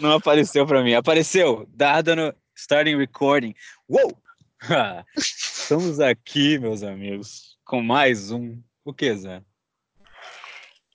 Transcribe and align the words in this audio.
Não 0.00 0.12
apareceu 0.12 0.66
para 0.66 0.82
mim. 0.82 0.94
Apareceu. 0.94 1.68
Dardano 1.74 2.34
starting 2.56 2.96
recording. 2.96 3.54
Uou! 3.88 4.16
Estamos 5.16 6.00
aqui, 6.00 6.58
meus 6.58 6.82
amigos, 6.82 7.56
com 7.64 7.82
mais 7.82 8.30
um. 8.30 8.60
O 8.84 8.92
que, 8.92 9.14
Zé? 9.14 9.42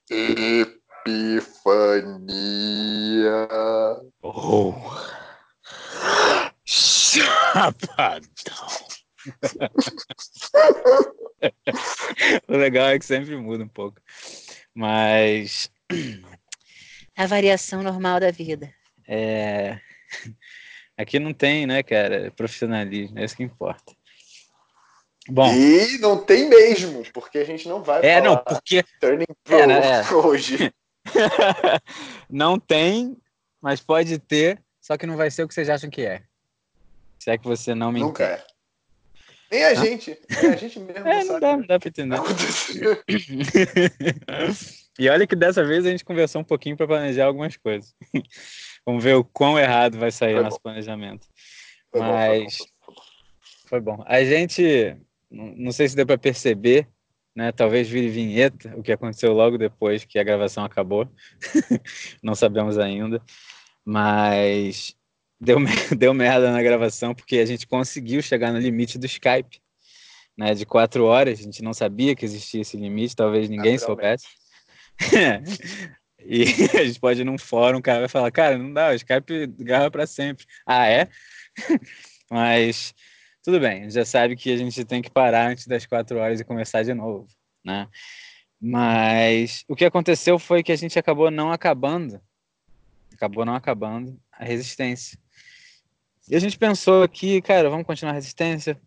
Epifania. 0.09 0.73
Oh! 4.21 4.73
Chapadão! 6.65 8.21
o 12.47 12.57
legal 12.57 12.87
é 12.87 12.99
que 12.99 13.05
sempre 13.05 13.37
muda 13.37 13.63
um 13.63 13.69
pouco. 13.69 14.01
Mas. 14.73 15.71
A 17.15 17.25
variação 17.25 17.83
normal 17.83 18.19
da 18.19 18.31
vida. 18.31 18.73
É. 19.07 19.79
Aqui 20.97 21.19
não 21.19 21.33
tem, 21.33 21.65
né, 21.65 21.81
cara? 21.83 22.31
Profissionalismo, 22.35 23.17
é 23.17 23.25
isso 23.25 23.35
que 23.35 23.43
importa. 23.43 23.93
Bom. 25.29 25.53
E 25.53 25.97
não 25.99 26.17
tem 26.23 26.49
mesmo, 26.49 27.03
porque 27.13 27.37
a 27.37 27.45
gente 27.45 27.67
não 27.67 27.81
vai 27.81 28.05
é, 28.05 28.21
não, 28.21 28.37
porque 28.37 28.83
Turning 28.99 29.25
Pro 29.43 29.57
é, 29.57 29.67
né, 29.67 30.01
é. 30.01 30.11
hoje. 30.13 30.73
não 32.29 32.59
tem, 32.59 33.17
mas 33.61 33.79
pode 33.79 34.19
ter, 34.19 34.61
só 34.81 34.97
que 34.97 35.05
não 35.05 35.15
vai 35.15 35.31
ser 35.31 35.43
o 35.43 35.47
que 35.47 35.53
vocês 35.53 35.69
acham 35.69 35.89
que 35.89 36.01
é. 36.01 36.23
Se 37.19 37.31
é 37.31 37.37
que 37.37 37.45
você 37.45 37.73
não 37.73 37.91
me 37.91 38.01
Nunca 38.01 38.23
é. 38.23 38.43
Nem 39.49 39.63
a 39.63 39.73
gente. 39.75 40.19
Nem 40.41 40.51
a 40.51 40.55
gente 40.55 40.79
mesmo. 40.79 41.07
É, 41.07 41.23
não, 41.23 41.39
dá, 41.39 41.57
não 41.57 41.65
dá 41.65 41.79
pra 41.79 41.87
entender. 41.87 42.19
E 44.99 45.09
olha 45.09 45.25
que 45.25 45.35
dessa 45.35 45.63
vez 45.63 45.85
a 45.85 45.89
gente 45.89 46.05
conversou 46.05 46.41
um 46.41 46.45
pouquinho 46.45 46.77
para 46.77 46.87
planejar 46.87 47.25
algumas 47.25 47.57
coisas. 47.57 47.95
Vamos 48.85 49.03
ver 49.03 49.15
o 49.15 49.23
quão 49.23 49.57
errado 49.57 49.97
vai 49.97 50.11
sair 50.11 50.35
foi 50.35 50.43
nosso 50.43 50.57
bom. 50.57 50.63
planejamento. 50.63 51.27
Foi 51.91 52.01
Mas 52.01 52.57
bom, 52.57 52.65
foi, 52.85 52.93
bom, 52.93 53.01
foi 53.67 53.81
bom. 53.81 54.03
A 54.05 54.23
gente, 54.23 54.97
não 55.31 55.71
sei 55.71 55.87
se 55.87 55.95
deu 55.95 56.05
para 56.05 56.17
perceber, 56.17 56.87
né? 57.35 57.51
Talvez 57.51 57.89
vire 57.89 58.09
vinheta, 58.09 58.73
o 58.77 58.83
que 58.83 58.91
aconteceu 58.91 59.33
logo 59.33 59.57
depois 59.57 60.05
que 60.05 60.19
a 60.19 60.23
gravação 60.23 60.63
acabou. 60.63 61.07
não 62.21 62.35
sabemos 62.35 62.77
ainda. 62.77 63.21
Mas 63.83 64.95
deu, 65.39 65.57
deu 65.97 66.13
merda 66.13 66.51
na 66.51 66.61
gravação 66.61 67.15
porque 67.15 67.37
a 67.37 67.45
gente 67.45 67.65
conseguiu 67.65 68.21
chegar 68.21 68.51
no 68.51 68.59
limite 68.59 68.99
do 68.99 69.05
Skype, 69.05 69.59
né? 70.37 70.53
De 70.53 70.65
quatro 70.65 71.05
horas, 71.05 71.39
a 71.39 71.43
gente 71.43 71.63
não 71.63 71.73
sabia 71.73 72.15
que 72.15 72.25
existia 72.25 72.61
esse 72.61 72.77
limite, 72.77 73.15
talvez 73.15 73.49
ninguém 73.49 73.77
soubesse. 73.77 74.27
e 76.19 76.43
a 76.77 76.83
gente 76.85 76.99
pode 76.99 77.21
ir 77.21 77.25
num 77.25 77.37
fórum, 77.37 77.79
o 77.79 77.81
cara 77.81 77.99
vai 77.99 78.09
falar, 78.09 78.31
cara, 78.31 78.57
não 78.57 78.73
dá, 78.73 78.89
o 78.89 78.93
Skype 78.93 79.47
grava 79.47 79.89
para 79.91 80.07
sempre. 80.07 80.45
Ah, 80.65 80.87
é? 80.87 81.07
Mas 82.29 82.93
tudo 83.43 83.59
bem, 83.59 83.89
já 83.89 84.05
sabe 84.05 84.35
que 84.35 84.51
a 84.51 84.57
gente 84.57 84.85
tem 84.85 85.01
que 85.01 85.09
parar 85.09 85.49
antes 85.49 85.67
das 85.67 85.85
quatro 85.85 86.17
horas 86.17 86.39
e 86.39 86.45
começar 86.45 86.81
de 86.83 86.93
novo, 86.93 87.27
né? 87.63 87.89
Mas 88.59 89.65
o 89.67 89.75
que 89.75 89.83
aconteceu 89.83 90.39
foi 90.39 90.63
que 90.63 90.71
a 90.71 90.77
gente 90.77 90.97
acabou 90.97 91.29
não 91.29 91.51
acabando, 91.51 92.21
acabou 93.13 93.43
não 93.43 93.53
acabando 93.53 94.17
a 94.31 94.45
resistência. 94.45 95.19
E 96.29 96.35
a 96.37 96.39
gente 96.39 96.57
pensou 96.57 97.03
aqui, 97.03 97.41
cara, 97.41 97.69
vamos 97.69 97.85
continuar 97.85 98.13
a 98.13 98.15
resistência. 98.15 98.79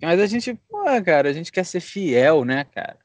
Mas 0.00 0.18
a 0.18 0.26
gente, 0.26 0.54
pô, 0.54 0.84
cara, 1.04 1.28
a 1.28 1.32
gente 1.34 1.52
quer 1.52 1.66
ser 1.66 1.80
fiel, 1.80 2.42
né, 2.44 2.64
cara, 2.64 2.98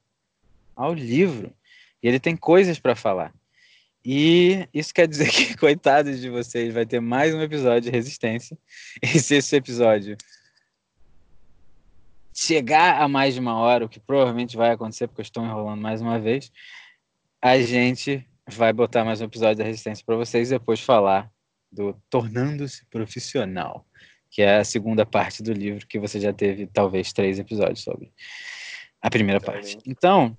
ao 0.73 0.93
livro. 0.93 1.53
E 2.01 2.07
ele 2.07 2.19
tem 2.19 2.35
coisas 2.35 2.79
para 2.79 2.95
falar. 2.95 3.33
E 4.03 4.67
isso 4.73 4.93
quer 4.93 5.07
dizer 5.07 5.29
que, 5.31 5.55
coitados 5.55 6.19
de 6.19 6.29
vocês, 6.29 6.73
vai 6.73 6.85
ter 6.85 6.99
mais 6.99 7.33
um 7.33 7.41
episódio 7.41 7.81
de 7.81 7.89
resistência. 7.89 8.57
E 9.01 9.19
se 9.19 9.35
esse 9.35 9.55
episódio 9.55 10.17
chegar 12.33 13.01
a 13.01 13.07
mais 13.07 13.33
de 13.33 13.39
uma 13.39 13.57
hora, 13.57 13.85
o 13.85 13.89
que 13.89 13.99
provavelmente 13.99 14.57
vai 14.57 14.71
acontecer, 14.71 15.07
porque 15.07 15.21
eu 15.21 15.23
estou 15.23 15.43
enrolando 15.43 15.81
mais 15.81 16.01
uma 16.01 16.19
vez, 16.19 16.51
a 17.41 17.59
gente 17.59 18.25
vai 18.47 18.73
botar 18.73 19.05
mais 19.05 19.21
um 19.21 19.25
episódio 19.25 19.57
da 19.57 19.63
resistência 19.63 20.03
para 20.05 20.15
vocês 20.15 20.49
e 20.49 20.57
depois 20.57 20.79
falar 20.79 21.29
do 21.71 21.93
Tornando-se 22.09 22.85
Profissional, 22.85 23.85
que 24.29 24.41
é 24.41 24.57
a 24.57 24.63
segunda 24.63 25.05
parte 25.05 25.43
do 25.43 25.53
livro 25.53 25.87
que 25.87 25.99
você 25.99 26.19
já 26.19 26.33
teve 26.33 26.67
talvez 26.67 27.13
três 27.13 27.37
episódios 27.39 27.83
sobre. 27.83 28.11
A 29.01 29.09
primeira 29.09 29.41
parte. 29.41 29.77
Então, 29.85 30.37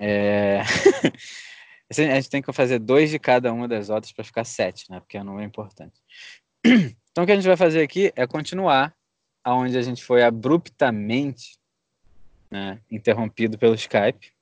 é... 0.00 0.62
a 1.90 2.14
gente 2.14 2.30
tem 2.30 2.40
que 2.40 2.52
fazer 2.52 2.78
dois 2.78 3.10
de 3.10 3.18
cada 3.18 3.52
uma 3.52 3.68
das 3.68 3.90
outras 3.90 4.12
para 4.12 4.24
ficar 4.24 4.44
sete, 4.44 4.90
né? 4.90 4.98
Porque 4.98 5.18
é 5.18 5.20
um 5.20 5.24
número 5.24 5.46
importante. 5.46 6.00
Então, 7.12 7.24
o 7.24 7.26
que 7.26 7.32
a 7.32 7.34
gente 7.34 7.48
vai 7.48 7.56
fazer 7.56 7.82
aqui 7.82 8.12
é 8.14 8.24
continuar 8.24 8.96
aonde 9.42 9.76
a 9.76 9.82
gente 9.82 10.04
foi 10.04 10.22
abruptamente 10.22 11.58
né, 12.48 12.80
interrompido 12.88 13.58
pelo 13.58 13.74
Skype. 13.74 14.32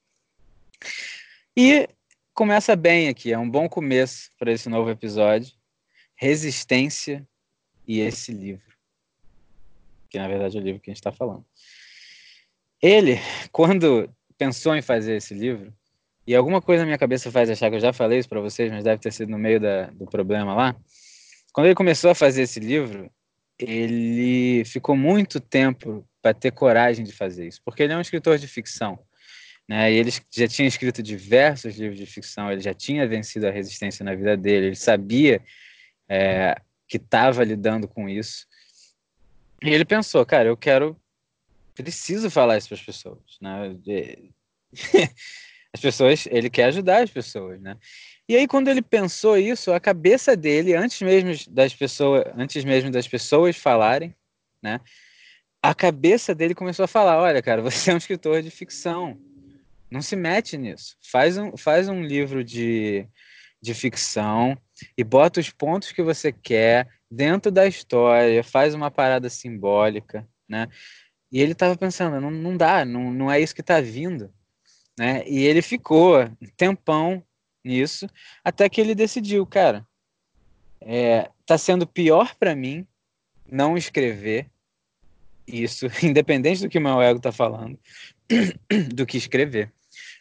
E 1.56 1.88
começa 2.34 2.76
bem 2.76 3.08
aqui, 3.08 3.32
é 3.32 3.38
um 3.38 3.48
bom 3.48 3.70
começo 3.70 4.30
para 4.38 4.52
esse 4.52 4.68
novo 4.68 4.90
episódio. 4.90 5.50
Resistência 6.14 7.26
e 7.86 8.00
esse 8.00 8.32
livro. 8.32 8.76
Que 10.10 10.18
na 10.18 10.28
verdade 10.28 10.58
é 10.58 10.60
o 10.60 10.62
livro 10.62 10.82
que 10.82 10.90
a 10.90 10.92
gente 10.92 11.00
está 11.00 11.10
falando. 11.10 11.46
Ele, 12.82 13.16
quando 13.50 14.14
pensou 14.38 14.74
em 14.74 14.80
fazer 14.80 15.16
esse 15.16 15.34
livro, 15.34 15.72
e 16.26 16.34
alguma 16.34 16.62
coisa 16.62 16.82
na 16.82 16.86
minha 16.86 16.98
cabeça 16.98 17.30
faz 17.30 17.50
achar 17.50 17.70
que 17.70 17.76
eu 17.76 17.80
já 17.80 17.92
falei 17.92 18.18
isso 18.18 18.28
para 18.28 18.40
vocês, 18.40 18.70
mas 18.70 18.84
deve 18.84 19.00
ter 19.00 19.12
sido 19.12 19.30
no 19.30 19.38
meio 19.38 19.58
da, 19.58 19.86
do 19.86 20.06
problema 20.06 20.54
lá. 20.54 20.76
Quando 21.52 21.66
ele 21.66 21.74
começou 21.74 22.10
a 22.10 22.14
fazer 22.14 22.42
esse 22.42 22.60
livro, 22.60 23.10
ele 23.58 24.62
ficou 24.64 24.94
muito 24.96 25.40
tempo 25.40 26.06
para 26.22 26.34
ter 26.34 26.52
coragem 26.52 27.04
de 27.04 27.12
fazer 27.12 27.48
isso, 27.48 27.60
porque 27.64 27.82
ele 27.82 27.92
é 27.92 27.96
um 27.96 28.00
escritor 28.00 28.38
de 28.38 28.46
ficção. 28.46 28.98
Né? 29.66 29.92
E 29.92 29.96
ele 29.96 30.10
já 30.30 30.46
tinha 30.46 30.68
escrito 30.68 31.02
diversos 31.02 31.76
livros 31.76 31.98
de 31.98 32.06
ficção, 32.06 32.50
ele 32.50 32.60
já 32.60 32.72
tinha 32.72 33.06
vencido 33.06 33.46
a 33.46 33.50
resistência 33.50 34.04
na 34.04 34.14
vida 34.14 34.36
dele, 34.36 34.66
ele 34.66 34.76
sabia 34.76 35.42
é, 36.08 36.54
que 36.86 36.96
estava 36.96 37.44
lidando 37.44 37.86
com 37.86 38.08
isso. 38.08 38.46
E 39.62 39.70
ele 39.70 39.84
pensou, 39.84 40.24
cara, 40.24 40.48
eu 40.48 40.56
quero, 40.56 40.98
preciso 41.82 42.30
falar 42.30 42.58
isso 42.58 42.68
para 42.68 42.76
as 42.76 42.84
pessoas, 42.84 43.38
né? 43.40 43.74
As 45.72 45.80
pessoas, 45.80 46.26
ele 46.30 46.48
quer 46.48 46.64
ajudar 46.64 47.02
as 47.02 47.10
pessoas, 47.10 47.60
né? 47.60 47.76
E 48.26 48.34
aí 48.34 48.48
quando 48.48 48.68
ele 48.68 48.80
pensou 48.80 49.36
isso, 49.36 49.72
a 49.72 49.78
cabeça 49.78 50.34
dele, 50.34 50.74
antes 50.74 51.00
mesmo 51.02 51.52
das 51.52 51.74
pessoas, 51.74 52.24
antes 52.36 52.64
mesmo 52.64 52.90
das 52.90 53.06
pessoas 53.06 53.56
falarem, 53.56 54.14
né? 54.62 54.80
A 55.62 55.74
cabeça 55.74 56.34
dele 56.34 56.54
começou 56.54 56.84
a 56.84 56.88
falar, 56.88 57.18
olha, 57.18 57.42
cara, 57.42 57.60
você 57.60 57.90
é 57.90 57.94
um 57.94 57.98
escritor 57.98 58.42
de 58.42 58.50
ficção, 58.50 59.20
não 59.90 60.00
se 60.00 60.16
mete 60.16 60.56
nisso. 60.56 60.96
Faz 61.02 61.36
um, 61.36 61.56
faz 61.56 61.88
um 61.88 62.02
livro 62.02 62.42
de, 62.42 63.06
de 63.60 63.74
ficção 63.74 64.56
e 64.96 65.04
bota 65.04 65.40
os 65.40 65.50
pontos 65.50 65.92
que 65.92 66.02
você 66.02 66.32
quer 66.32 66.88
dentro 67.10 67.50
da 67.50 67.66
história, 67.66 68.42
faz 68.44 68.74
uma 68.74 68.90
parada 68.90 69.28
simbólica, 69.28 70.26
né? 70.48 70.68
E 71.30 71.40
ele 71.40 71.52
estava 71.52 71.76
pensando, 71.76 72.20
não, 72.20 72.30
não 72.30 72.56
dá, 72.56 72.84
não, 72.84 73.12
não 73.12 73.30
é 73.30 73.40
isso 73.40 73.54
que 73.54 73.60
está 73.60 73.80
vindo, 73.80 74.32
né? 74.98 75.22
E 75.26 75.44
ele 75.44 75.60
ficou 75.60 76.20
um 76.20 76.46
tempão 76.56 77.22
nisso, 77.64 78.08
até 78.42 78.68
que 78.68 78.80
ele 78.80 78.94
decidiu, 78.94 79.44
cara, 79.46 79.86
é, 80.80 81.30
tá 81.44 81.58
sendo 81.58 81.86
pior 81.86 82.34
para 82.36 82.54
mim 82.54 82.86
não 83.50 83.76
escrever 83.76 84.50
isso, 85.46 85.86
independente 86.02 86.62
do 86.62 86.68
que 86.68 86.78
o 86.78 86.82
meu 86.82 87.00
ego 87.00 87.20
tá 87.20 87.32
falando, 87.32 87.78
do 88.94 89.06
que 89.06 89.16
escrever. 89.16 89.72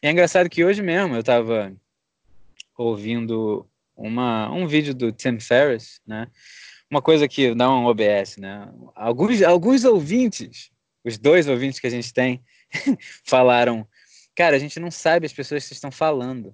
E 0.02 0.08
é 0.08 0.12
engraçado 0.12 0.50
que 0.50 0.64
hoje 0.64 0.82
mesmo 0.82 1.16
eu 1.16 1.20
estava 1.22 1.74
ouvindo 2.78 3.68
uma, 3.96 4.50
um 4.52 4.68
vídeo 4.68 4.94
do 4.94 5.12
Tim 5.12 5.40
Ferriss, 5.40 6.00
né? 6.06 6.28
Uma 6.90 7.02
coisa 7.02 7.28
que 7.28 7.54
dá 7.54 7.70
um 7.70 7.86
OBS, 7.86 8.38
né? 8.38 8.72
Alguns, 8.96 9.42
alguns 9.42 9.84
ouvintes, 9.84 10.72
os 11.08 11.18
dois 11.18 11.48
ouvintes 11.48 11.80
que 11.80 11.88
a 11.88 11.92
gente 11.92 12.14
tem, 12.14 12.44
falaram, 13.26 13.88
cara, 14.36 14.56
a 14.56 14.60
gente 14.60 14.80
não 14.80 14.92
sabe 14.92 15.26
as 15.26 15.34
pessoas 15.34 15.68
que 15.68 15.74
estão 15.74 15.92
falando, 15.92 16.54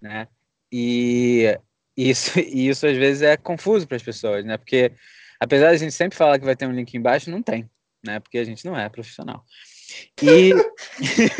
né? 0.00 0.28
E 0.70 1.58
isso, 1.96 2.38
e 2.40 2.68
isso 2.68 2.86
às 2.86 2.96
vezes 2.96 3.22
é 3.22 3.36
confuso 3.36 3.86
para 3.86 3.96
as 3.96 4.02
pessoas, 4.02 4.44
né? 4.44 4.56
Porque 4.56 4.92
apesar 5.40 5.70
de 5.70 5.74
a 5.74 5.78
gente 5.78 5.94
sempre 5.94 6.16
falar 6.16 6.38
que 6.38 6.44
vai 6.44 6.56
ter 6.56 6.66
um 6.66 6.72
link 6.72 6.94
embaixo, 6.94 7.30
não 7.30 7.42
tem, 7.42 7.68
né? 8.04 8.20
Porque 8.20 8.38
a 8.38 8.44
gente 8.44 8.64
não 8.64 8.76
é 8.76 8.88
profissional. 8.88 9.44
E 10.22 10.52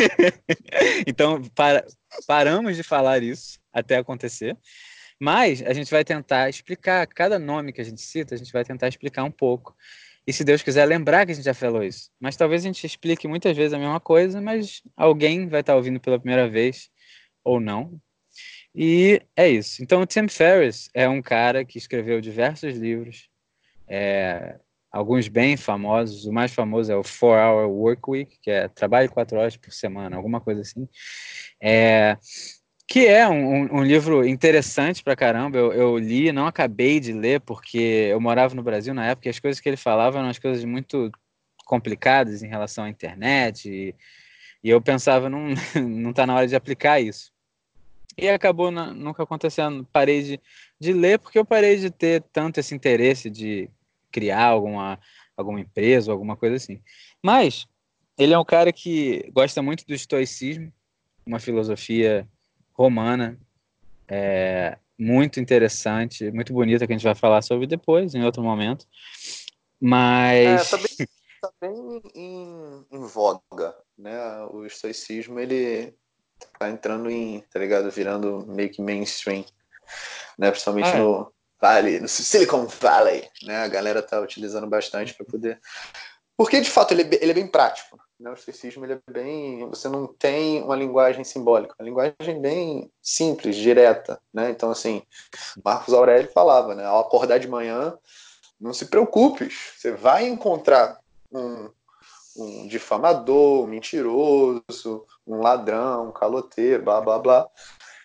então 1.06 1.42
para, 1.54 1.84
paramos 2.26 2.76
de 2.76 2.82
falar 2.82 3.22
isso 3.22 3.58
até 3.72 3.96
acontecer. 3.96 4.56
Mas 5.18 5.62
a 5.62 5.72
gente 5.72 5.90
vai 5.90 6.04
tentar 6.04 6.48
explicar, 6.48 7.06
cada 7.06 7.38
nome 7.38 7.72
que 7.72 7.80
a 7.80 7.84
gente 7.84 8.02
cita, 8.02 8.34
a 8.34 8.38
gente 8.38 8.52
vai 8.52 8.64
tentar 8.64 8.88
explicar 8.88 9.24
um 9.24 9.30
pouco. 9.30 9.74
E 10.26 10.32
se 10.32 10.42
Deus 10.42 10.62
quiser 10.62 10.84
lembrar 10.84 11.24
que 11.24 11.32
a 11.32 11.34
gente 11.34 11.44
já 11.44 11.54
falou 11.54 11.84
isso. 11.84 12.10
Mas 12.20 12.36
talvez 12.36 12.62
a 12.62 12.66
gente 12.66 12.84
explique 12.84 13.28
muitas 13.28 13.56
vezes 13.56 13.72
a 13.72 13.78
mesma 13.78 14.00
coisa, 14.00 14.40
mas 14.40 14.82
alguém 14.96 15.46
vai 15.48 15.60
estar 15.60 15.76
ouvindo 15.76 16.00
pela 16.00 16.18
primeira 16.18 16.48
vez 16.48 16.90
ou 17.44 17.60
não. 17.60 18.00
E 18.74 19.22
é 19.36 19.48
isso. 19.48 19.82
Então, 19.82 20.02
o 20.02 20.06
Tim 20.06 20.28
Ferriss 20.28 20.90
é 20.92 21.08
um 21.08 21.22
cara 21.22 21.64
que 21.64 21.78
escreveu 21.78 22.20
diversos 22.20 22.76
livros, 22.76 23.30
é, 23.88 24.58
alguns 24.90 25.28
bem 25.28 25.56
famosos. 25.56 26.26
O 26.26 26.32
mais 26.32 26.52
famoso 26.52 26.92
é 26.92 26.96
o 26.96 27.04
Four 27.04 27.38
Hour 27.38 27.70
Work 27.70 28.02
Week, 28.10 28.38
que 28.42 28.50
é 28.50 28.68
trabalho 28.68 29.10
quatro 29.10 29.38
horas 29.38 29.56
por 29.56 29.72
semana, 29.72 30.16
alguma 30.16 30.40
coisa 30.40 30.60
assim. 30.60 30.88
É, 31.62 32.18
que 32.86 33.06
é 33.06 33.28
um, 33.28 33.78
um, 33.78 33.82
livro 33.82 34.26
interessante 34.26 35.02
pra 35.02 35.16
caramba. 35.16 35.58
Eu, 35.58 35.72
eu, 35.72 35.98
li, 35.98 36.30
não 36.30 36.46
acabei 36.46 37.00
de 37.00 37.12
ler, 37.12 37.40
porque 37.40 37.78
eu 38.10 38.20
morava 38.20 38.54
no 38.54 38.62
Brasil 38.62 38.94
na 38.94 39.06
época 39.06 39.28
e 39.28 39.30
as 39.30 39.40
coisas 39.40 39.60
que 39.60 39.68
ele 39.68 39.76
falava 39.76 40.18
eram 40.18 40.28
as 40.28 40.38
coisas 40.38 40.64
muito 40.64 41.10
complicadas 41.64 42.42
em 42.42 42.48
relação 42.48 42.84
à 42.84 42.88
internet. 42.88 43.68
E, 43.68 43.94
e 44.62 44.70
eu 44.70 44.80
pensava, 44.80 45.28
não, 45.28 45.48
não 45.84 46.12
tá 46.12 46.26
na 46.26 46.34
hora 46.34 46.46
de 46.46 46.54
aplicar 46.54 47.00
isso. 47.00 47.32
E 48.16 48.28
acabou 48.28 48.70
na, 48.70 48.94
nunca 48.94 49.24
acontecendo. 49.24 49.86
Parei 49.92 50.22
de, 50.22 50.40
de 50.78 50.92
ler 50.92 51.18
porque 51.18 51.38
eu 51.38 51.44
parei 51.44 51.76
de 51.76 51.90
ter 51.90 52.22
tanto 52.32 52.60
esse 52.60 52.74
interesse 52.74 53.28
de 53.28 53.68
criar 54.12 54.44
alguma, 54.44 54.98
alguma 55.36 55.60
empresa 55.60 56.12
alguma 56.12 56.36
coisa 56.36 56.54
assim. 56.54 56.80
Mas 57.20 57.66
ele 58.16 58.32
é 58.32 58.38
um 58.38 58.44
cara 58.44 58.72
que 58.72 59.28
gosta 59.32 59.60
muito 59.60 59.84
do 59.86 59.92
estoicismo, 59.92 60.72
uma 61.26 61.40
filosofia 61.40 62.26
romana, 62.76 63.38
é, 64.08 64.78
muito 64.98 65.40
interessante, 65.40 66.30
muito 66.30 66.52
bonita, 66.52 66.86
que 66.86 66.92
a 66.92 66.96
gente 66.96 67.04
vai 67.04 67.14
falar 67.14 67.42
sobre 67.42 67.66
depois, 67.66 68.14
em 68.14 68.24
outro 68.24 68.42
momento. 68.42 68.86
Mas. 69.80 70.72
É, 70.72 70.76
tá 70.76 70.76
bem, 70.76 71.08
tá 71.42 71.52
bem 71.60 72.02
em, 72.14 72.86
em, 72.90 73.00
voga, 73.00 73.74
né? 73.98 74.18
O 74.50 74.64
estoicismo, 74.64 75.38
ele 75.38 75.94
tá 76.58 76.68
entrando 76.68 77.10
em, 77.10 77.40
tá 77.52 77.58
ligado? 77.58 77.90
Virando 77.90 78.46
meio 78.46 78.70
que 78.70 78.82
mainstream, 78.82 79.44
né? 80.38 80.50
Principalmente 80.50 80.88
ah, 80.88 80.96
é. 80.96 80.98
no 80.98 81.32
Vale, 81.60 82.00
no 82.00 82.08
Silicon 82.08 82.66
Valley, 82.66 83.28
né? 83.42 83.64
A 83.64 83.68
galera 83.68 84.02
tá 84.02 84.20
utilizando 84.20 84.66
bastante 84.66 85.14
para 85.14 85.24
poder. 85.24 85.60
Porque, 86.36 86.60
de 86.60 86.70
fato, 86.70 86.92
ele 86.92 87.02
é, 87.02 87.22
ele 87.22 87.30
é 87.30 87.34
bem 87.34 87.46
prático. 87.46 87.98
Né? 88.18 88.30
O 88.30 88.34
estoicismo 88.34 88.84
ele 88.84 88.94
é 88.94 89.12
bem. 89.12 89.68
Você 89.68 89.88
não 89.88 90.06
tem 90.06 90.62
uma 90.62 90.76
linguagem 90.76 91.24
simbólica, 91.24 91.74
uma 91.78 91.84
linguagem 91.84 92.40
bem 92.40 92.90
simples, 93.02 93.56
direta. 93.56 94.20
Né? 94.32 94.50
Então, 94.50 94.70
assim, 94.70 95.02
Marcos 95.64 95.92
Aurélio 95.92 96.30
falava, 96.32 96.74
né? 96.74 96.84
Ao 96.84 97.00
acordar 97.00 97.38
de 97.38 97.48
manhã, 97.48 97.96
não 98.60 98.72
se 98.72 98.86
preocupe, 98.86 99.50
você 99.50 99.92
vai 99.92 100.26
encontrar 100.26 100.98
um, 101.30 101.70
um 102.36 102.66
difamador, 102.66 103.64
um 103.64 103.66
mentiroso, 103.66 105.06
um 105.26 105.40
ladrão, 105.40 106.08
um 106.08 106.12
caloteiro, 106.12 106.82
blá 106.82 107.00
blá 107.00 107.18
blá. 107.18 107.48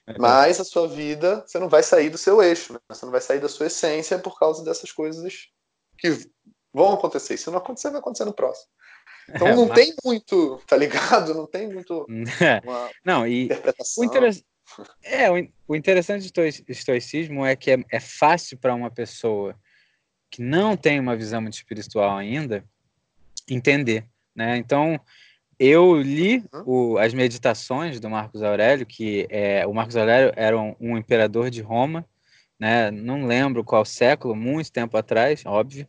É 0.07 0.17
Mas 0.17 0.59
a 0.59 0.65
sua 0.65 0.87
vida, 0.87 1.43
você 1.45 1.57
não 1.59 1.69
vai 1.69 1.83
sair 1.83 2.09
do 2.09 2.17
seu 2.17 2.41
eixo, 2.41 2.73
né? 2.73 2.79
você 2.89 3.05
não 3.05 3.11
vai 3.11 3.21
sair 3.21 3.39
da 3.39 3.47
sua 3.47 3.67
essência 3.67 4.19
por 4.19 4.37
causa 4.37 4.63
dessas 4.63 4.91
coisas 4.91 5.47
que 5.97 6.29
vão 6.73 6.93
acontecer. 6.93 7.37
Se 7.37 7.49
não 7.49 7.59
acontecer, 7.59 7.91
vai 7.91 7.99
acontecer 7.99 8.25
no 8.25 8.33
próximo. 8.33 8.69
Então 9.33 9.47
é, 9.47 9.55
não 9.55 9.67
mas... 9.67 9.79
tem 9.79 9.93
muito, 10.03 10.61
tá 10.67 10.75
ligado? 10.75 11.33
Não 11.33 11.45
tem 11.45 11.67
muito 11.67 12.05
não, 13.05 13.27
e. 13.27 13.49
O. 13.97 14.51
É, 15.03 15.29
o 15.67 15.75
interessante 15.75 16.31
do 16.31 16.41
estoicismo 16.67 17.45
é 17.45 17.55
que 17.55 17.71
é, 17.71 17.83
é 17.91 17.99
fácil 17.99 18.57
para 18.57 18.73
uma 18.73 18.89
pessoa 18.89 19.55
que 20.29 20.41
não 20.41 20.77
tem 20.77 20.99
uma 20.99 21.15
visão 21.15 21.41
muito 21.41 21.55
espiritual 21.55 22.17
ainda 22.17 22.63
entender, 23.49 24.05
né? 24.33 24.55
Então, 24.55 24.99
eu 25.59 26.01
li 26.01 26.43
uhum. 26.53 26.93
o, 26.93 26.97
as 26.97 27.13
meditações 27.13 27.99
do 27.99 28.09
Marcos 28.09 28.41
Aurélio, 28.41 28.85
que 28.85 29.27
é, 29.29 29.67
o 29.67 29.73
Marcos 29.73 29.97
Aurélio 29.97 30.33
era 30.35 30.57
um, 30.57 30.75
um, 30.79 30.97
imperador 30.97 31.49
de 31.49 31.61
Roma, 31.61 32.05
né? 32.57 32.89
Não 32.89 33.25
lembro 33.27 33.63
qual 33.63 33.83
século, 33.83 34.35
muito 34.35 34.71
tempo 34.71 34.95
atrás, 34.97 35.43
óbvio, 35.45 35.85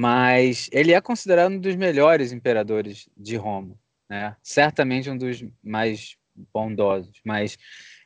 mas 0.00 0.70
ele 0.72 0.94
é 0.94 1.00
considerado 1.00 1.52
um 1.52 1.58
dos 1.58 1.76
melhores 1.76 2.32
imperadores 2.32 3.06
de 3.14 3.36
Roma, 3.36 3.78
né? 4.08 4.34
Certamente 4.42 5.10
um 5.10 5.18
dos 5.18 5.44
mais 5.62 6.16
bondosos, 6.54 7.20
mas 7.22 7.58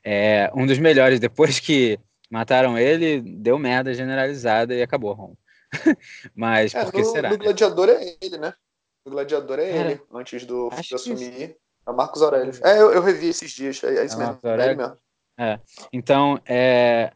é, 0.04 0.50
um 0.56 0.66
dos 0.66 0.80
melhores. 0.80 1.20
Depois 1.20 1.60
que 1.60 1.96
mataram 2.28 2.76
ele, 2.76 3.20
deu 3.20 3.60
merda 3.60 3.94
generalizada 3.94 4.74
e 4.74 4.82
acabou 4.82 5.12
Roma. 5.12 5.38
Mas 6.34 6.74
é, 6.74 6.84
por 6.84 6.92
que 6.92 7.00
no, 7.00 7.04
será? 7.04 7.30
No 7.30 7.36
né? 7.36 7.44
Gladiador 7.44 7.88
é 7.88 8.16
ele, 8.20 8.38
né? 8.38 8.54
O 9.04 9.10
Gladiador 9.10 9.58
é 9.60 9.70
ele, 9.70 10.00
antes 10.12 10.44
do 10.44 10.70
de 10.70 10.94
assumir. 10.94 11.56
É 11.86 11.92
Marcos 11.92 12.22
Aurélio. 12.22 12.52
É, 12.64 12.80
eu, 12.80 12.92
eu, 12.92 13.02
revi 13.02 13.28
esses 13.28 13.52
dias, 13.52 13.82
é, 13.84 13.98
é 13.98 14.04
isso 14.04 14.20
é 14.20 14.26
mesmo. 14.26 14.40
É 14.42 14.64
ele 14.66 14.74
mesmo. 14.74 14.96
É. 15.38 15.60
Então, 15.92 16.40
é, 16.44 17.12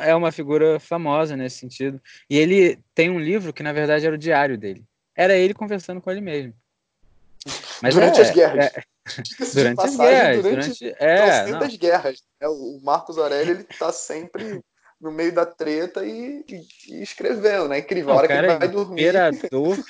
é 0.00 0.14
uma 0.14 0.32
figura 0.32 0.80
famosa 0.80 1.36
nesse 1.36 1.58
sentido. 1.58 2.00
E 2.28 2.38
ele 2.38 2.78
tem 2.94 3.10
um 3.10 3.20
livro 3.20 3.52
que, 3.52 3.62
na 3.62 3.72
verdade, 3.72 4.06
era 4.06 4.14
o 4.14 4.18
diário 4.18 4.56
dele. 4.56 4.84
Era 5.14 5.36
ele 5.36 5.54
conversando 5.54 6.00
com 6.00 6.10
ele 6.10 6.20
mesmo. 6.20 6.54
Mas 7.82 7.94
durante 7.94 8.20
é, 8.20 8.22
as 8.22 8.30
guerras. 8.30 8.64
É, 8.66 8.82
durante 9.54 9.76
passagem, 9.76 9.94
as 9.94 9.96
guerras. 9.96 10.42
Durante, 10.42 10.94
durante 11.52 11.74
é, 11.74 11.78
guerras. 11.78 12.22
Né? 12.40 12.48
O 12.48 12.80
Marcos 12.82 13.18
Aurélio 13.18 13.54
ele 13.54 13.66
está 13.68 13.92
sempre 13.92 14.62
no 15.00 15.12
meio 15.12 15.32
da 15.32 15.44
treta 15.44 16.04
e, 16.04 16.44
e, 16.88 17.02
escrevendo, 17.02 17.68
né? 17.68 17.78
Incrível. 17.78 18.08
Não, 18.08 18.14
a 18.14 18.16
hora 18.18 18.28
que 18.28 18.32
ele 18.32 18.58
vai 18.58 18.68
dormir. 18.68 19.02
Imperador 19.02 19.84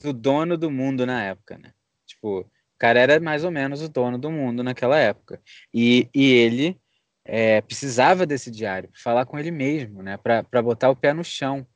do 0.00 0.12
dono 0.12 0.56
do 0.56 0.70
mundo 0.70 1.04
na 1.04 1.22
época, 1.22 1.58
né? 1.58 1.72
Tipo, 2.06 2.40
o 2.40 2.78
cara 2.78 3.00
era 3.00 3.20
mais 3.20 3.44
ou 3.44 3.50
menos 3.50 3.82
o 3.82 3.88
dono 3.88 4.18
do 4.18 4.30
mundo 4.30 4.62
naquela 4.62 4.98
época. 4.98 5.40
E, 5.72 6.08
e 6.14 6.32
ele 6.32 6.80
é, 7.24 7.60
precisava 7.60 8.26
desse 8.26 8.50
diário, 8.50 8.90
falar 8.92 9.24
com 9.26 9.38
ele 9.38 9.50
mesmo, 9.50 10.02
né? 10.02 10.16
Para 10.16 10.62
botar 10.62 10.90
o 10.90 10.96
pé 10.96 11.12
no 11.12 11.24
chão. 11.24 11.66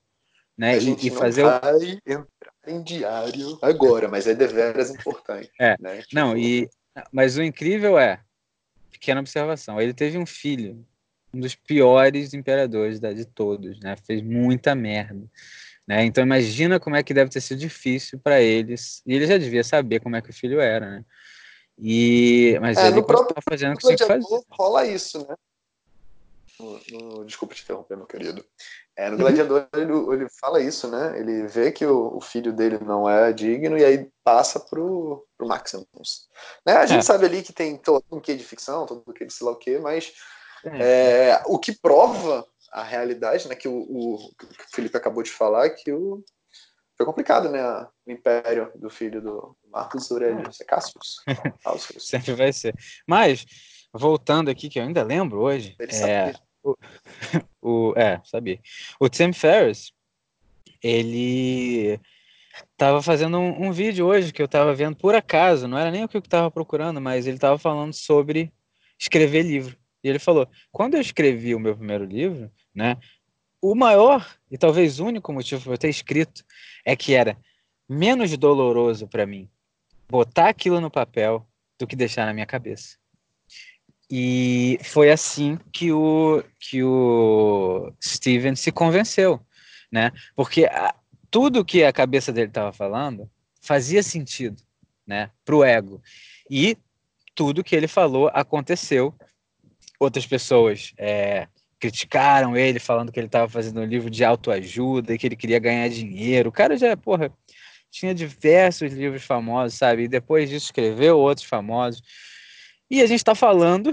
Né? 0.56 0.78
E, 0.78 1.06
e 1.06 1.10
fazer 1.10 1.42
não 1.42 1.60
vai 1.60 1.74
o... 1.74 2.00
entrar 2.04 2.52
em 2.66 2.82
diário 2.82 3.58
agora, 3.62 4.08
mas 4.08 4.26
é 4.26 4.34
deveras 4.34 4.90
importante. 4.90 5.50
É. 5.58 5.76
Né? 5.80 6.02
Tipo... 6.02 6.14
Não, 6.14 6.36
e 6.36 6.68
mas 7.12 7.36
o 7.36 7.42
incrível 7.42 7.96
é, 7.96 8.20
pequena 8.90 9.20
observação, 9.20 9.80
ele 9.80 9.94
teve 9.94 10.18
um 10.18 10.26
filho 10.26 10.84
um 11.32 11.40
dos 11.40 11.54
piores 11.54 12.34
imperadores 12.34 13.00
de 13.00 13.24
todos, 13.24 13.78
né? 13.80 13.96
Fez 14.06 14.22
muita 14.22 14.74
merda. 14.74 15.26
Né? 15.86 16.04
Então 16.04 16.22
imagina 16.22 16.78
como 16.78 16.96
é 16.96 17.02
que 17.02 17.14
deve 17.14 17.30
ter 17.30 17.40
sido 17.40 17.58
difícil 17.58 18.18
para 18.18 18.40
eles. 18.40 19.02
E 19.06 19.14
ele 19.14 19.26
já 19.26 19.38
devia 19.38 19.64
saber 19.64 20.00
como 20.00 20.16
é 20.16 20.22
que 20.22 20.30
o 20.30 20.34
filho 20.34 20.60
era, 20.60 20.90
né? 20.90 21.04
E 21.78 22.58
mas 22.60 22.76
é, 22.76 22.88
ele 22.88 23.02
próprio 23.02 23.36
fazendo 23.48 23.74
o 23.74 23.78
que 23.78 23.94
que 23.94 24.04
fazer. 24.04 24.42
Rola 24.50 24.86
isso, 24.86 25.26
né? 25.26 25.36
No, 26.58 26.80
no, 26.90 27.24
desculpa 27.24 27.54
te 27.54 27.62
interromper, 27.62 27.96
meu 27.96 28.06
querido. 28.06 28.44
É, 28.96 29.08
no. 29.08 29.16
Gladiador 29.16 29.68
ele, 29.74 29.92
ele, 29.92 30.28
fala 30.40 30.60
isso, 30.60 30.88
né? 30.88 31.16
Ele 31.16 31.46
vê 31.46 31.70
que 31.70 31.86
o, 31.86 32.16
o, 32.16 32.20
filho 32.20 32.52
dele 32.52 32.80
não 32.80 33.08
é 33.08 33.32
digno 33.32 33.78
e 33.78 33.84
aí 33.84 34.10
passa 34.24 34.58
pro, 34.58 35.24
pro 35.36 35.46
Maximus. 35.46 36.28
Né? 36.66 36.72
A 36.72 36.84
gente 36.84 36.98
é. 36.98 37.02
sabe 37.02 37.26
ali 37.26 37.42
que 37.42 37.52
tem 37.52 37.76
todo 37.76 38.04
um 38.10 38.18
quê 38.18 38.34
de 38.34 38.42
ficção, 38.42 38.86
todo 38.86 39.04
um 39.06 39.12
quê 39.12 39.24
de 39.24 39.32
sei 39.32 39.46
lá 39.46 39.52
o 39.52 39.56
quê, 39.56 39.78
mas 39.78 40.12
é. 40.64 41.30
é, 41.30 41.42
o 41.46 41.60
que 41.60 41.72
prova 41.72 42.44
a 42.72 42.82
realidade, 42.82 43.48
né, 43.48 43.54
que 43.54 43.68
o, 43.68 43.78
o, 43.78 44.18
que 44.36 44.44
o 44.44 44.70
Felipe 44.74 44.96
acabou 44.96 45.22
de 45.22 45.30
falar, 45.30 45.70
que 45.70 45.92
o, 45.92 46.22
foi 46.98 47.06
complicado, 47.06 47.48
né, 47.48 47.62
o 48.04 48.10
império 48.10 48.72
do 48.74 48.90
filho 48.90 49.22
do 49.22 49.56
Marcos 49.70 50.10
Aurélio, 50.10 50.42
é 50.60 50.64
Cassius. 50.64 51.22
Sempre 51.96 52.34
vai 52.34 52.52
ser. 52.52 52.74
Mas, 53.06 53.46
voltando 53.94 54.50
aqui, 54.50 54.68
que 54.68 54.80
eu 54.80 54.82
ainda 54.82 55.04
lembro 55.04 55.38
hoje, 55.40 55.76
Ele 55.78 55.94
é, 55.94 56.34
o, 56.60 56.74
o, 57.62 57.94
é, 57.96 58.20
sabia. 58.24 58.58
O 58.98 59.08
Tim 59.08 59.32
Ferriss, 59.32 59.92
ele 60.82 62.00
estava 62.72 63.00
fazendo 63.00 63.38
um, 63.38 63.68
um, 63.68 63.72
vídeo 63.72 64.04
hoje 64.04 64.32
que 64.32 64.42
eu 64.42 64.46
estava 64.46 64.74
vendo 64.74 64.96
por 64.96 65.14
acaso, 65.14 65.68
não 65.68 65.78
era 65.78 65.92
nem 65.92 66.02
o 66.02 66.08
que 66.08 66.16
eu 66.16 66.20
estava 66.20 66.50
procurando, 66.50 67.00
mas 67.00 67.28
ele 67.28 67.36
estava 67.36 67.56
falando 67.58 67.92
sobre 67.92 68.52
escrever 68.98 69.42
livro. 69.42 69.78
E 70.02 70.08
ele 70.08 70.18
falou: 70.18 70.48
quando 70.72 70.94
eu 70.94 71.00
escrevi 71.00 71.54
o 71.54 71.60
meu 71.60 71.76
primeiro 71.76 72.04
livro, 72.04 72.50
né, 72.74 72.96
o 73.60 73.74
maior 73.74 74.26
e 74.50 74.56
talvez 74.56 75.00
único 75.00 75.32
motivo 75.32 75.62
para 75.62 75.74
eu 75.74 75.78
ter 75.78 75.88
escrito 75.88 76.44
é 76.84 76.96
que 76.96 77.14
era 77.14 77.36
menos 77.88 78.36
doloroso 78.36 79.06
para 79.08 79.26
mim 79.26 79.48
botar 80.08 80.48
aquilo 80.48 80.80
no 80.80 80.90
papel 80.90 81.46
do 81.78 81.86
que 81.86 81.96
deixar 81.96 82.26
na 82.26 82.32
minha 82.32 82.46
cabeça. 82.46 82.96
E 84.10 84.78
foi 84.84 85.10
assim 85.10 85.58
que 85.70 85.92
o, 85.92 86.42
que 86.58 86.82
o 86.82 87.92
Steven 88.02 88.56
se 88.56 88.72
convenceu, 88.72 89.38
né? 89.92 90.10
Porque 90.34 90.64
a, 90.64 90.94
tudo 91.30 91.64
que 91.64 91.84
a 91.84 91.92
cabeça 91.92 92.32
dele 92.32 92.48
estava 92.48 92.72
falando 92.72 93.30
fazia 93.60 94.02
sentido, 94.02 94.62
né? 95.06 95.30
Para 95.44 95.56
o 95.56 95.64
ego. 95.64 96.02
E 96.50 96.76
tudo 97.34 97.62
que 97.62 97.76
ele 97.76 97.86
falou 97.86 98.30
aconteceu 98.32 99.14
outras 100.00 100.26
pessoas 100.26 100.94
é, 100.96 101.46
criticaram 101.78 102.56
ele, 102.56 102.78
falando 102.78 103.12
que 103.12 103.18
ele 103.18 103.26
estava 103.26 103.48
fazendo 103.48 103.80
um 103.80 103.84
livro 103.84 104.10
de 104.10 104.24
autoajuda 104.24 105.14
e 105.14 105.18
que 105.18 105.26
ele 105.26 105.36
queria 105.36 105.58
ganhar 105.58 105.88
dinheiro. 105.88 106.48
O 106.48 106.52
cara 106.52 106.76
já, 106.76 106.96
porra, 106.96 107.32
tinha 107.90 108.14
diversos 108.14 108.92
livros 108.92 109.22
famosos, 109.22 109.78
sabe? 109.78 110.04
E 110.04 110.08
depois 110.08 110.48
disso 110.48 110.66
escreveu 110.66 111.18
outros 111.18 111.46
famosos. 111.46 112.02
E 112.90 113.00
a 113.02 113.06
gente 113.06 113.20
está 113.20 113.34
falando 113.34 113.90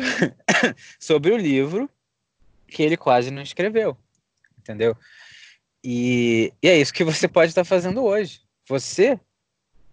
sobre 0.99 1.31
o 1.31 1.37
livro 1.37 1.89
que 2.67 2.81
ele 2.81 2.97
quase 2.97 3.29
não 3.29 3.41
escreveu, 3.41 3.97
entendeu? 4.57 4.97
E, 5.83 6.51
e 6.63 6.67
é 6.67 6.77
isso 6.77 6.93
que 6.93 7.03
você 7.03 7.27
pode 7.27 7.51
estar 7.51 7.63
fazendo 7.63 8.03
hoje. 8.03 8.41
Você 8.67 9.19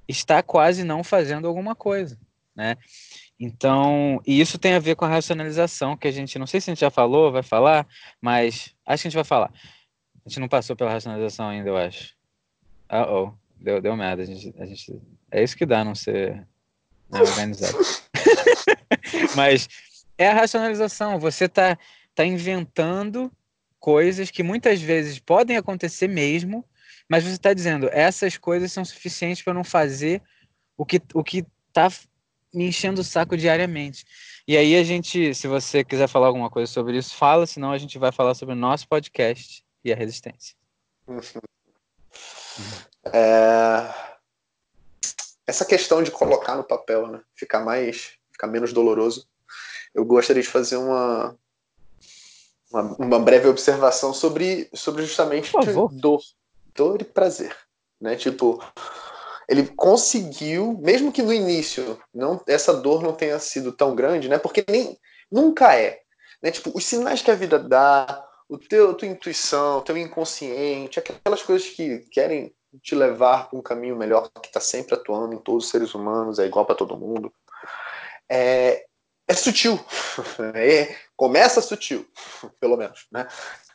está 0.09 0.43
quase 0.43 0.85
não 0.85 1.05
fazendo 1.05 1.47
alguma 1.47 1.75
coisa, 1.75 2.19
né? 2.55 2.77
Então, 3.45 4.23
e 4.25 4.41
isso 4.41 4.57
tem 4.57 4.75
a 4.75 4.79
ver 4.79 4.95
com 4.95 5.05
a 5.05 5.09
racionalização, 5.09 5.97
que 5.97 6.07
a 6.07 6.13
gente, 6.13 6.39
não 6.39 6.47
sei 6.47 6.61
se 6.61 6.71
a 6.71 6.75
gente 6.75 6.81
já 6.81 6.93
falou, 6.93 7.33
vai 7.33 7.43
falar, 7.43 7.89
mas 8.21 8.73
acho 8.87 9.03
que 9.03 9.09
a 9.09 9.11
gente 9.11 9.15
vai 9.17 9.25
falar. 9.25 9.53
A 10.25 10.29
gente 10.29 10.39
não 10.39 10.47
passou 10.49 10.77
pela 10.77 10.93
racionalização 10.93 11.49
ainda, 11.49 11.69
eu 11.69 11.77
acho. 11.77 12.15
Ah, 12.89 13.05
oh, 13.11 13.33
deu, 13.57 13.83
deu 13.83 13.97
merda. 13.97 14.23
A 14.23 14.27
gente, 14.27 14.55
a 14.57 14.65
gente, 14.65 14.97
é 15.29 15.43
isso 15.43 15.57
que 15.57 15.67
dá 15.67 15.83
não 15.83 15.93
ser 15.93 16.47
né, 17.11 17.19
organizado. 17.21 17.77
mas 19.35 19.69
é 20.17 20.29
a 20.29 20.35
racionalização. 20.35 21.19
Você 21.19 21.47
está 21.47 21.77
tá 22.15 22.25
inventando 22.25 23.29
coisas 23.81 24.31
que 24.31 24.45
muitas 24.45 24.81
vezes 24.81 25.19
podem 25.19 25.57
acontecer 25.57 26.07
mesmo, 26.07 26.65
mas 27.09 27.25
você 27.25 27.33
está 27.33 27.53
dizendo 27.53 27.89
essas 27.91 28.37
coisas 28.37 28.71
são 28.71 28.85
suficientes 28.85 29.43
para 29.43 29.53
não 29.53 29.65
fazer 29.65 30.23
o 30.77 30.87
que 30.87 31.03
o 31.13 31.25
que 31.25 31.45
está 31.67 31.91
me 32.53 32.69
enchendo 32.69 33.01
o 33.01 33.05
saco 33.05 33.37
diariamente. 33.37 34.05
E 34.47 34.57
aí 34.57 34.77
a 34.77 34.83
gente, 34.83 35.35
se 35.35 35.47
você 35.47 35.85
quiser 35.85 36.09
falar 36.09 36.27
alguma 36.27 36.51
coisa 36.51 36.71
sobre 36.71 36.97
isso, 36.97 37.15
fala, 37.15 37.47
senão 37.47 37.73
a 37.73 37.79
gente 37.79 37.99
vai 37.99 38.13
falar 38.13 38.35
sobre 38.35 38.55
o 38.55 38.59
nosso 38.59 38.89
podcast 38.89 39.65
e 39.85 39.93
a 39.93 39.97
resistência. 39.97 40.55
É... 43.05 43.93
Essa 45.45 45.65
questão 45.65 46.03
de 46.05 46.11
colocar 46.11 46.55
no 46.55 46.63
papel, 46.63 47.09
né? 47.09 47.21
Ficar 47.35 47.65
mais, 47.65 48.13
ficar 48.31 48.47
menos 48.47 48.73
doloroso. 48.73 49.27
Eu 49.93 50.05
gostaria 50.05 50.43
de 50.43 50.49
fazer 50.49 50.77
uma 50.77 51.37
uma, 52.73 52.97
uma 52.99 53.19
breve 53.19 53.49
observação 53.49 54.15
sobre, 54.15 54.69
sobre 54.73 55.05
justamente 55.05 55.53
dor, 55.93 56.21
dor 56.75 57.03
e 57.03 57.05
prazer, 57.05 57.55
né? 58.01 58.17
Tipo, 58.17 58.65
ele 59.49 59.67
conseguiu, 59.77 60.79
mesmo 60.81 61.13
que 61.13 61.23
no 61.23 61.33
início 61.33 61.99
não, 62.15 62.41
essa 62.47 62.73
dor 62.73 63.03
não 63.03 63.13
tenha 63.13 63.39
sido 63.39 63.73
tão 63.73 63.95
grande, 63.95 64.29
né? 64.29 64.39
Porque 64.39 64.65
nem 64.69 64.99
nunca 65.31 65.75
é, 65.75 66.01
né? 66.43 66.51
Tipo, 66.51 66.71
os 66.75 66.85
sinais 66.85 67.23
que 67.23 67.31
a 67.31 67.35
vida 67.35 67.59
dá, 67.59 68.25
o 68.49 68.59
teu, 68.59 68.95
tua 68.95 69.09
intuição, 69.09 69.79
o 69.79 69.83
teu 69.83 69.97
inconsciente, 69.97 70.99
aquelas 70.99 71.43
coisas 71.43 71.69
que 71.69 72.01
querem 72.11 72.55
te 72.83 72.95
levar 72.95 73.49
para 73.49 73.59
um 73.59 73.63
caminho 73.63 73.97
melhor, 73.97 74.31
que 74.41 74.49
está 74.49 74.61
sempre 74.61 74.95
atuando 74.95 75.35
em 75.35 75.39
todos 75.39 75.65
os 75.65 75.71
seres 75.71 75.95
humanos, 75.95 76.39
é 76.39 76.47
igual 76.47 76.65
para 76.65 76.75
todo 76.75 76.97
mundo. 76.97 77.33
É, 78.29 78.87
é 79.33 79.35
sutil. 79.35 79.79
É, 80.55 80.95
começa 81.17 81.61
sutil, 81.61 82.07
pelo 82.61 82.77
menos, 82.77 83.07
né? 83.11 83.27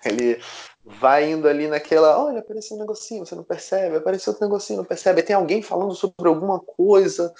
Ele 0.06 0.40
vai 0.86 1.32
indo 1.32 1.48
ali 1.48 1.68
naquela, 1.68 2.24
olha, 2.24 2.40
apareceu 2.40 2.78
um 2.78 2.80
negocinho, 2.80 3.26
você 3.26 3.36
não 3.36 3.44
percebe, 3.44 3.98
apareceu 3.98 4.32
outro 4.32 4.48
negocinho, 4.48 4.78
não 4.78 4.86
percebe. 4.86 5.24
tem 5.24 5.36
alguém 5.36 5.62
falando 5.62 5.94
sobre 5.96 6.28
alguma 6.28 6.60
coisa 6.60 7.34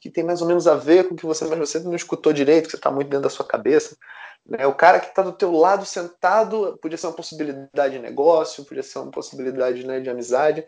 que 0.00 0.10
tem 0.10 0.24
mais 0.24 0.42
ou 0.42 0.48
menos 0.48 0.66
a 0.66 0.74
ver 0.74 1.08
com 1.08 1.14
o 1.14 1.16
que 1.16 1.26
você, 1.26 1.44
mas 1.44 1.58
você 1.58 1.78
não 1.78 1.94
escutou 1.94 2.32
direito, 2.32 2.64
que 2.64 2.70
você 2.72 2.76
está 2.76 2.90
muito 2.90 3.08
dentro 3.08 3.22
da 3.22 3.30
sua 3.30 3.46
cabeça. 3.46 3.96
Né? 4.44 4.66
O 4.66 4.74
cara 4.74 4.98
que 4.98 5.06
está 5.06 5.22
do 5.22 5.32
teu 5.32 5.52
lado 5.52 5.86
sentado 5.86 6.76
podia 6.82 6.98
ser 6.98 7.06
uma 7.06 7.12
possibilidade 7.12 7.94
de 7.94 8.00
negócio, 8.00 8.64
podia 8.64 8.82
ser 8.82 8.98
uma 8.98 9.10
possibilidade 9.10 9.86
né, 9.86 10.00
de 10.00 10.10
amizade, 10.10 10.66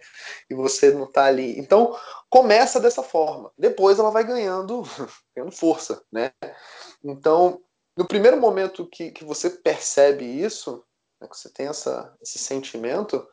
e 0.48 0.54
você 0.54 0.92
não 0.92 1.04
está 1.04 1.24
ali. 1.24 1.58
Então, 1.58 1.96
começa 2.30 2.78
dessa 2.78 3.02
forma. 3.02 3.50
Depois 3.58 3.98
ela 3.98 4.10
vai 4.10 4.24
ganhando, 4.24 4.82
ganhando 5.36 5.52
força, 5.52 6.00
né? 6.12 6.30
Então, 7.04 7.60
no 7.96 8.08
primeiro 8.08 8.40
momento 8.40 8.86
que, 8.86 9.10
que 9.10 9.24
você 9.24 9.50
percebe 9.50 10.24
isso, 10.24 10.82
né, 11.20 11.28
que 11.28 11.36
você 11.36 11.50
tem 11.50 11.66
essa, 11.66 12.16
esse 12.20 12.38
sentimento, 12.38 13.26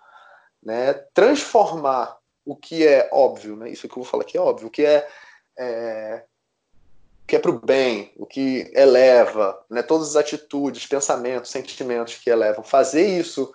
né, 0.62 0.94
transformar 1.14 2.20
o 2.46 2.56
que 2.56 2.86
é 2.86 3.10
óbvio, 3.14 3.56
né, 3.56 3.70
isso 3.70 3.88
que 3.88 3.94
eu 3.94 4.04
vou 4.04 4.06
falar 4.06 4.24
aqui 4.24 4.38
é 4.38 4.42
óbvio, 4.42 4.68
o 4.68 4.72
que 4.72 4.86
é, 4.86 5.08
é 5.58 6.26
que 7.26 7.38
é 7.38 7.40
para 7.40 7.52
o 7.52 7.60
bem, 7.60 8.12
o 8.18 8.26
que 8.26 8.70
eleva, 8.76 9.64
né, 9.70 9.82
todas 9.82 10.10
as 10.10 10.16
atitudes, 10.18 10.86
pensamentos, 10.86 11.50
sentimentos 11.50 12.16
que 12.16 12.30
elevam, 12.30 12.64
fazer 12.64 13.08
isso 13.08 13.54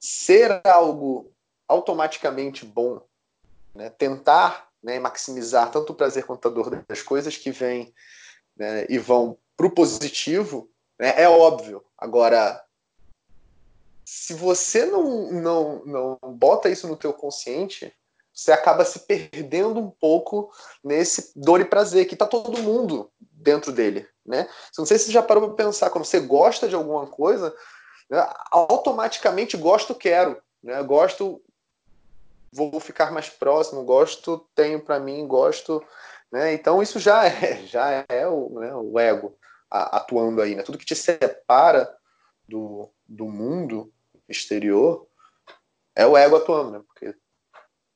ser 0.00 0.60
algo 0.66 1.30
automaticamente 1.68 2.64
bom, 2.64 3.02
né, 3.74 3.90
tentar 3.90 4.68
né, 4.82 4.98
maximizar 4.98 5.70
tanto 5.70 5.92
o 5.92 5.96
prazer 5.96 6.24
quanto 6.24 6.48
a 6.48 6.50
dor 6.50 6.84
das 6.86 7.02
coisas 7.02 7.36
que 7.36 7.50
vêm 7.50 7.92
né, 8.56 8.86
e 8.88 8.98
vão 8.98 9.36
para 9.56 9.66
o 9.66 9.70
positivo, 9.70 10.68
né, 10.98 11.14
é 11.16 11.28
óbvio. 11.28 11.84
Agora, 11.96 12.62
se 14.04 14.34
você 14.34 14.84
não, 14.84 15.32
não, 15.32 15.82
não 15.84 16.18
bota 16.32 16.68
isso 16.68 16.86
no 16.86 16.96
teu 16.96 17.12
consciente, 17.12 17.92
você 18.32 18.52
acaba 18.52 18.84
se 18.84 19.00
perdendo 19.00 19.78
um 19.78 19.90
pouco 19.90 20.52
nesse 20.82 21.32
dor 21.36 21.60
e 21.60 21.64
prazer 21.64 22.06
que 22.06 22.14
está 22.14 22.26
todo 22.26 22.62
mundo 22.62 23.10
dentro 23.20 23.70
dele, 23.70 24.08
né? 24.26 24.48
Não 24.76 24.84
sei 24.84 24.98
se 24.98 25.06
você 25.06 25.12
já 25.12 25.22
parou 25.22 25.48
para 25.48 25.64
pensar, 25.64 25.90
quando 25.90 26.04
você 26.04 26.18
gosta 26.18 26.68
de 26.68 26.74
alguma 26.74 27.06
coisa, 27.06 27.54
né, 28.10 28.28
automaticamente 28.50 29.56
gosto, 29.56 29.94
quero, 29.94 30.42
né? 30.62 30.82
Gosto, 30.82 31.40
vou 32.52 32.80
ficar 32.80 33.12
mais 33.12 33.28
próximo, 33.28 33.84
gosto, 33.84 34.48
tenho 34.54 34.80
para 34.80 34.98
mim, 34.98 35.26
gosto, 35.26 35.82
né? 36.34 36.52
Então 36.52 36.82
isso 36.82 36.98
já 36.98 37.26
é, 37.26 37.62
já 37.64 38.04
é 38.08 38.26
o, 38.26 38.58
né, 38.58 38.74
o 38.74 38.98
ego 38.98 39.38
atuando 39.70 40.42
aí, 40.42 40.56
né? 40.56 40.62
Tudo 40.62 40.78
que 40.78 40.84
te 40.84 40.94
separa 40.96 41.96
do, 42.48 42.90
do 43.08 43.26
mundo 43.26 43.92
exterior 44.28 45.06
é 45.94 46.04
o 46.04 46.16
ego 46.16 46.36
atuando, 46.36 46.72
né? 46.72 46.82
Porque 46.86 47.14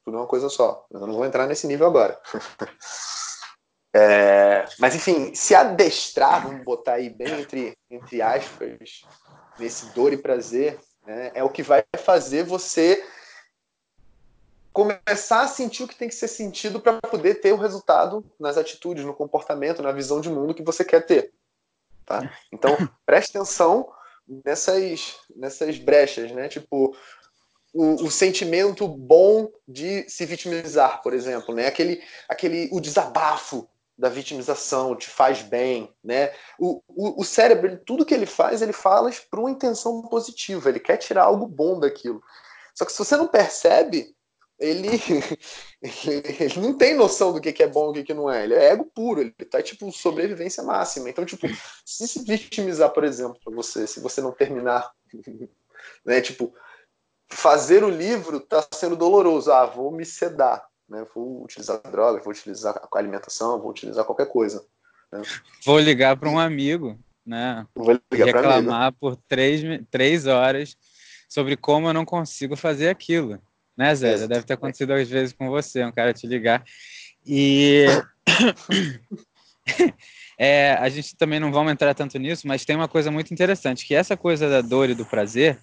tudo 0.05 0.17
é 0.17 0.21
uma 0.21 0.27
coisa 0.27 0.49
só. 0.49 0.87
Eu 0.91 1.01
não 1.01 1.15
vou 1.15 1.27
entrar 1.27 1.47
nesse 1.49 1.67
nível 1.67 1.89
agora. 1.89 2.21
é, 3.93 4.65
mas 4.79 4.95
enfim, 4.95 5.35
se 5.35 5.55
adestrar, 5.55 6.45
vamos 6.45 6.65
botar 6.65 6.95
aí 6.95 7.11
bem 7.11 7.41
entre, 7.41 7.77
entre 7.91 8.23
aspas, 8.23 9.05
nesse 9.59 9.93
dor 9.95 10.13
e 10.13 10.17
prazer, 10.17 10.79
né, 11.05 11.33
é 11.35 11.43
o 11.43 11.51
que 11.51 11.63
vai 11.63 11.85
fazer 11.97 12.45
você 12.45 13.05
começar 14.79 15.41
a 15.41 15.49
sentir 15.49 15.83
o 15.83 15.89
que 15.89 15.97
tem 15.97 16.09
que 16.09 16.15
ser 16.15 16.29
sentido 16.29 16.79
para 16.79 17.01
poder 17.01 17.41
ter 17.41 17.53
o 17.53 17.57
resultado 17.57 18.25
nas 18.39 18.57
atitudes, 18.57 19.05
no 19.05 19.13
comportamento, 19.13 19.83
na 19.83 19.91
visão 19.91 20.21
de 20.21 20.31
mundo 20.31 20.55
que 20.55 20.63
você 20.63 20.85
quer 20.85 21.05
ter. 21.05 21.33
Tá? 22.07 22.33
Então, 22.53 22.77
preste 23.05 23.37
atenção 23.37 23.91
nessas, 24.45 25.17
nessas 25.35 25.79
brechas, 25.79 26.31
né? 26.31 26.47
Tipo, 26.47 26.97
o, 27.75 28.05
o, 28.05 28.09
sentimento 28.09 28.87
bom 28.87 29.51
de 29.67 30.09
se 30.09 30.25
vitimizar, 30.25 31.03
por 31.03 31.13
exemplo, 31.13 31.53
né? 31.53 31.67
Aquele, 31.67 32.01
aquele, 32.29 32.69
o 32.71 32.81
desabafo 32.81 33.69
da 33.99 34.09
vitimização 34.09 34.95
te 34.95 35.11
faz 35.11 35.43
bem, 35.43 35.93
né? 36.05 36.33
O, 36.57 36.81
o, 36.87 37.23
o 37.23 37.25
cérebro, 37.25 37.81
tudo 37.85 38.07
que 38.07 38.15
ele 38.15 38.27
faz, 38.27 38.63
ele 38.63 38.73
fala 38.73 39.11
por 39.29 39.41
uma 39.41 39.51
intenção 39.51 40.03
positiva, 40.03 40.69
ele 40.69 40.79
quer 40.79 40.99
tirar 40.99 41.25
algo 41.25 41.49
bom 41.49 41.81
daquilo. 41.81 42.23
Só 42.77 42.85
que 42.85 42.93
se 42.93 42.99
você 43.01 43.17
não 43.17 43.27
percebe, 43.27 44.17
ele, 44.59 44.89
ele 45.83 46.61
não 46.61 46.77
tem 46.77 46.95
noção 46.95 47.33
do 47.33 47.41
que 47.41 47.63
é 47.63 47.69
bom 47.69 47.95
e 47.95 48.01
o 48.01 48.05
que 48.05 48.15
não 48.15 48.31
é. 48.31 48.45
Ele 48.45 48.55
é 48.55 48.73
ego 48.73 48.85
puro, 48.85 49.21
ele 49.21 49.31
tá 49.31 49.63
tipo 49.63 49.91
sobrevivência 49.93 50.63
máxima. 50.63 51.09
Então, 51.09 51.25
tipo, 51.25 51.47
se 51.85 52.09
se 52.09 52.25
vitimizar, 52.25 52.91
por 52.91 53.05
exemplo, 53.05 53.39
para 53.43 53.55
você, 53.55 53.87
se 53.87 54.01
você 54.01 54.21
não 54.21 54.33
terminar, 54.33 54.91
né, 56.05 56.21
tipo, 56.21 56.53
fazer 57.31 57.85
o 57.85 57.91
livro 57.91 58.41
tá 58.41 58.67
sendo 58.73 58.97
doloroso. 58.97 59.53
Ah, 59.53 59.67
vou 59.67 59.93
me 59.93 60.05
sedar, 60.05 60.67
né? 60.89 61.07
Vou 61.15 61.45
utilizar 61.45 61.81
droga, 61.83 62.23
vou 62.23 62.33
utilizar 62.33 62.77
a 62.77 62.99
alimentação, 62.99 63.61
vou 63.61 63.71
utilizar 63.71 64.05
qualquer 64.05 64.27
coisa. 64.27 64.67
Né? 65.13 65.23
Vou 65.65 65.79
ligar 65.79 66.17
para 66.17 66.29
um 66.29 66.39
amigo, 66.39 66.99
né? 67.25 67.67
Vou 67.75 67.99
ligar 68.11 68.27
reclamar 68.27 68.93
por 68.95 69.17
três, 69.29 69.63
três 69.91 70.27
horas 70.27 70.77
sobre 71.29 71.57
como 71.57 71.89
eu 71.89 71.95
não 71.95 72.05
consigo 72.05 72.57
fazer 72.57 72.89
aquilo. 72.89 73.41
Né, 73.79 73.95
Zé? 73.95 74.19
Já 74.19 74.27
deve 74.27 74.45
ter 74.45 74.55
acontecido 74.55 74.93
às 74.93 75.09
vezes 75.09 75.33
com 75.33 75.49
você, 75.49 75.85
um 75.85 75.93
cara 75.93 76.13
te 76.13 76.27
ligar. 76.27 76.65
E 77.25 77.87
é, 80.37 80.73
a 80.73 80.89
gente 80.89 81.17
também 81.17 81.39
não 81.39 81.53
vamos 81.53 81.73
entrar 81.73 81.95
tanto 81.95 82.19
nisso, 82.19 82.49
mas 82.49 82.65
tem 82.65 82.75
uma 82.75 82.89
coisa 82.89 83.09
muito 83.09 83.33
interessante, 83.33 83.87
que 83.87 83.95
essa 83.95 84.17
coisa 84.17 84.51
da 84.51 84.61
dor 84.61 84.91
e 84.91 84.97
do 84.97 85.07
prazer, 85.07 85.61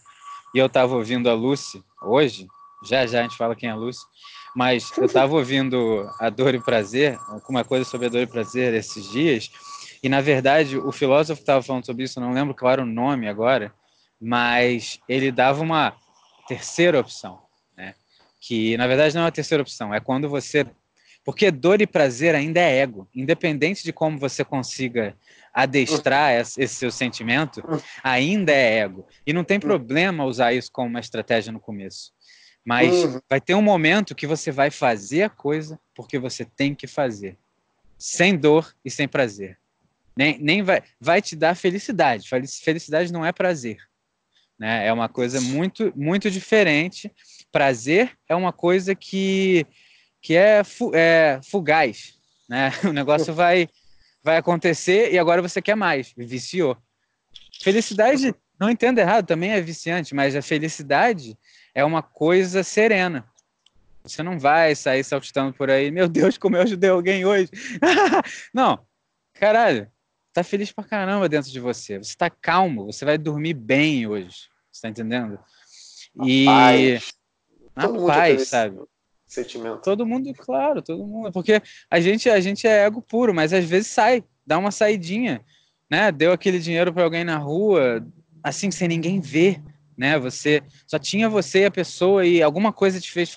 e 0.54 0.60
eu 0.60 0.68
estava 0.68 0.96
ouvindo 0.96 1.30
a 1.30 1.34
Lucy 1.34 1.84
hoje, 2.02 2.48
já 2.88 3.06
já 3.06 3.20
a 3.20 3.24
gente 3.24 3.36
fala 3.36 3.54
quem 3.54 3.68
é 3.68 3.74
a 3.74 3.76
Lucy, 3.76 4.06
mas 4.56 4.98
eu 4.98 5.06
estava 5.06 5.34
ouvindo 5.36 6.10
a 6.18 6.30
dor 6.30 6.56
e 6.56 6.58
o 6.58 6.64
prazer, 6.64 7.20
alguma 7.28 7.66
coisa 7.66 7.84
sobre 7.84 8.08
a 8.08 8.10
dor 8.10 8.22
e 8.22 8.26
o 8.26 8.30
prazer 8.30 8.74
esses 8.74 9.12
dias, 9.12 9.52
e 10.02 10.08
na 10.08 10.22
verdade 10.22 10.78
o 10.78 10.92
filósofo 10.94 11.42
estava 11.42 11.62
falando 11.62 11.86
sobre 11.86 12.06
isso, 12.06 12.22
não 12.22 12.32
lembro 12.32 12.56
qual 12.56 12.72
era 12.72 12.82
o 12.82 12.86
nome 12.86 13.28
agora, 13.28 13.74
mas 14.22 15.02
ele 15.10 15.34
dava 15.34 15.62
uma 15.62 15.94
terceira 16.48 17.00
opção, 17.00 17.45
que 18.40 18.78
na 18.78 18.88
verdade 18.88 19.16
não 19.16 19.24
é 19.24 19.28
a 19.28 19.32
terceira 19.32 19.62
opção, 19.62 19.94
é 19.94 20.00
quando 20.00 20.30
você. 20.30 20.66
Porque 21.24 21.50
dor 21.50 21.82
e 21.82 21.88
prazer 21.88 22.36
ainda 22.36 22.60
é 22.60 22.78
ego, 22.78 23.08
independente 23.14 23.84
de 23.84 23.92
como 23.92 24.20
você 24.20 24.46
consiga 24.46 25.18
adestrar 25.52 26.34
esse 26.34 26.68
seu 26.68 26.92
sentimento, 26.92 27.64
ainda 28.04 28.52
é 28.52 28.80
ego. 28.80 29.08
E 29.26 29.34
não 29.34 29.44
tem 29.44 29.60
problema 29.60 30.26
usar 30.26 30.54
isso 30.54 30.72
como 30.72 30.88
uma 30.88 31.00
estratégia 31.00 31.52
no 31.52 31.60
começo. 31.60 32.14
Mas 32.64 32.94
uhum. 32.94 33.20
vai 33.30 33.40
ter 33.40 33.56
um 33.56 33.62
momento 33.62 34.14
que 34.14 34.28
você 34.28 34.52
vai 34.52 34.70
fazer 34.70 35.24
a 35.24 35.30
coisa 35.30 35.80
porque 35.96 36.20
você 36.20 36.44
tem 36.44 36.76
que 36.76 36.88
fazer, 36.88 37.38
sem 37.98 38.36
dor 38.36 38.76
e 38.84 38.92
sem 38.92 39.08
prazer. 39.08 39.58
Nem, 40.18 40.38
nem 40.40 40.64
vai, 40.64 40.82
vai 41.00 41.22
te 41.22 41.36
dar 41.36 41.56
felicidade. 41.56 42.28
Felicidade 42.28 43.14
não 43.14 43.26
é 43.26 43.32
prazer. 43.32 43.78
Né? 44.58 44.88
É 44.88 44.94
uma 44.94 45.10
coisa 45.10 45.40
muito, 45.42 45.94
muito 45.96 46.32
diferente. 46.32 47.12
Prazer 47.56 48.12
é 48.28 48.36
uma 48.36 48.52
coisa 48.52 48.94
que, 48.94 49.66
que 50.22 50.36
é, 50.36 50.62
fu 50.62 50.92
é 50.94 51.40
fugaz. 51.50 52.20
Né? 52.50 52.70
O 52.84 52.92
negócio 52.92 53.34
vai, 53.34 53.70
vai 54.22 54.36
acontecer 54.36 55.14
e 55.14 55.18
agora 55.18 55.42
você 55.42 55.62
quer 55.62 55.76
mais. 55.76 56.14
Viciou. 56.18 56.76
Felicidade, 57.64 58.36
não 58.60 58.70
entenda 58.70 59.00
errado, 59.00 59.26
também 59.26 59.52
é 59.52 59.62
viciante, 59.62 60.14
mas 60.14 60.36
a 60.36 60.42
felicidade 60.42 61.38
é 61.74 61.82
uma 61.86 62.04
coisa 62.04 62.62
serena. 62.62 63.26
Você 64.04 64.22
não 64.22 64.38
vai 64.38 64.76
sair 64.76 65.06
saltitando 65.06 65.54
por 65.54 65.72
aí, 65.72 65.92
meu 65.92 66.10
Deus, 66.10 66.38
como 66.38 66.58
eu 66.58 66.62
ajudei 66.64 66.90
alguém 66.90 67.24
hoje. 67.24 67.50
não, 68.54 68.86
caralho, 69.34 69.90
tá 70.34 70.44
feliz 70.44 70.74
pra 70.74 70.84
caramba 70.84 71.30
dentro 71.30 71.50
de 71.50 71.60
você. 71.62 72.00
Você 72.00 72.18
tá 72.18 72.30
calmo, 72.30 72.92
você 72.92 73.06
vai 73.06 73.18
dormir 73.18 73.54
bem 73.54 74.06
hoje. 74.06 74.50
Você 74.74 74.82
tá 74.82 74.90
entendendo? 74.90 75.40
E. 76.22 77.00
na 77.76 77.88
todo 77.88 78.08
paz, 78.08 78.48
sabe? 78.48 78.80
Sentimento. 79.28 79.82
Todo 79.82 80.06
mundo, 80.06 80.32
claro, 80.34 80.82
todo 80.82 81.06
mundo. 81.06 81.32
Porque 81.32 81.62
a 81.90 82.00
gente, 82.00 82.30
a 82.30 82.40
gente 82.40 82.68
é 82.68 82.86
ego 82.86 83.02
puro, 83.02 83.34
mas 83.34 83.54
às 83.54 83.66
vezes 83.66 83.88
sai, 83.88 84.24
dá 84.46 84.58
uma 84.58 84.72
saidinha, 84.72 85.42
né? 85.90 86.12
Deu 86.12 86.32
aquele 86.32 86.60
dinheiro 86.60 86.94
para 86.94 87.04
alguém 87.04 87.24
na 87.24 87.38
rua, 87.38 88.06
assim, 88.44 88.70
sem 88.72 88.88
ninguém 88.88 89.20
ver 89.20 89.62
né? 89.98 90.20
Você 90.20 90.62
só 90.86 91.00
tinha 91.00 91.30
você 91.30 91.62
e 91.62 91.66
a 91.66 91.72
pessoa 91.72 92.26
e 92.26 92.42
alguma 92.42 92.74
coisa 92.74 93.00
te 93.00 93.12
fez 93.12 93.34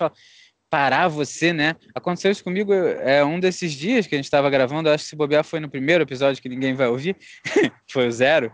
parar 0.69 1.07
você, 1.07 1.53
né? 1.53 1.75
Aconteceu 1.95 2.31
isso 2.31 2.43
comigo 2.43 2.73
é 2.73 3.23
um 3.23 3.39
desses 3.39 3.71
dias 3.71 4.05
que 4.05 4.15
a 4.15 4.17
gente 4.17 4.25
estava 4.25 4.49
gravando, 4.49 4.89
acho 4.89 5.03
que 5.03 5.09
se 5.09 5.15
bobear 5.15 5.43
foi 5.43 5.59
no 5.59 5.69
primeiro 5.69 6.03
episódio 6.03 6.41
que 6.41 6.49
ninguém 6.49 6.73
vai 6.73 6.87
ouvir, 6.87 7.15
foi 7.89 8.07
o 8.07 8.11
zero, 8.11 8.51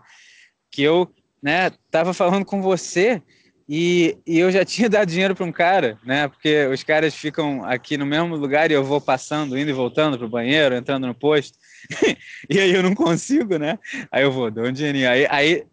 que 0.72 0.82
eu, 0.82 1.12
né, 1.42 1.72
tava 1.92 2.14
falando 2.14 2.46
com 2.46 2.62
você 2.62 3.22
e, 3.68 4.18
e 4.26 4.40
eu 4.40 4.52
já 4.52 4.64
tinha 4.66 4.90
dado 4.90 5.10
dinheiro 5.10 5.36
para 5.36 5.46
um 5.46 5.52
cara, 5.52 5.98
né? 6.04 6.28
Porque 6.28 6.66
os 6.68 6.84
caras 6.84 7.16
ficam 7.16 7.64
aqui 7.66 7.98
no 7.98 8.06
mesmo 8.06 8.36
lugar 8.36 8.72
e 8.72 8.74
eu 8.74 8.84
vou 8.84 9.02
passando, 9.02 9.58
indo 9.58 9.70
e 9.70 9.74
voltando 9.74 10.18
pro 10.18 10.30
banheiro, 10.30 10.76
entrando 10.76 11.08
no 11.08 11.16
posto. 11.16 11.58
e 12.50 12.60
aí 12.60 12.74
eu 12.74 12.84
não 12.84 12.96
consigo, 12.96 13.58
né? 13.58 13.80
Aí 14.12 14.24
eu 14.24 14.32
vou, 14.32 14.50
dou 14.50 14.66
um 14.66 14.72
dinheirinho. 14.72 15.10
Aí, 15.10 15.28
aí 15.30 15.64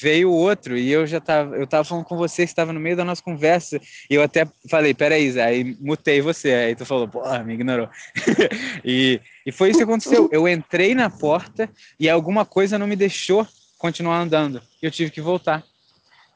veio 0.00 0.30
outro 0.30 0.78
e 0.78 0.90
eu 0.90 1.06
já 1.06 1.20
tava, 1.20 1.56
eu 1.56 1.66
tava 1.66 1.84
falando 1.84 2.04
com 2.04 2.16
você, 2.16 2.42
estava 2.42 2.72
no 2.72 2.80
meio 2.80 2.96
da 2.96 3.04
nossa 3.04 3.22
conversa 3.22 3.78
e 4.08 4.14
eu 4.14 4.22
até 4.22 4.46
falei, 4.70 4.94
peraí, 4.94 5.30
Zé, 5.30 5.44
aí 5.44 5.76
mutei 5.78 6.22
você, 6.22 6.52
aí 6.52 6.74
tu 6.74 6.86
falou, 6.86 7.06
porra, 7.06 7.42
me 7.44 7.52
ignorou. 7.52 7.88
e, 8.82 9.20
e 9.44 9.52
foi 9.52 9.68
isso 9.68 9.78
que 9.78 9.84
aconteceu, 9.84 10.28
eu 10.32 10.48
entrei 10.48 10.94
na 10.94 11.10
porta 11.10 11.68
e 11.98 12.08
alguma 12.08 12.46
coisa 12.46 12.78
não 12.78 12.86
me 12.86 12.96
deixou 12.96 13.46
continuar 13.76 14.20
andando 14.20 14.62
eu 14.82 14.90
tive 14.90 15.10
que 15.10 15.20
voltar, 15.20 15.64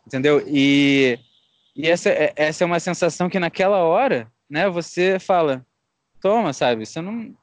entendeu? 0.07 0.43
E, 0.47 1.19
e 1.75 1.89
essa, 1.89 2.11
é, 2.11 2.33
essa 2.37 2.65
é 2.65 2.67
uma 2.67 2.81
sensação 2.81 3.29
que 3.29 3.39
naquela 3.39 3.79
hora, 3.79 4.31
né, 4.49 4.69
você 4.69 5.19
fala, 5.19 5.65
toma, 6.21 6.53
sabe, 6.53 6.87
você 6.87 7.01
não... 7.01 7.35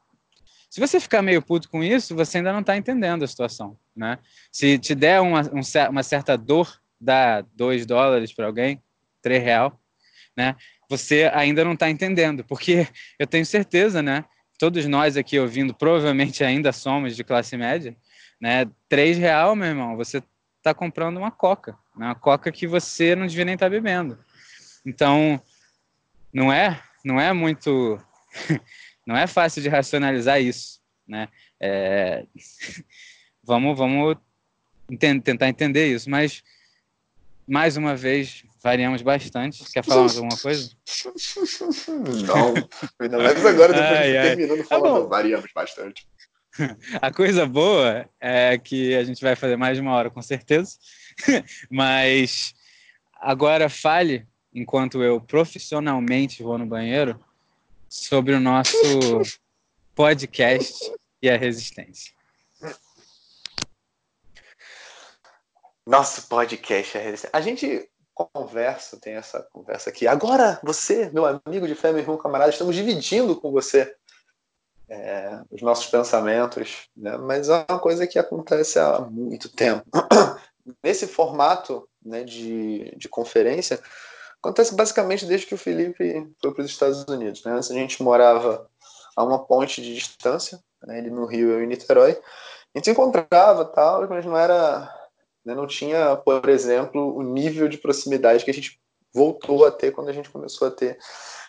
Se 0.69 0.79
você 0.79 0.99
ficar 0.99 1.21
meio 1.21 1.41
puto 1.41 1.69
com 1.69 1.83
isso, 1.83 2.15
você 2.15 2.37
ainda 2.37 2.53
não 2.53 2.61
está 2.61 2.77
entendendo 2.77 3.23
a 3.23 3.27
situação 3.27 3.77
né? 3.95 4.17
Se 4.51 4.77
te 4.77 4.95
der 4.95 5.21
uma, 5.21 5.41
um, 5.41 5.61
uma 5.89 6.03
certa 6.03 6.37
dor, 6.37 6.81
dá 6.99 7.41
dois 7.53 7.85
dólares 7.85 8.33
para 8.33 8.45
alguém, 8.45 8.81
três 9.21 9.43
real, 9.43 9.79
né? 10.35 10.55
Você 10.89 11.29
ainda 11.33 11.63
não 11.63 11.73
está 11.73 11.89
entendendo, 11.89 12.43
porque 12.43 12.87
eu 13.19 13.27
tenho 13.27 13.45
certeza, 13.45 14.01
né? 14.01 14.25
Todos 14.57 14.85
nós 14.85 15.17
aqui 15.17 15.39
ouvindo 15.39 15.73
provavelmente 15.73 16.43
ainda 16.43 16.71
somos 16.71 17.15
de 17.15 17.23
classe 17.23 17.57
média, 17.57 17.95
né? 18.39 18.69
Três 18.87 19.17
real, 19.17 19.55
meu 19.55 19.67
irmão, 19.67 19.95
você 19.95 20.21
está 20.61 20.73
comprando 20.73 21.17
uma 21.17 21.31
coca, 21.31 21.71
né? 21.95 22.05
uma 22.05 22.15
coca 22.15 22.51
que 22.51 22.67
você 22.67 23.15
não 23.15 23.25
devia 23.25 23.45
nem 23.45 23.55
estar 23.55 23.65
tá 23.65 23.69
bebendo. 23.69 24.17
Então, 24.85 25.41
não 26.31 26.53
é, 26.53 26.81
não 27.03 27.19
é 27.19 27.33
muito, 27.33 27.99
não 29.05 29.17
é 29.17 29.25
fácil 29.25 29.61
de 29.61 29.69
racionalizar 29.69 30.39
isso, 30.39 30.79
né? 31.07 31.27
É 31.59 32.25
vamos, 33.43 33.77
vamos 33.77 34.17
entender, 34.89 35.21
tentar 35.21 35.49
entender 35.49 35.93
isso. 35.93 36.09
Mas, 36.09 36.43
mais 37.47 37.75
uma 37.75 37.95
vez, 37.95 38.43
variamos 38.63 39.01
bastante. 39.01 39.63
Quer 39.71 39.83
falar 39.83 40.01
mais 40.01 40.17
alguma 40.17 40.37
coisa? 40.37 40.71
Não, 42.27 42.53
ainda 42.99 43.17
mais 43.17 43.45
agora, 43.45 43.73
depois 43.73 43.91
ai, 43.91 44.11
de 44.11 44.17
ai. 44.17 44.27
terminando 44.35 44.57
tá 44.59 44.65
falando, 44.65 45.09
variamos 45.09 45.49
bastante. 45.53 46.07
A 47.01 47.11
coisa 47.11 47.45
boa 47.45 48.09
é 48.19 48.57
que 48.57 48.95
a 48.95 49.03
gente 49.03 49.21
vai 49.21 49.35
fazer 49.35 49.55
mais 49.55 49.77
de 49.77 49.81
uma 49.81 49.93
hora, 49.93 50.09
com 50.09 50.21
certeza. 50.21 50.77
Mas 51.69 52.53
agora 53.15 53.69
fale, 53.69 54.27
enquanto 54.53 55.01
eu 55.01 55.21
profissionalmente 55.21 56.43
vou 56.43 56.57
no 56.57 56.65
banheiro, 56.65 57.19
sobre 57.87 58.33
o 58.33 58.39
nosso 58.39 58.75
podcast 59.95 60.91
e 61.21 61.29
a 61.29 61.37
resistência. 61.37 62.11
Nosso 65.85 66.27
podcast 66.27 66.97
é 66.97 67.13
A 67.33 67.41
gente 67.41 67.89
conversa, 68.13 68.99
tem 68.99 69.15
essa 69.15 69.41
conversa 69.51 69.89
aqui. 69.89 70.07
Agora, 70.07 70.59
você, 70.63 71.09
meu 71.09 71.25
amigo 71.25 71.67
de 71.67 71.75
fé, 71.75 71.91
meu 71.91 72.01
irmão, 72.01 72.17
camarada, 72.17 72.51
estamos 72.51 72.75
dividindo 72.75 73.35
com 73.35 73.51
você 73.51 73.95
é, 74.91 75.41
os 75.49 75.61
nossos 75.61 75.87
pensamentos, 75.87 76.89
né? 76.95 77.17
mas 77.17 77.49
é 77.49 77.65
uma 77.69 77.79
coisa 77.79 78.05
que 78.05 78.19
acontece 78.19 78.77
há 78.77 78.99
muito 78.99 79.49
tempo. 79.49 79.85
Nesse 80.83 81.07
formato 81.07 81.87
né, 82.03 82.23
de, 82.23 82.93
de 82.97 83.07
conferência, 83.07 83.79
acontece 84.41 84.75
basicamente 84.75 85.25
desde 85.25 85.47
que 85.47 85.55
o 85.55 85.57
Felipe 85.57 86.27
foi 86.41 86.51
para 86.51 86.61
os 86.61 86.69
Estados 86.69 87.03
Unidos. 87.05 87.43
Né? 87.43 87.53
Antes 87.53 87.71
a 87.71 87.73
gente 87.73 88.03
morava 88.03 88.69
a 89.15 89.23
uma 89.23 89.43
ponte 89.43 89.81
de 89.81 89.95
distância, 89.95 90.59
né? 90.83 90.97
ele 90.97 91.09
no 91.09 91.25
Rio, 91.25 91.51
eu 91.51 91.63
em 91.63 91.67
Niterói. 91.67 92.11
A 92.11 92.77
gente 92.77 92.85
se 92.85 92.91
encontrava, 92.91 93.65
tal, 93.65 94.07
mas 94.07 94.25
não 94.25 94.37
era 94.37 94.89
né? 95.45 95.55
Não 95.55 95.67
tinha, 95.67 96.15
por 96.15 96.47
exemplo, 96.49 97.15
o 97.15 97.21
nível 97.21 97.67
de 97.67 97.77
proximidade 97.77 98.45
que 98.45 98.51
a 98.51 98.53
gente 98.53 98.79
voltou 99.13 99.65
a 99.65 99.71
ter 99.71 99.91
quando 99.91 100.09
a 100.09 100.13
gente 100.13 100.29
começou 100.29 100.67
a 100.67 100.71
ter 100.71 100.97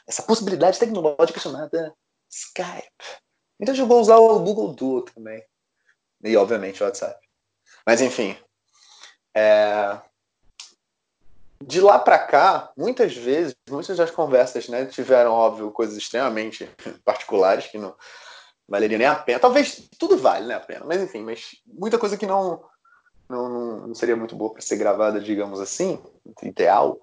essa 0.07 0.23
possibilidade 0.23 0.79
tecnológica 0.79 1.39
chamada 1.39 1.95
Skype. 2.29 3.22
Eu 3.67 3.87
vou 3.87 4.01
usar 4.01 4.17
o 4.17 4.41
Google 4.41 4.73
Duo 4.73 5.03
também. 5.03 5.43
E, 6.25 6.37
obviamente, 6.37 6.83
o 6.83 6.87
WhatsApp. 6.87 7.19
Mas, 7.87 8.01
enfim. 8.01 8.37
É... 9.35 9.99
De 11.65 11.81
lá 11.81 11.99
para 11.99 12.19
cá, 12.19 12.73
muitas 12.77 13.17
vezes, 13.17 13.55
muitas 13.71 13.97
das 13.97 14.11
conversas 14.11 14.69
né, 14.69 14.85
tiveram, 14.87 15.33
óbvio, 15.33 15.71
coisas 15.71 15.97
extremamente 15.97 16.69
particulares 17.05 17.67
que 17.69 17.79
não 17.79 17.95
valeria 18.69 18.99
nem 18.99 19.07
a 19.07 19.15
pena. 19.15 19.39
Talvez 19.39 19.89
tudo 19.99 20.17
vale 20.17 20.47
né, 20.47 20.55
a 20.55 20.61
pena, 20.61 20.85
mas 20.85 21.01
enfim, 21.01 21.23
mas 21.23 21.51
muita 21.67 21.99
coisa 21.99 22.17
que 22.17 22.27
não, 22.27 22.65
não, 23.29 23.87
não 23.87 23.95
seria 23.95 24.17
muito 24.17 24.35
boa 24.35 24.53
para 24.53 24.63
ser 24.63 24.77
gravada, 24.77 25.21
digamos 25.21 25.61
assim, 25.61 26.03
ideal, 26.43 26.99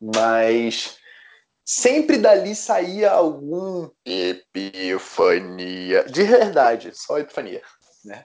mas 0.00 0.97
sempre 1.68 2.16
dali 2.16 2.54
saía 2.54 3.10
algum 3.10 3.90
epifania, 4.06 6.02
de 6.04 6.22
verdade, 6.22 6.92
só 6.94 7.18
epifania, 7.18 7.60
né? 8.02 8.24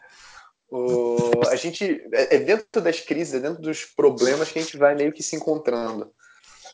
O, 0.70 1.18
a 1.50 1.56
gente 1.58 2.02
é, 2.14 2.36
é 2.36 2.40
dentro 2.40 2.82
das 2.82 3.02
crises, 3.02 3.34
é 3.34 3.40
dentro 3.42 3.62
dos 3.62 3.84
problemas 3.84 4.50
que 4.50 4.60
a 4.60 4.62
gente 4.62 4.78
vai 4.78 4.96
meio 4.96 5.12
que 5.12 5.22
se 5.22 5.36
encontrando. 5.36 6.10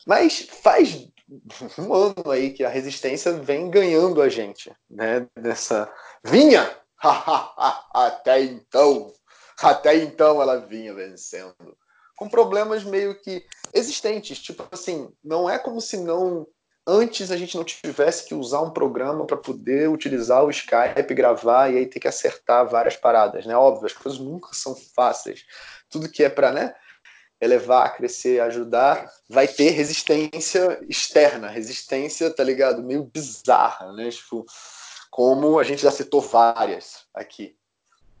Mas 0.06 0.48
faz 0.62 1.08
um 1.76 1.92
ano 1.92 2.30
aí 2.30 2.52
que 2.52 2.64
a 2.64 2.68
resistência 2.68 3.32
vem 3.32 3.68
ganhando 3.68 4.22
a 4.22 4.28
gente, 4.28 4.72
né? 4.88 5.26
Dessa 5.36 5.92
vinha 6.24 6.70
até 7.92 8.42
então 8.42 9.12
até 9.60 9.96
então 9.96 10.40
ela 10.40 10.56
vinha 10.56 10.94
vencendo. 10.94 11.76
Com 12.16 12.28
problemas 12.28 12.84
meio 12.84 13.20
que 13.20 13.44
existentes. 13.74 14.38
Tipo 14.38 14.66
assim, 14.70 15.12
não 15.22 15.50
é 15.50 15.58
como 15.58 15.80
se 15.80 15.96
não 15.96 16.46
antes 16.90 17.30
a 17.30 17.36
gente 17.36 17.56
não 17.56 17.64
tivesse 17.64 18.26
que 18.26 18.34
usar 18.34 18.60
um 18.60 18.70
programa 18.70 19.24
para 19.24 19.36
poder 19.36 19.88
utilizar 19.88 20.44
o 20.44 20.50
Skype, 20.50 21.14
gravar 21.14 21.72
e 21.72 21.78
aí 21.78 21.86
ter 21.86 22.00
que 22.00 22.08
acertar 22.08 22.68
várias 22.68 22.96
paradas, 22.96 23.46
né? 23.46 23.56
Óbvio, 23.56 23.86
as 23.86 23.92
coisas 23.92 24.18
nunca 24.18 24.48
são 24.52 24.74
fáceis. 24.74 25.44
Tudo 25.88 26.10
que 26.10 26.24
é 26.24 26.28
para, 26.28 26.50
né, 26.50 26.74
elevar, 27.40 27.96
crescer, 27.96 28.40
ajudar, 28.40 29.08
vai 29.28 29.46
ter 29.46 29.70
resistência 29.70 30.78
externa, 30.88 31.48
resistência, 31.48 32.34
tá 32.34 32.42
ligado? 32.42 32.82
Meio 32.82 33.04
bizarra, 33.04 33.92
né? 33.92 34.10
Tipo, 34.10 34.44
como 35.10 35.58
a 35.58 35.62
gente 35.62 35.82
já 35.82 35.90
citou 35.90 36.20
várias 36.20 37.06
aqui. 37.14 37.56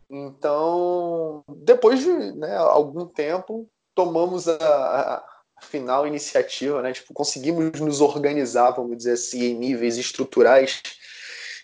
Então, 0.08 1.44
depois 1.48 2.00
de 2.00 2.10
né, 2.32 2.56
algum 2.56 3.06
tempo, 3.06 3.68
tomamos 3.94 4.48
a, 4.48 4.56
a, 4.56 5.24
final 5.60 6.06
iniciativa, 6.06 6.82
né? 6.82 6.92
Tipo, 6.92 7.12
conseguimos 7.12 7.80
nos 7.80 8.00
organizar, 8.00 8.72
vamos 8.72 8.96
dizer 8.96 9.12
assim, 9.12 9.44
em 9.44 9.54
níveis 9.54 9.96
estruturais. 9.96 10.82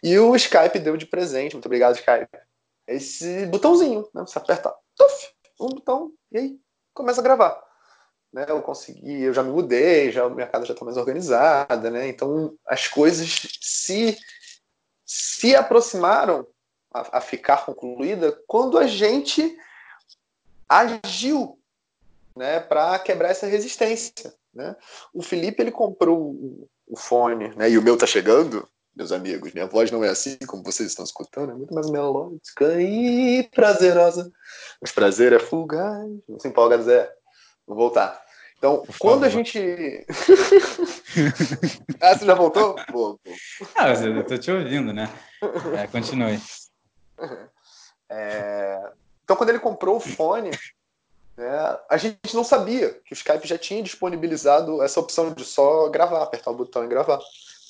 E 0.02 0.18
o 0.18 0.35
Skype 0.37 0.78
deu 0.78 0.96
de 0.96 1.06
presente, 1.06 1.54
muito 1.54 1.66
obrigado, 1.66 1.96
Skype. 1.96 2.28
Esse 2.87 3.46
botãozinho, 3.46 4.09
né? 4.14 4.22
Você 4.22 4.38
aperta, 4.38 4.74
tuf, 4.94 5.28
um 5.61 5.68
botão, 5.68 6.12
e 6.30 6.38
aí 6.38 6.61
começa 6.94 7.20
a 7.20 7.24
gravar. 7.24 7.64
Né, 8.32 8.44
eu 8.48 8.61
consegui, 8.61 9.22
eu 9.22 9.32
já 9.32 9.42
me 9.42 9.50
mudei, 9.50 10.11
já 10.11 10.28
minha 10.28 10.46
casa 10.46 10.66
já 10.66 10.74
está 10.74 10.85
mais 10.85 10.96
organizada, 10.96 11.90
né? 11.90 12.09
Então 12.09 12.54
as 12.66 12.87
coisas 12.87 13.48
se 13.61 14.18
se 15.06 15.54
aproximaram 15.54 16.46
a, 16.92 17.18
a 17.18 17.20
ficar 17.20 17.64
concluída 17.64 18.32
quando 18.46 18.76
a 18.76 18.87
gente 18.87 19.56
agiu 20.68 21.59
né, 22.37 22.61
para 22.61 22.99
quebrar 22.99 23.31
essa 23.31 23.46
resistência. 23.46 24.33
Né? 24.55 24.77
O 25.12 25.22
Felipe 25.22 25.62
ele 25.62 25.70
comprou 25.70 26.31
o 26.87 26.96
fone, 26.96 27.55
né, 27.57 27.70
e 27.70 27.79
o 27.79 27.83
meu 27.83 27.96
tá 27.96 28.07
chegando, 28.07 28.68
meus 28.94 29.12
amigos. 29.12 29.53
Minha 29.53 29.66
voz 29.66 29.90
não 29.90 30.03
é 30.05 30.09
assim 30.09 30.38
como 30.46 30.62
vocês 30.62 30.88
estão 30.88 31.05
escutando, 31.05 31.53
é 31.53 31.55
muito 31.55 31.75
mais 31.75 31.90
melódica 31.90 32.81
e 32.81 33.42
prazerosa. 33.55 34.31
Mas 34.81 34.92
prazer 34.92 35.33
é 35.33 35.38
fugaz. 35.38 36.09
Não 36.29 36.38
se 36.38 36.49
empolga, 36.49 36.81
Zé. 36.83 37.12
Vou 37.66 37.77
voltar. 37.77 38.25
Então, 38.59 38.83
Por 38.83 38.99
quando 38.99 39.20
favor. 39.20 39.27
a 39.27 39.29
gente. 39.29 40.07
ah, 42.01 42.16
você 42.16 42.25
já 42.25 42.35
voltou? 42.35 42.75
Pô, 42.90 43.18
pô. 43.22 43.33
Ah, 43.75 43.92
eu 43.92 44.25
tô 44.25 44.38
te 44.38 44.51
ouvindo, 44.51 44.92
né? 44.92 45.11
É, 45.79 45.87
continue. 45.87 46.40
É... 48.09 48.81
Então, 49.25 49.35
quando 49.35 49.49
ele 49.49 49.59
comprou 49.59 49.96
o 49.96 50.01
fone, 50.01 50.53
né, 51.37 51.79
a 51.88 51.96
gente 51.96 52.35
não 52.35 52.42
sabia 52.42 52.94
que 53.05 53.12
o 53.12 53.14
Skype 53.14 53.46
já 53.46 53.59
tinha 53.59 53.83
disponibilizado 53.83 54.83
essa 54.83 55.01
opção 55.01 55.33
de 55.33 55.44
só 55.44 55.88
gravar, 55.88 56.22
apertar 56.22 56.51
o 56.51 56.57
botão 56.57 56.85
e 56.85 56.88
gravar. 56.88 57.18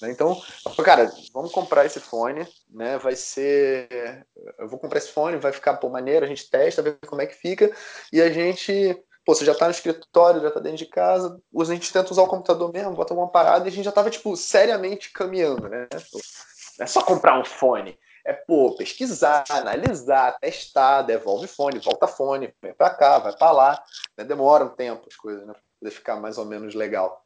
Né? 0.01 0.11
Então, 0.11 0.41
cara, 0.85 1.11
vamos 1.33 1.51
comprar 1.51 1.85
esse 1.85 1.99
fone, 1.99 2.47
né? 2.71 2.99
Vai 2.99 3.17
ser. 3.17 4.27
Eu 4.59 4.69
vou 4.69 4.79
comprar 4.79 4.99
esse 4.99 5.11
fone, 5.11 5.39
vai 5.39 5.53
ficar 5.53 5.75
por 5.75 5.91
maneiro, 5.91 6.25
a 6.25 6.29
gente 6.29 6.49
testa, 6.49 6.83
vê 6.83 6.97
como 7.07 7.23
é 7.23 7.27
que 7.27 7.35
fica, 7.35 7.75
e 8.13 8.21
a 8.21 8.31
gente. 8.31 9.03
Pô, 9.25 9.35
você 9.35 9.45
já 9.45 9.55
tá 9.57 9.65
no 9.65 9.73
escritório, 9.73 10.41
já 10.41 10.53
tá 10.53 10.61
dentro 10.61 10.79
de 10.79 10.87
casa, 10.87 11.37
a 11.59 11.65
gente 11.65 11.93
tenta 11.93 12.13
usar 12.13 12.23
o 12.23 12.29
computador 12.29 12.73
mesmo, 12.73 12.95
bota 12.95 13.13
alguma 13.13 13.29
parada, 13.29 13.65
e 13.65 13.69
a 13.69 13.73
gente 13.73 13.85
já 13.85 13.91
tava, 13.91 14.09
tipo, 14.09 14.37
seriamente 14.37 15.11
caminhando, 15.11 15.69
né? 15.69 15.89
Não 15.91 16.85
é 16.85 16.87
só 16.87 17.03
comprar 17.03 17.37
um 17.37 17.45
fone 17.45 17.99
é 18.27 18.33
pô, 18.33 18.75
pesquisar, 18.77 19.45
analisar, 19.49 20.37
testar, 20.41 21.03
devolve 21.03 21.47
fone, 21.47 21.79
volta 21.79 22.09
fone, 22.09 22.53
vem 22.61 22.75
para 22.75 22.91
cá, 22.91 23.19
vai 23.21 23.33
para 23.37 23.53
lá, 23.53 23.85
né? 24.19 24.25
demora 24.25 24.65
um 24.65 24.75
tempo 24.75 25.07
as 25.09 25.15
coisas, 25.15 25.47
né, 25.47 25.53
para 25.53 25.63
poder 25.79 25.91
ficar 25.93 26.17
mais 26.17 26.37
ou 26.37 26.45
menos 26.45 26.75
legal. 26.75 27.25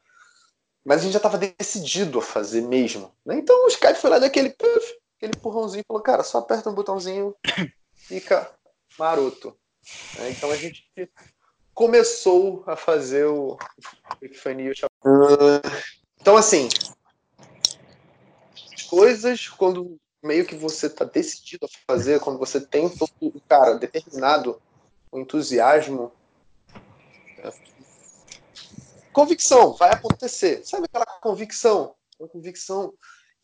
Mas 0.84 1.00
a 1.00 1.04
gente 1.04 1.12
já 1.12 1.18
estava 1.18 1.38
decidido 1.38 2.18
a 2.18 2.22
fazer 2.22 2.60
mesmo. 2.60 3.14
Né? 3.24 3.36
Então 3.36 3.64
o 3.64 3.68
Skype 3.68 3.94
foi 3.94 4.10
lá 4.10 4.18
daquele 4.18 4.50
puff, 4.50 4.98
aquele 5.16 5.32
empurrãozinho, 5.34 5.84
falou, 5.88 6.02
cara, 6.02 6.22
só 6.22 6.38
aperta 6.38 6.68
um 6.68 6.74
botãozinho, 6.74 7.34
fica 7.96 8.50
maroto. 8.98 9.56
Né? 10.18 10.30
Então 10.32 10.50
a 10.50 10.56
gente 10.56 10.84
começou 11.72 12.62
a 12.66 12.76
fazer 12.76 13.24
o 13.24 13.56
Epifania. 14.20 14.72
Então 16.20 16.36
assim, 16.36 16.68
coisas 18.90 19.48
quando 19.48 19.98
meio 20.22 20.46
que 20.46 20.54
você 20.54 20.87
está 20.87 21.04
decidido 21.04 21.66
a 21.66 21.92
fazer, 21.92 22.20
quando 22.20 22.38
você 22.38 22.61
tem 22.61 22.88
todo, 22.88 23.11
cara, 23.48 23.74
determinado, 23.74 24.61
o 25.11 25.18
entusiasmo, 25.18 26.12
é, 27.38 27.52
convicção, 29.12 29.74
vai 29.74 29.92
acontecer. 29.92 30.64
Sabe 30.64 30.85
aquela 30.85 31.06
convicção? 31.20 31.94
Uma 32.18 32.28
convicção 32.28 32.94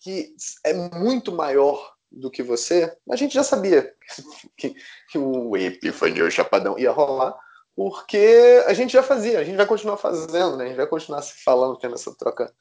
que 0.01 0.35
é 0.65 0.73
muito 0.73 1.33
maior 1.33 1.95
do 2.11 2.31
que 2.31 2.43
você. 2.43 2.97
A 3.11 3.17
gente 3.17 3.35
já 3.35 3.43
sabia 3.43 3.95
que, 4.57 4.75
que 5.09 5.19
o 5.19 5.57
Epifania, 5.57 6.25
o 6.25 6.31
Chapadão 6.31 6.79
ia 6.79 6.91
rolar, 6.91 7.37
porque 7.75 8.65
a 8.67 8.73
gente 8.73 8.93
já 8.93 9.03
fazia, 9.03 9.39
a 9.39 9.45
gente 9.45 9.57
vai 9.57 9.67
continuar 9.67 9.97
fazendo, 9.97 10.57
né? 10.57 10.65
A 10.65 10.69
gente 10.69 10.77
vai 10.77 10.87
continuar 10.87 11.23
se 11.23 11.43
falando, 11.43 11.79
tendo 11.79 11.95
essa 11.95 12.15
troca, 12.15 12.53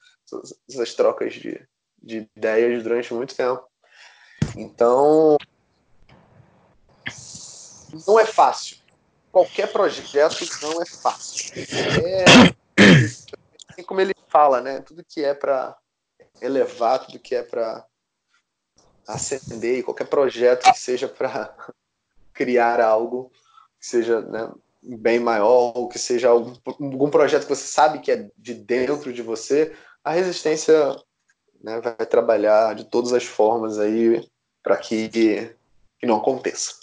essas 0.70 0.94
trocas 0.94 1.34
de, 1.34 1.66
de 2.02 2.30
ideias 2.36 2.84
durante 2.84 3.14
muito 3.14 3.36
tempo. 3.36 3.64
Então, 4.56 5.38
não 8.08 8.20
é 8.20 8.26
fácil. 8.26 8.78
Qualquer 9.32 9.72
projeto 9.72 10.46
não 10.62 10.82
é 10.82 10.86
fácil. 10.86 11.54
É, 11.58 12.26
assim 13.70 13.84
como 13.84 14.02
ele 14.02 14.14
fala, 14.28 14.62
né? 14.62 14.82
Tudo 14.82 15.04
que 15.04 15.24
é 15.24 15.34
para 15.34 15.78
elevar, 16.42 17.06
tudo 17.06 17.20
que 17.20 17.36
é 17.36 17.44
para 17.44 17.86
acender, 19.08 19.84
qualquer 19.84 20.08
projeto 20.08 20.72
que 20.72 20.80
seja 20.80 21.08
para 21.08 21.56
criar 22.34 22.82
algo 22.82 23.32
que 23.80 23.88
seja 23.88 24.22
né, 24.22 24.52
bem 24.82 25.20
maior, 25.20 25.74
ou 25.76 25.88
que 25.88 26.00
seja 26.00 26.30
algum, 26.30 26.54
algum 26.66 27.10
projeto 27.10 27.44
que 27.44 27.56
você 27.56 27.68
sabe 27.68 28.00
que 28.00 28.12
é 28.12 28.30
de 28.38 28.54
dentro 28.54 29.14
de 29.14 29.22
você, 29.22 29.76
a 30.04 30.12
resistência 30.12 30.96
né, 31.62 31.80
vai 31.82 32.06
trabalhar 32.06 32.76
de 32.76 32.86
todas 32.86 33.14
as 33.14 33.24
formas 33.24 33.80
aí 33.80 34.28
para 34.66 34.78
que, 34.78 35.08
que 35.08 36.08
não 36.08 36.18
aconteça. 36.18 36.74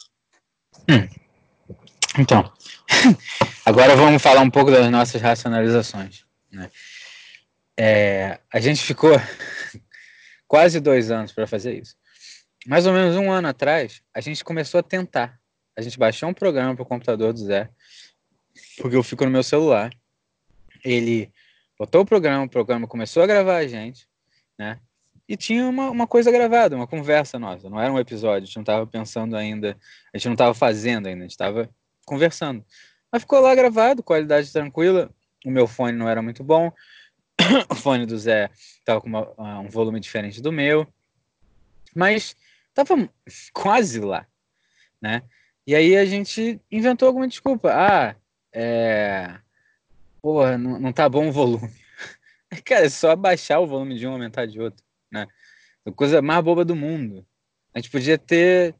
Hum. 0.88 1.08
Então, 2.16 2.52
agora 3.66 3.96
vamos 3.96 4.22
falar 4.22 4.40
um 4.40 4.50
pouco 4.50 4.70
das 4.70 4.88
nossas 4.88 5.20
racionalizações. 5.20 6.24
Né? 6.52 6.70
É, 7.76 8.38
a 8.52 8.60
gente 8.60 8.80
ficou 8.84 9.10
quase 10.46 10.78
dois 10.78 11.10
anos 11.10 11.32
para 11.32 11.44
fazer 11.44 11.76
isso. 11.76 11.96
Mais 12.68 12.86
ou 12.86 12.92
menos 12.92 13.16
um 13.16 13.32
ano 13.32 13.48
atrás, 13.48 14.00
a 14.14 14.20
gente 14.20 14.44
começou 14.44 14.78
a 14.78 14.84
tentar. 14.84 15.40
A 15.76 15.82
gente 15.82 15.98
baixou 15.98 16.28
um 16.28 16.34
programa 16.34 16.76
para 16.76 16.84
o 16.84 16.86
computador 16.86 17.32
do 17.32 17.40
Zé, 17.40 17.68
porque 18.78 18.94
eu 18.94 19.02
fico 19.02 19.24
no 19.24 19.30
meu 19.30 19.42
celular. 19.42 19.90
Ele 20.84 21.32
botou 21.76 22.02
o 22.02 22.06
programa, 22.06 22.44
o 22.44 22.48
programa 22.48 22.86
começou 22.86 23.24
a 23.24 23.26
gravar 23.26 23.56
a 23.56 23.66
gente, 23.66 24.06
né? 24.56 24.78
E 25.28 25.36
tinha 25.36 25.66
uma, 25.66 25.90
uma 25.90 26.06
coisa 26.06 26.30
gravada, 26.30 26.76
uma 26.76 26.86
conversa 26.86 27.38
nossa, 27.38 27.70
não 27.70 27.80
era 27.80 27.92
um 27.92 27.98
episódio, 27.98 28.42
a 28.42 28.46
gente 28.46 28.56
não 28.56 28.62
estava 28.62 28.86
pensando 28.86 29.36
ainda, 29.36 29.76
a 30.12 30.18
gente 30.18 30.26
não 30.26 30.34
estava 30.34 30.54
fazendo 30.54 31.06
ainda, 31.06 31.20
a 31.20 31.22
gente 31.22 31.30
estava 31.30 31.70
conversando. 32.04 32.64
Mas 33.10 33.22
ficou 33.22 33.40
lá 33.40 33.54
gravado, 33.54 34.02
qualidade 34.02 34.52
tranquila, 34.52 35.10
o 35.44 35.50
meu 35.50 35.66
fone 35.66 35.96
não 35.96 36.08
era 36.08 36.22
muito 36.22 36.42
bom, 36.42 36.72
o 37.70 37.74
fone 37.74 38.06
do 38.06 38.18
Zé 38.18 38.50
estava 38.54 39.00
com 39.00 39.08
uma, 39.08 39.60
um 39.60 39.68
volume 39.68 40.00
diferente 40.00 40.40
do 40.40 40.52
meu, 40.52 40.86
mas 41.94 42.36
estava 42.68 43.08
quase 43.52 44.00
lá, 44.00 44.26
né? 45.00 45.22
E 45.66 45.74
aí 45.74 45.96
a 45.96 46.04
gente 46.04 46.60
inventou 46.70 47.06
alguma 47.06 47.28
desculpa. 47.28 47.70
Ah, 47.72 48.16
é... 48.52 49.38
Porra, 50.20 50.58
não, 50.58 50.78
não 50.78 50.92
tá 50.92 51.08
bom 51.08 51.28
o 51.28 51.32
volume. 51.32 51.70
Cara, 52.64 52.86
é 52.86 52.88
só 52.88 53.10
abaixar 53.10 53.60
o 53.60 53.66
volume 53.66 53.96
de 53.96 54.06
um, 54.06 54.12
aumentar 54.12 54.46
de 54.46 54.60
outro? 54.60 54.84
A 55.84 55.92
coisa 55.92 56.22
mais 56.22 56.44
boba 56.44 56.64
do 56.64 56.76
mundo. 56.76 57.26
A 57.74 57.78
gente 57.78 57.90
podia 57.90 58.18
ter 58.18 58.74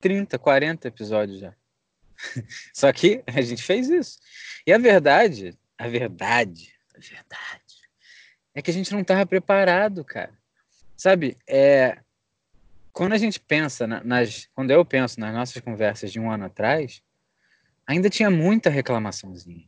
30, 0.00 0.38
40 0.38 0.88
episódios 0.88 1.40
já. 1.40 1.54
Só 2.72 2.92
que 2.92 3.22
a 3.26 3.40
gente 3.40 3.62
fez 3.62 3.88
isso. 3.88 4.18
E 4.66 4.72
a 4.72 4.78
verdade, 4.78 5.58
a 5.76 5.88
verdade, 5.88 6.72
a 6.94 6.98
verdade, 6.98 7.62
é 8.54 8.62
que 8.62 8.70
a 8.70 8.74
gente 8.74 8.92
não 8.92 9.00
estava 9.00 9.26
preparado, 9.26 10.04
cara. 10.04 10.32
Sabe, 10.96 11.36
é, 11.48 11.98
quando 12.92 13.12
a 13.12 13.18
gente 13.18 13.40
pensa 13.40 13.86
nas, 13.86 14.48
quando 14.54 14.70
eu 14.70 14.84
penso 14.84 15.18
nas 15.18 15.34
nossas 15.34 15.60
conversas 15.62 16.12
de 16.12 16.20
um 16.20 16.30
ano 16.30 16.44
atrás, 16.44 17.02
ainda 17.86 18.10
tinha 18.10 18.30
muita 18.30 18.70
reclamaçãozinha, 18.70 19.66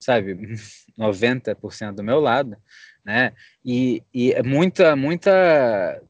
sabe, 0.00 0.34
90% 0.98 1.92
do 1.92 2.02
meu 2.02 2.18
lado, 2.18 2.56
né? 3.06 3.32
E, 3.64 4.02
e 4.12 4.32
é 4.32 4.42
muita, 4.42 4.96
muita 4.96 6.02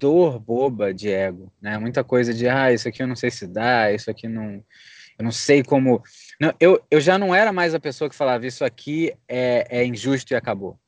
dor 0.00 0.38
boba 0.38 0.94
de 0.94 1.10
ego, 1.10 1.52
né? 1.60 1.76
Muita 1.76 2.02
coisa 2.02 2.32
de, 2.32 2.48
ah, 2.48 2.72
isso 2.72 2.88
aqui 2.88 3.02
eu 3.02 3.06
não 3.06 3.14
sei 3.14 3.30
se 3.30 3.46
dá, 3.46 3.92
isso 3.92 4.10
aqui 4.10 4.26
não, 4.26 4.64
eu 5.18 5.24
não 5.24 5.30
sei 5.30 5.62
como. 5.62 6.02
Não, 6.40 6.54
eu, 6.58 6.82
eu 6.90 7.02
já 7.02 7.18
não 7.18 7.34
era 7.34 7.52
mais 7.52 7.74
a 7.74 7.80
pessoa 7.80 8.08
que 8.08 8.16
falava 8.16 8.46
isso 8.46 8.64
aqui 8.64 9.14
é, 9.28 9.66
é 9.68 9.84
injusto 9.84 10.32
e 10.32 10.36
acabou. 10.36 10.80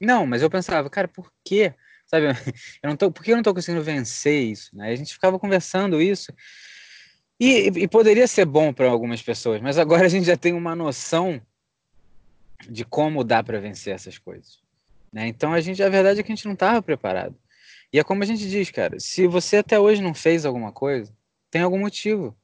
Não, 0.00 0.26
mas 0.26 0.42
eu 0.42 0.50
pensava, 0.50 0.90
cara, 0.90 1.06
por 1.06 1.32
quê? 1.44 1.72
Sabe, 2.04 2.26
eu 2.82 2.90
não 2.90 2.96
tô, 2.96 3.12
por 3.12 3.22
que 3.22 3.30
eu 3.30 3.36
não 3.36 3.42
estou 3.42 3.54
conseguindo 3.54 3.82
vencer 3.82 4.42
isso? 4.42 4.76
Né? 4.76 4.90
A 4.90 4.96
gente 4.96 5.14
ficava 5.14 5.38
conversando 5.38 6.02
isso. 6.02 6.32
E, 7.38 7.68
e 7.68 7.88
poderia 7.88 8.26
ser 8.26 8.44
bom 8.44 8.72
para 8.72 8.88
algumas 8.88 9.22
pessoas, 9.22 9.60
mas 9.60 9.78
agora 9.78 10.06
a 10.06 10.08
gente 10.08 10.26
já 10.26 10.36
tem 10.36 10.52
uma 10.52 10.74
noção 10.74 11.40
de 12.68 12.84
como 12.84 13.24
dá 13.24 13.42
para 13.42 13.60
vencer 13.60 13.94
essas 13.94 14.18
coisas. 14.18 14.63
Né? 15.14 15.28
Então 15.28 15.52
a 15.52 15.60
gente, 15.60 15.80
a 15.80 15.88
verdade 15.88 16.18
é 16.18 16.22
que 16.24 16.32
a 16.32 16.34
gente 16.34 16.44
não 16.44 16.54
estava 16.54 16.82
preparado. 16.82 17.36
E 17.92 18.00
é 18.00 18.02
como 18.02 18.24
a 18.24 18.26
gente 18.26 18.48
diz, 18.50 18.68
cara, 18.72 18.98
se 18.98 19.28
você 19.28 19.58
até 19.58 19.78
hoje 19.78 20.02
não 20.02 20.12
fez 20.12 20.44
alguma 20.44 20.72
coisa, 20.72 21.14
tem 21.52 21.62
algum 21.62 21.78
motivo. 21.78 22.36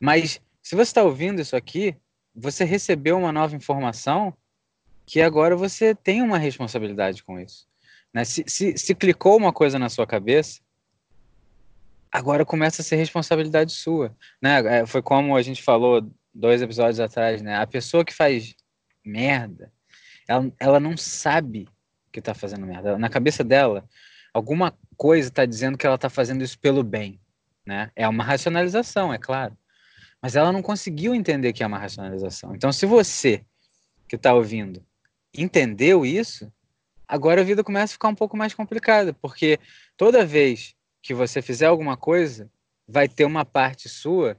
Mas 0.00 0.40
se 0.62 0.74
você 0.74 0.88
está 0.88 1.02
ouvindo 1.02 1.42
isso 1.42 1.54
aqui, 1.54 1.94
você 2.34 2.64
recebeu 2.64 3.18
uma 3.18 3.30
nova 3.30 3.54
informação 3.54 4.34
que 5.04 5.20
agora 5.20 5.54
você 5.54 5.94
tem 5.94 6.22
uma 6.22 6.38
responsabilidade 6.38 7.22
com 7.22 7.38
isso. 7.38 7.68
Né? 8.14 8.24
Se, 8.24 8.42
se, 8.46 8.78
se 8.78 8.94
clicou 8.94 9.36
uma 9.36 9.52
coisa 9.52 9.78
na 9.78 9.90
sua 9.90 10.06
cabeça, 10.06 10.62
agora 12.10 12.46
começa 12.46 12.80
a 12.80 12.84
ser 12.84 12.96
responsabilidade 12.96 13.72
sua. 13.72 14.16
Né? 14.40 14.78
É, 14.78 14.86
foi 14.86 15.02
como 15.02 15.36
a 15.36 15.42
gente 15.42 15.62
falou 15.62 16.10
dois 16.34 16.62
episódios 16.62 16.98
atrás, 16.98 17.42
né? 17.42 17.56
A 17.56 17.66
pessoa 17.66 18.04
que 18.04 18.12
faz 18.12 18.54
merda, 19.04 19.70
ela, 20.26 20.52
ela 20.58 20.80
não 20.80 20.96
sabe 20.96 21.68
que 22.16 22.20
está 22.20 22.32
fazendo 22.34 22.66
merda. 22.66 22.98
Na 22.98 23.10
cabeça 23.10 23.44
dela, 23.44 23.86
alguma 24.32 24.74
coisa 24.96 25.28
está 25.28 25.44
dizendo 25.44 25.76
que 25.76 25.86
ela 25.86 25.96
está 25.96 26.08
fazendo 26.08 26.42
isso 26.42 26.58
pelo 26.58 26.82
bem. 26.82 27.20
Né? 27.64 27.90
É 27.94 28.08
uma 28.08 28.24
racionalização, 28.24 29.12
é 29.12 29.18
claro. 29.18 29.56
Mas 30.22 30.34
ela 30.34 30.50
não 30.50 30.62
conseguiu 30.62 31.14
entender 31.14 31.52
que 31.52 31.62
é 31.62 31.66
uma 31.66 31.78
racionalização. 31.78 32.54
Então, 32.54 32.72
se 32.72 32.86
você 32.86 33.44
que 34.08 34.16
está 34.16 34.32
ouvindo 34.32 34.82
entendeu 35.36 36.06
isso, 36.06 36.50
agora 37.06 37.42
a 37.42 37.44
vida 37.44 37.62
começa 37.62 37.92
a 37.92 37.96
ficar 37.96 38.08
um 38.08 38.14
pouco 38.14 38.34
mais 38.34 38.54
complicada, 38.54 39.12
porque 39.12 39.60
toda 39.94 40.24
vez 40.24 40.74
que 41.02 41.12
você 41.12 41.42
fizer 41.42 41.66
alguma 41.66 41.98
coisa, 41.98 42.50
vai 42.88 43.08
ter 43.08 43.26
uma 43.26 43.44
parte 43.44 43.90
sua 43.90 44.38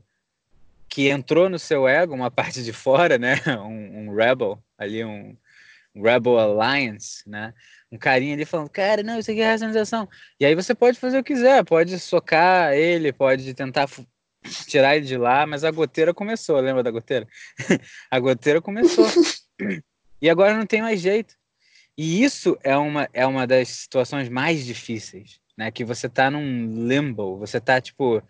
que 0.89 1.09
entrou 1.09 1.47
no 1.47 1.59
seu 1.59 1.87
ego, 1.87 2.15
uma 2.15 2.31
parte 2.31 2.63
de 2.63 2.73
fora, 2.73 3.19
né? 3.19 3.35
Um, 3.59 4.07
um 4.07 4.15
rebel, 4.15 4.57
ali 4.79 5.05
um 5.05 5.37
Rebel 6.01 6.37
Alliance, 6.37 7.27
né? 7.27 7.53
Um 7.91 7.97
carinha 7.97 8.33
ali 8.33 8.45
falando, 8.45 8.69
cara, 8.69 9.03
não, 9.03 9.17
isso 9.17 9.31
aqui 9.31 9.41
é 9.41 9.51
racionalização. 9.51 10.07
E 10.39 10.45
aí 10.45 10.53
você 10.55 10.75
pode 10.75 10.99
fazer 10.99 11.19
o 11.19 11.23
que 11.23 11.33
quiser, 11.33 11.63
pode 11.63 11.97
socar 11.99 12.73
ele, 12.73 13.13
pode 13.13 13.53
tentar 13.53 13.87
tirar 14.67 14.95
ele 14.95 15.05
de 15.05 15.17
lá, 15.17 15.45
mas 15.45 15.63
a 15.63 15.71
goteira 15.71 16.13
começou, 16.13 16.59
lembra 16.59 16.83
da 16.83 16.91
goteira? 16.91 17.27
a 18.11 18.19
goteira 18.19 18.61
começou. 18.61 19.07
e 20.21 20.29
agora 20.29 20.57
não 20.57 20.65
tem 20.65 20.81
mais 20.81 20.99
jeito. 20.99 21.35
E 21.97 22.23
isso 22.23 22.57
é 22.63 22.77
uma, 22.77 23.09
é 23.11 23.25
uma 23.25 23.47
das 23.47 23.69
situações 23.69 24.29
mais 24.29 24.63
difíceis, 24.63 25.39
né? 25.57 25.71
Que 25.71 25.83
você 25.83 26.07
tá 26.07 26.29
num 26.29 26.87
limbo, 26.87 27.37
você 27.37 27.59
tá 27.59 27.81
tipo. 27.81 28.21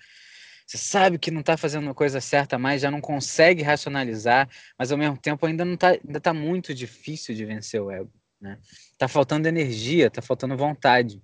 Você 0.68 0.78
sabe 0.78 1.18
que 1.18 1.32
não 1.32 1.40
está 1.40 1.56
fazendo 1.56 1.90
a 1.90 1.94
coisa 1.94 2.20
certa 2.20 2.60
mais, 2.60 2.82
já 2.82 2.92
não 2.92 3.00
consegue 3.00 3.64
racionalizar, 3.64 4.50
mas 4.78 4.92
ao 4.92 4.98
mesmo 4.98 5.18
tempo 5.18 5.46
ainda 5.46 5.64
não 5.64 5.78
tá, 5.78 5.92
ainda 5.92 6.20
tá 6.20 6.34
muito 6.34 6.74
difícil 6.74 7.34
de 7.34 7.46
vencer 7.46 7.82
o 7.82 7.90
ego, 7.90 8.12
né? 8.40 8.60
Tá 8.98 9.08
faltando 9.08 9.48
energia, 9.48 10.12
tá 10.12 10.22
faltando 10.22 10.58
vontade, 10.58 11.24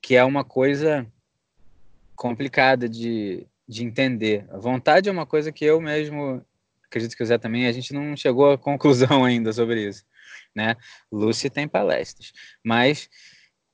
que 0.00 0.14
é 0.14 0.22
uma 0.22 0.44
coisa 0.44 1.04
complicada 2.14 2.88
de, 2.88 3.44
de 3.66 3.82
entender. 3.82 4.46
A 4.48 4.58
vontade 4.58 5.08
é 5.08 5.12
uma 5.12 5.26
coisa 5.26 5.50
que 5.50 5.64
eu 5.64 5.80
mesmo, 5.80 6.40
acredito 6.84 7.16
que 7.16 7.22
o 7.24 7.26
Zé 7.26 7.38
também, 7.38 7.66
a 7.66 7.72
gente 7.72 7.92
não 7.92 8.16
chegou 8.16 8.52
à 8.52 8.56
conclusão 8.56 9.24
ainda 9.26 9.52
sobre 9.52 9.88
isso, 9.88 10.04
né? 10.54 10.76
Lucy 11.10 11.50
tem 11.50 11.66
palestras, 11.66 12.32
mas 12.62 13.10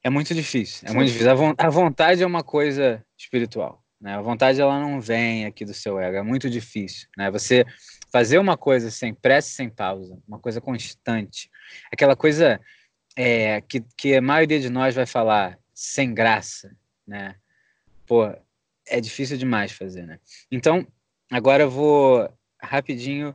é 0.03 0.09
muito 0.09 0.35
difícil, 0.35 0.89
é 0.89 0.95
muito 0.95 1.09
difícil. 1.09 1.31
A 1.59 1.69
vontade 1.69 2.23
é 2.23 2.27
uma 2.27 2.43
coisa 2.43 3.05
espiritual, 3.19 3.85
né? 4.01 4.15
A 4.15 4.21
vontade 4.21 4.61
ela 4.61 4.81
não 4.81 5.01
vem 5.01 5.45
aqui 5.45 5.65
do 5.65 5.75
seu 5.75 5.99
ego, 5.99 6.17
é 6.17 6.23
muito 6.23 6.49
difícil, 6.49 7.09
né? 7.17 7.31
Você 7.31 7.65
fazer 8.13 8.39
uma 8.39 8.57
coisa 8.57 8.91
sem 8.91 9.13
pressa, 9.13 9.51
sem 9.51 9.69
pausa, 9.69 10.19
uma 10.27 10.39
coisa 10.39 10.61
constante, 10.61 11.51
aquela 11.93 12.17
coisa 12.17 12.61
é, 13.17 13.61
que, 13.63 13.81
que 13.97 14.15
a 14.15 14.23
maioria 14.23 14.61
de 14.61 14.71
nós 14.71 14.95
vai 14.95 15.07
falar 15.07 15.59
sem 15.75 16.15
graça, 16.15 16.75
né? 17.07 17.35
Pô, 18.07 18.33
é 18.87 19.01
difícil 19.01 19.37
demais 19.37 19.73
fazer, 19.73 20.07
né? 20.07 20.19
Então, 20.51 20.87
agora 21.31 21.65
eu 21.65 21.71
vou 21.71 22.29
rapidinho 22.63 23.35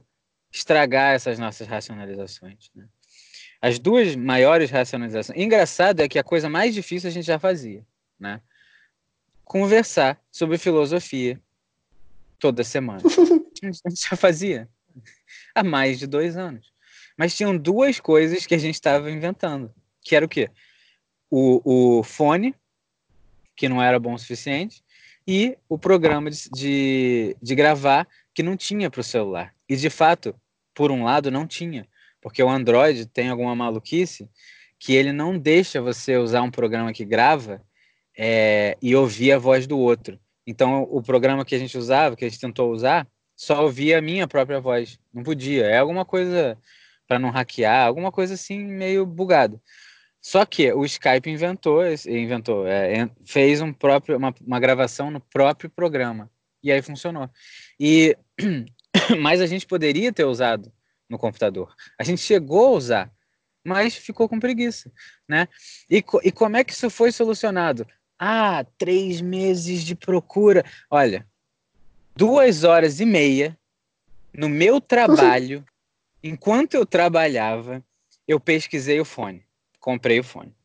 estragar 0.51 1.13
essas 1.13 1.37
nossas 1.37 1.67
racionalizações, 1.67 2.69
né? 2.75 2.87
As 3.61 3.79
duas 3.79 4.15
maiores 4.15 4.69
racionalizações. 4.69 5.39
Engraçado 5.39 6.01
é 6.01 6.07
que 6.07 6.19
a 6.19 6.23
coisa 6.23 6.49
mais 6.49 6.73
difícil 6.73 7.09
a 7.09 7.13
gente 7.13 7.25
já 7.25 7.39
fazia, 7.39 7.85
né? 8.19 8.41
Conversar 9.43 10.21
sobre 10.31 10.57
filosofia 10.57 11.39
toda 12.39 12.63
semana. 12.63 13.01
A 13.63 13.89
gente 13.89 14.09
já 14.09 14.17
fazia 14.17 14.69
há 15.55 15.63
mais 15.63 15.99
de 15.99 16.07
dois 16.07 16.35
anos. 16.35 16.73
Mas 17.17 17.35
tinham 17.35 17.57
duas 17.57 17.99
coisas 17.99 18.45
que 18.45 18.55
a 18.55 18.57
gente 18.57 18.75
estava 18.75 19.09
inventando, 19.09 19.73
que 20.01 20.15
era 20.15 20.25
o 20.25 20.29
quê? 20.29 20.49
O, 21.29 21.99
o 21.99 22.03
fone, 22.03 22.55
que 23.55 23.69
não 23.69 23.81
era 23.81 23.99
bom 23.99 24.13
o 24.13 24.19
suficiente, 24.19 24.83
e 25.25 25.57
o 25.69 25.77
programa 25.77 26.29
de, 26.29 26.49
de, 26.49 27.37
de 27.41 27.55
gravar 27.55 28.07
que 28.33 28.43
não 28.43 28.57
tinha 28.57 28.89
para 28.89 29.01
o 29.01 29.03
celular. 29.03 29.55
E 29.69 29.75
de 29.75 29.89
fato, 29.89 30.35
por 30.73 30.91
um 30.91 31.03
lado, 31.03 31.31
não 31.31 31.47
tinha, 31.47 31.87
porque 32.19 32.43
o 32.43 32.49
Android 32.49 33.05
tem 33.05 33.29
alguma 33.29 33.55
maluquice 33.55 34.29
que 34.77 34.93
ele 34.93 35.13
não 35.13 35.37
deixa 35.37 35.81
você 35.81 36.17
usar 36.17 36.41
um 36.41 36.51
programa 36.51 36.91
que 36.91 37.05
grava 37.05 37.61
é, 38.17 38.77
e 38.81 38.95
ouvir 38.95 39.31
a 39.31 39.39
voz 39.39 39.67
do 39.67 39.77
outro. 39.77 40.19
Então, 40.45 40.83
o 40.83 41.01
programa 41.01 41.45
que 41.45 41.55
a 41.55 41.59
gente 41.59 41.77
usava, 41.77 42.15
que 42.15 42.25
a 42.25 42.29
gente 42.29 42.39
tentou 42.39 42.71
usar, 42.71 43.07
só 43.35 43.63
ouvia 43.63 43.97
a 43.97 44.01
minha 44.01 44.27
própria 44.27 44.59
voz. 44.59 44.99
Não 45.13 45.23
podia. 45.23 45.65
É 45.65 45.77
alguma 45.77 46.05
coisa 46.05 46.57
para 47.07 47.19
não 47.19 47.29
hackear, 47.29 47.85
alguma 47.85 48.11
coisa 48.11 48.33
assim 48.33 48.59
meio 48.59 49.05
bugada. 49.05 49.61
Só 50.21 50.45
que 50.45 50.71
o 50.71 50.85
Skype 50.85 51.29
inventou, 51.29 51.81
inventou, 52.07 52.65
é, 52.65 53.09
fez 53.25 53.61
um 53.61 53.73
próprio, 53.73 54.17
uma, 54.17 54.33
uma 54.41 54.59
gravação 54.59 55.11
no 55.11 55.19
próprio 55.19 55.69
programa. 55.69 56.31
E 56.63 56.71
aí 56.71 56.81
funcionou. 56.81 57.29
E 57.77 58.17
mas 59.19 59.41
a 59.41 59.47
gente 59.47 59.65
poderia 59.65 60.13
ter 60.13 60.23
usado 60.23 60.71
no 61.09 61.17
computador. 61.17 61.73
A 61.99 62.03
gente 62.03 62.21
chegou 62.21 62.67
a 62.67 62.77
usar, 62.77 63.11
mas 63.65 63.95
ficou 63.95 64.29
com 64.29 64.39
preguiça, 64.39 64.91
né? 65.27 65.47
E, 65.89 66.03
e 66.23 66.31
como 66.31 66.57
é 66.57 66.63
que 66.63 66.73
isso 66.73 66.89
foi 66.89 67.11
solucionado? 67.11 67.85
Ah, 68.25 68.65
três 68.77 69.19
meses 69.21 69.83
de 69.83 69.95
procura. 69.95 70.63
Olha, 70.89 71.27
duas 72.15 72.63
horas 72.63 72.99
e 72.99 73.05
meia 73.05 73.57
no 74.33 74.47
meu 74.47 74.79
trabalho, 74.79 75.65
enquanto 76.23 76.75
eu 76.75 76.85
trabalhava, 76.85 77.83
eu 78.27 78.39
pesquisei 78.39 78.99
o 78.99 79.05
fone 79.05 79.45
comprei 79.83 80.17
o 80.21 80.23
fone. 80.23 80.55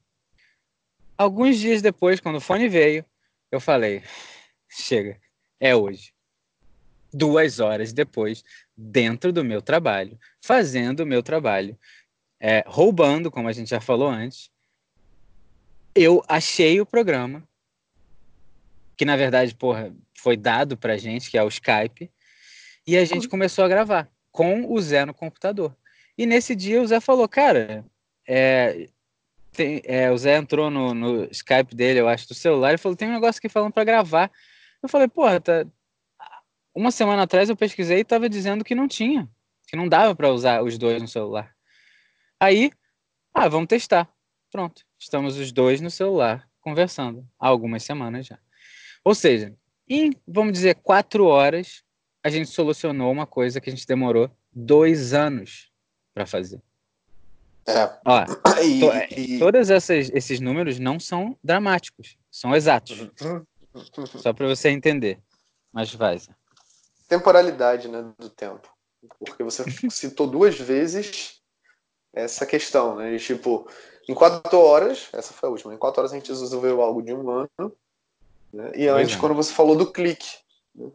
Alguns 1.18 1.58
dias 1.58 1.82
depois, 1.82 2.20
quando 2.20 2.36
o 2.36 2.40
fone 2.40 2.68
veio, 2.68 3.04
eu 3.50 3.60
falei: 3.60 4.04
chega, 4.68 5.20
é 5.58 5.74
hoje. 5.74 6.14
Duas 7.12 7.58
horas 7.58 7.92
depois, 7.92 8.44
dentro 8.76 9.32
do 9.32 9.44
meu 9.44 9.60
trabalho, 9.60 10.16
fazendo 10.40 11.00
o 11.00 11.06
meu 11.06 11.22
trabalho, 11.22 11.76
é, 12.38 12.62
roubando, 12.66 13.30
como 13.30 13.48
a 13.48 13.52
gente 13.52 13.70
já 13.70 13.80
falou 13.80 14.08
antes, 14.08 14.50
eu 15.94 16.22
achei 16.28 16.80
o 16.80 16.86
programa, 16.86 17.47
que 18.98 19.04
na 19.04 19.16
verdade, 19.16 19.54
porra, 19.54 19.94
foi 20.12 20.36
dado 20.36 20.76
pra 20.76 20.96
gente, 20.96 21.30
que 21.30 21.38
é 21.38 21.42
o 21.42 21.48
Skype, 21.48 22.10
e 22.84 22.96
a 22.96 23.04
gente 23.04 23.28
começou 23.28 23.64
a 23.64 23.68
gravar 23.68 24.10
com 24.32 24.72
o 24.72 24.80
Zé 24.80 25.04
no 25.04 25.14
computador. 25.14 25.74
E 26.16 26.26
nesse 26.26 26.56
dia 26.56 26.82
o 26.82 26.86
Zé 26.86 27.00
falou, 27.00 27.28
cara, 27.28 27.86
é, 28.26 28.88
tem, 29.52 29.80
é, 29.84 30.10
o 30.10 30.18
Zé 30.18 30.36
entrou 30.36 30.68
no, 30.68 30.92
no, 30.92 31.24
Skype 31.26 31.76
dele, 31.76 32.00
eu 32.00 32.08
acho, 32.08 32.26
do 32.26 32.34
celular, 32.34 32.74
e 32.74 32.78
falou: 32.78 32.96
tem 32.96 33.08
um 33.08 33.12
negócio 33.12 33.38
aqui 33.38 33.48
falando 33.48 33.72
para 33.72 33.84
gravar. 33.84 34.32
Eu 34.82 34.88
falei, 34.88 35.06
porra, 35.06 35.40
tá... 35.40 35.64
uma 36.74 36.90
semana 36.90 37.22
atrás 37.22 37.48
eu 37.48 37.56
pesquisei 37.56 38.00
e 38.00 38.04
tava 38.04 38.28
dizendo 38.28 38.64
que 38.64 38.74
não 38.74 38.88
tinha, 38.88 39.28
que 39.68 39.76
não 39.76 39.88
dava 39.88 40.14
para 40.14 40.30
usar 40.32 40.62
os 40.64 40.76
dois 40.76 41.00
no 41.00 41.06
celular. 41.06 41.54
Aí, 42.40 42.72
ah, 43.32 43.48
vamos 43.48 43.68
testar. 43.68 44.08
Pronto, 44.50 44.84
estamos 44.98 45.36
os 45.36 45.52
dois 45.52 45.80
no 45.80 45.90
celular 45.90 46.48
conversando 46.60 47.28
há 47.38 47.46
algumas 47.46 47.84
semanas 47.84 48.26
já. 48.26 48.38
Ou 49.04 49.14
seja, 49.14 49.54
em, 49.88 50.12
vamos 50.26 50.52
dizer, 50.52 50.76
quatro 50.76 51.26
horas, 51.26 51.82
a 52.22 52.28
gente 52.28 52.50
solucionou 52.50 53.10
uma 53.10 53.26
coisa 53.26 53.60
que 53.60 53.70
a 53.70 53.72
gente 53.72 53.86
demorou 53.86 54.30
dois 54.52 55.14
anos 55.14 55.70
para 56.12 56.26
fazer. 56.26 56.60
É. 57.66 57.98
Ó, 58.04 58.24
to, 58.80 59.14
e... 59.14 59.38
Todos 59.38 59.70
esses 59.70 60.40
números 60.40 60.78
não 60.78 60.98
são 60.98 61.36
dramáticos, 61.42 62.16
são 62.30 62.54
exatos. 62.54 63.10
Uhum. 63.22 63.44
Só 64.06 64.32
para 64.32 64.46
você 64.46 64.70
entender. 64.70 65.20
Mas 65.72 65.92
faz. 65.92 66.28
Temporalidade 67.06 67.88
né, 67.88 68.10
do 68.18 68.30
tempo. 68.30 68.68
Porque 69.18 69.42
você 69.42 69.64
citou 69.90 70.26
duas 70.26 70.58
vezes 70.58 71.40
essa 72.12 72.46
questão, 72.46 72.96
né? 72.96 73.16
De, 73.16 73.22
tipo, 73.22 73.70
em 74.08 74.14
quatro 74.14 74.58
horas, 74.58 75.08
essa 75.12 75.32
foi 75.32 75.48
a 75.48 75.52
última, 75.52 75.74
em 75.74 75.78
quatro 75.78 76.00
horas 76.00 76.12
a 76.12 76.16
gente 76.16 76.28
resolveu 76.28 76.80
algo 76.80 77.02
de 77.02 77.12
um 77.12 77.30
ano. 77.30 77.76
Né? 78.52 78.72
E 78.74 78.88
antes, 78.88 79.16
é. 79.16 79.18
quando 79.18 79.34
você 79.34 79.52
falou 79.52 79.76
do 79.76 79.90
clique. 79.90 80.38
Né? 80.74 80.90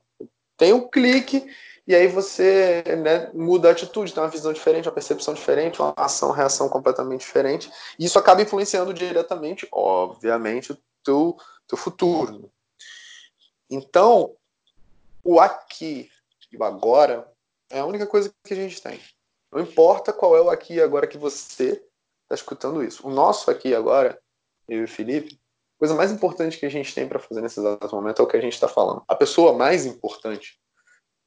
Tem 0.57 0.73
um 0.73 0.87
clique 0.87 1.45
e 1.85 1.93
aí 1.93 2.07
você 2.07 2.83
né, 3.03 3.29
muda 3.33 3.67
a 3.67 3.71
atitude, 3.71 4.13
tem 4.13 4.23
uma 4.23 4.29
visão 4.29 4.53
diferente, 4.53 4.87
uma 4.87 4.93
percepção 4.93 5.33
diferente, 5.33 5.81
uma 5.81 5.93
ação, 5.97 6.31
reação 6.31 6.69
completamente 6.69 7.21
diferente. 7.21 7.69
E 7.99 8.05
isso 8.05 8.17
acaba 8.17 8.41
influenciando 8.41 8.93
diretamente, 8.93 9.67
obviamente, 9.71 10.71
o 10.71 10.77
teu, 11.03 11.35
teu 11.67 11.77
futuro. 11.77 12.49
Então, 13.69 14.33
o 15.23 15.39
aqui 15.39 16.09
e 16.51 16.57
o 16.57 16.63
agora 16.63 17.29
é 17.69 17.79
a 17.79 17.85
única 17.85 18.07
coisa 18.07 18.33
que 18.45 18.53
a 18.53 18.57
gente 18.57 18.81
tem. 18.81 18.99
Não 19.51 19.61
importa 19.61 20.13
qual 20.13 20.37
é 20.37 20.41
o 20.41 20.49
aqui 20.49 20.75
e 20.75 20.81
agora 20.81 21.07
que 21.07 21.17
você 21.17 21.83
está 22.23 22.35
escutando 22.35 22.83
isso. 22.83 23.05
O 23.05 23.11
nosso 23.11 23.51
aqui 23.51 23.69
e 23.69 23.75
agora, 23.75 24.19
eu 24.69 24.81
e 24.81 24.83
o 24.83 24.87
Felipe, 24.87 25.37
coisa 25.83 25.95
mais 25.95 26.13
importante 26.13 26.57
que 26.57 26.65
a 26.65 26.69
gente 26.69 26.95
tem 26.95 27.05
para 27.05 27.19
fazer 27.19 27.41
nesse 27.41 27.59
exato 27.59 27.93
momento 27.93 28.21
é 28.21 28.23
o 28.23 28.27
que 28.27 28.37
a 28.37 28.41
gente 28.41 28.53
está 28.53 28.69
falando. 28.69 29.03
A 29.05 29.15
pessoa 29.15 29.51
mais 29.51 29.85
importante, 29.85 30.57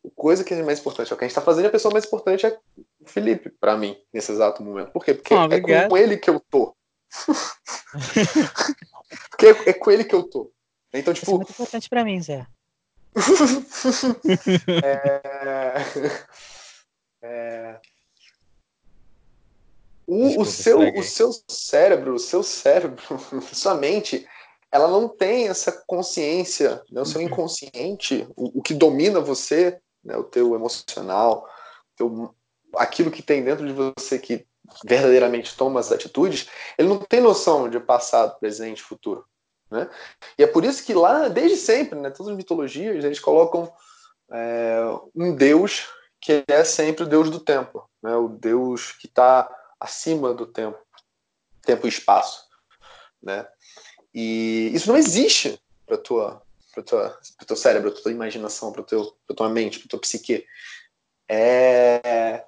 a 0.03 0.09
coisa 0.15 0.43
que 0.43 0.55
é 0.55 0.63
mais 0.63 0.81
importante 0.81 1.13
é 1.13 1.15
o 1.15 1.19
que 1.19 1.25
a 1.25 1.29
gente 1.29 1.33
está 1.33 1.43
fazendo, 1.43 1.67
e 1.67 1.69
a 1.69 1.73
pessoa 1.73 1.93
mais 1.93 2.07
importante 2.07 2.47
é 2.47 2.59
o 2.99 3.07
Felipe, 3.07 3.51
para 3.51 3.77
mim, 3.77 3.95
nesse 4.11 4.33
exato 4.33 4.63
momento. 4.63 4.93
Por 4.93 5.05
quê? 5.05 5.13
Porque 5.13 5.35
oh, 5.35 5.45
é 5.45 5.87
com 5.87 5.99
ele 5.99 6.17
que 6.17 6.31
eu 6.31 6.41
tô. 6.41 6.75
Porque 9.29 9.47
é, 9.47 9.69
é, 9.69 9.73
com 9.75 9.91
ele 9.91 10.05
que 10.05 10.15
eu 10.15 10.23
tô. 10.23 10.51
Então, 10.91 11.13
tipo. 11.13 11.27
Isso 11.27 11.35
é 11.35 11.37
muito 11.37 11.51
importante 11.51 11.91
para 11.91 12.03
mim, 12.03 12.23
Zé. 12.23 12.47
é... 14.83 15.83
É... 17.21 17.79
O, 20.07 20.41
o, 20.41 20.47
seu, 20.47 20.79
o 20.79 21.03
seu 21.03 21.31
cérebro, 21.47 22.15
o 22.15 22.19
seu 22.19 22.43
cérebro, 22.43 23.03
sua 23.53 23.75
mente, 23.75 24.27
ela 24.73 24.89
não 24.89 25.09
tem 25.09 25.49
essa 25.49 25.73
consciência, 25.87 26.83
né? 26.91 27.01
o 27.01 27.07
seu 27.07 27.21
uhum. 27.21 27.29
inconsciente, 27.29 28.27
o, 28.37 28.59
o 28.59 28.63
que 28.63 28.75
domina 28.75 29.21
você, 29.21 29.81
né? 30.05 30.17
o 30.17 30.25
teu 30.25 30.55
emocional, 30.55 31.49
teu, 31.97 32.35
aquilo 32.77 33.11
que 33.11 33.23
tem 33.23 33.45
dentro 33.45 33.67
de 33.67 33.73
você 33.73 34.19
que 34.19 34.47
verdadeiramente 34.85 35.57
toma 35.57 35.81
as 35.81 35.93
atitudes, 35.93 36.49
ele 36.77 36.89
não 36.89 36.99
tem 36.99 37.21
noção 37.21 37.69
de 37.69 37.79
passado, 37.79 38.39
presente, 38.39 38.83
futuro. 38.83 39.25
Né? 39.71 39.89
E 40.39 40.43
é 40.43 40.47
por 40.47 40.65
isso 40.65 40.85
que 40.85 40.95
lá, 40.95 41.29
desde 41.29 41.57
sempre, 41.57 41.99
né, 41.99 42.11
todas 42.11 42.31
as 42.31 42.37
mitologias, 42.37 43.05
eles 43.05 43.21
colocam 43.21 43.73
é, 44.31 44.79
um 45.15 45.35
Deus 45.35 45.89
que 46.21 46.45
é 46.49 46.65
sempre 46.65 47.05
o 47.05 47.09
Deus 47.09 47.31
do 47.31 47.41
tempo, 47.41 47.89
né? 48.03 48.17
o 48.17 48.29
Deus 48.29 48.93
que 48.93 49.07
está 49.07 49.49
acima 49.79 50.35
do 50.35 50.47
tempo, 50.47 50.79
tempo 51.63 51.87
e 51.87 51.89
espaço. 51.89 52.47
Né? 53.23 53.47
E 54.19 54.71
isso 54.75 54.89
não 54.89 54.97
existe 54.97 55.61
para 55.87 55.99
tua 55.99 56.43
para 56.75 56.83
tua 56.83 57.19
pro 57.37 57.47
teu 57.47 57.57
cérebro, 57.57 57.93
para 57.93 58.01
tua 58.01 58.13
imaginação, 58.13 58.73
para 58.73 58.83
teu 58.83 59.15
pra 59.27 59.37
tua 59.37 59.51
mente, 59.51 59.79
para 59.79 59.89
tua 59.91 60.01
psique. 60.01 60.47
É 61.29 62.43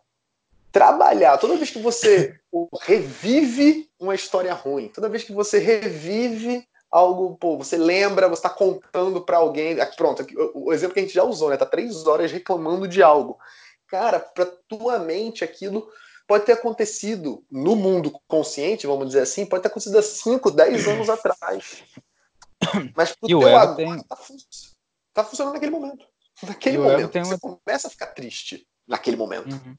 trabalhar. 0.72 1.36
Toda 1.36 1.56
vez 1.56 1.70
que 1.70 1.78
você 1.78 2.40
revive 2.80 3.90
uma 4.00 4.14
história 4.14 4.54
ruim, 4.54 4.88
toda 4.88 5.10
vez 5.10 5.24
que 5.24 5.32
você 5.32 5.58
revive 5.58 6.66
algo, 6.90 7.36
pô, 7.36 7.58
você 7.58 7.76
lembra, 7.76 8.28
você 8.28 8.38
está 8.38 8.50
contando 8.50 9.20
para 9.20 9.36
alguém. 9.36 9.78
Aqui, 9.78 9.94
pronto, 9.94 10.22
aqui, 10.22 10.34
o, 10.38 10.68
o, 10.68 10.72
exemplo 10.72 10.94
que 10.94 11.00
a 11.00 11.02
gente 11.02 11.14
já 11.14 11.22
usou, 11.22 11.50
né? 11.50 11.58
Tá 11.58 11.66
três 11.66 12.06
horas 12.06 12.32
reclamando 12.32 12.88
de 12.88 13.02
algo. 13.02 13.38
Cara, 13.86 14.18
para 14.18 14.46
tua 14.46 14.98
mente 14.98 15.44
aquilo 15.44 15.86
pode 16.28 16.44
ter 16.44 16.52
acontecido 16.52 17.42
no 17.50 17.74
mundo 17.74 18.12
consciente, 18.28 18.86
vamos 18.86 19.06
dizer 19.06 19.22
assim, 19.22 19.46
pode 19.46 19.62
ter 19.62 19.68
acontecido 19.68 19.98
há 19.98 20.02
5, 20.02 20.50
10 20.50 20.86
anos 20.86 21.08
atrás. 21.08 21.82
Mas 22.94 23.16
pro 23.16 23.26
teu 23.26 23.40
agora 23.40 23.74
tem... 23.74 24.02
tá, 24.02 24.16
tá, 25.14 25.24
funcionando 25.24 25.54
naquele 25.54 25.72
momento. 25.72 26.06
Naquele 26.46 26.76
e 26.76 26.78
momento. 26.78 27.12
Você 27.12 27.34
uma... 27.34 27.38
começa 27.38 27.88
a 27.88 27.90
ficar 27.90 28.08
triste 28.08 28.68
naquele 28.86 29.16
momento. 29.16 29.54
Uhum. 29.54 29.74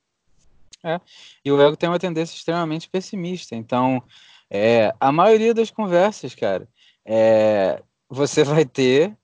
É. 0.83 0.99
E 1.45 1.51
o 1.51 1.62
ego 1.62 1.77
tem 1.77 1.88
uma 1.88 1.99
tendência 1.99 2.35
extremamente 2.35 2.89
pessimista. 2.89 3.55
Então, 3.55 4.01
é, 4.49 4.91
a 4.99 5.12
maioria 5.12 5.53
das 5.53 5.69
conversas, 5.69 6.33
cara, 6.33 6.67
é, 7.05 7.83
você 8.09 8.43
vai 8.43 8.65
ter 8.65 9.15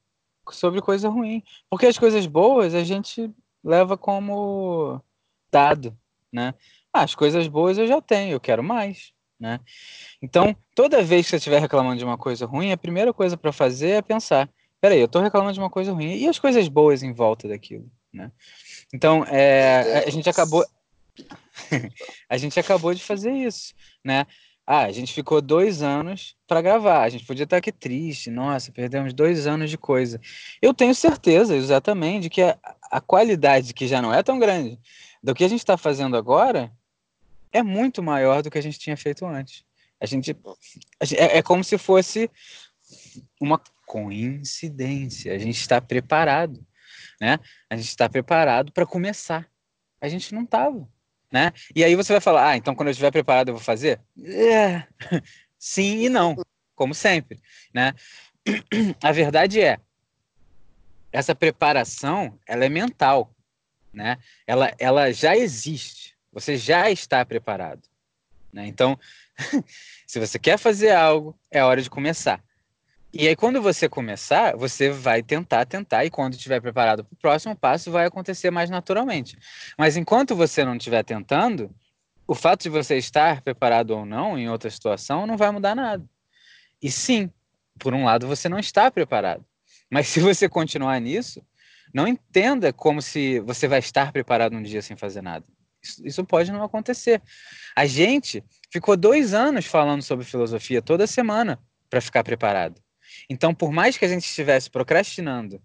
sobre 0.51 0.79
coisa 0.79 1.09
ruim. 1.09 1.41
Porque 1.69 1.87
as 1.87 1.97
coisas 1.97 2.27
boas 2.27 2.75
a 2.75 2.83
gente 2.83 3.33
leva 3.63 3.97
como 3.97 5.01
dado, 5.49 5.97
né? 6.31 6.53
Ah, 6.95 7.03
as 7.03 7.13
coisas 7.13 7.45
boas 7.49 7.77
eu 7.77 7.85
já 7.85 7.99
tenho, 7.99 8.31
eu 8.31 8.39
quero 8.39 8.63
mais, 8.63 9.11
né? 9.37 9.59
Então, 10.21 10.55
toda 10.73 11.03
vez 11.03 11.25
que 11.25 11.31
você 11.31 11.35
estiver 11.35 11.59
reclamando 11.59 11.97
de 11.97 12.05
uma 12.05 12.17
coisa 12.17 12.45
ruim, 12.45 12.71
a 12.71 12.77
primeira 12.77 13.11
coisa 13.13 13.35
para 13.35 13.51
fazer 13.51 13.89
é 13.89 14.01
pensar: 14.01 14.49
peraí, 14.79 15.01
eu 15.01 15.05
estou 15.05 15.21
reclamando 15.21 15.51
de 15.51 15.59
uma 15.59 15.69
coisa 15.69 15.91
ruim, 15.91 16.15
e 16.15 16.25
as 16.25 16.39
coisas 16.39 16.69
boas 16.69 17.03
em 17.03 17.11
volta 17.11 17.49
daquilo, 17.49 17.91
né? 18.13 18.31
Então, 18.93 19.25
é, 19.25 20.05
a 20.07 20.09
gente 20.09 20.29
acabou. 20.29 20.65
a 22.29 22.37
gente 22.37 22.57
acabou 22.61 22.93
de 22.93 23.03
fazer 23.03 23.33
isso, 23.33 23.73
né? 24.01 24.25
Ah, 24.65 24.85
a 24.85 24.91
gente 24.93 25.13
ficou 25.13 25.41
dois 25.41 25.83
anos 25.83 26.37
para 26.47 26.61
gravar. 26.61 27.01
A 27.03 27.09
gente 27.09 27.25
podia 27.25 27.43
estar 27.43 27.57
aqui 27.57 27.73
triste. 27.73 28.31
Nossa, 28.31 28.71
perdemos 28.71 29.13
dois 29.13 29.45
anos 29.47 29.69
de 29.69 29.77
coisa. 29.77 30.19
Eu 30.61 30.73
tenho 30.73 30.95
certeza, 30.95 31.57
exatamente, 31.57 32.23
de 32.23 32.29
que 32.29 32.41
a, 32.41 32.57
a 32.89 33.01
qualidade, 33.01 33.73
que 33.73 33.85
já 33.85 34.01
não 34.01 34.13
é 34.13 34.23
tão 34.23 34.39
grande, 34.39 34.79
do 35.21 35.35
que 35.35 35.43
a 35.43 35.47
gente 35.47 35.59
está 35.59 35.75
fazendo 35.75 36.15
agora, 36.15 36.71
é 37.57 37.63
muito 37.63 38.01
maior 38.03 38.41
do 38.41 38.49
que 38.49 38.57
a 38.57 38.61
gente 38.61 38.79
tinha 38.79 38.97
feito 38.97 39.25
antes. 39.25 39.63
A 39.99 40.05
gente, 40.05 40.35
a 40.99 41.05
gente 41.05 41.19
é, 41.19 41.37
é 41.37 41.41
como 41.41 41.63
se 41.63 41.77
fosse 41.77 42.29
uma 43.39 43.61
coincidência. 43.85 45.33
A 45.33 45.37
gente 45.37 45.59
está 45.59 45.79
preparado, 45.79 46.65
né? 47.19 47.39
A 47.69 47.75
gente 47.75 47.87
está 47.87 48.09
preparado 48.09 48.71
para 48.71 48.85
começar. 48.85 49.49
A 50.01 50.07
gente 50.07 50.33
não 50.33 50.43
estava 50.43 50.87
né? 51.35 51.51
E 51.75 51.83
aí 51.83 51.95
você 51.95 52.13
vai 52.13 52.21
falar, 52.21 52.51
ah, 52.51 52.55
então 52.55 52.73
quando 52.73 52.87
eu 52.87 52.91
estiver 52.91 53.11
preparado 53.11 53.49
eu 53.49 53.55
vou 53.55 53.63
fazer? 53.63 53.99
É. 54.23 54.87
Sim 55.59 56.05
e 56.05 56.09
não, 56.09 56.35
como 56.73 56.95
sempre, 56.95 57.41
né? 57.73 57.93
A 59.03 59.11
verdade 59.11 59.59
é, 59.59 59.77
essa 61.11 61.35
preparação, 61.35 62.39
ela 62.47 62.63
é 62.63 62.69
mental, 62.69 63.35
né? 63.91 64.17
Ela, 64.47 64.73
ela 64.79 65.11
já 65.11 65.35
existe, 65.35 66.14
você 66.35 66.57
já 66.57 66.91
está 66.91 67.25
preparado, 67.25 67.81
né? 68.51 68.67
Então, 68.67 68.99
se 70.05 70.19
você 70.19 70.37
quer 70.37 70.59
fazer 70.59 70.91
algo, 70.91 71.33
é 71.49 71.63
hora 71.63 71.81
de 71.81 71.89
começar. 71.89 72.43
E 73.13 73.25
aí, 73.25 73.35
quando 73.37 73.61
você 73.61 73.87
começar, 73.87 74.57
você 74.57 74.89
vai 74.89 75.23
tentar, 75.23 75.65
tentar, 75.65 76.03
e 76.03 76.09
quando 76.09 76.33
estiver 76.33 76.59
preparado 76.59 77.05
para 77.05 77.13
o 77.13 77.17
próximo 77.17 77.55
passo, 77.55 77.89
vai 77.89 78.05
acontecer 78.05 78.51
mais 78.51 78.69
naturalmente. 78.69 79.37
Mas 79.77 79.95
enquanto 79.95 80.35
você 80.35 80.65
não 80.65 80.75
estiver 80.75 81.01
tentando, 81.03 81.73
o 82.27 82.35
fato 82.35 82.63
de 82.63 82.69
você 82.69 82.97
estar 82.97 83.39
preparado 83.39 83.91
ou 83.91 84.05
não 84.05 84.37
em 84.37 84.49
outra 84.49 84.69
situação 84.69 85.25
não 85.25 85.37
vai 85.37 85.49
mudar 85.51 85.73
nada. 85.73 86.03
E 86.81 86.91
sim, 86.91 87.31
por 87.79 87.93
um 87.93 88.03
lado, 88.03 88.27
você 88.27 88.49
não 88.49 88.59
está 88.59 88.91
preparado. 88.91 89.45
Mas 89.89 90.07
se 90.09 90.19
você 90.19 90.49
continuar 90.49 90.99
nisso, 90.99 91.41
não 91.93 92.05
entenda 92.05 92.73
como 92.73 93.01
se 93.01 93.39
você 93.39 93.69
vai 93.69 93.79
estar 93.79 94.11
preparado 94.11 94.57
um 94.57 94.61
dia 94.61 94.81
sem 94.81 94.97
fazer 94.97 95.21
nada. 95.21 95.45
Isso, 96.03 96.23
pode 96.25 96.51
não 96.51 96.63
acontecer. 96.63 97.21
A 97.75 97.85
gente 97.85 98.43
ficou 98.71 98.97
dois 98.97 99.33
anos 99.33 99.65
falando 99.65 100.01
sobre 100.01 100.25
filosofia 100.25 100.81
toda 100.81 101.07
semana 101.07 101.59
para 101.89 102.01
ficar 102.01 102.23
preparado. 102.23 102.81
Então, 103.29 103.53
por 103.53 103.71
mais 103.71 103.97
que 103.97 104.05
a 104.05 104.07
gente 104.07 104.25
estivesse 104.25 104.69
procrastinando 104.69 105.61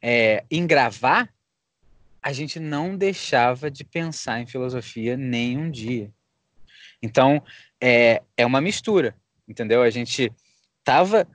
é, 0.00 0.44
em 0.50 0.66
gravar, 0.66 1.32
a 2.22 2.32
gente 2.32 2.60
não 2.60 2.96
deixava 2.96 3.70
de 3.70 3.84
pensar 3.84 4.40
em 4.40 4.46
filosofia 4.46 5.16
nem 5.16 5.58
um 5.58 5.70
dia. 5.70 6.12
Então, 7.02 7.42
é, 7.80 8.22
é 8.36 8.46
uma 8.46 8.60
mistura, 8.60 9.16
entendeu? 9.48 9.82
A 9.82 9.90
gente 9.90 10.32
estava, 10.78 11.26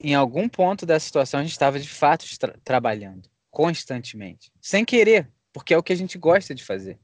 em 0.00 0.14
algum 0.14 0.48
ponto 0.48 0.86
da 0.86 0.98
situação, 0.98 1.40
a 1.40 1.42
gente 1.42 1.52
estava 1.52 1.78
de 1.78 1.88
fato 1.88 2.24
tra 2.38 2.54
trabalhando 2.64 3.30
constantemente, 3.50 4.50
sem 4.62 4.82
querer, 4.82 5.30
porque 5.52 5.74
é 5.74 5.78
o 5.78 5.82
que 5.82 5.92
a 5.92 5.96
gente 5.96 6.16
gosta 6.16 6.54
de 6.54 6.64
fazer. 6.64 6.98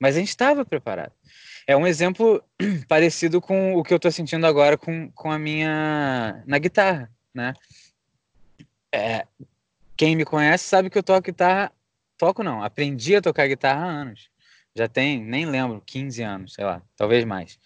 Mas 0.00 0.16
a 0.16 0.20
gente 0.20 0.28
estava 0.28 0.64
preparado. 0.64 1.12
É 1.66 1.76
um 1.76 1.86
exemplo 1.86 2.42
parecido 2.88 3.40
com 3.40 3.74
o 3.74 3.82
que 3.82 3.92
eu 3.92 3.96
estou 3.96 4.10
sentindo 4.10 4.46
agora 4.46 4.78
com, 4.78 5.10
com 5.12 5.30
a 5.30 5.38
minha. 5.38 6.42
na 6.46 6.58
guitarra 6.58 7.10
né? 7.38 7.54
É, 8.92 9.26
quem 9.96 10.16
me 10.16 10.24
conhece 10.24 10.64
sabe 10.64 10.90
que 10.90 10.98
eu 10.98 11.02
toco 11.02 11.22
guitarra, 11.22 11.72
toco 12.16 12.42
não, 12.42 12.62
aprendi 12.62 13.14
a 13.16 13.22
tocar 13.22 13.46
guitarra 13.46 13.84
há 13.84 13.90
anos. 13.90 14.28
Já 14.74 14.88
tem, 14.88 15.22
nem 15.24 15.46
lembro, 15.46 15.82
15 15.84 16.22
anos, 16.22 16.54
sei 16.54 16.64
lá, 16.64 16.82
talvez 16.96 17.24
mais. 17.24 17.58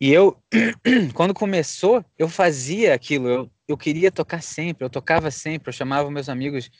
E 0.00 0.12
eu, 0.12 0.42
quando 1.14 1.32
começou, 1.32 2.04
eu 2.18 2.28
fazia 2.28 2.94
aquilo, 2.94 3.28
eu, 3.28 3.50
eu 3.66 3.76
queria 3.76 4.12
tocar 4.12 4.42
sempre, 4.42 4.84
eu 4.84 4.90
tocava 4.90 5.30
sempre, 5.30 5.68
eu 5.68 5.72
chamava 5.72 6.10
meus 6.10 6.28
amigos 6.28 6.70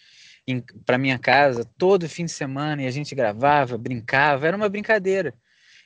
para 0.84 0.99
minha 0.99 1.18
casa 1.18 1.64
todo 1.76 2.09
fim 2.09 2.24
de 2.24 2.32
semana 2.32 2.82
e 2.82 2.86
a 2.86 2.90
gente 2.90 3.14
gravava, 3.14 3.76
brincava, 3.76 4.47
era 4.47 4.57
uma 4.57 4.68
brincadeira. 4.68 5.34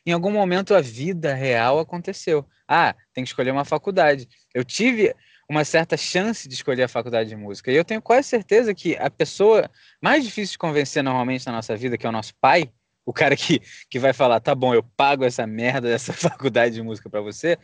Em 0.04 0.12
algum 0.12 0.30
momento 0.30 0.74
a 0.74 0.80
vida 0.80 1.34
real 1.34 1.78
aconteceu. 1.78 2.46
Ah, 2.68 2.94
tem 3.12 3.24
que 3.24 3.30
escolher 3.30 3.50
uma 3.50 3.64
faculdade. 3.64 4.28
Eu 4.54 4.64
tive 4.64 5.14
uma 5.48 5.64
certa 5.64 5.96
chance 5.96 6.48
de 6.48 6.54
escolher 6.54 6.84
a 6.84 6.88
faculdade 6.88 7.28
de 7.28 7.36
música. 7.36 7.72
E 7.72 7.76
eu 7.76 7.84
tenho 7.84 8.00
quase 8.00 8.28
certeza 8.28 8.74
que 8.74 8.96
a 8.96 9.10
pessoa 9.10 9.68
mais 10.00 10.24
difícil 10.24 10.52
de 10.52 10.58
convencer 10.58 11.02
normalmente 11.02 11.44
na 11.46 11.52
nossa 11.52 11.76
vida, 11.76 11.98
que 11.98 12.06
é 12.06 12.08
o 12.08 12.12
nosso 12.12 12.34
pai, 12.40 12.70
o 13.04 13.12
cara 13.12 13.34
que, 13.34 13.60
que 13.90 13.98
vai 13.98 14.12
falar, 14.12 14.40
tá 14.40 14.54
bom, 14.54 14.72
eu 14.72 14.82
pago 14.82 15.24
essa 15.24 15.46
merda 15.46 15.88
dessa 15.88 16.12
faculdade 16.14 16.76
de 16.76 16.82
música 16.82 17.10
para 17.10 17.20
você, 17.20 17.58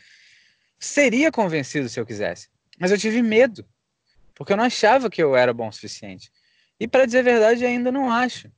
seria 0.78 1.30
convencido 1.30 1.88
se 1.88 2.00
eu 2.00 2.06
quisesse. 2.06 2.48
Mas 2.78 2.90
eu 2.90 2.98
tive 2.98 3.22
medo, 3.22 3.64
porque 4.34 4.52
eu 4.52 4.56
não 4.56 4.64
achava 4.64 5.08
que 5.08 5.22
eu 5.22 5.36
era 5.36 5.54
bom 5.54 5.68
o 5.68 5.72
suficiente. 5.72 6.30
E 6.78 6.86
para 6.86 7.06
dizer 7.06 7.20
a 7.20 7.22
verdade, 7.22 7.64
ainda 7.64 7.90
não 7.90 8.10
acho. 8.10 8.50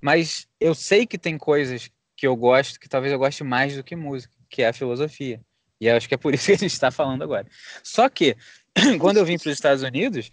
Mas 0.00 0.46
eu 0.60 0.74
sei 0.74 1.06
que 1.06 1.18
tem 1.18 1.36
coisas 1.36 1.90
que 2.16 2.26
eu 2.26 2.36
gosto, 2.36 2.78
que 2.78 2.88
talvez 2.88 3.12
eu 3.12 3.18
goste 3.18 3.42
mais 3.42 3.76
do 3.76 3.82
que 3.82 3.96
música, 3.96 4.32
que 4.48 4.62
é 4.62 4.68
a 4.68 4.72
filosofia. 4.72 5.40
E 5.80 5.88
acho 5.88 6.08
que 6.08 6.14
é 6.14 6.18
por 6.18 6.32
isso 6.34 6.46
que 6.46 6.52
a 6.52 6.56
gente 6.56 6.72
está 6.72 6.90
falando 6.90 7.22
agora. 7.22 7.46
Só 7.82 8.08
que, 8.08 8.36
quando 9.00 9.16
eu 9.16 9.24
vim 9.24 9.38
para 9.38 9.48
os 9.48 9.54
Estados 9.54 9.82
Unidos, 9.82 10.30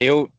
eu 0.00 0.32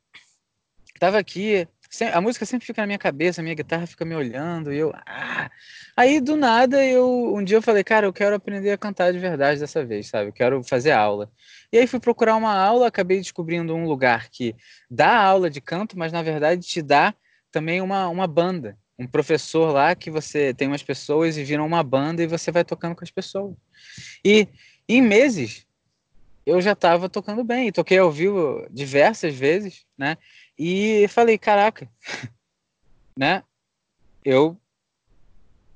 estava 0.93 1.19
aqui, 1.19 1.67
a 2.13 2.21
música 2.21 2.45
sempre 2.45 2.65
fica 2.65 2.81
na 2.81 2.85
minha 2.85 2.99
cabeça, 2.99 3.41
a 3.41 3.43
minha 3.43 3.55
guitarra 3.55 3.87
fica 3.87 4.05
me 4.05 4.15
olhando, 4.15 4.71
e 4.71 4.77
eu. 4.77 4.93
Ah! 5.05 5.49
Aí 5.97 6.21
do 6.21 6.35
nada, 6.35 6.85
eu 6.85 7.33
um 7.35 7.43
dia 7.43 7.57
eu 7.57 7.61
falei, 7.61 7.83
cara, 7.83 8.05
eu 8.05 8.13
quero 8.13 8.35
aprender 8.35 8.71
a 8.71 8.77
cantar 8.77 9.11
de 9.11 9.19
verdade 9.19 9.59
dessa 9.59 9.83
vez, 9.83 10.07
sabe? 10.07 10.29
Eu 10.29 10.33
quero 10.33 10.63
fazer 10.63 10.91
aula. 10.91 11.31
E 11.71 11.77
aí 11.77 11.87
fui 11.87 11.99
procurar 11.99 12.35
uma 12.35 12.53
aula, 12.53 12.87
acabei 12.87 13.17
descobrindo 13.17 13.75
um 13.75 13.85
lugar 13.85 14.29
que 14.29 14.55
dá 14.89 15.15
aula 15.15 15.49
de 15.49 15.59
canto, 15.59 15.97
mas 15.97 16.11
na 16.11 16.21
verdade 16.21 16.61
te 16.61 16.81
dá 16.81 17.13
também 17.51 17.81
uma, 17.81 18.07
uma 18.07 18.27
banda. 18.27 18.77
Um 18.97 19.07
professor 19.07 19.71
lá 19.71 19.95
que 19.95 20.11
você 20.11 20.53
tem 20.53 20.67
umas 20.67 20.83
pessoas 20.83 21.37
e 21.37 21.43
viram 21.43 21.65
uma 21.65 21.81
banda 21.81 22.21
e 22.21 22.27
você 22.27 22.51
vai 22.51 22.63
tocando 22.63 22.95
com 22.95 23.03
as 23.03 23.11
pessoas. 23.11 23.55
E 24.23 24.47
em 24.87 25.01
meses 25.01 25.65
eu 26.45 26.59
já 26.61 26.73
estava 26.73 27.07
tocando 27.07 27.43
bem, 27.43 27.71
toquei 27.71 27.97
ao 27.97 28.11
vivo 28.11 28.67
diversas 28.71 29.35
vezes, 29.35 29.85
né? 29.97 30.17
E 30.59 31.07
falei, 31.07 31.37
caraca, 31.37 31.89
né? 33.17 33.41
Eu 34.25 34.59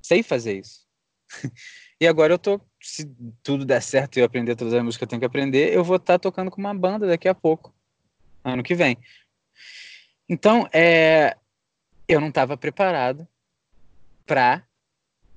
sei 0.01 0.21
fazer 0.21 0.59
isso. 0.59 0.86
e 2.01 2.05
agora 2.05 2.34
eu 2.34 2.38
tô, 2.38 2.59
se 2.81 3.09
tudo 3.41 3.63
der 3.63 3.81
certo 3.81 4.17
e 4.17 4.19
eu 4.19 4.25
aprender 4.25 4.57
todas 4.57 4.73
as 4.73 4.84
músicas 4.84 4.97
que 4.97 5.03
eu 5.05 5.07
tenho 5.07 5.19
que 5.21 5.25
aprender, 5.25 5.73
eu 5.73 5.86
vou 5.86 5.95
estar 5.95 6.15
tá 6.15 6.19
tocando 6.19 6.51
com 6.51 6.59
uma 6.59 6.73
banda 6.73 7.07
daqui 7.07 7.29
a 7.29 7.34
pouco, 7.34 7.73
ano 8.43 8.61
que 8.61 8.75
vem. 8.75 8.97
Então, 10.27 10.67
é, 10.73 11.38
eu 12.05 12.19
não 12.19 12.27
estava 12.27 12.57
preparado 12.57 13.25
para 14.25 14.67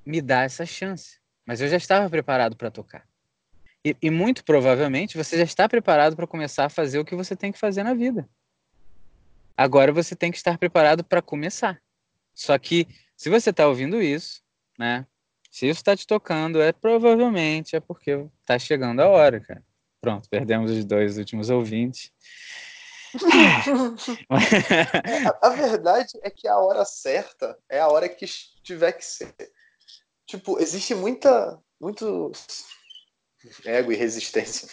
me 0.05 0.21
dar 0.21 0.45
essa 0.45 0.67
chance, 0.67 1.21
mas 1.47 1.61
eu 1.61 1.69
já 1.69 1.77
estava 1.77 2.11
preparado 2.11 2.57
para 2.57 2.71
tocar. 2.71 3.07
E, 3.85 3.97
e, 4.03 4.11
muito 4.11 4.45
provavelmente 4.45 5.17
você 5.17 5.37
já 5.37 5.45
está 5.45 5.69
preparado 5.69 6.17
para 6.17 6.27
começar 6.27 6.65
a 6.65 6.69
fazer 6.69 6.99
o 6.99 7.05
que 7.05 7.15
você 7.15 7.37
tem 7.37 7.53
que 7.53 7.59
fazer 7.59 7.85
na 7.85 7.95
vida. 7.95 8.29
Agora 9.57 9.93
você 9.93 10.15
tem 10.15 10.31
que 10.31 10.37
estar 10.37 10.59
preparado 10.59 11.03
para 11.03 11.23
começar. 11.23 11.81
Só 12.35 12.59
que 12.59 12.87
se 13.17 13.31
você 13.31 13.51
está 13.51 13.67
ouvindo 13.67 14.03
isso, 14.03 14.43
né? 14.79 15.07
Se 15.51 15.67
isso 15.67 15.81
está 15.81 15.97
te 15.97 16.07
tocando, 16.07 16.61
é 16.61 16.73
provavelmente 16.73 17.75
é 17.75 17.81
porque 17.81 18.27
está 18.41 18.59
chegando 18.59 19.01
a 19.01 19.09
hora, 19.09 19.41
cara. 19.41 19.65
Pronto, 20.01 20.29
perdemos 20.29 20.71
os 20.71 20.85
dois 20.85 21.17
últimos 21.17 21.49
ouvintes. 21.49 22.13
a, 24.29 24.37
a, 25.47 25.51
verdade 25.51 26.13
é 26.23 26.29
que 26.29 26.47
a 26.47 26.59
hora 26.59 26.85
certa 26.85 27.59
é 27.71 27.81
a 27.81 27.89
hora 27.89 28.09
que 28.09 28.27
tiver 28.63 28.93
que 28.93 29.05
ser. 29.05 29.35
Tipo, 30.27 30.61
existe 30.61 30.95
muita, 30.95 31.59
muito 31.81 32.31
ego 33.65 33.93
e 33.93 33.97
resistência 33.97 34.69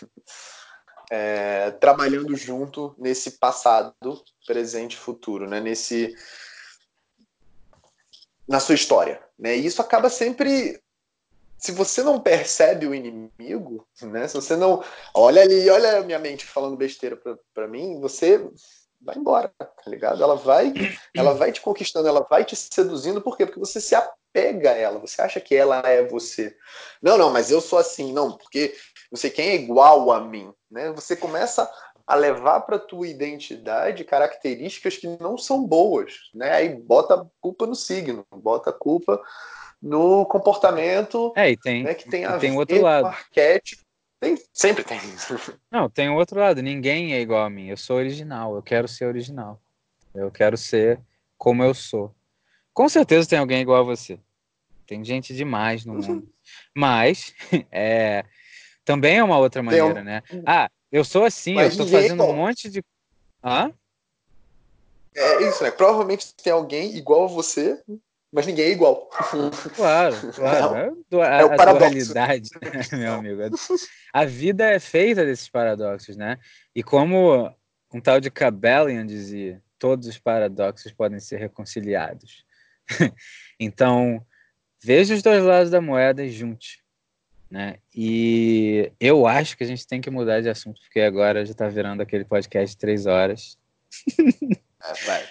é, 1.15 1.69
trabalhando 1.69 2.35
junto 2.35 2.95
nesse 2.97 3.37
passado, 3.37 3.93
presente 4.47 4.93
e 4.93 4.97
futuro, 4.97 5.47
né? 5.47 5.59
Nesse 5.59 6.15
na 8.47 8.59
sua 8.59 8.73
história, 8.73 9.21
né? 9.37 9.55
E 9.55 9.63
isso 9.63 9.79
acaba 9.79 10.09
sempre 10.09 10.81
se 11.55 11.71
você 11.71 12.01
não 12.01 12.19
percebe 12.19 12.87
o 12.87 12.95
inimigo, 12.95 13.87
né? 14.01 14.27
Se 14.27 14.33
você 14.33 14.55
não 14.55 14.83
olha 15.13 15.43
ali, 15.43 15.69
olha 15.69 15.99
a 15.99 16.03
minha 16.03 16.17
mente 16.17 16.45
falando 16.47 16.75
besteira 16.75 17.15
para 17.53 17.67
mim, 17.67 18.01
você 18.01 18.49
vai 18.99 19.15
embora, 19.15 19.53
tá 19.59 19.83
ligado? 19.85 20.23
Ela 20.23 20.35
vai, 20.35 20.73
ela 21.15 21.33
vai 21.35 21.51
te 21.51 21.61
conquistando, 21.61 22.07
ela 22.07 22.25
vai 22.27 22.43
te 22.43 22.55
seduzindo, 22.55 23.21
por 23.21 23.37
quê? 23.37 23.45
Porque 23.45 23.59
você 23.59 23.79
se 23.79 23.93
apega 23.93 24.71
a 24.71 24.77
ela, 24.77 24.97
você 24.97 25.21
acha 25.21 25.39
que 25.39 25.53
ela 25.55 25.79
é 25.85 26.03
você. 26.07 26.57
Não, 26.99 27.19
não, 27.19 27.29
mas 27.29 27.51
eu 27.51 27.61
sou 27.61 27.77
assim, 27.77 28.11
não, 28.11 28.35
porque 28.35 28.75
sei 29.17 29.29
quem 29.29 29.49
é 29.49 29.55
igual 29.55 30.11
a 30.11 30.21
mim, 30.21 30.51
né? 30.69 30.91
Você 30.91 31.15
começa 31.15 31.69
a 32.05 32.15
levar 32.15 32.61
para 32.61 32.79
tua 32.79 33.07
identidade 33.07 34.03
características 34.03 34.97
que 34.97 35.07
não 35.19 35.37
são 35.37 35.65
boas, 35.65 36.29
né? 36.33 36.51
Aí 36.51 36.69
bota 36.69 37.29
culpa 37.39 37.65
no 37.65 37.75
signo, 37.75 38.25
bota 38.31 38.71
culpa 38.73 39.21
no 39.81 40.25
comportamento, 40.25 41.33
é, 41.35 41.51
e 41.51 41.57
tem, 41.57 41.83
né, 41.83 41.93
que 41.93 42.09
tem 42.09 42.25
a 42.25 42.37
tem 42.37 42.51
ver 42.51 42.57
outro 42.57 42.81
lado. 42.81 43.07
arquétipo. 43.07 43.83
Tem, 44.19 44.41
sempre 44.53 44.85
tem. 44.85 44.99
Não, 45.69 45.89
tem 45.89 46.09
o 46.09 46.15
outro 46.15 46.39
lado. 46.39 46.61
Ninguém 46.61 47.13
é 47.13 47.19
igual 47.19 47.43
a 47.43 47.49
mim. 47.49 47.67
Eu 47.67 47.75
sou 47.75 47.97
original. 47.97 48.55
Eu 48.55 48.63
quero 48.63 48.87
ser 48.87 49.05
original. 49.05 49.59
Eu 50.15 50.31
quero 50.31 50.55
ser 50.55 50.97
como 51.37 51.61
eu 51.61 51.73
sou. 51.73 52.15
Com 52.73 52.87
certeza 52.87 53.27
tem 53.27 53.37
alguém 53.37 53.61
igual 53.61 53.81
a 53.81 53.83
você. 53.83 54.17
Tem 54.87 55.03
gente 55.03 55.33
demais 55.33 55.83
no 55.83 55.95
mundo. 55.99 56.29
Mas 56.73 57.33
é, 57.69 58.23
também 58.85 59.17
é 59.17 59.23
uma 59.23 59.37
outra 59.37 59.63
maneira, 59.63 60.01
um... 60.01 60.03
né? 60.03 60.23
Ah, 60.45 60.69
eu 60.91 61.03
sou 61.03 61.25
assim, 61.25 61.55
Mas 61.55 61.77
eu 61.77 61.85
estou 61.85 61.87
fazendo 61.87 62.23
um 62.23 62.33
monte 62.33 62.69
de. 62.69 62.83
Hã? 63.43 63.71
É 65.15 65.43
isso, 65.43 65.63
né? 65.63 65.71
Provavelmente 65.71 66.33
tem 66.35 66.51
alguém 66.51 66.95
igual 66.95 67.25
a 67.25 67.27
você, 67.27 67.81
mas 68.31 68.47
ninguém 68.47 68.65
é 68.65 68.71
igual. 68.71 69.07
Claro, 69.75 70.15
claro. 70.33 70.75
É, 71.11 71.21
a, 71.21 71.41
é 71.41 71.45
o 71.45 71.55
paradoxo. 71.55 71.79
dualidade, 71.79 72.49
meu 72.93 73.13
amigo. 73.13 73.41
A 74.11 74.25
vida 74.25 74.65
é 74.65 74.79
feita 74.79 75.23
desses 75.23 75.47
paradoxos, 75.47 76.17
né? 76.17 76.39
E 76.75 76.81
como 76.81 77.53
um 77.93 78.01
tal 78.01 78.19
de 78.19 78.31
Cabellian 78.31 79.05
dizia, 79.05 79.61
todos 79.77 80.07
os 80.07 80.17
paradoxos 80.17 80.91
podem 80.91 81.19
ser 81.19 81.37
reconciliados. 81.37 82.43
então, 83.59 84.25
veja 84.83 85.13
os 85.13 85.21
dois 85.21 85.43
lados 85.43 85.69
da 85.69 85.79
moeda 85.79 86.23
e 86.23 86.31
junte. 86.31 86.82
Né? 87.53 87.77
E 87.93 88.91
eu 88.99 89.27
acho 89.27 89.55
que 89.55 89.63
a 89.63 89.67
gente 89.67 89.85
tem 89.85 90.01
que 90.01 90.09
mudar 90.09 90.41
de 90.41 90.49
assunto, 90.49 90.81
porque 90.81 90.99
agora 90.99 91.45
já 91.45 91.51
está 91.51 91.67
virando 91.67 92.01
aquele 92.01 92.25
podcast 92.25 92.73
de 92.73 92.79
três 92.79 93.05
horas. 93.05 93.59
É, 94.81 94.93
vai. 95.05 95.29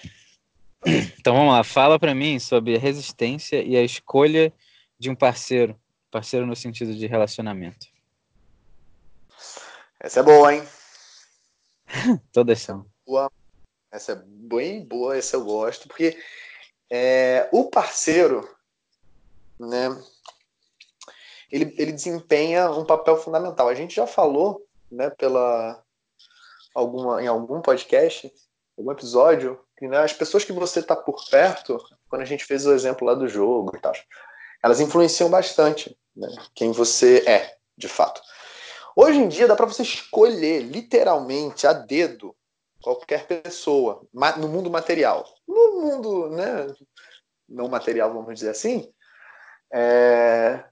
Então 1.19 1.35
vamos 1.35 1.53
lá, 1.53 1.65
fala 1.65 1.99
para 1.99 2.15
mim 2.15 2.39
sobre 2.39 2.77
a 2.77 2.79
resistência 2.79 3.61
e 3.61 3.77
a 3.77 3.83
escolha 3.83 4.53
de 4.97 5.11
um 5.11 5.17
parceiro, 5.17 5.77
parceiro 6.13 6.47
no 6.47 6.55
sentido 6.55 6.95
de 6.95 7.09
relacionamento. 7.09 7.89
Essa 9.99 10.21
é 10.21 10.23
boa, 10.23 10.55
hein? 10.55 10.63
Todas 12.33 12.61
são. 12.61 12.87
Boa. 13.05 13.33
Essa 13.91 14.13
é 14.13 14.23
bem 14.25 14.85
boa, 14.85 15.17
essa 15.17 15.35
eu 15.35 15.45
gosto, 15.45 15.89
porque 15.89 16.17
é, 16.89 17.49
o 17.51 17.65
parceiro, 17.65 18.49
né, 19.59 19.89
ele, 21.53 21.75
ele 21.77 21.93
desempenha 21.93 22.71
um 22.71 22.85
papel 22.85 23.19
fundamental. 23.19 23.69
A 23.69 23.75
gente 23.75 23.95
já 23.95 24.07
falou, 24.07 24.67
né, 24.91 25.11
pela 25.11 25.81
alguma, 26.75 27.23
em 27.23 27.27
algum 27.27 27.61
podcast, 27.61 28.33
algum 28.77 28.91
episódio, 28.91 29.61
que 29.77 29.87
né, 29.87 29.99
as 29.99 30.15
pessoas 30.15 30.45
que 30.45 30.53
você 30.53 30.81
está 30.81 30.97
por 30.97 31.23
perto, 31.31 31.79
quando 32.09 32.23
a 32.23 32.25
gente 32.25 32.47
fez 32.47 32.65
o 32.67 32.73
exemplo 32.73 33.07
lá 33.07 33.15
do 33.15 33.29
jogo 33.29 33.77
e 33.77 33.81
tal, 33.81 33.93
elas 34.63 34.81
influenciam 34.81 35.29
bastante 35.29 35.95
né, 36.17 36.29
quem 36.55 36.73
você 36.73 37.23
é, 37.27 37.55
de 37.77 37.87
fato. 37.87 38.23
Hoje 38.97 39.19
em 39.19 39.29
dia 39.29 39.47
dá 39.47 39.55
para 39.55 39.67
você 39.67 39.83
escolher 39.83 40.61
literalmente 40.61 41.67
a 41.67 41.75
dedo 41.75 42.35
qualquer 42.83 43.27
pessoa 43.27 44.07
no 44.39 44.49
mundo 44.49 44.71
material. 44.71 45.25
No 45.47 45.81
mundo 45.83 46.31
né, 46.31 46.67
não 47.47 47.69
material, 47.69 48.13
vamos 48.13 48.35
dizer 48.35 48.51
assim, 48.51 48.91
é, 49.73 50.65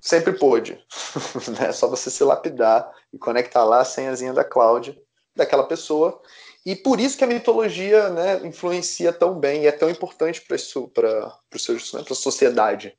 sempre 0.00 0.32
pôde. 0.32 0.74
né? 1.58 1.68
É 1.68 1.72
só 1.72 1.88
você 1.88 2.10
se 2.10 2.24
lapidar 2.24 2.90
e 3.12 3.18
conectar 3.18 3.64
lá 3.64 3.80
a 3.80 3.84
senhazinha 3.84 4.32
da 4.32 4.44
cloud 4.44 5.00
daquela 5.36 5.64
pessoa. 5.64 6.20
E 6.64 6.76
por 6.76 7.00
isso 7.00 7.16
que 7.16 7.24
a 7.24 7.28
mitologia 7.28 8.10
né, 8.10 8.40
influencia 8.46 9.12
tão 9.12 9.38
bem 9.38 9.62
e 9.62 9.66
é 9.66 9.72
tão 9.72 9.88
importante 9.88 10.42
para 10.42 10.56
né, 10.56 12.04
a 12.10 12.14
sociedade. 12.14 12.96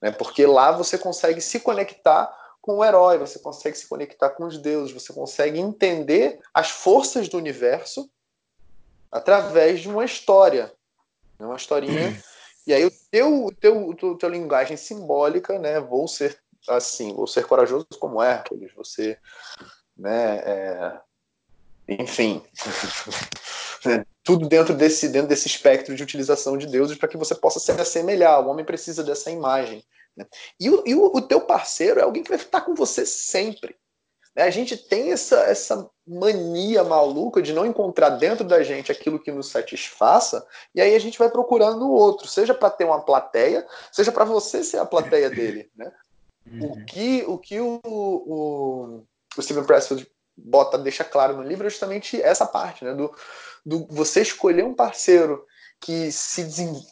Né? 0.00 0.10
Porque 0.10 0.46
lá 0.46 0.72
você 0.72 0.96
consegue 0.96 1.40
se 1.40 1.60
conectar 1.60 2.34
com 2.60 2.78
o 2.78 2.84
herói, 2.84 3.18
você 3.18 3.38
consegue 3.38 3.76
se 3.76 3.88
conectar 3.88 4.30
com 4.30 4.44
os 4.44 4.56
deuses, 4.56 4.94
você 4.94 5.12
consegue 5.12 5.58
entender 5.58 6.38
as 6.54 6.70
forças 6.70 7.28
do 7.28 7.36
universo 7.36 8.08
através 9.10 9.80
de 9.80 9.88
uma 9.88 10.04
história. 10.04 10.72
Né? 11.38 11.46
Uma 11.46 11.56
historinha. 11.56 12.22
E 12.64 12.72
aí 12.72 12.84
o 12.86 12.92
teu, 13.10 13.44
o 13.46 13.52
teu, 13.52 13.88
o 13.88 13.92
teu, 13.92 14.14
teu 14.14 14.28
linguagem 14.28 14.76
simbólica, 14.76 15.58
né? 15.58 15.80
Vou 15.80 16.06
ser 16.06 16.40
assim, 16.68 17.14
vou 17.14 17.26
ser 17.26 17.46
corajoso 17.46 17.86
como 17.98 18.22
Hércules, 18.22 18.72
você, 18.74 19.18
né, 19.96 20.38
é, 20.38 21.00
enfim, 21.88 22.42
tudo 24.22 24.48
dentro 24.48 24.74
desse, 24.74 25.08
dentro 25.08 25.28
desse 25.28 25.48
espectro 25.48 25.94
de 25.94 26.02
utilização 26.02 26.56
de 26.56 26.66
deuses 26.66 26.96
para 26.96 27.08
que 27.08 27.16
você 27.16 27.34
possa 27.34 27.58
se 27.58 27.72
assemelhar. 27.72 28.40
O 28.40 28.48
homem 28.48 28.64
precisa 28.64 29.02
dessa 29.02 29.30
imagem. 29.30 29.84
Né? 30.16 30.26
E, 30.60 30.70
o, 30.70 30.82
e 30.86 30.94
o, 30.94 31.06
o, 31.06 31.20
teu 31.20 31.40
parceiro 31.40 31.98
é 31.98 32.02
alguém 32.02 32.22
que 32.22 32.28
vai 32.28 32.38
estar 32.38 32.60
com 32.60 32.74
você 32.74 33.04
sempre. 33.04 33.74
Né? 34.34 34.44
A 34.44 34.50
gente 34.50 34.76
tem 34.76 35.12
essa, 35.12 35.40
essa 35.40 35.90
mania 36.06 36.84
maluca 36.84 37.42
de 37.42 37.52
não 37.52 37.66
encontrar 37.66 38.10
dentro 38.10 38.44
da 38.44 38.62
gente 38.62 38.92
aquilo 38.92 39.18
que 39.18 39.32
nos 39.32 39.50
satisfaça, 39.50 40.46
e 40.74 40.80
aí 40.80 40.94
a 40.94 40.98
gente 40.98 41.18
vai 41.18 41.30
procurando 41.30 41.80
no 41.80 41.90
outro, 41.90 42.28
seja 42.28 42.54
para 42.54 42.70
ter 42.70 42.84
uma 42.84 43.00
plateia, 43.00 43.66
seja 43.90 44.12
para 44.12 44.24
você 44.24 44.62
ser 44.62 44.78
a 44.78 44.86
plateia 44.86 45.28
dele. 45.30 45.70
Né? 45.76 45.90
Uhum. 46.46 46.72
O 46.72 46.84
que 46.84 47.24
o, 47.26 47.38
que 47.38 47.60
o, 47.60 47.80
o, 47.84 49.04
o 49.36 49.42
Steven 49.42 49.64
Pressfield 49.64 50.06
bota, 50.36 50.78
deixa 50.78 51.04
claro 51.04 51.36
no 51.36 51.42
livro 51.42 51.66
é 51.66 51.70
justamente 51.70 52.20
essa 52.20 52.46
parte, 52.46 52.84
né? 52.84 52.94
Do, 52.94 53.14
do 53.64 53.86
você 53.90 54.22
escolher 54.22 54.64
um 54.64 54.74
parceiro 54.74 55.44
que 55.80 56.12
se 56.12 56.44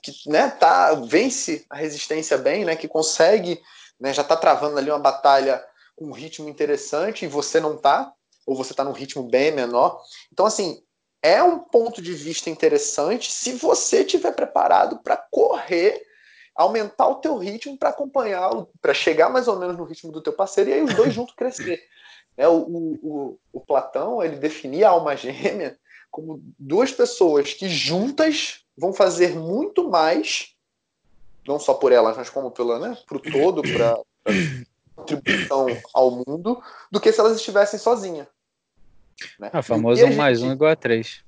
que, 0.03 0.13
né, 0.29 0.49
tá, 0.51 0.95
vence 0.95 1.65
a 1.71 1.77
resistência 1.77 2.37
bem, 2.37 2.65
né, 2.65 2.75
que 2.75 2.89
consegue, 2.89 3.61
né, 4.01 4.13
já 4.13 4.23
está 4.23 4.37
travando 4.37 4.77
ali 4.77 4.91
uma 4.91 4.99
batalha 4.99 5.65
com 5.95 6.07
um 6.07 6.13
ritmo 6.13 6.49
interessante 6.49 7.25
e 7.25 7.29
você 7.29 7.61
não 7.61 7.77
tá, 7.77 8.13
ou 8.45 8.57
você 8.57 8.73
está 8.73 8.83
num 8.83 8.93
ritmo 8.93 9.23
bem 9.23 9.53
menor. 9.53 10.01
Então, 10.33 10.45
assim, 10.45 10.83
é 11.23 11.41
um 11.43 11.59
ponto 11.59 12.03
de 12.03 12.13
vista 12.15 12.51
interessante 12.51 13.31
se 13.31 13.53
você 13.53 14.01
estiver 14.01 14.33
preparado 14.33 14.99
para 15.03 15.17
correr, 15.31 16.03
aumentar 16.63 17.09
o 17.09 17.17
teu 17.17 17.37
ritmo 17.37 17.77
para 17.77 17.91
acompanhar, 17.91 18.51
para 18.81 18.95
chegar 18.95 19.29
mais 19.29 19.49
ou 19.49 19.59
menos 19.59 19.77
no 19.77 19.85
ritmo 19.85 20.13
do 20.13 20.23
teu 20.23 20.33
parceiro 20.33 20.71
e 20.71 20.73
aí 20.75 20.83
os 20.83 20.95
dois 20.95 21.13
juntos 21.13 21.35
crescer. 21.35 21.83
É, 22.37 22.49
o, 22.49 22.59
o, 22.63 23.39
o 23.53 23.61
Platão 23.61 24.23
ele 24.23 24.37
definia 24.37 24.89
a 24.89 24.93
alma 24.93 25.15
gêmea 25.15 25.77
como 26.11 26.43
duas 26.59 26.91
pessoas 26.91 27.53
que 27.53 27.69
juntas 27.69 28.65
vão 28.79 28.95
fazer 28.95 29.35
muito 29.35 29.91
mais, 29.91 30.55
não 31.47 31.59
só 31.59 31.75
por 31.75 31.93
elas, 31.93 32.17
mas 32.17 32.31
como 32.31 32.51
pela, 32.51 32.79
né, 32.79 32.97
para 33.07 33.17
o 33.19 33.21
todo, 33.21 33.61
para 33.61 34.01
contribuição 34.97 35.67
ao 35.93 36.23
mundo, 36.27 36.63
do 36.91 37.01
que 37.01 37.13
se 37.13 37.21
elas 37.21 37.37
estivessem 37.37 37.79
sozinhas. 37.79 38.27
Né? 39.39 39.51
Ah, 39.53 39.63
famoso 39.63 40.05
1 40.05 40.11
um 40.11 40.17
mais 40.17 40.41
1 40.41 40.49
um 40.49 40.53
igual 40.53 40.71
a 40.71 40.77
3. 40.77 41.23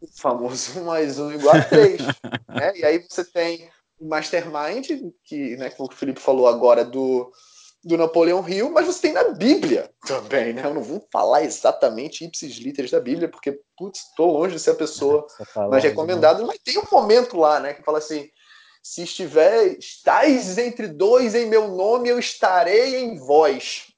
O 0.00 0.06
famoso 0.06 0.80
1 0.80 0.84
mais 0.84 1.18
1 1.18 1.26
um 1.26 1.32
igual 1.32 1.56
a 1.56 1.64
3. 1.64 2.00
né? 2.48 2.76
E 2.76 2.84
aí 2.84 2.98
você 3.06 3.24
tem 3.24 3.70
Mastermind, 4.06 4.90
que, 5.24 5.56
né, 5.56 5.70
como 5.70 5.88
o 5.90 5.94
Felipe 5.94 6.20
falou 6.20 6.46
agora, 6.46 6.84
do 6.84 7.30
do 7.84 7.98
Napoleão 7.98 8.48
Hill, 8.48 8.70
mas 8.70 8.86
você 8.86 9.02
tem 9.02 9.12
na 9.12 9.24
Bíblia 9.30 9.90
também, 10.06 10.54
né? 10.54 10.64
Eu 10.64 10.72
não 10.72 10.82
vou 10.82 11.06
falar 11.12 11.44
exatamente 11.44 12.24
ipsis 12.24 12.56
literis 12.56 12.90
da 12.90 12.98
Bíblia, 12.98 13.28
porque, 13.28 13.60
putz, 13.76 14.06
tô 14.16 14.24
longe 14.24 14.54
de 14.54 14.60
ser 14.60 14.70
a 14.70 14.74
pessoa 14.74 15.26
tá 15.52 15.68
mais 15.68 15.84
recomendada, 15.84 16.42
mas 16.46 16.58
tem 16.64 16.78
um 16.78 16.86
momento 16.90 17.36
lá, 17.36 17.60
né, 17.60 17.74
que 17.74 17.82
fala 17.82 17.98
assim, 17.98 18.30
se 18.82 19.02
estiver, 19.02 19.78
estáis 19.78 20.56
entre 20.56 20.88
dois 20.88 21.34
em 21.34 21.46
meu 21.46 21.68
nome, 21.68 22.08
eu 22.08 22.18
estarei 22.18 22.96
em 22.96 23.18
vós. 23.18 23.92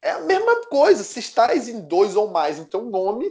É 0.00 0.12
a 0.12 0.20
mesma 0.20 0.66
coisa, 0.66 1.02
se 1.02 1.18
estáis 1.18 1.68
em 1.68 1.80
dois 1.80 2.14
ou 2.14 2.28
mais 2.28 2.58
em 2.58 2.64
teu 2.64 2.82
nome, 2.82 3.30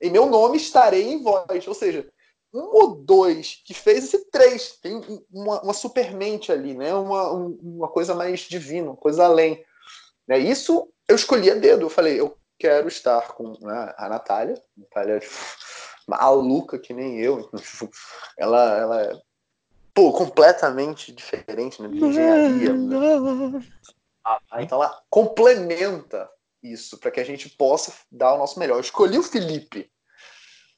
em 0.00 0.10
meu 0.10 0.26
nome 0.26 0.56
estarei 0.56 1.12
em 1.12 1.22
vós. 1.22 1.66
Ou 1.66 1.74
seja, 1.74 2.06
um 2.52 2.60
ou 2.60 2.96
dois 2.96 3.62
que 3.64 3.74
fez 3.74 4.04
esse 4.04 4.30
três. 4.30 4.78
Tem 4.82 5.00
uma, 5.30 5.62
uma 5.62 5.72
supermente 5.72 6.50
ali, 6.50 6.74
né? 6.74 6.94
Uma, 6.94 7.30
uma 7.30 7.88
coisa 7.88 8.14
mais 8.14 8.40
divina, 8.40 8.90
uma 8.90 8.96
coisa 8.96 9.24
além. 9.24 9.64
Né? 10.26 10.38
Isso 10.38 10.88
eu 11.08 11.16
escolhi 11.16 11.50
a 11.50 11.54
dedo. 11.54 11.86
Eu 11.86 11.90
falei, 11.90 12.20
eu 12.20 12.36
quero 12.58 12.88
estar 12.88 13.32
com 13.34 13.56
né, 13.60 13.94
a 13.96 14.08
Natália. 14.08 14.54
A 14.54 14.80
Natália 14.80 15.20
tipo, 15.20 15.34
maluca 16.06 16.78
que 16.78 16.92
nem 16.92 17.20
eu. 17.20 17.48
Tipo, 17.56 17.90
ela, 18.36 18.76
ela 18.78 19.02
é 19.02 19.20
pô, 19.94 20.12
completamente 20.12 21.12
diferente 21.12 21.80
né, 21.82 21.88
de 21.88 22.04
engenharia. 22.04 22.72
Né? 22.72 23.60
Ah, 24.24 24.40
então 24.62 24.82
ela 24.82 25.02
complementa 25.08 26.28
isso 26.62 26.98
para 26.98 27.10
que 27.10 27.20
a 27.20 27.24
gente 27.24 27.48
possa 27.48 27.92
dar 28.10 28.34
o 28.34 28.38
nosso 28.38 28.58
melhor. 28.58 28.76
Eu 28.76 28.80
escolhi 28.80 29.18
o 29.18 29.22
Felipe 29.22 29.90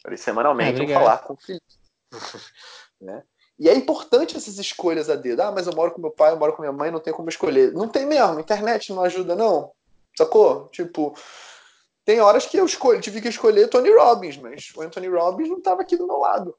Falei, 0.02 0.18
semanalmente, 0.18 0.82
é, 0.82 0.94
falar 0.94 1.18
com 1.18 1.34
o 1.34 1.36
Felipe. 1.36 1.64
né? 3.00 3.22
E 3.58 3.68
é 3.68 3.74
importante 3.74 4.36
essas 4.36 4.58
escolhas 4.58 5.08
a 5.08 5.14
dedo. 5.14 5.40
Ah, 5.40 5.52
mas 5.52 5.66
eu 5.66 5.74
moro 5.74 5.92
com 5.92 6.00
meu 6.00 6.10
pai, 6.10 6.32
eu 6.32 6.38
moro 6.38 6.52
com 6.52 6.62
minha 6.62 6.72
mãe, 6.72 6.90
não 6.90 6.98
tem 6.98 7.12
como 7.12 7.28
escolher. 7.28 7.72
Não 7.72 7.88
tem 7.88 8.04
mesmo, 8.06 8.40
internet 8.40 8.92
não 8.92 9.02
ajuda, 9.02 9.36
não. 9.36 9.70
Sacou? 10.16 10.68
Tipo, 10.68 11.14
tem 12.04 12.20
horas 12.20 12.46
que 12.46 12.56
eu 12.56 12.66
escolhi, 12.66 13.00
tive 13.00 13.20
que 13.20 13.28
escolher 13.28 13.68
Tony 13.68 13.90
Robbins, 13.90 14.36
mas 14.36 14.72
o 14.74 14.82
Anthony 14.82 15.08
Robbins 15.08 15.48
não 15.48 15.58
estava 15.58 15.82
aqui 15.82 15.96
do 15.96 16.06
meu 16.06 16.18
lado. 16.18 16.56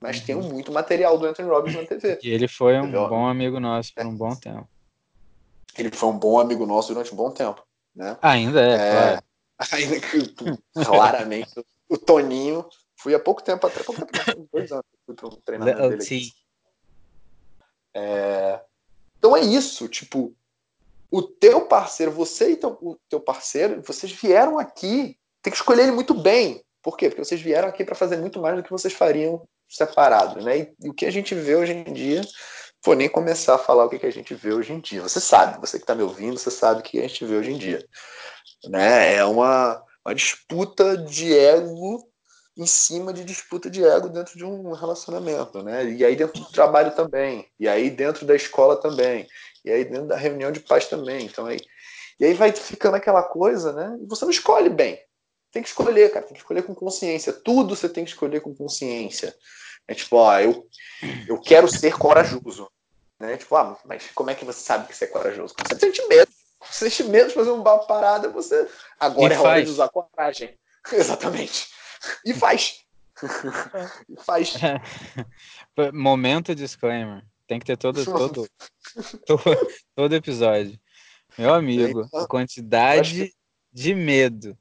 Mas 0.00 0.18
uhum. 0.20 0.24
tem 0.24 0.36
muito 0.36 0.72
material 0.72 1.18
do 1.18 1.26
Anthony 1.26 1.48
Robbins 1.48 1.74
na 1.74 1.84
TV. 1.84 2.18
E 2.22 2.30
ele 2.30 2.48
foi 2.48 2.76
um 2.76 2.84
Entendeu? 2.84 3.08
bom 3.08 3.26
amigo 3.26 3.60
nosso 3.60 3.92
por 3.94 4.06
um 4.06 4.16
bom 4.16 4.34
tempo. 4.34 4.68
Ele 5.76 5.90
foi 5.90 6.08
um 6.08 6.18
bom 6.18 6.40
amigo 6.40 6.64
nosso 6.64 6.94
durante 6.94 7.12
um 7.12 7.16
bom 7.16 7.30
tempo. 7.30 7.62
Né? 7.94 8.16
Ainda 8.22 8.60
é, 8.60 8.72
é 8.72 8.92
claro. 8.92 9.22
Ainda 9.72 10.00
que 10.00 10.84
claramente 10.84 11.66
o 11.88 11.96
Toninho. 11.96 12.66
Fui 12.96 13.14
há 13.14 13.18
pouco 13.18 13.42
tempo, 13.42 13.66
até 13.66 13.82
pouco 13.82 14.04
tempo, 14.06 14.48
dois 14.52 14.72
anos, 14.72 14.84
fui 15.06 15.14
para 15.14 15.28
um 15.28 15.40
treinamento 15.44 15.88
dele. 15.88 16.00
Sim. 16.02 16.30
É... 17.94 18.60
Então 19.18 19.36
é 19.36 19.40
isso, 19.40 19.88
tipo, 19.88 20.34
o 21.10 21.22
teu 21.22 21.62
parceiro, 21.66 22.12
você 22.12 22.52
e 22.52 22.56
teu, 22.56 22.76
o 22.80 22.96
teu 23.08 23.20
parceiro, 23.20 23.82
vocês 23.82 24.12
vieram 24.12 24.58
aqui, 24.58 25.16
tem 25.42 25.50
que 25.50 25.56
escolher 25.56 25.82
ele 25.82 25.92
muito 25.92 26.14
bem. 26.14 26.62
Por 26.82 26.96
quê? 26.96 27.08
Porque 27.08 27.24
vocês 27.24 27.40
vieram 27.40 27.68
aqui 27.68 27.84
para 27.84 27.94
fazer 27.94 28.16
muito 28.16 28.40
mais 28.40 28.56
do 28.56 28.62
que 28.62 28.70
vocês 28.70 28.92
fariam 28.94 29.46
separados, 29.68 30.44
né? 30.44 30.58
E, 30.58 30.74
e, 30.82 30.88
o 30.88 30.94
que 30.94 31.06
a 31.06 31.10
gente 31.10 31.34
vê 31.34 31.56
hoje 31.56 31.72
em 31.72 31.92
dia, 31.92 32.22
vou 32.84 32.94
nem 32.94 33.08
começar 33.08 33.54
a 33.54 33.58
falar 33.58 33.84
o 33.84 33.88
que, 33.88 33.98
que 33.98 34.06
a 34.06 34.12
gente 34.12 34.34
vê 34.34 34.52
hoje 34.52 34.72
em 34.72 34.80
dia. 34.80 35.02
Você 35.02 35.20
sabe, 35.20 35.60
você 35.60 35.78
que 35.78 35.84
está 35.84 35.94
me 35.94 36.02
ouvindo, 36.02 36.38
você 36.38 36.50
sabe 36.50 36.80
o 36.80 36.82
que 36.82 36.98
a 36.98 37.02
gente 37.02 37.24
vê 37.24 37.36
hoje 37.36 37.52
em 37.52 37.58
dia, 37.58 37.84
né? 38.64 39.14
É 39.14 39.24
uma, 39.24 39.82
uma 40.08 40.14
disputa 40.14 40.96
de 40.96 41.36
ego 41.36 42.08
em 42.56 42.66
cima 42.66 43.12
de 43.12 43.24
disputa 43.24 43.70
de 43.70 43.84
ego 43.84 44.08
dentro 44.08 44.36
de 44.36 44.44
um 44.44 44.72
relacionamento, 44.72 45.62
né? 45.62 45.84
E 45.92 46.04
aí 46.04 46.16
dentro 46.16 46.40
do 46.40 46.50
trabalho 46.50 46.90
também, 46.92 47.46
e 47.60 47.68
aí 47.68 47.90
dentro 47.90 48.24
da 48.26 48.34
escola 48.34 48.80
também, 48.80 49.28
e 49.64 49.70
aí 49.70 49.84
dentro 49.84 50.08
da 50.08 50.16
reunião 50.16 50.50
de 50.50 50.60
pais 50.60 50.86
também. 50.86 51.26
Então 51.26 51.44
aí, 51.44 51.60
e 52.18 52.24
aí 52.24 52.32
vai 52.32 52.50
ficando 52.52 52.96
aquela 52.96 53.22
coisa, 53.22 53.72
né? 53.72 53.98
E 54.02 54.06
você 54.06 54.24
não 54.24 54.32
escolhe 54.32 54.70
bem. 54.70 54.98
Tem 55.52 55.62
que 55.62 55.68
escolher, 55.68 56.10
cara, 56.10 56.24
tem 56.24 56.34
que 56.34 56.40
escolher 56.40 56.62
com 56.62 56.74
consciência. 56.74 57.32
Tudo 57.32 57.76
você 57.76 57.88
tem 57.88 58.04
que 58.04 58.10
escolher 58.10 58.40
com 58.40 58.54
consciência. 58.54 59.34
É 59.86 59.94
tipo, 59.94 60.16
ó, 60.16 60.40
eu, 60.40 60.66
eu 61.28 61.38
quero 61.38 61.68
ser 61.68 61.96
corajoso. 61.98 62.68
Né? 63.20 63.36
Tipo, 63.36 63.56
ah, 63.56 63.78
mas 63.84 64.10
como 64.14 64.30
é 64.30 64.34
que 64.34 64.44
você 64.44 64.60
sabe 64.60 64.88
que 64.88 64.96
você 64.96 65.04
é 65.04 65.08
corajoso? 65.08 65.54
Você 65.66 65.78
sente 65.78 66.06
medo. 66.08 66.30
Você 66.70 66.90
sente 66.90 67.08
medo 67.08 67.28
de 67.28 67.34
fazer 67.34 67.50
uma 67.50 67.78
parada, 67.86 68.28
você. 68.28 68.68
Agora 69.00 69.32
e 69.32 69.36
é 69.36 69.38
faz. 69.38 69.48
hora 69.48 69.64
de 69.64 69.70
usar 69.70 69.88
coragem. 69.88 70.54
Exatamente. 70.92 71.68
E 72.24 72.34
faz. 72.34 72.84
e 74.08 74.16
faz. 74.22 74.54
Momento 75.92 76.54
disclaimer. 76.54 77.24
Tem 77.46 77.58
que 77.58 77.64
ter 77.64 77.78
todo, 77.78 78.04
todo, 78.04 78.46
todo, 79.26 79.68
todo 79.96 80.14
episódio. 80.14 80.78
Meu 81.38 81.54
amigo, 81.54 82.06
a 82.14 82.26
quantidade 82.26 83.32
de 83.72 83.94
medo 83.94 84.56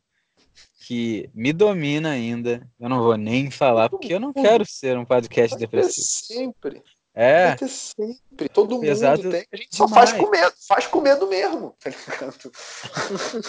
que 0.88 1.30
me 1.34 1.52
domina 1.52 2.12
ainda, 2.12 2.66
eu 2.80 2.88
não 2.88 3.00
vou 3.00 3.18
nem 3.18 3.52
falar, 3.52 3.90
porque 3.90 4.14
eu 4.14 4.22
não 4.22 4.32
quero 4.32 4.66
ser 4.66 4.98
um 4.98 5.04
podcast 5.04 5.58
depressivo. 5.58 6.08
Sempre. 6.08 6.82
É. 7.20 7.48
Vai 7.48 7.58
ter 7.58 7.68
sempre. 7.68 8.48
Todo 8.54 8.80
Pesado 8.80 9.24
mundo 9.24 9.32
tem. 9.32 9.48
A 9.52 9.58
gente 9.58 9.76
só 9.76 9.88
faz 9.88 10.14
com 10.14 10.30
medo. 10.30 10.54
Faz 10.68 10.86
com 10.86 11.02
medo 11.02 11.28
mesmo, 11.28 11.76
tá 11.82 11.90
ligado? 11.90 12.52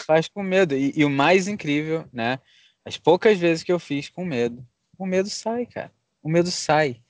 Faz 0.07 0.27
com 0.27 0.43
medo. 0.43 0.75
E, 0.75 0.95
e, 0.97 1.05
o 1.05 1.11
mais 1.11 1.47
incrível, 1.47 2.09
né? 2.11 2.41
As 2.83 2.97
poucas 2.97 3.37
vezes 3.39 3.63
que 3.63 3.71
eu 3.71 3.79
fiz 3.79 4.09
com 4.09 4.25
medo, 4.25 4.67
o 4.99 5.05
medo 5.05 5.29
sai, 5.29 5.67
cara. 5.67 5.93
O 6.23 6.31
medo 6.31 6.51
sai. 6.51 7.03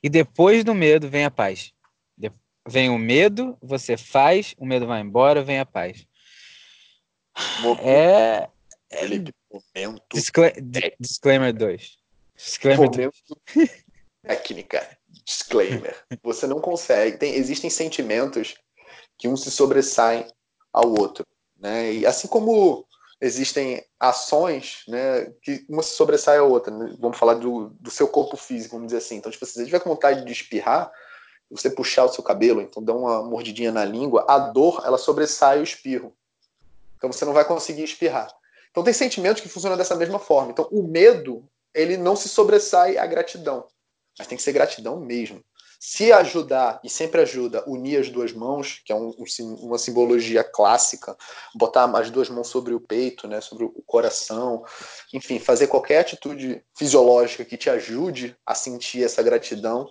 E 0.00 0.08
depois 0.08 0.62
do 0.62 0.72
medo 0.72 1.08
vem 1.08 1.24
a 1.24 1.30
paz. 1.32 1.72
Vem 2.66 2.88
o 2.88 2.98
medo, 2.98 3.58
você 3.60 3.96
faz, 3.96 4.54
o 4.56 4.64
medo 4.64 4.86
vai 4.86 5.00
embora, 5.00 5.42
vem 5.42 5.58
a 5.58 5.66
paz. 5.66 6.06
É. 7.82 8.48
é... 8.90 9.08
Momento. 9.52 10.02
Discla... 10.14 10.52
Disclaimer 10.98 11.52
2. 11.52 11.98
Disclaimer 12.36 12.88
2. 12.88 13.10
Técnica. 14.22 14.98
Disclaimer. 15.24 15.96
Você 16.22 16.46
não 16.46 16.60
consegue. 16.60 17.16
Tem, 17.16 17.34
existem 17.34 17.70
sentimentos 17.70 18.54
que 19.18 19.28
um 19.28 19.36
se 19.36 19.50
sobressaem 19.50 20.26
ao 20.72 20.88
outro. 20.88 21.26
Né? 21.58 21.92
E 21.92 22.06
assim 22.06 22.28
como 22.28 22.86
existem 23.20 23.82
ações 23.98 24.82
né, 24.86 25.32
que 25.40 25.64
uma 25.68 25.82
se 25.82 25.96
sobressai 25.96 26.38
à 26.38 26.42
outra. 26.42 26.72
Né? 26.72 26.94
Vamos 26.98 27.16
falar 27.16 27.34
do, 27.34 27.70
do 27.80 27.90
seu 27.90 28.08
corpo 28.08 28.36
físico, 28.36 28.74
vamos 28.76 28.88
dizer 28.88 28.98
assim. 28.98 29.16
Então, 29.16 29.32
tipo, 29.32 29.46
se 29.46 29.54
você 29.54 29.64
tiver 29.64 29.80
com 29.80 29.90
vontade 29.90 30.24
de 30.24 30.32
espirrar, 30.32 30.92
você 31.50 31.70
puxar 31.70 32.04
o 32.04 32.08
seu 32.08 32.22
cabelo, 32.22 32.60
então 32.60 32.82
dá 32.82 32.92
uma 32.92 33.22
mordidinha 33.22 33.70
na 33.70 33.84
língua, 33.84 34.24
a 34.28 34.38
dor 34.38 34.82
ela 34.84 34.98
sobressai 34.98 35.60
o 35.60 35.62
espirro. 35.62 36.12
Então 36.96 37.12
você 37.12 37.24
não 37.24 37.32
vai 37.32 37.44
conseguir 37.44 37.84
espirrar. 37.84 38.28
Então 38.70 38.82
tem 38.82 38.92
sentimentos 38.92 39.42
que 39.42 39.48
funcionam 39.48 39.76
dessa 39.76 39.94
mesma 39.94 40.18
forma. 40.18 40.50
Então 40.50 40.68
o 40.70 40.82
medo 40.82 41.48
ele 41.72 41.96
não 41.96 42.16
se 42.16 42.28
sobressai 42.28 42.98
à 42.98 43.06
gratidão, 43.06 43.66
mas 44.18 44.26
tem 44.26 44.36
que 44.36 44.44
ser 44.44 44.52
gratidão 44.52 45.00
mesmo. 45.00 45.42
se 45.86 46.10
ajudar, 46.12 46.80
e 46.82 46.88
sempre 46.88 47.20
ajuda, 47.20 47.62
unir 47.68 48.00
as 48.00 48.08
duas 48.08 48.32
mãos, 48.32 48.80
que 48.86 48.90
é 48.90 48.96
um, 48.96 49.14
um, 49.18 49.54
uma 49.56 49.76
simbologia 49.76 50.42
clássica, 50.42 51.14
botar 51.54 51.84
as 51.98 52.10
duas 52.10 52.30
mãos 52.30 52.48
sobre 52.48 52.72
o 52.72 52.80
peito, 52.80 53.28
né, 53.28 53.42
sobre 53.42 53.64
o 53.64 53.82
coração, 53.86 54.64
enfim, 55.12 55.38
fazer 55.38 55.66
qualquer 55.66 55.98
atitude 55.98 56.64
fisiológica 56.74 57.44
que 57.44 57.58
te 57.58 57.68
ajude 57.68 58.34
a 58.46 58.54
sentir 58.54 59.04
essa 59.04 59.22
gratidão, 59.22 59.86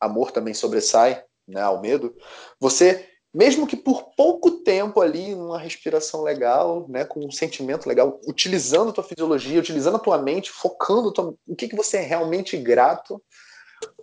amor 0.00 0.30
também 0.30 0.54
sobressai 0.54 1.22
né, 1.46 1.60
ao 1.60 1.78
medo, 1.78 2.16
você, 2.58 3.06
mesmo 3.34 3.66
que 3.66 3.76
por 3.76 4.14
pouco 4.16 4.50
tempo 4.62 5.02
ali, 5.02 5.34
numa 5.34 5.58
respiração 5.58 6.22
legal, 6.22 6.86
né, 6.88 7.04
com 7.04 7.20
um 7.20 7.30
sentimento 7.30 7.86
legal, 7.86 8.18
utilizando 8.26 8.88
a 8.88 8.92
tua 8.94 9.04
fisiologia, 9.04 9.60
utilizando 9.60 9.96
a 9.96 10.00
tua 10.00 10.16
mente, 10.16 10.50
focando 10.50 11.12
tua, 11.12 11.34
o 11.46 11.54
que, 11.54 11.68
que 11.68 11.76
você 11.76 11.98
é 11.98 12.02
realmente 12.02 12.56
grato, 12.56 13.22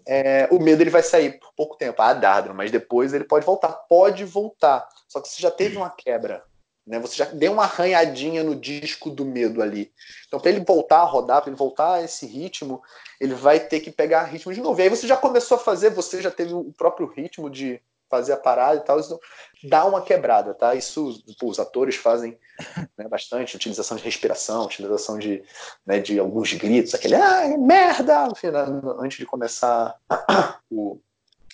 é, 0.07 0.47
o 0.51 0.59
medo 0.59 0.81
ele 0.81 0.89
vai 0.89 1.03
sair 1.03 1.39
por 1.39 1.53
pouco 1.53 1.77
tempo, 1.77 2.01
ah, 2.01 2.13
Dardro, 2.13 2.53
mas 2.53 2.71
depois 2.71 3.13
ele 3.13 3.23
pode 3.23 3.45
voltar. 3.45 3.71
Pode 3.89 4.25
voltar. 4.25 4.87
Só 5.07 5.21
que 5.21 5.27
você 5.27 5.41
já 5.41 5.51
teve 5.51 5.77
uma 5.77 5.89
quebra. 5.89 6.43
Né? 6.85 6.99
Você 6.99 7.15
já 7.15 7.25
deu 7.25 7.53
uma 7.53 7.63
arranhadinha 7.63 8.43
no 8.43 8.55
disco 8.55 9.09
do 9.09 9.23
medo 9.23 9.61
ali. 9.61 9.91
Então, 10.27 10.39
para 10.39 10.51
ele 10.51 10.63
voltar 10.65 10.99
a 10.99 11.05
rodar, 11.05 11.41
para 11.41 11.49
ele 11.49 11.57
voltar 11.57 11.95
a 11.95 12.03
esse 12.03 12.25
ritmo, 12.25 12.81
ele 13.19 13.33
vai 13.33 13.59
ter 13.59 13.79
que 13.79 13.91
pegar 13.91 14.23
ritmo 14.23 14.53
de 14.53 14.61
novo. 14.61 14.79
E 14.79 14.83
aí 14.83 14.89
você 14.89 15.07
já 15.07 15.15
começou 15.15 15.57
a 15.57 15.61
fazer, 15.61 15.91
você 15.91 16.21
já 16.21 16.31
teve 16.31 16.53
o 16.53 16.73
próprio 16.73 17.07
ritmo 17.07 17.49
de 17.49 17.79
fazer 18.11 18.33
a 18.33 18.37
parada 18.37 18.75
e 18.75 18.83
tal, 18.83 18.99
isso 18.99 19.19
dá 19.63 19.85
uma 19.85 20.01
quebrada, 20.01 20.53
tá? 20.53 20.75
Isso 20.75 21.23
pô, 21.39 21.47
os 21.47 21.59
atores 21.59 21.95
fazem 21.95 22.37
né, 22.97 23.07
bastante, 23.07 23.55
utilização 23.55 23.97
de 23.97 24.03
respiração, 24.03 24.65
utilização 24.65 25.17
de, 25.17 25.43
né, 25.85 25.99
de 25.99 26.19
alguns 26.19 26.53
gritos, 26.53 26.93
aquele 26.93 27.15
ah, 27.15 27.57
merda, 27.57 28.27
né, 28.27 28.81
antes 28.99 29.17
de 29.17 29.25
começar 29.25 29.97
o, 30.69 30.99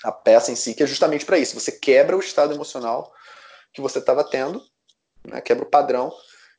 a 0.04 0.12
peça 0.12 0.52
em 0.52 0.56
si, 0.56 0.74
que 0.74 0.84
é 0.84 0.88
justamente 0.88 1.26
para 1.26 1.38
isso. 1.38 1.58
Você 1.58 1.72
quebra 1.72 2.18
o 2.18 2.20
estado 2.20 2.54
emocional 2.54 3.14
que 3.72 3.80
você 3.80 4.00
estava 4.00 4.24
tendo, 4.24 4.62
né, 5.26 5.40
quebra 5.40 5.64
o 5.64 5.70
padrão, 5.70 6.12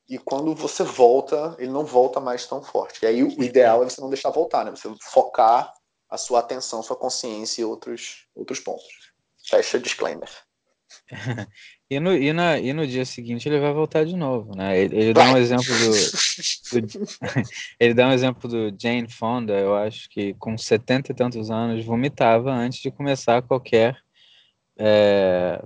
e 0.09 0.17
quando 0.17 0.55
você 0.55 0.83
volta, 0.83 1.55
ele 1.59 1.71
não 1.71 1.85
volta 1.85 2.19
mais 2.19 2.47
tão 2.47 2.63
forte. 2.63 3.01
E 3.03 3.07
aí 3.07 3.23
o 3.23 3.43
ideal 3.43 3.83
é 3.83 3.91
você 3.91 4.01
não 4.01 4.09
deixar 4.09 4.31
voltar, 4.31 4.65
né? 4.65 4.71
Você 4.71 4.89
focar 5.03 5.75
a 6.09 6.17
sua 6.17 6.41
atenção, 6.41 6.83
sua 6.83 6.97
consciência 6.97 7.61
em 7.61 7.65
outros, 7.67 8.27
outros 8.35 8.59
pontos. 8.59 9.13
Fecha 9.49 9.79
disclaimer. 9.79 10.29
e, 11.91 11.99
no, 12.01 12.13
e, 12.15 12.33
na, 12.33 12.59
e 12.59 12.73
no 12.73 12.87
dia 12.87 13.05
seguinte 13.05 13.49
ele 13.49 13.61
vai 13.61 13.73
voltar 13.73 14.05
de 14.05 14.17
novo, 14.17 14.55
né? 14.55 14.79
Ele, 14.79 14.97
ele 14.97 15.13
dá 15.15 15.25
um 15.25 15.37
exemplo 15.37 15.65
do, 15.65 16.81
do 16.81 17.09
ele 17.81 17.95
dá 17.95 18.09
um 18.09 18.13
exemplo 18.13 18.49
do 18.49 18.75
Jane 18.79 19.09
Fonda, 19.09 19.55
eu 19.55 19.75
acho 19.75 20.09
que 20.11 20.35
com 20.35 20.57
setenta 20.57 21.13
e 21.13 21.15
tantos 21.15 21.51
anos 21.51 21.85
vomitava 21.85 22.53
antes 22.53 22.81
de 22.81 22.91
começar 22.91 23.43
qualquer 23.43 23.99
é, 24.77 25.63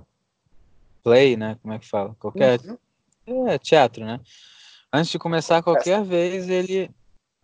play, 1.03 1.35
né? 1.35 1.57
Como 1.61 1.73
é 1.73 1.79
que 1.79 1.87
fala? 1.87 2.15
Qualquer 2.15 2.59
uhum. 3.27 3.49
é, 3.49 3.57
teatro, 3.57 4.05
né? 4.05 4.19
Antes 4.91 5.11
de 5.11 5.19
começar 5.19 5.61
qualquer 5.61 6.03
vez 6.03 6.49
ele 6.49 6.89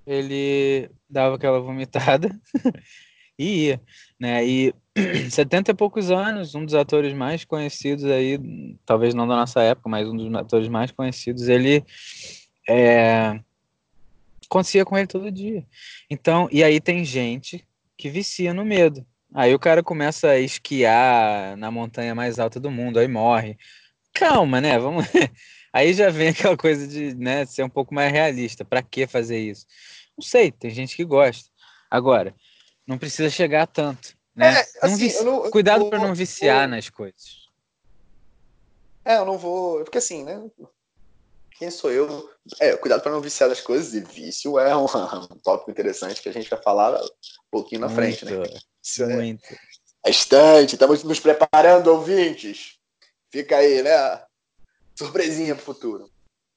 ele 0.08 0.90
dava 1.10 1.36
aquela 1.36 1.60
vomitada 1.60 2.30
e 3.40 3.68
ia, 3.68 3.82
né? 4.20 4.46
E 4.46 4.76
70 5.32 5.72
e 5.72 5.74
poucos 5.74 6.12
anos, 6.12 6.54
um 6.54 6.66
dos 6.66 6.76
atores 6.76 7.14
mais 7.14 7.46
conhecidos 7.46 8.04
aí, 8.04 8.38
talvez 8.86 9.14
não 9.14 9.26
da 9.26 9.38
nossa 9.38 9.62
época, 9.62 9.90
mas 9.90 10.08
um 10.08 10.16
dos 10.16 10.34
atores 10.36 10.68
mais 10.68 10.92
conhecidos, 10.92 11.48
ele 11.48 11.84
é, 12.68 13.40
acontecia 14.46 14.84
com 14.84 14.98
ele 14.98 15.08
todo 15.08 15.32
dia. 15.32 15.66
Então, 16.10 16.50
e 16.52 16.62
aí 16.62 16.82
tem 16.82 17.06
gente 17.06 17.66
que 17.98 18.10
vicia 18.10 18.54
no 18.54 18.66
medo. 18.66 19.06
Aí 19.34 19.54
o 19.54 19.60
cara 19.60 19.82
começa 19.82 20.32
a 20.32 20.40
esquiar 20.40 21.56
na 21.56 21.72
montanha 21.72 22.14
mais 22.14 22.40
alta 22.40 22.60
do 22.60 22.70
mundo, 22.70 23.00
aí 23.00 23.08
morre. 23.08 23.58
Calma, 24.14 24.60
né? 24.60 24.78
Vamos. 24.78 25.06
Aí 25.72 25.94
já 25.94 26.10
vem 26.10 26.30
aquela 26.30 26.58
coisa 26.58 26.88
de 26.88 27.14
né, 27.14 27.46
ser 27.46 27.62
um 27.62 27.70
pouco 27.70 27.94
mais 27.94 28.12
realista. 28.12 28.66
Para 28.66 28.82
que 28.82 29.06
fazer 29.06 29.38
isso? 29.38 29.68
Não 30.18 30.26
sei, 30.26 30.52
tem 30.52 30.72
gente 30.72 30.96
que 30.96 31.06
gosta. 31.06 31.48
Agora, 31.92 32.34
não 32.90 32.98
precisa 32.98 33.30
chegar 33.30 33.62
a 33.62 33.68
tanto. 33.68 34.18
Né? 34.36 34.62
É, 34.62 34.68
assim, 34.82 34.96
vici... 34.96 35.24
não, 35.24 35.52
Cuidado 35.52 35.88
para 35.92 36.00
não 36.00 36.16
viciar 36.16 36.62
vou... 36.62 36.76
nas 36.76 36.90
coisas. 36.90 37.48
É, 39.06 39.18
eu 39.18 39.26
não 39.26 39.38
vou. 39.38 39.84
Porque 39.84 40.00
assim, 40.00 40.24
né? 40.24 40.44
Quem 41.52 41.70
sou 41.70 41.92
eu? 41.92 42.28
É, 42.60 42.76
cuidado 42.78 43.04
para 43.04 43.12
não 43.12 43.22
viciar 43.22 43.48
nas 43.48 43.62
coisas, 43.62 43.94
e 43.94 44.00
vício 44.00 44.58
é 44.58 44.76
um, 44.76 44.86
um, 45.32 45.40
tópico 45.44 45.70
interessante 45.70 46.22
que 46.22 46.30
a 46.30 46.34
gente 46.34 46.50
vai 46.50 46.60
falar 46.62 47.00
um 47.00 47.08
pouquinho 47.52 47.82
na 47.82 47.88
muito, 47.88 47.98
frente, 47.98 48.26
né? 48.26 48.32
Isso 48.82 49.04
é 49.04 49.08
muito. 49.08 49.46
É 50.04 50.10
bastante. 50.10 50.74
Estamos 50.74 51.04
nos 51.04 51.20
preparando, 51.20 51.90
ouvintes. 51.90 52.80
Fica 53.30 53.58
aí, 53.58 53.84
né? 53.84 54.26
Surpresinha 54.96 55.54
pro 55.54 55.64
futuro. 55.64 56.10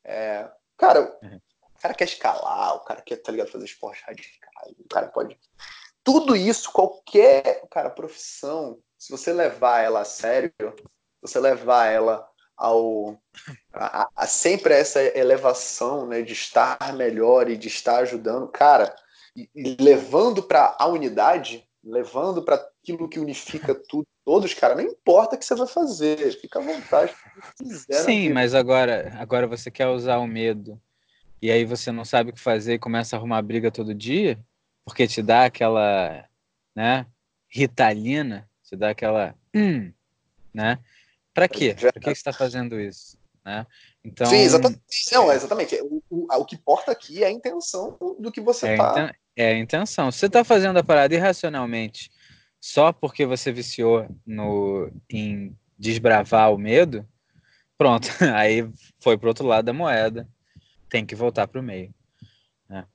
É, 0.03 0.49
cara, 0.79 1.15
uhum. 1.23 1.41
o 1.77 1.79
cara 1.79 1.93
quer 1.93 2.05
escalar, 2.05 2.77
o 2.77 2.81
cara 2.81 3.03
quer, 3.03 3.17
tá 3.17 3.31
ligado, 3.33 3.51
fazer 3.51 3.67
esporte 3.67 4.03
radical, 4.07 4.71
o 4.79 4.89
cara 4.89 5.09
pode 5.09 5.37
tudo 6.05 6.35
isso, 6.35 6.71
qualquer 6.73 7.63
cara, 7.71 7.91
profissão, 7.91 8.79
se 8.99 9.11
você 9.11 9.33
levar 9.33 9.81
ela 9.81 10.01
a 10.01 10.05
sério, 10.05 10.53
você 11.21 11.39
levar 11.39 11.87
ela 11.87 12.27
ao 12.57 13.19
a, 13.73 14.09
a, 14.15 14.27
sempre 14.27 14.75
essa 14.75 15.01
elevação 15.19 16.07
né, 16.07 16.23
de 16.23 16.33
estar 16.33 16.93
melhor 16.95 17.51
e 17.51 17.57
de 17.57 17.69
estar 17.69 17.99
ajudando, 18.01 18.49
cara, 18.49 18.95
e, 19.35 19.49
e 19.55 19.77
levando 19.81 20.43
para 20.43 20.77
a 20.79 20.87
unidade, 20.87 21.67
levando 21.83 22.43
para 22.43 22.57
aquilo 22.57 23.09
que 23.09 23.19
unifica 23.19 23.75
tudo, 23.75 24.07
todos, 24.25 24.55
cara, 24.55 24.75
não 24.75 24.83
importa 24.83 25.35
o 25.35 25.39
que 25.39 25.45
você 25.45 25.55
vai 25.55 25.67
fazer, 25.67 26.39
fica 26.41 26.59
à 26.59 26.63
vontade. 26.63 27.13
Quiser, 27.59 28.05
Sim, 28.05 28.31
mas 28.31 28.55
agora, 28.55 29.13
agora 29.19 29.47
você 29.47 29.71
quer 29.71 29.89
usar 29.89 30.19
o 30.19 30.27
medo 30.27 30.81
e 31.41 31.51
aí 31.51 31.65
você 31.65 31.91
não 31.91 32.05
sabe 32.05 32.31
o 32.31 32.33
que 32.33 32.41
fazer 32.41 32.75
e 32.75 32.79
começa 32.79 33.17
a 33.17 33.19
arrumar 33.19 33.43
briga 33.43 33.71
todo 33.71 33.95
dia, 33.95 34.39
porque 34.85 35.07
te 35.07 35.23
dá 35.23 35.45
aquela, 35.45 36.29
né, 36.75 37.07
ritalina, 37.49 38.49
te 38.63 38.77
dá 38.77 38.91
aquela, 38.91 39.35
hum, 39.55 39.93
né? 40.53 40.79
Para 41.35 41.49
quê? 41.49 41.75
Para 41.79 41.93
que 41.93 42.05
você 42.07 42.13
está 42.13 42.33
fazendo 42.33 42.79
isso? 42.81 43.17
Né? 43.45 43.67
Então, 44.05 44.27
Sim, 44.27 44.37
exatamente. 44.37 44.81
Não, 45.13 45.33
exatamente. 45.33 45.81
O, 45.83 46.03
o, 46.11 46.27
o, 46.29 46.45
que 46.45 46.55
importa 46.55 46.93
aqui 46.93 47.23
é 47.23 47.27
a 47.27 47.31
intenção 47.31 47.97
do 48.19 48.31
que 48.31 48.41
você 48.41 48.73
está. 48.73 49.15
É, 49.37 49.45
é 49.45 49.55
a 49.55 49.59
intenção. 49.59 50.11
Se 50.11 50.19
você 50.19 50.27
está 50.27 50.45
fazendo 50.45 50.79
a 50.79 50.85
parada 50.85 51.15
irracionalmente 51.15 52.11
só 52.61 52.93
porque 52.93 53.27
você 53.27 53.51
viciou 53.51 54.07
no, 54.25 54.91
em 55.11 55.57
desbravar 55.79 56.53
o 56.53 56.59
medo, 56.59 57.07
pronto, 57.77 58.07
aí 58.35 58.69
foi 59.01 59.19
para 59.19 59.29
outro 59.29 59.47
lado 59.47 59.65
da 59.65 59.73
moeda. 59.73 60.29
Tem 60.89 61.05
que 61.05 61.15
voltar 61.15 61.49
para 61.49 61.61
o 61.61 61.65
meio. 61.65 61.93
Né? 62.69 62.87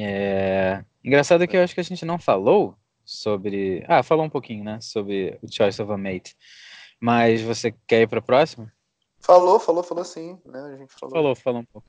É... 0.00 0.84
Engraçado 1.02 1.46
que 1.48 1.56
eu 1.56 1.62
acho 1.62 1.74
que 1.74 1.80
a 1.80 1.84
gente 1.84 2.04
não 2.04 2.18
falou 2.18 2.76
sobre. 3.04 3.84
Ah, 3.88 4.02
falou 4.02 4.24
um 4.24 4.30
pouquinho, 4.30 4.62
né? 4.62 4.80
Sobre 4.80 5.38
o 5.42 5.52
Choice 5.52 5.80
of 5.82 5.90
a 5.90 5.96
Mate. 5.96 6.36
Mas 7.00 7.40
você 7.42 7.74
quer 7.86 8.02
ir 8.02 8.08
para 8.08 8.20
a 8.20 8.22
próxima? 8.22 8.72
Falou, 9.20 9.58
falou, 9.58 9.82
falou 9.82 10.04
sim. 10.04 10.38
Né? 10.44 10.60
A 10.60 10.76
gente 10.76 10.92
falou. 10.92 11.14
Falou, 11.14 11.36
falou 11.36 11.60
um 11.62 11.64
pouco. 11.64 11.88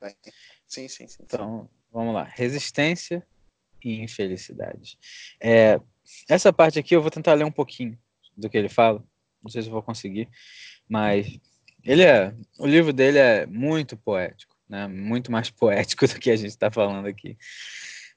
Sim, 0.66 0.88
sim, 0.88 1.06
sim. 1.06 1.22
Então, 1.22 1.68
vamos 1.92 2.14
lá. 2.14 2.24
Resistência 2.24 3.24
e 3.84 4.02
infelicidade. 4.02 4.98
É, 5.40 5.80
essa 6.28 6.52
parte 6.52 6.78
aqui 6.78 6.94
eu 6.94 7.02
vou 7.02 7.10
tentar 7.10 7.34
ler 7.34 7.44
um 7.44 7.52
pouquinho 7.52 7.98
do 8.36 8.50
que 8.50 8.58
ele 8.58 8.68
fala. 8.68 9.04
Não 9.42 9.50
sei 9.50 9.62
se 9.62 9.68
eu 9.68 9.72
vou 9.72 9.82
conseguir, 9.82 10.28
mas 10.88 11.38
ele 11.84 12.02
é. 12.02 12.34
O 12.58 12.66
livro 12.66 12.92
dele 12.92 13.18
é 13.18 13.46
muito 13.46 13.96
poético, 13.96 14.56
né? 14.68 14.86
Muito 14.86 15.30
mais 15.30 15.48
poético 15.50 16.06
do 16.06 16.18
que 16.18 16.30
a 16.30 16.36
gente 16.36 16.50
está 16.50 16.70
falando 16.70 17.06
aqui. 17.06 17.38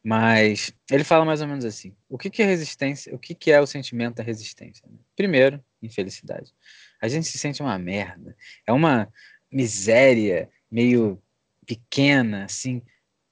Mas 0.03 0.73
ele 0.91 1.03
fala 1.05 1.23
mais 1.23 1.41
ou 1.41 1.47
menos 1.47 1.63
assim: 1.63 1.95
o 2.09 2.17
que, 2.17 2.29
que 2.29 2.41
é 2.41 2.45
resistência? 2.45 3.15
O 3.15 3.19
que, 3.19 3.33
que 3.33 3.51
é 3.51 3.61
o 3.61 3.65
sentimento 3.65 4.15
da 4.15 4.23
resistência? 4.23 4.83
Primeiro, 5.15 5.63
infelicidade. 5.81 6.53
A 7.01 7.07
gente 7.07 7.27
se 7.27 7.37
sente 7.37 7.61
uma 7.61 7.79
merda. 7.79 8.35
É 8.67 8.73
uma 8.73 9.07
miséria 9.49 10.49
meio 10.69 11.21
pequena, 11.65 12.45
assim, 12.45 12.81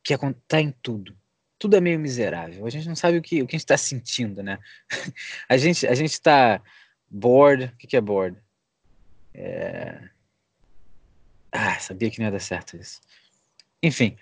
que 0.01 0.13
está 0.13 0.61
em 0.61 0.71
tudo. 0.81 1.17
Tudo 1.59 1.75
é 1.75 1.81
meio 1.81 1.99
miserável. 1.99 2.65
A 2.65 2.69
gente 2.69 2.87
não 2.87 2.95
sabe 2.95 3.17
o 3.17 3.21
que, 3.21 3.41
o 3.43 3.47
que 3.47 3.55
a 3.55 3.57
gente 3.57 3.65
está 3.65 3.77
sentindo, 3.77 4.41
né? 4.41 4.57
a 5.49 5.57
gente 5.57 5.85
a 5.85 5.93
gente 5.93 6.11
está 6.11 6.61
bored. 7.09 7.65
O 7.65 7.77
que, 7.77 7.87
que 7.87 7.97
é 7.97 8.01
bored? 8.01 8.37
É... 9.33 10.09
Ah, 11.51 11.77
sabia 11.79 12.09
que 12.09 12.19
não 12.19 12.27
ia 12.27 12.31
dar 12.31 12.39
certo 12.39 12.77
isso. 12.77 13.01
Enfim, 13.83 14.17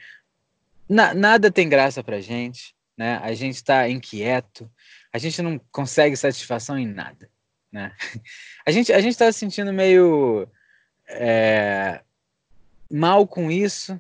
na, 0.89 1.13
nada 1.13 1.51
tem 1.51 1.69
graça 1.69 2.03
pra 2.03 2.19
gente, 2.19 2.75
né? 2.97 3.17
A 3.21 3.33
gente 3.33 3.55
está 3.55 3.87
inquieto, 3.87 4.69
a 5.13 5.17
gente 5.17 5.41
não 5.41 5.59
consegue 5.71 6.17
satisfação 6.17 6.77
em 6.77 6.87
nada, 6.87 7.29
né? 7.71 7.95
A 8.65 8.71
gente 8.71 8.93
a 8.93 8.99
gente 8.99 9.13
está 9.13 9.31
se 9.31 9.39
sentindo 9.39 9.73
meio 9.73 10.47
é, 11.07 12.01
mal 12.89 13.27
com 13.27 13.49
isso, 13.49 13.99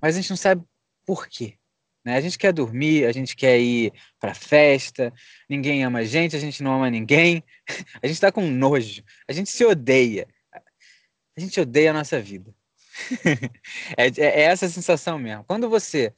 mas 0.00 0.16
a 0.16 0.20
gente 0.20 0.30
não 0.30 0.36
sabe 0.36 0.64
por 1.06 1.28
quê. 1.28 1.56
Né? 2.04 2.16
A 2.16 2.20
gente 2.20 2.36
quer 2.36 2.52
dormir, 2.52 3.06
a 3.06 3.12
gente 3.12 3.36
quer 3.36 3.60
ir 3.60 3.92
para 4.18 4.34
festa, 4.34 5.12
ninguém 5.48 5.84
ama 5.84 6.00
a 6.00 6.04
gente, 6.04 6.34
a 6.34 6.40
gente 6.40 6.62
não 6.62 6.74
ama 6.74 6.90
ninguém, 6.90 7.44
a 8.02 8.06
gente 8.06 8.16
está 8.16 8.32
com 8.32 8.42
nojo, 8.42 9.04
a 9.28 9.32
gente 9.32 9.50
se 9.50 9.64
odeia, 9.64 10.26
a 11.36 11.40
gente 11.40 11.60
odeia 11.60 11.90
a 11.90 11.94
nossa 11.94 12.20
vida. 12.20 12.52
É, 13.96 14.06
é, 14.06 14.12
é, 14.16 14.40
essa 14.42 14.68
sensação 14.68 15.18
mesmo. 15.18 15.44
Quando 15.44 15.68
você 15.68 16.14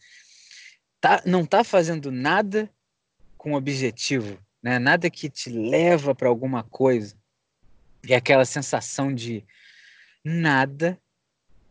tá, 1.01 1.23
não 1.25 1.43
está 1.43 1.63
fazendo 1.65 2.11
nada 2.11 2.71
com 3.37 3.55
objetivo, 3.55 4.39
né? 4.63 4.79
nada 4.79 5.11
que 5.11 5.29
te 5.29 5.51
leva 5.51 6.15
para 6.15 6.29
alguma 6.29 6.63
coisa, 6.63 7.17
é 8.09 8.15
aquela 8.15 8.45
sensação 8.45 9.15
de 9.15 9.45
nada 10.25 10.99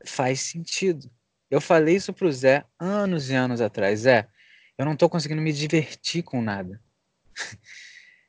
faz 0.05 0.41
sentido. 0.41 1.09
Eu 1.49 1.61
falei 1.61 1.95
isso 1.95 2.13
para 2.13 2.27
o 2.27 2.31
Zé 2.31 2.65
anos 2.79 3.29
e 3.29 3.35
anos 3.35 3.61
atrás. 3.61 4.01
Zé, 4.01 4.27
eu 4.77 4.85
não 4.85 4.93
estou 4.93 5.09
conseguindo 5.09 5.41
me 5.41 5.53
divertir 5.53 6.23
com 6.23 6.41
nada. 6.41 6.81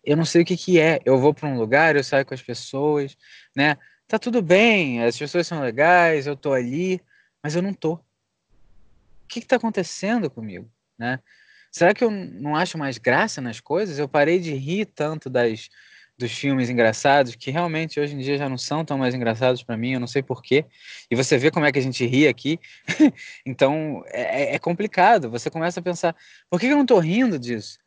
eu 0.05 0.16
não 0.16 0.24
sei 0.24 0.43
o 0.43 0.45
que, 0.45 0.57
que 0.57 0.78
é. 0.78 1.01
Eu 1.05 1.18
vou 1.18 1.32
para 1.32 1.49
um 1.49 1.57
lugar, 1.57 1.97
eu 1.97 2.05
saio 2.05 2.26
com 2.26 2.35
as 2.35 2.43
pessoas, 2.43 3.16
né? 3.57 3.78
Tá 4.07 4.19
tudo 4.19 4.43
bem, 4.43 5.03
as 5.03 5.17
pessoas 5.17 5.47
são 5.47 5.61
legais, 5.61 6.27
eu 6.27 6.37
tô 6.37 6.53
ali, 6.53 7.01
mas 7.43 7.57
eu 7.57 7.63
não 7.63 7.73
tô. 7.73 7.95
O 7.95 8.01
que 9.29 9.39
está 9.39 9.57
acontecendo 9.57 10.31
comigo, 10.31 10.71
né? 10.99 11.21
Será 11.73 11.93
que 11.95 12.05
eu 12.05 12.11
não 12.11 12.55
acho 12.55 12.79
mais 12.79 12.99
graça 12.99 13.41
nas 13.41 13.61
coisas? 13.61 13.99
Eu 13.99 14.09
parei 14.09 14.39
de 14.39 14.53
rir 14.55 14.87
tanto 14.87 15.29
das 15.29 15.69
dos 16.17 16.33
filmes 16.33 16.71
engraçados, 16.71 17.35
que 17.35 17.51
realmente 17.51 17.99
hoje 17.99 18.15
em 18.15 18.19
dia 18.19 18.39
já 18.39 18.49
não 18.49 18.57
são 18.57 18.85
tão 18.85 18.97
mais 18.97 19.15
engraçados 19.15 19.63
para 19.63 19.77
mim, 19.77 19.95
eu 19.95 20.01
não 20.01 20.07
sei 20.07 20.23
porquê. 20.23 20.65
E 21.11 21.17
você 21.17 21.37
vê 21.37 21.51
como 21.51 21.67
é 21.67 21.73
que 21.73 21.79
a 21.79 21.83
gente 21.83 22.07
ri 22.07 22.29
aqui. 22.29 22.59
então 23.45 24.05
é, 24.07 24.43
é, 24.43 24.55
é, 24.55 24.59
complicado. 24.59 25.31
Você 25.31 25.51
começa 25.51 25.81
a 25.81 25.83
pensar: 25.83 26.15
por 26.49 26.61
que 26.61 26.67
eu 26.67 26.77
não 26.77 26.83
estou 26.83 26.99
rindo 26.99 27.39
disso? 27.39 27.79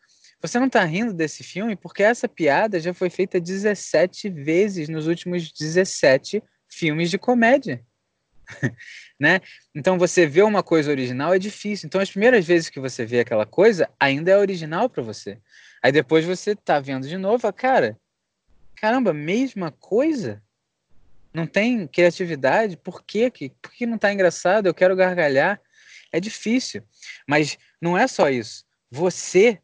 Você 0.41 0.59
não 0.59 0.67
está 0.67 0.83
rindo 0.83 1.13
desse 1.13 1.43
filme 1.43 1.75
porque 1.75 2.03
essa 2.03 2.27
piada 2.27 2.79
já 2.79 2.93
foi 2.93 3.09
feita 3.09 3.39
17 3.39 4.29
vezes 4.29 4.87
nos 4.87 5.07
últimos 5.07 5.51
17 5.51 6.43
filmes 6.69 7.09
de 7.09 7.17
comédia. 7.17 7.83
né? 9.19 9.41
Então 9.73 9.97
você 9.97 10.25
vê 10.25 10.41
uma 10.41 10.63
coisa 10.63 10.91
original 10.91 11.33
é 11.33 11.39
difícil. 11.39 11.87
Então 11.87 11.99
as 11.99 12.09
primeiras 12.09 12.45
vezes 12.45 12.69
que 12.69 12.79
você 12.79 13.05
vê 13.05 13.19
aquela 13.19 13.45
coisa 13.45 13.89
ainda 13.99 14.31
é 14.31 14.37
original 14.37 14.89
para 14.89 15.03
você. 15.03 15.39
Aí 15.81 15.91
depois 15.91 16.25
você 16.25 16.55
tá 16.55 16.79
vendo 16.79 17.07
de 17.07 17.17
novo, 17.17 17.51
cara, 17.51 17.97
caramba, 18.75 19.13
mesma 19.13 19.71
coisa? 19.71 20.41
Não 21.33 21.45
tem 21.45 21.87
criatividade? 21.87 22.77
Por 22.77 23.03
quê? 23.03 23.31
Por 23.61 23.71
que 23.71 23.85
não 23.85 23.95
está 23.95 24.11
engraçado? 24.11 24.67
Eu 24.67 24.73
quero 24.73 24.95
gargalhar. 24.95 25.61
É 26.11 26.19
difícil. 26.19 26.83
Mas 27.27 27.57
não 27.81 27.97
é 27.97 28.07
só 28.07 28.29
isso. 28.29 28.65
Você 28.89 29.59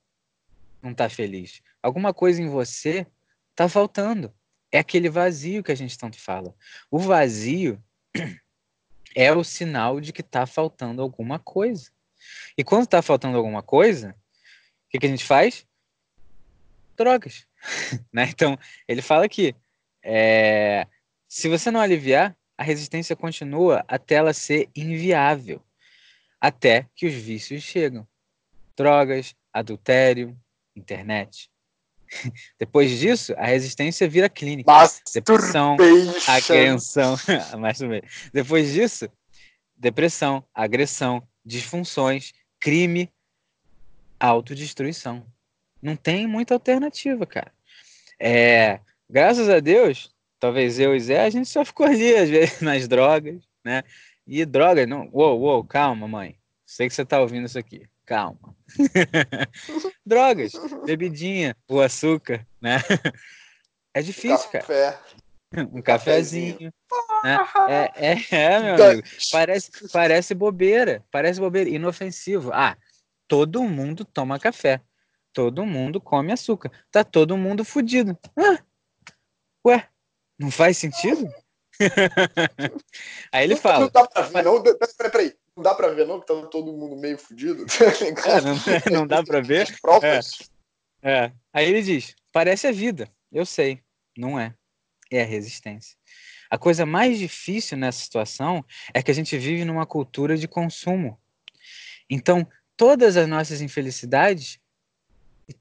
não 0.84 0.92
está 0.92 1.10
feliz. 1.10 1.62
Alguma 1.82 2.14
coisa 2.14 2.42
em 2.42 2.50
você 2.50 3.08
está 3.52 3.70
faltando. 3.70 4.34
É 4.72 4.80
aquele 4.80 5.10
vazio 5.10 5.64
que 5.64 5.72
a 5.72 5.76
gente 5.76 5.98
tanto 5.98 6.20
fala. 6.20 6.54
O 6.92 7.00
vazio 7.00 7.82
é 9.16 9.32
o 9.32 9.44
sinal 9.44 10.02
de 10.02 10.12
que 10.12 10.22
está 10.22 10.46
faltando 10.46 11.02
alguma 11.02 11.40
coisa. 11.40 11.90
E 12.58 12.64
quando 12.64 12.84
está 12.84 13.02
faltando 13.02 13.38
alguma 13.38 13.64
coisa, 13.64 14.10
o 14.10 14.90
que, 14.90 15.00
que 15.00 15.06
a 15.06 15.10
gente 15.10 15.26
faz? 15.26 15.66
Drogas. 16.98 17.48
né? 18.12 18.26
Então, 18.30 18.58
ele 18.88 19.02
fala 19.02 19.30
que 19.30 19.56
é, 20.04 20.86
se 21.28 21.48
você 21.48 21.72
não 21.72 21.80
aliviar, 21.80 22.36
a 22.58 22.64
resistência 22.64 23.16
continua 23.16 23.84
até 23.88 24.16
ela 24.16 24.34
ser 24.34 24.70
inviável, 24.76 25.64
até 26.40 26.88
que 26.96 27.08
os 27.08 27.14
vícios 27.14 27.64
chegam. 27.64 28.08
Drogas, 28.76 29.36
adultério, 29.52 30.38
internet. 30.76 31.50
Depois 32.60 32.92
disso, 33.00 33.34
a 33.38 33.46
resistência 33.46 34.08
vira 34.08 34.30
clínica. 34.30 34.72
Depressão, 35.14 35.78
agressão. 36.28 37.16
Depois 38.34 38.72
disso, 38.72 39.10
depressão, 39.76 40.44
agressão, 40.54 41.28
disfunções, 41.46 42.34
crime, 42.60 43.12
autodestruição. 44.20 45.26
Não 45.82 45.96
tem 45.96 46.26
muita 46.26 46.54
alternativa, 46.54 47.26
cara. 47.26 47.52
É, 48.20 48.80
graças 49.10 49.50
a 49.50 49.60
Deus, 49.60 50.10
talvez 50.40 50.80
eu 50.80 50.96
e 50.96 51.00
Zé, 51.00 51.26
a 51.26 51.30
gente 51.30 51.50
só 51.50 51.66
ficou 51.66 51.86
ali, 51.86 52.16
às 52.16 52.30
vezes, 52.30 52.60
nas 52.62 52.88
drogas, 52.88 53.44
né? 53.64 53.84
E 54.26 54.46
drogas, 54.46 54.88
não. 54.88 55.10
Uou, 55.12 55.40
uou, 55.42 55.64
calma, 55.64 56.08
mãe. 56.08 56.38
Sei 56.66 56.88
que 56.88 56.94
você 56.94 57.04
tá 57.04 57.20
ouvindo 57.20 57.46
isso 57.46 57.60
aqui. 57.60 57.86
Calma. 58.06 58.56
drogas, 60.06 60.52
bebidinha, 60.86 61.56
o 61.70 61.80
açúcar, 61.80 62.46
né? 62.62 62.78
É 63.94 64.02
difícil, 64.02 64.50
Café. 64.50 65.00
cara. 65.52 65.70
Um 65.72 65.82
cafezinho. 65.82 66.74
Né? 67.24 67.38
É, 67.70 68.12
é, 68.12 68.36
é, 68.36 68.60
meu 68.60 68.86
amigo. 68.86 69.08
Parece, 69.32 69.72
parece 69.92 70.34
bobeira. 70.34 71.06
Parece 71.12 71.40
bobeira. 71.40 71.70
Inofensivo. 71.70 72.52
Ah, 72.52 72.76
todo 73.28 73.62
mundo 73.62 74.04
toma 74.04 74.40
café 74.40 74.82
todo 75.34 75.66
mundo 75.66 76.00
come 76.00 76.32
açúcar. 76.32 76.72
Tá 76.92 77.04
todo 77.04 77.36
mundo 77.36 77.66
fudido. 77.66 78.18
Ah, 78.38 78.64
ué, 79.66 79.90
não 80.38 80.52
faz 80.52 80.78
sentido? 80.78 81.28
Aí 83.32 83.44
ele 83.44 83.56
fala. 83.56 83.86
Não 83.86 83.90
dá 83.90 84.08
pra 84.08 84.22
ver, 84.22 84.44
não. 84.44 84.62
Peraí, 84.62 85.12
peraí. 85.12 85.36
Não 85.56 85.64
dá 85.64 85.76
pra 85.76 85.90
ver, 85.90 86.08
não, 86.08 86.20
que 86.20 86.26
tá 86.26 86.48
todo 86.48 86.74
mundo 86.74 86.96
meio 86.96 87.18
fudido. 87.18 87.66
É, 88.26 88.90
não, 88.90 89.00
não, 89.02 89.08
dá 89.08 89.24
pra 89.24 89.40
ver. 89.40 89.68
É, 90.02 90.20
é. 91.26 91.32
Aí 91.54 91.70
ele 91.70 91.82
diz: 91.82 92.16
parece 92.32 92.68
a 92.68 92.72
vida. 92.72 93.08
Eu 93.32 93.46
sei. 93.46 93.80
Não 94.18 94.40
é. 94.40 94.54
É 95.12 95.22
a 95.22 95.26
resistência. 95.26 95.96
A 96.50 96.58
coisa 96.58 96.86
mais 96.86 97.18
difícil 97.18 97.78
nessa 97.78 98.00
situação 98.00 98.64
é 98.94 99.02
que 99.02 99.12
a 99.12 99.14
gente 99.14 99.38
vive 99.38 99.66
numa 99.66 99.86
cultura 99.86 100.38
de 100.38 100.48
consumo. 100.48 101.20
Então, 102.10 102.48
todas 102.76 103.18
as 103.18 103.28
nossas 103.28 103.62
infelicidades 103.62 104.60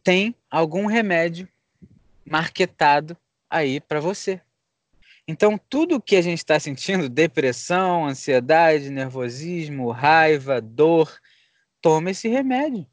tem 0.02 0.34
algum 0.50 0.86
remédio 0.86 1.48
marketado 2.24 3.16
aí 3.48 3.80
para 3.80 4.00
você. 4.00 4.40
Então, 5.26 5.56
tudo 5.56 6.00
que 6.00 6.16
a 6.16 6.22
gente 6.22 6.38
está 6.38 6.58
sentindo, 6.58 7.08
depressão, 7.08 8.06
ansiedade, 8.06 8.90
nervosismo, 8.90 9.90
raiva, 9.90 10.60
dor, 10.60 11.12
toma 11.80 12.10
esse 12.10 12.28
remédio. 12.28 12.86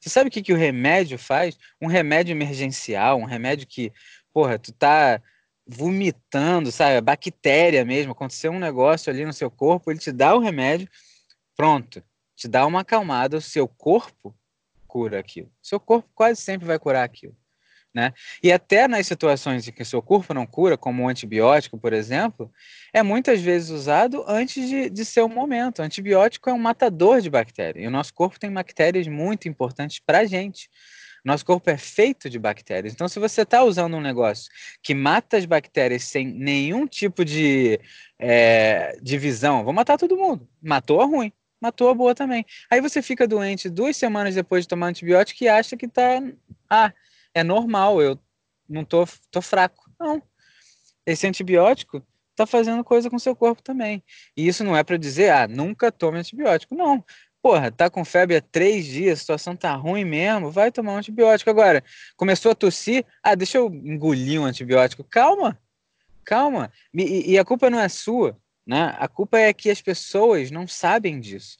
Você 0.00 0.10
sabe 0.10 0.28
o 0.28 0.30
que, 0.30 0.42
que 0.42 0.52
o 0.52 0.56
remédio 0.56 1.18
faz? 1.18 1.56
Um 1.80 1.86
remédio 1.86 2.32
emergencial, 2.32 3.18
um 3.18 3.24
remédio 3.24 3.66
que, 3.66 3.92
porra, 4.32 4.58
tu 4.58 4.72
tá 4.72 5.22
vomitando, 5.66 6.70
sabe? 6.70 7.00
Bactéria 7.00 7.84
mesmo, 7.84 8.12
aconteceu 8.12 8.52
um 8.52 8.58
negócio 8.58 9.12
ali 9.12 9.24
no 9.24 9.32
seu 9.32 9.50
corpo, 9.50 9.90
ele 9.90 9.98
te 9.98 10.12
dá 10.12 10.34
o 10.34 10.40
remédio, 10.40 10.88
pronto, 11.56 12.02
te 12.36 12.46
dá 12.46 12.66
uma 12.66 12.80
acalmada, 12.80 13.36
o 13.36 13.40
seu 13.40 13.66
corpo 13.66 14.36
cura 14.86 15.18
aquilo. 15.18 15.50
Seu 15.62 15.80
corpo 15.80 16.08
quase 16.14 16.40
sempre 16.40 16.66
vai 16.66 16.78
curar 16.78 17.04
aquilo. 17.04 17.36
Né? 17.96 18.12
E 18.42 18.52
até 18.52 18.86
nas 18.86 19.06
situações 19.06 19.66
em 19.66 19.72
que 19.72 19.82
seu 19.82 20.02
corpo 20.02 20.34
não 20.34 20.44
cura, 20.44 20.76
como 20.76 21.02
o 21.02 21.08
antibiótico, 21.08 21.78
por 21.78 21.94
exemplo, 21.94 22.52
é 22.92 23.02
muitas 23.02 23.40
vezes 23.40 23.70
usado 23.70 24.22
antes 24.28 24.68
de, 24.68 24.90
de 24.90 25.02
ser 25.02 25.22
o 25.22 25.28
momento. 25.30 25.78
O 25.78 25.82
antibiótico 25.82 26.50
é 26.50 26.52
um 26.52 26.58
matador 26.58 27.22
de 27.22 27.30
bactérias. 27.30 27.82
E 27.82 27.88
o 27.88 27.90
nosso 27.90 28.12
corpo 28.12 28.38
tem 28.38 28.52
bactérias 28.52 29.08
muito 29.08 29.48
importantes 29.48 29.98
para 29.98 30.18
a 30.18 30.24
gente. 30.26 30.68
Nosso 31.24 31.42
corpo 31.46 31.70
é 31.70 31.78
feito 31.78 32.28
de 32.28 32.38
bactérias. 32.38 32.92
Então, 32.92 33.08
se 33.08 33.18
você 33.18 33.40
está 33.40 33.64
usando 33.64 33.96
um 33.96 34.00
negócio 34.02 34.52
que 34.82 34.94
mata 34.94 35.38
as 35.38 35.46
bactérias 35.46 36.04
sem 36.04 36.26
nenhum 36.26 36.86
tipo 36.86 37.24
de 37.24 37.80
é, 38.18 38.94
divisão, 39.00 39.64
vou 39.64 39.72
matar 39.72 39.96
todo 39.96 40.18
mundo. 40.18 40.46
Matou 40.62 41.00
a 41.00 41.06
ruim 41.06 41.32
matou 41.58 41.88
a 41.88 41.94
boa 41.94 42.14
também. 42.14 42.44
Aí 42.70 42.82
você 42.82 43.00
fica 43.00 43.26
doente 43.26 43.70
duas 43.70 43.96
semanas 43.96 44.34
depois 44.34 44.64
de 44.64 44.68
tomar 44.68 44.88
antibiótico 44.88 45.42
e 45.42 45.48
acha 45.48 45.76
que 45.76 45.88
tá. 45.88 46.22
Ah, 46.68 46.92
é 47.36 47.44
normal, 47.44 48.00
eu 48.00 48.18
não 48.66 48.82
tô, 48.82 49.06
tô 49.30 49.42
fraco. 49.42 49.90
Não. 50.00 50.22
Esse 51.04 51.26
antibiótico 51.26 52.02
tá 52.34 52.46
fazendo 52.46 52.82
coisa 52.82 53.10
com 53.10 53.18
seu 53.18 53.36
corpo 53.36 53.62
também. 53.62 54.02
E 54.34 54.48
isso 54.48 54.64
não 54.64 54.74
é 54.74 54.82
para 54.82 54.96
dizer, 54.96 55.30
ah, 55.30 55.46
nunca 55.46 55.92
tome 55.92 56.18
antibiótico. 56.18 56.74
Não. 56.74 57.04
Porra, 57.42 57.70
tá 57.70 57.90
com 57.90 58.06
febre 58.06 58.36
há 58.36 58.40
três 58.40 58.86
dias, 58.86 59.18
a 59.18 59.20
situação 59.20 59.54
tá 59.54 59.74
ruim 59.74 60.04
mesmo, 60.04 60.50
vai 60.50 60.72
tomar 60.72 60.94
um 60.94 60.96
antibiótico. 60.96 61.50
Agora, 61.50 61.84
começou 62.16 62.52
a 62.52 62.54
tossir, 62.54 63.04
ah, 63.22 63.34
deixa 63.34 63.58
eu 63.58 63.66
engolir 63.68 64.40
um 64.40 64.46
antibiótico. 64.46 65.04
Calma, 65.04 65.60
calma. 66.24 66.72
E, 66.94 67.32
e 67.32 67.38
a 67.38 67.44
culpa 67.44 67.68
não 67.68 67.78
é 67.78 67.88
sua. 67.90 68.34
Né? 68.66 68.96
A 68.98 69.06
culpa 69.06 69.38
é 69.38 69.52
que 69.52 69.70
as 69.70 69.82
pessoas 69.82 70.50
não 70.50 70.66
sabem 70.66 71.20
disso, 71.20 71.58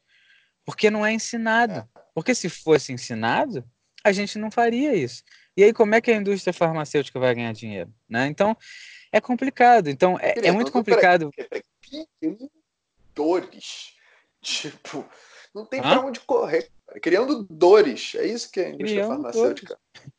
porque 0.65 0.91
não 0.91 1.05
é 1.05 1.13
ensinado. 1.13 1.75
É. 1.75 1.87
Porque 2.15 2.35
se 2.35 2.49
fosse 2.49 2.95
ensinado, 2.95 3.63
a 4.03 4.11
gente 4.11 4.39
não 4.39 4.51
faria 4.51 4.95
isso. 4.95 5.23
E 5.57 5.65
aí, 5.65 5.73
como 5.73 5.95
é 5.95 6.01
que 6.01 6.11
a 6.11 6.17
indústria 6.17 6.53
farmacêutica 6.53 7.19
vai 7.19 7.35
ganhar 7.35 7.53
dinheiro? 7.53 7.93
Né? 8.09 8.27
Então, 8.27 8.57
é 9.11 9.21
complicado. 9.21 9.89
Então, 9.89 10.19
é, 10.21 10.35
é 10.49 10.53
muito 10.53 10.71
complicado. 10.71 11.31
Dores. 13.15 13.95
Tipo, 14.43 15.05
Não 15.55 15.65
tem 15.65 15.81
para 15.81 16.01
onde 16.01 16.21
correr. 16.21 16.69
Criando 17.03 17.47
dores. 17.51 18.15
É 18.17 18.27
isso 18.27 18.51
que 18.51 18.61
é 18.61 18.67
a 18.67 18.69
indústria 18.71 19.03
Criando 19.05 19.09
farmacêutica. 19.23 19.79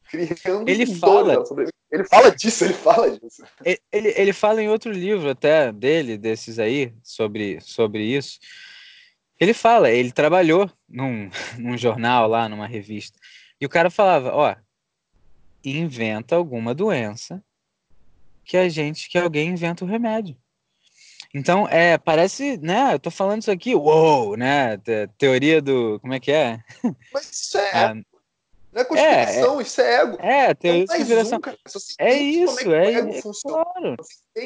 Criando 0.10 0.68
Ele 0.70 0.86
dores 0.86 1.00
fala- 1.00 1.46
sobre- 1.46 1.68
Ele 1.92 2.04
fala 2.04 2.32
disso, 2.36 2.66
ele 2.66 2.74
fala 2.74 3.12
disso. 3.12 3.44
Ele, 3.64 3.80
ele, 3.92 4.14
ele 4.18 4.34
fala 4.34 4.62
em 4.62 4.68
outro 4.68 4.92
livro 4.92 5.30
até 5.30 5.72
dele, 5.72 6.18
desses 6.18 6.60
aí, 6.60 6.94
sobre, 7.04 7.62
sobre 7.62 8.04
isso. 8.04 8.40
Ele 9.40 9.54
fala, 9.54 9.90
ele 9.92 10.12
trabalhou 10.12 10.70
num, 10.90 11.30
num 11.58 11.78
jornal 11.78 12.28
lá, 12.28 12.50
numa 12.50 12.68
revista. 12.68 13.18
E 13.62 13.66
o 13.66 13.70
cara 13.70 13.90
falava, 13.90 14.34
ó, 14.34 14.56
inventa 15.72 16.36
alguma 16.36 16.74
doença 16.74 17.44
que 18.46 18.56
a 18.56 18.70
gente, 18.70 19.10
que 19.10 19.18
alguém 19.18 19.50
inventa 19.50 19.84
o 19.84 19.88
remédio. 19.88 20.38
Então, 21.34 21.68
é, 21.68 21.98
parece, 21.98 22.58
né, 22.58 22.94
eu 22.94 23.00
tô 23.00 23.12
falando 23.12 23.42
isso 23.42 23.52
aqui, 23.52 23.76
uou, 23.76 24.38
né, 24.38 24.78
te- 24.78 25.08
teoria 25.18 25.62
do, 25.62 26.00
como 26.00 26.14
é 26.14 26.20
que 26.20 26.32
é? 26.32 26.60
Mas 27.12 27.30
isso 27.30 27.58
é, 27.58 27.72
Ah, 27.74 27.94
não 28.72 28.82
é 28.82 28.86
conspiração, 28.86 29.62
isso 29.62 29.82
é 29.82 29.96
ego. 30.02 30.18
é, 30.22 30.54
teoria 30.54 30.86
da 30.86 30.98
conspiração. 30.98 31.40
um, 31.40 31.50
É 32.00 32.10
como 32.10 32.22
isso, 32.22 32.72
é, 32.74 32.94
é 33.18 33.22
funciona. 33.22 33.66
claro, 33.66 33.96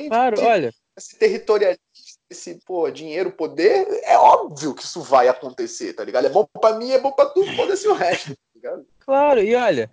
claro, 0.07 0.41
olha, 0.41 0.73
esse 0.97 1.15
territorialismo, 1.17 1.83
esse 2.29 2.59
pô, 2.65 2.89
dinheiro, 2.89 3.31
poder, 3.31 3.87
é 4.03 4.17
óbvio 4.17 4.73
que 4.73 4.83
isso 4.83 5.01
vai 5.01 5.27
acontecer, 5.27 5.93
tá 5.93 6.03
ligado? 6.03 6.25
É 6.25 6.29
bom 6.29 6.45
pra 6.59 6.73
mim, 6.77 6.91
é 6.91 6.99
bom 6.99 7.11
pra 7.11 7.25
tu, 7.27 7.45
foda-se 7.55 7.87
o 7.87 7.93
resto, 7.93 8.29
tá 8.29 8.35
ligado? 8.55 8.85
Claro, 8.99 9.41
e 9.41 9.53
olha, 9.55 9.89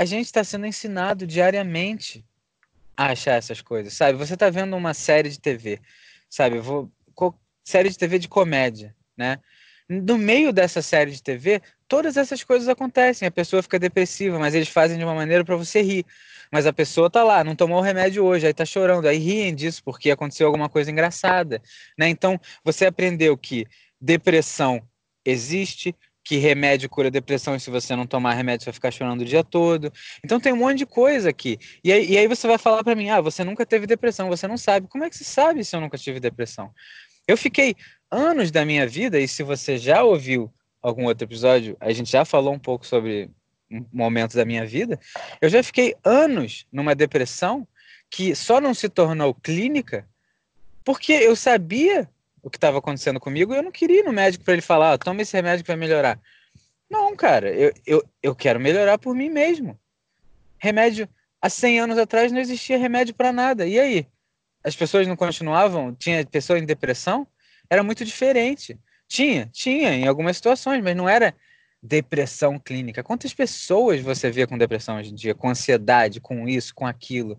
a 0.00 0.06
gente 0.06 0.24
está 0.24 0.42
sendo 0.42 0.64
ensinado 0.64 1.26
diariamente 1.26 2.24
a 2.96 3.08
achar 3.08 3.34
essas 3.34 3.60
coisas, 3.60 3.92
sabe? 3.92 4.16
Você 4.16 4.32
está 4.32 4.48
vendo 4.48 4.74
uma 4.74 4.94
série 4.94 5.28
de 5.28 5.38
TV, 5.38 5.78
sabe? 6.26 6.58
Vou 6.58 6.90
série 7.62 7.90
de 7.90 7.98
TV 7.98 8.18
de 8.18 8.26
comédia, 8.26 8.96
né? 9.14 9.38
No 9.86 10.16
meio 10.16 10.54
dessa 10.54 10.80
série 10.80 11.10
de 11.10 11.22
TV, 11.22 11.60
todas 11.86 12.16
essas 12.16 12.42
coisas 12.42 12.66
acontecem. 12.66 13.28
A 13.28 13.30
pessoa 13.30 13.62
fica 13.62 13.78
depressiva, 13.78 14.38
mas 14.38 14.54
eles 14.54 14.70
fazem 14.70 14.96
de 14.96 15.04
uma 15.04 15.14
maneira 15.14 15.44
para 15.44 15.54
você 15.54 15.82
rir. 15.82 16.06
Mas 16.50 16.66
a 16.66 16.72
pessoa 16.72 17.10
tá 17.10 17.22
lá, 17.22 17.44
não 17.44 17.54
tomou 17.54 17.76
o 17.76 17.82
remédio 17.82 18.24
hoje, 18.24 18.46
aí 18.46 18.54
tá 18.54 18.64
chorando, 18.64 19.06
aí 19.06 19.18
riem 19.18 19.54
disso 19.54 19.84
porque 19.84 20.10
aconteceu 20.10 20.46
alguma 20.46 20.70
coisa 20.70 20.90
engraçada, 20.90 21.60
né? 21.98 22.08
Então, 22.08 22.40
você 22.64 22.86
aprendeu 22.86 23.36
que 23.36 23.66
depressão 24.00 24.80
existe, 25.26 25.94
que 26.24 26.36
remédio 26.36 26.88
cura 26.88 27.10
depressão 27.10 27.56
e 27.56 27.60
se 27.60 27.70
você 27.70 27.96
não 27.96 28.06
tomar 28.06 28.34
remédio 28.34 28.64
você 28.64 28.70
vai 28.70 28.74
ficar 28.74 28.90
chorando 28.90 29.22
o 29.22 29.24
dia 29.24 29.42
todo. 29.42 29.92
Então 30.24 30.38
tem 30.38 30.52
um 30.52 30.56
monte 30.56 30.78
de 30.78 30.86
coisa 30.86 31.30
aqui. 31.30 31.58
E 31.82 31.92
aí, 31.92 32.10
e 32.10 32.18
aí 32.18 32.26
você 32.26 32.46
vai 32.46 32.58
falar 32.58 32.84
para 32.84 32.94
mim: 32.94 33.08
"Ah, 33.08 33.20
você 33.20 33.42
nunca 33.42 33.64
teve 33.66 33.86
depressão, 33.86 34.28
você 34.28 34.46
não 34.46 34.56
sabe". 34.56 34.86
Como 34.88 35.04
é 35.04 35.10
que 35.10 35.16
você 35.16 35.24
sabe 35.24 35.64
se 35.64 35.74
eu 35.74 35.80
nunca 35.80 35.98
tive 35.98 36.20
depressão? 36.20 36.70
Eu 37.26 37.36
fiquei 37.36 37.76
anos 38.10 38.50
da 38.50 38.64
minha 38.64 38.86
vida 38.86 39.18
e 39.18 39.28
se 39.28 39.42
você 39.42 39.78
já 39.78 40.02
ouviu 40.02 40.52
algum 40.82 41.04
outro 41.04 41.24
episódio, 41.24 41.76
a 41.80 41.92
gente 41.92 42.10
já 42.10 42.24
falou 42.24 42.52
um 42.52 42.58
pouco 42.58 42.86
sobre 42.86 43.30
um 43.70 43.84
momentos 43.92 44.36
da 44.36 44.44
minha 44.44 44.66
vida. 44.66 44.98
Eu 45.40 45.48
já 45.48 45.62
fiquei 45.62 45.94
anos 46.04 46.66
numa 46.72 46.94
depressão 46.94 47.66
que 48.10 48.34
só 48.34 48.60
não 48.60 48.74
se 48.74 48.88
tornou 48.88 49.32
clínica 49.32 50.08
porque 50.84 51.12
eu 51.12 51.36
sabia 51.36 52.08
o 52.42 52.50
que 52.50 52.56
estava 52.56 52.78
acontecendo 52.78 53.20
comigo 53.20 53.54
eu 53.54 53.62
não 53.62 53.72
queria 53.72 54.00
ir 54.00 54.04
no 54.04 54.12
médico 54.12 54.44
para 54.44 54.54
ele 54.54 54.62
falar, 54.62 54.94
"Ó, 54.94 54.98
toma 54.98 55.22
esse 55.22 55.36
remédio 55.36 55.64
que 55.64 55.70
vai 55.70 55.76
melhorar. 55.76 56.20
Não, 56.90 57.14
cara, 57.14 57.50
eu, 57.50 57.72
eu, 57.86 58.04
eu 58.22 58.34
quero 58.34 58.58
melhorar 58.58 58.98
por 58.98 59.14
mim 59.14 59.30
mesmo. 59.30 59.78
Remédio, 60.58 61.08
há 61.40 61.48
100 61.48 61.80
anos 61.80 61.98
atrás 61.98 62.32
não 62.32 62.40
existia 62.40 62.76
remédio 62.76 63.14
para 63.14 63.32
nada. 63.32 63.66
E 63.66 63.78
aí? 63.78 64.06
As 64.62 64.74
pessoas 64.74 65.06
não 65.06 65.16
continuavam? 65.16 65.94
Tinha 65.94 66.26
pessoa 66.26 66.58
em 66.58 66.66
depressão? 66.66 67.26
Era 67.70 67.82
muito 67.82 68.04
diferente. 68.04 68.78
Tinha, 69.06 69.48
tinha 69.52 69.94
em 69.94 70.06
algumas 70.06 70.36
situações, 70.36 70.82
mas 70.82 70.96
não 70.96 71.08
era 71.08 71.34
depressão 71.82 72.58
clínica. 72.58 73.02
Quantas 73.02 73.32
pessoas 73.32 74.00
você 74.00 74.30
vê 74.30 74.46
com 74.46 74.58
depressão 74.58 74.98
hoje 74.98 75.12
em 75.12 75.14
dia? 75.14 75.34
Com 75.34 75.48
ansiedade, 75.48 76.20
com 76.20 76.48
isso, 76.48 76.74
com 76.74 76.86
aquilo? 76.86 77.38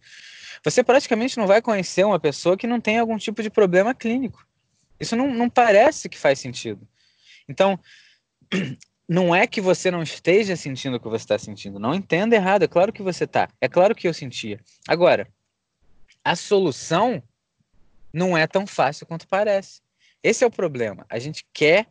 Você 0.64 0.84
praticamente 0.84 1.38
não 1.38 1.46
vai 1.46 1.62
conhecer 1.62 2.06
uma 2.06 2.20
pessoa 2.20 2.58
que 2.58 2.68
não 2.68 2.80
tem 2.80 2.98
algum 2.98 3.18
tipo 3.18 3.44
de 3.44 3.50
problema 3.50 3.94
clínico. 3.94 4.46
Isso 5.02 5.16
não, 5.16 5.34
não 5.34 5.50
parece 5.50 6.08
que 6.08 6.18
faz 6.18 6.40
sentido. 6.40 6.88
Então, 7.50 7.80
não 9.10 9.36
é 9.36 9.48
que 9.48 9.60
você 9.60 9.90
não 9.90 10.04
esteja 10.04 10.56
sentindo 10.56 10.98
o 10.98 11.00
que 11.00 11.10
você 11.10 11.24
está 11.24 11.40
sentindo. 11.40 11.80
Não 11.80 11.96
entenda 11.96 12.36
errado. 12.36 12.62
É 12.62 12.68
claro 12.68 12.94
que 12.94 13.02
você 13.02 13.24
está. 13.24 13.50
É 13.60 13.68
claro 13.68 13.96
que 13.96 14.08
eu 14.08 14.14
sentia. 14.14 14.60
Agora, 14.88 15.28
a 16.24 16.36
solução 16.36 17.22
não 18.14 18.38
é 18.38 18.46
tão 18.46 18.68
fácil 18.68 19.08
quanto 19.08 19.28
parece. 19.28 19.82
Esse 20.22 20.44
é 20.44 20.48
o 20.48 20.52
problema. 20.52 21.04
A 21.10 21.18
gente 21.18 21.48
quer 21.52 21.88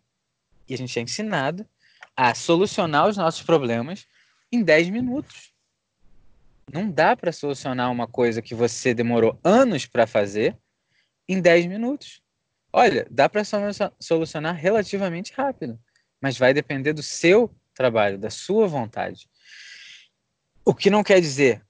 e 0.68 0.74
a 0.74 0.78
gente 0.78 0.96
é 0.96 1.02
ensinado 1.02 1.68
a 2.16 2.32
solucionar 2.32 3.08
os 3.08 3.16
nossos 3.16 3.42
problemas 3.42 4.06
em 4.52 4.62
10 4.62 4.90
minutos. 4.90 5.52
Não 6.72 6.88
dá 6.88 7.16
para 7.16 7.32
solucionar 7.32 7.90
uma 7.90 8.06
coisa 8.06 8.40
que 8.40 8.54
você 8.54 8.94
demorou 8.94 9.36
anos 9.42 9.84
para 9.84 10.06
fazer 10.06 10.56
em 11.28 11.40
10 11.40 11.66
minutos. 11.66 12.19
Olha, 12.72 13.06
dá 13.10 13.28
para 13.28 13.42
solucionar 13.98 14.54
relativamente 14.54 15.32
rápido, 15.32 15.78
mas 16.20 16.38
vai 16.38 16.54
depender 16.54 16.92
do 16.92 17.02
seu 17.02 17.50
trabalho, 17.74 18.18
da 18.18 18.30
sua 18.30 18.68
vontade. 18.68 19.28
O 20.64 20.74
que 20.74 20.90
não 20.90 21.02
quer 21.02 21.20
dizer, 21.20 21.62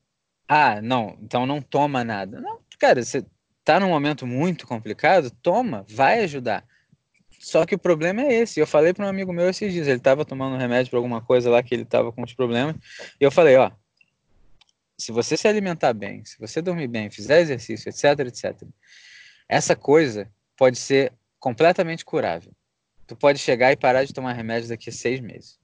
ah, 0.47 0.83
não, 0.83 1.17
então 1.23 1.47
não 1.47 1.63
toma 1.63 2.05
nada. 2.05 2.41
Não, 2.41 2.61
cara, 2.79 3.03
você 3.03 3.25
tá 3.65 3.81
num 3.81 3.89
momento 3.89 4.27
muito 4.27 4.67
complicado, 4.67 5.31
toma, 5.43 5.87
vai 5.89 6.25
ajudar. 6.25 6.67
Só 7.39 7.65
que 7.65 7.75
o 7.75 7.79
problema 7.79 8.21
é 8.21 8.35
esse. 8.35 8.61
Eu 8.61 8.67
falei 8.67 8.93
para 8.93 9.07
um 9.07 9.09
amigo 9.09 9.33
meu 9.33 9.49
esses 9.49 9.73
dias, 9.73 9.87
ele 9.87 9.97
estava 9.97 10.25
tomando 10.25 10.57
um 10.57 10.59
remédio 10.59 10.91
para 10.91 10.99
alguma 10.99 11.23
coisa 11.23 11.49
lá 11.49 11.63
que 11.63 11.75
ele 11.75 11.85
estava 11.85 12.13
com 12.13 12.23
os 12.23 12.35
problemas, 12.35 12.77
e 13.19 13.25
eu 13.25 13.31
falei, 13.31 13.57
ó, 13.57 13.71
se 14.99 15.13
você 15.13 15.35
se 15.37 15.49
alimentar 15.49 15.95
bem, 15.95 16.23
se 16.27 16.39
você 16.39 16.61
dormir 16.61 16.89
bem, 16.89 17.11
fizer 17.11 17.41
exercício, 17.41 17.89
etc, 17.89 18.27
etc, 18.27 18.69
essa 19.49 19.75
coisa 19.75 20.31
pode 20.61 20.79
ser 20.79 21.15
completamente 21.39 22.05
curável. 22.05 22.53
Tu 23.07 23.17
pode 23.17 23.39
chegar 23.39 23.73
e 23.73 23.77
parar 23.77 24.05
de 24.05 24.13
tomar 24.13 24.35
remédio 24.35 24.69
daqui 24.69 24.91
a 24.91 24.93
seis 24.93 25.19
meses. 25.19 25.59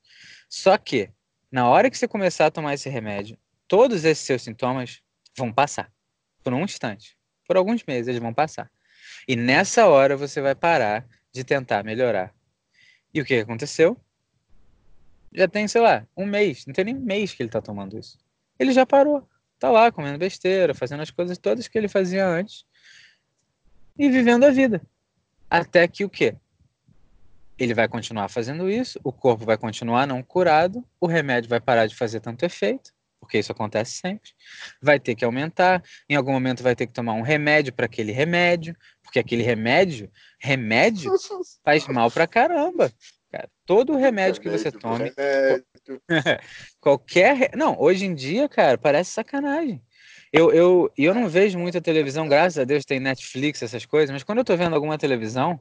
Só 0.49 0.79
que, 0.79 1.11
na 1.53 1.69
hora 1.69 1.91
que 1.91 1.99
você 1.99 2.09
começar 2.09 2.47
a 2.47 2.51
tomar 2.51 2.73
esse 2.73 2.89
remédio, 2.89 3.37
todos 3.69 4.07
esses 4.07 4.25
seus 4.25 4.41
sintomas 4.41 5.03
vão 5.37 5.53
passar. 5.53 5.93
Por 6.43 6.55
um 6.55 6.65
instante. 6.65 7.15
Por 7.47 7.59
alguns 7.59 7.85
meses 7.85 8.09
eles 8.09 8.23
vão 8.23 8.33
passar. 8.33 8.71
E 9.29 9.37
nessa 9.37 9.87
hora 9.87 10.17
você 10.17 10.41
vai 10.41 10.55
parar 10.55 11.07
de 11.31 11.45
tentar 11.45 11.85
melhorar. 11.85 12.35
E 13.13 13.21
o 13.21 13.25
que 13.25 13.35
aconteceu? 13.35 14.01
Já 15.31 15.47
tem, 15.47 15.69
sei 15.69 15.83
lá, 15.83 16.07
um 16.17 16.25
mês. 16.25 16.65
Não 16.65 16.73
tem 16.73 16.87
nem 16.87 16.95
mês 16.95 17.35
que 17.35 17.43
ele 17.43 17.51
tá 17.51 17.61
tomando 17.61 17.99
isso. 17.99 18.17
Ele 18.59 18.73
já 18.73 18.87
parou. 18.87 19.29
Tá 19.59 19.71
lá 19.71 19.93
comendo 19.93 20.17
besteira, 20.17 20.73
fazendo 20.73 21.03
as 21.03 21.11
coisas 21.11 21.37
todas 21.37 21.69
que 21.69 21.77
ele 21.77 21.87
fazia 21.87 22.27
antes 22.27 22.65
e 23.99 24.09
vivendo 24.11 24.45
a 24.45 24.51
vida. 24.51 24.81
Até 25.49 25.87
que 25.87 26.05
o 26.05 26.11
quê? 26.11 26.35
Ele 27.59 27.73
vai 27.73 27.89
continuar 27.89 28.29
fazendo 28.29 28.69
isso, 28.69 29.01
o 29.03 29.13
corpo 29.13 29.45
vai 29.45 29.57
continuar 29.57 30.07
não 30.07 30.23
curado, 30.23 30.85
o 31.01 31.07
remédio 31.07 31.49
vai 31.49 31.61
parar 31.61 31.87
de 31.87 31.95
fazer 31.95 32.21
tanto 32.21 32.45
efeito, 32.45 32.93
porque 33.19 33.39
isso 33.39 33.51
acontece 33.51 33.93
sempre. 33.93 34.31
Vai 34.81 35.01
ter 35.01 35.15
que 35.15 35.25
aumentar, 35.25 35.83
em 36.09 36.15
algum 36.15 36.33
momento 36.33 36.63
vai 36.63 36.77
ter 36.77 36.87
que 36.87 36.93
tomar 36.93 37.15
um 37.15 37.23
remédio 37.23 37.73
para 37.73 37.87
aquele 37.87 38.13
remédio, 38.13 38.77
porque 39.03 39.19
aquele 39.19 39.43
remédio, 39.43 40.11
remédio 40.39 41.13
faz 41.65 41.87
mal 41.89 42.11
pra 42.11 42.27
caramba. 42.27 42.93
Cara, 43.31 43.49
todo 43.65 43.97
remédio 43.97 44.41
que 44.41 44.51
você 44.51 44.71
tome, 44.71 45.13
Remédio. 45.17 45.67
qualquer, 46.81 47.51
não, 47.57 47.81
hoje 47.81 48.05
em 48.05 48.15
dia, 48.15 48.49
cara, 48.49 48.77
parece 48.77 49.11
sacanagem. 49.11 49.83
Eu, 50.37 50.53
eu, 50.53 50.93
e 50.99 51.05
eu 51.07 51.15
não 51.15 51.31
vejo 51.31 51.59
muita 51.59 51.81
televisão, 51.81 52.29
graças 52.29 52.59
a 52.59 52.65
Deus 52.65 52.85
tem 52.85 53.01
Netflix, 53.01 53.63
essas 53.63 53.87
coisas, 53.87 54.13
mas 54.13 54.23
quando 54.23 54.37
eu 54.37 54.45
tô 54.45 54.55
vendo 54.55 54.75
alguma 54.75 54.99
televisão 54.99 55.59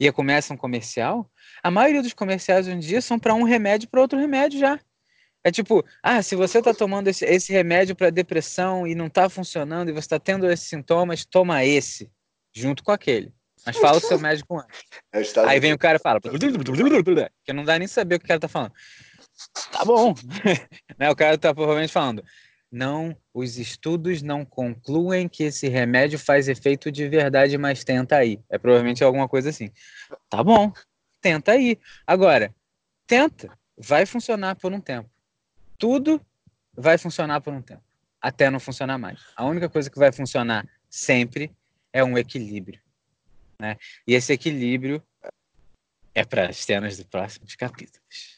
e 0.00 0.10
começa 0.10 0.54
um 0.54 0.56
comercial, 0.56 1.30
a 1.62 1.70
maioria 1.70 2.00
dos 2.00 2.14
comerciais 2.14 2.66
hoje 2.66 2.76
em 2.76 2.80
dia 2.80 3.02
são 3.02 3.18
para 3.18 3.34
um 3.34 3.42
remédio 3.42 3.90
para 3.90 4.00
outro 4.00 4.18
remédio 4.18 4.58
já. 4.58 4.80
É 5.44 5.50
tipo, 5.50 5.84
ah, 6.02 6.22
se 6.22 6.34
você 6.34 6.62
tá 6.62 6.72
tomando 6.72 7.08
esse, 7.08 7.26
esse 7.26 7.52
remédio 7.52 7.94
para 7.94 8.08
depressão 8.08 8.86
e 8.86 8.94
não 8.94 9.10
tá 9.10 9.28
funcionando 9.28 9.90
e 9.90 9.92
você 9.92 10.08
tá 10.08 10.18
tendo 10.18 10.50
esses 10.50 10.66
sintomas, 10.66 11.26
toma 11.26 11.62
esse, 11.66 12.10
junto 12.54 12.82
com 12.82 12.92
aquele. 12.92 13.30
Mas 13.66 13.76
fala 13.76 13.98
o 13.98 14.00
seu 14.00 14.18
médico 14.18 14.58
antes. 14.58 15.36
É 15.36 15.40
Aí 15.40 15.60
vem 15.60 15.74
o 15.74 15.78
cara 15.78 15.98
e 15.98 16.00
fala, 16.00 16.22
que 17.44 17.52
não 17.52 17.64
dá 17.64 17.78
nem 17.78 17.86
saber 17.86 18.14
o 18.14 18.18
que 18.18 18.24
o 18.24 18.28
cara 18.28 18.40
tá 18.40 18.48
falando. 18.48 18.72
Tá 19.70 19.84
bom. 19.84 20.14
né? 20.96 21.10
O 21.10 21.14
cara 21.14 21.36
tá 21.36 21.52
provavelmente 21.52 21.92
falando, 21.92 22.24
não, 22.76 23.16
os 23.32 23.56
estudos 23.56 24.20
não 24.20 24.44
concluem 24.44 25.26
que 25.30 25.44
esse 25.44 25.66
remédio 25.66 26.18
faz 26.18 26.46
efeito 26.46 26.92
de 26.92 27.08
verdade, 27.08 27.56
mas 27.56 27.82
tenta 27.82 28.16
aí. 28.16 28.38
É 28.50 28.58
provavelmente 28.58 29.02
alguma 29.02 29.26
coisa 29.26 29.48
assim. 29.48 29.70
Tá 30.28 30.44
bom, 30.44 30.70
tenta 31.22 31.52
aí. 31.52 31.78
Agora, 32.06 32.54
tenta, 33.06 33.50
vai 33.78 34.04
funcionar 34.04 34.56
por 34.56 34.74
um 34.74 34.80
tempo. 34.80 35.08
Tudo 35.78 36.20
vai 36.76 36.98
funcionar 36.98 37.40
por 37.40 37.54
um 37.54 37.62
tempo, 37.62 37.82
até 38.20 38.50
não 38.50 38.60
funcionar 38.60 38.98
mais. 38.98 39.20
A 39.34 39.46
única 39.46 39.70
coisa 39.70 39.88
que 39.88 39.98
vai 39.98 40.12
funcionar 40.12 40.68
sempre 40.90 41.50
é 41.94 42.04
um 42.04 42.18
equilíbrio. 42.18 42.78
Né? 43.58 43.78
E 44.06 44.14
esse 44.14 44.34
equilíbrio 44.34 45.02
é 46.14 46.26
para 46.26 46.50
as 46.50 46.58
cenas 46.58 46.98
dos 46.98 47.06
próximos 47.06 47.56
capítulos. 47.56 48.36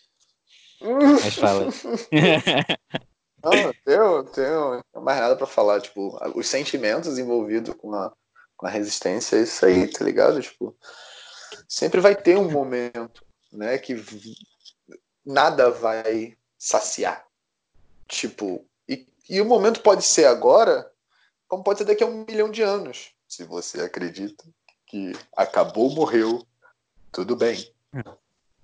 Mas 1.25 1.35
fala. 1.35 1.69
Não, 3.43 3.73
tenho, 3.85 4.25
tenho 4.25 4.83
mais 5.03 5.21
nada 5.21 5.37
para 5.37 5.47
falar. 5.47 5.81
Tipo, 5.81 6.19
os 6.35 6.49
sentimentos 6.49 7.19
envolvidos 7.19 7.75
com 7.77 7.95
a, 7.95 8.13
com 8.57 8.67
a 8.67 8.71
resistência, 8.71 9.37
é 9.37 9.43
isso 9.43 9.65
aí, 9.65 9.91
tá 9.91 10.05
ligado? 10.05 10.41
Tipo, 10.41 10.77
sempre 11.69 12.01
vai 12.01 12.17
ter 12.17 12.37
um 12.37 12.51
momento, 12.51 13.25
né, 13.53 13.79
que 13.79 13.95
nada 15.25 15.71
vai 15.71 16.37
saciar. 16.59 17.27
Tipo, 18.09 18.67
e, 18.89 19.07
e 19.29 19.41
o 19.41 19.45
momento 19.45 19.83
pode 19.83 20.05
ser 20.05 20.25
agora, 20.25 20.91
como 21.47 21.63
pode 21.63 21.79
ser 21.79 21.85
daqui 21.85 22.03
a 22.03 22.07
um 22.07 22.25
milhão 22.25 22.51
de 22.51 22.63
anos. 22.63 23.13
Se 23.29 23.45
você 23.45 23.83
acredita 23.83 24.45
que 24.87 25.13
acabou, 25.37 25.95
morreu, 25.95 26.45
tudo 27.13 27.37
bem. 27.37 27.73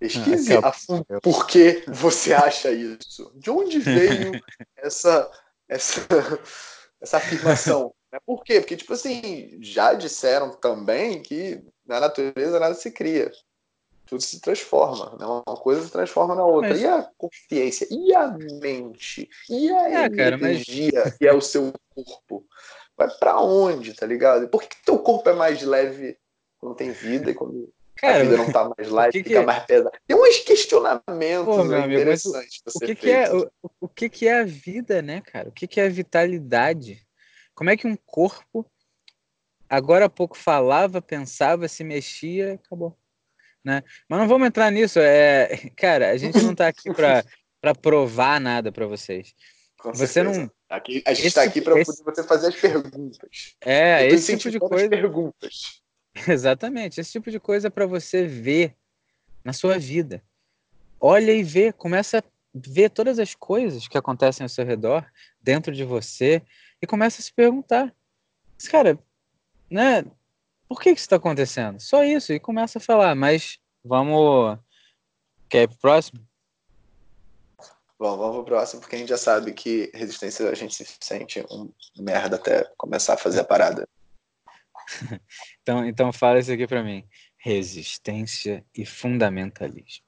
Pesquise 0.05 0.55
a 0.57 0.70
fundo 0.70 1.07
por 1.22 1.46
que 1.46 1.82
você 1.88 2.34
acha 2.34 2.70
isso. 2.70 3.32
De 3.36 3.50
onde 3.50 3.78
veio 3.78 4.32
essa, 4.76 5.30
essa, 5.66 6.00
essa 7.00 7.16
afirmação? 7.16 7.94
Por 8.26 8.44
quê? 8.44 8.61
Porque, 8.61 8.76
tipo 8.76 8.92
assim, 8.92 9.59
já 9.62 9.94
disseram 9.94 10.50
também 10.50 11.22
que 11.22 11.64
na 11.86 12.00
natureza 12.00 12.61
nada 12.61 12.74
se 12.74 12.90
cria. 12.90 13.32
Tudo 14.07 14.20
se 14.20 14.40
transforma. 14.40 15.16
Né? 15.18 15.24
Uma 15.24 15.57
coisa 15.57 15.82
se 15.82 15.90
transforma 15.90 16.34
na 16.34 16.44
outra. 16.44 16.70
Mas... 16.70 16.82
E 16.82 16.86
a 16.86 17.11
consciência? 17.16 17.88
E 17.90 18.14
a 18.14 18.28
mente? 18.61 19.28
E 19.48 19.70
a 19.70 19.88
é, 19.88 20.05
energia 20.05 20.92
cara, 20.92 21.05
mas... 21.07 21.16
que 21.16 21.26
é 21.26 21.32
o 21.32 21.40
seu 21.40 21.72
corpo? 21.94 22.46
Vai 22.96 23.09
para 23.18 23.40
onde, 23.40 23.94
tá 23.94 24.07
ligado? 24.07 24.48
Por 24.48 24.62
que, 24.62 24.68
que 24.68 24.84
teu 24.84 24.98
corpo 24.98 25.28
é 25.30 25.32
mais 25.32 25.62
leve 25.62 26.16
quando 26.59 26.76
tem 26.76 26.92
vida 26.92 27.30
e 27.30 27.34
quando 27.34 27.72
Cara, 28.05 28.20
a 28.20 28.22
vida 28.22 28.36
não 28.36 28.52
tá 28.52 28.72
mais 28.76 28.90
leve, 28.90 29.12
que 29.12 29.28
fica 29.28 29.40
que... 29.40 29.46
mais 29.46 29.64
pesada? 29.64 30.00
Tem 30.07 30.16
uns 30.16 30.38
questionamentos 30.40 31.44
Pô, 31.44 31.64
né, 31.64 31.86
interessantes. 31.86 32.62
O, 32.74 32.80
que, 32.80 32.94
que, 32.94 33.11
é, 33.11 33.34
o, 33.34 33.50
o 33.80 33.88
que, 33.88 34.09
que 34.09 34.28
é 34.28 34.40
a 34.40 34.44
vida, 34.44 35.00
né, 35.02 35.20
cara? 35.20 35.48
O 35.48 35.52
que, 35.52 35.66
que 35.66 35.80
é 35.80 35.86
a 35.86 35.90
vitalidade? 35.90 37.05
Como 37.55 37.70
é 37.70 37.76
que 37.76 37.86
um 37.86 37.96
corpo 37.96 38.66
agora 39.68 40.07
há 40.07 40.11
pouco 40.11 40.36
falava, 40.36 41.00
pensava, 41.00 41.68
se 41.68 41.82
mexia, 41.82 42.55
acabou. 42.55 42.96
Né? 43.64 43.82
Mas 44.09 44.20
não 44.20 44.28
vamos 44.28 44.46
entrar 44.46 44.70
nisso. 44.70 44.98
É, 45.00 45.48
cara, 45.76 46.11
a 46.11 46.16
gente 46.16 46.40
não 46.42 46.52
está 46.52 46.68
aqui 46.68 46.92
para 46.92 47.74
provar 47.80 48.40
nada 48.40 48.70
para 48.70 48.86
vocês. 48.86 49.34
Com 49.78 49.92
você 49.92 50.07
certeza. 50.07 50.40
não. 50.40 50.50
Aqui, 50.68 51.02
a 51.07 51.14
gente 51.14 51.26
está 51.26 51.42
aqui 51.42 51.61
para 51.61 51.78
esse... 51.78 52.02
você 52.02 52.24
fazer 52.24 52.48
as 52.48 52.57
perguntas. 52.57 53.57
É, 53.61 54.07
esse 54.09 54.36
tipo 54.36 54.50
de 54.50 54.59
coisa. 54.59 54.88
Perguntas. 54.88 55.84
Exatamente, 56.28 57.00
esse 57.00 57.12
tipo 57.12 57.30
de 57.30 57.40
coisa 57.40 57.70
para 57.70 57.86
você 57.86 58.26
ver 58.26 58.76
na 59.44 59.52
sua 59.52 59.78
vida. 59.78 60.22
Olha 61.00 61.32
e 61.32 61.42
vê, 61.42 61.72
começa 61.72 62.18
a 62.18 62.22
ver 62.54 62.90
todas 62.90 63.18
as 63.18 63.34
coisas 63.34 63.88
que 63.88 63.98
acontecem 63.98 64.44
ao 64.44 64.48
seu 64.48 64.64
redor, 64.64 65.04
dentro 65.40 65.72
de 65.72 65.84
você, 65.84 66.42
e 66.80 66.86
começa 66.86 67.20
a 67.20 67.24
se 67.24 67.32
perguntar: 67.32 67.94
cara, 68.70 68.98
né? 69.70 70.04
Por 70.66 70.80
que, 70.80 70.94
que 70.94 70.98
isso 70.98 71.04
está 71.04 71.16
acontecendo? 71.16 71.78
Só 71.80 72.02
isso, 72.02 72.32
e 72.32 72.40
começa 72.40 72.78
a 72.78 72.80
falar, 72.80 73.14
mas 73.14 73.58
vamos. 73.84 74.58
Quer 75.48 75.64
ir 75.64 75.68
pro 75.68 75.78
próximo? 75.78 76.26
Bom, 77.98 78.16
vamos 78.16 78.36
pro 78.36 78.44
próximo, 78.44 78.80
porque 78.80 78.96
a 78.96 78.98
gente 78.98 79.08
já 79.08 79.18
sabe 79.18 79.52
que 79.52 79.90
resistência 79.94 80.48
a 80.48 80.54
gente 80.54 80.74
se 80.74 80.96
sente 81.00 81.44
um 81.50 81.70
merda 81.98 82.36
até 82.36 82.64
começar 82.76 83.14
a 83.14 83.18
fazer 83.18 83.40
a 83.40 83.44
parada. 83.44 83.86
então, 85.62 85.85
então 85.87 86.12
fala 86.12 86.39
isso 86.39 86.53
aqui 86.53 86.66
para 86.66 86.82
mim. 86.82 87.07
Resistência 87.37 88.64
e 88.74 88.87
fundamentalismo. 88.87 90.05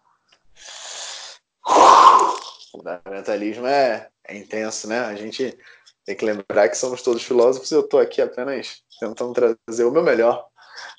Fundamentalismo 2.70 3.66
é, 3.66 4.08
é 4.26 4.36
intenso, 4.36 4.88
né? 4.88 5.00
A 5.00 5.14
gente 5.14 5.56
tem 6.04 6.14
que 6.14 6.24
lembrar 6.24 6.68
que 6.68 6.76
somos 6.76 7.02
todos 7.02 7.24
filósofos 7.24 7.70
e 7.70 7.74
eu 7.74 7.80
estou 7.80 8.00
aqui 8.00 8.22
apenas 8.22 8.82
tentando 9.00 9.32
trazer 9.32 9.84
o 9.84 9.90
meu 9.90 10.02
melhor 10.02 10.46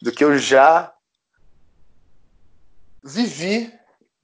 do 0.02 0.12
que 0.12 0.24
eu 0.24 0.38
já 0.38 0.94
vivi 3.04 3.74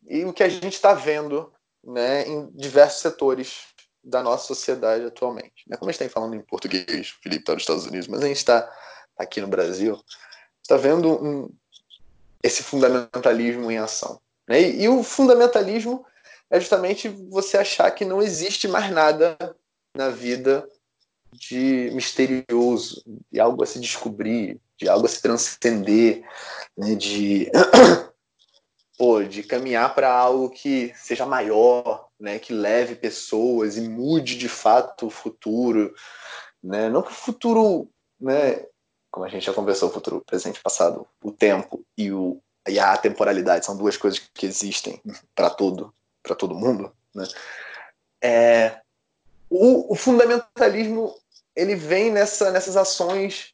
e 0.07 0.25
o 0.25 0.33
que 0.33 0.43
a 0.43 0.49
gente 0.49 0.73
está 0.73 0.93
vendo 0.93 1.51
né, 1.83 2.27
em 2.27 2.49
diversos 2.51 3.01
setores 3.01 3.67
da 4.03 4.21
nossa 4.21 4.45
sociedade 4.47 5.05
atualmente. 5.05 5.63
Né? 5.67 5.77
Como 5.77 5.89
a 5.89 5.93
gente 5.93 6.01
está 6.01 6.13
falando 6.13 6.35
em 6.35 6.41
português, 6.41 7.09
Felipe 7.21 7.41
está 7.41 7.53
nos 7.53 7.63
Estados 7.63 7.85
Unidos, 7.85 8.07
mas 8.07 8.21
a 8.21 8.27
gente 8.27 8.37
está 8.37 8.69
aqui 9.17 9.41
no 9.41 9.47
Brasil, 9.47 9.99
está 10.61 10.77
vendo 10.77 11.11
um, 11.23 11.49
esse 12.41 12.63
fundamentalismo 12.63 13.71
em 13.71 13.77
ação. 13.77 14.19
Né? 14.47 14.61
E, 14.61 14.83
e 14.83 14.89
o 14.89 15.03
fundamentalismo 15.03 16.05
é 16.49 16.59
justamente 16.59 17.07
você 17.07 17.57
achar 17.57 17.89
que 17.91 18.05
não 18.05 18.21
existe 18.21 18.67
mais 18.67 18.91
nada 18.91 19.37
na 19.95 20.09
vida 20.09 20.67
de 21.31 21.89
misterioso, 21.93 23.03
de 23.31 23.39
algo 23.39 23.63
a 23.63 23.65
se 23.65 23.79
descobrir, 23.79 24.59
de 24.77 24.87
algo 24.87 25.05
a 25.05 25.09
se 25.09 25.21
transcender, 25.21 26.23
né, 26.77 26.95
de 26.95 27.51
pô, 28.97 29.23
de 29.23 29.43
caminhar 29.43 29.95
para 29.95 30.11
algo 30.11 30.49
que 30.49 30.93
seja 30.95 31.25
maior, 31.25 32.07
né, 32.19 32.37
que 32.37 32.53
leve 32.53 32.95
pessoas 32.95 33.77
e 33.77 33.81
mude 33.81 34.37
de 34.37 34.47
fato 34.47 35.07
o 35.07 35.11
futuro, 35.11 35.93
né? 36.63 36.89
Não 36.89 37.01
que 37.01 37.11
o 37.11 37.15
futuro, 37.15 37.89
né, 38.19 38.65
como 39.13 39.27
a 39.27 39.29
gente 39.29 39.45
já 39.45 39.53
conversou, 39.53 39.91
futuro, 39.91 40.23
presente, 40.25 40.59
passado, 40.59 41.07
o 41.23 41.31
tempo 41.31 41.85
e 41.95 42.11
o 42.11 42.41
e 42.67 42.79
a 42.79 42.97
temporalidade 42.97 43.65
são 43.65 43.77
duas 43.77 43.95
coisas 43.95 44.19
que 44.33 44.45
existem 44.45 44.99
para 45.35 45.51
todo 45.51 45.93
para 46.23 46.35
todo 46.35 46.55
mundo, 46.55 46.91
né? 47.13 47.27
É, 48.19 48.79
o, 49.49 49.91
o, 49.91 49.95
fundamentalismo 49.95 51.13
ele 51.55 51.75
vem 51.75 52.09
nessa, 52.09 52.49
nessas 52.49 52.75
ações 52.75 53.53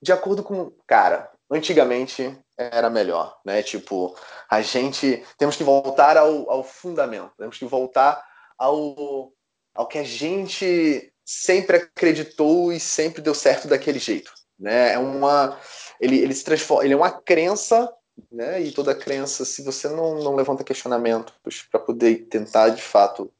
de 0.00 0.10
acordo 0.10 0.42
com. 0.42 0.72
Cara, 0.86 1.30
antigamente 1.50 2.38
era 2.56 2.88
melhor, 2.88 3.38
né? 3.44 3.62
Tipo, 3.62 4.16
a 4.48 4.62
gente. 4.62 5.22
Temos 5.36 5.56
que 5.56 5.64
voltar 5.64 6.16
ao, 6.16 6.48
ao 6.48 6.64
fundamento, 6.64 7.32
temos 7.36 7.58
que 7.58 7.66
voltar 7.66 8.24
ao, 8.56 9.32
ao 9.74 9.86
que 9.86 9.98
a 9.98 10.04
gente 10.04 11.12
sempre 11.26 11.76
acreditou 11.76 12.72
e 12.72 12.80
sempre 12.80 13.20
deu 13.20 13.34
certo 13.34 13.68
daquele 13.68 13.98
jeito, 13.98 14.32
né? 14.64 14.94
É 14.94 14.98
uma. 14.98 15.58
Ele, 16.00 16.18
ele 16.18 16.34
se 16.34 16.44
transforma. 16.44 16.84
Ele 16.84 16.94
é 16.94 16.96
uma 16.96 17.10
crença 17.10 17.88
né? 18.30 18.60
E 18.60 18.72
toda 18.72 18.94
crença, 18.94 19.44
se 19.44 19.62
você 19.62 19.88
não, 19.88 20.22
não 20.22 20.34
levanta 20.34 20.64
questionamentos 20.64 21.34
para 21.70 21.80
poder 21.80 22.26
tentar 22.26 22.68
de 22.68 22.82
fato 22.82 23.30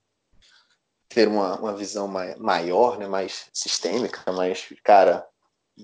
ter 1.09 1.29
uma, 1.29 1.57
uma 1.59 1.77
visão 1.77 2.09
mai, 2.09 2.35
maior, 2.37 2.99
né, 2.99 3.07
mais 3.07 3.47
sistêmica, 3.53 4.33
mais, 4.33 4.67
cara, 4.83 5.25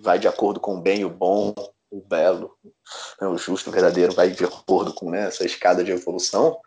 vai 0.03 0.18
de 0.18 0.26
acordo 0.26 0.59
com 0.59 0.76
o 0.76 0.80
bem, 0.80 1.05
o 1.05 1.11
bom, 1.11 1.55
o 1.91 2.01
belo, 2.01 2.57
né, 3.20 3.28
o 3.28 3.38
justo, 3.38 3.70
o 3.70 3.72
verdadeiro, 3.72 4.12
vai 4.12 4.30
de 4.30 4.45
acordo 4.45 4.93
com 4.93 5.11
né, 5.11 5.28
essa 5.28 5.45
escada 5.45 5.84
de 5.84 5.93
evolução, 5.93 6.59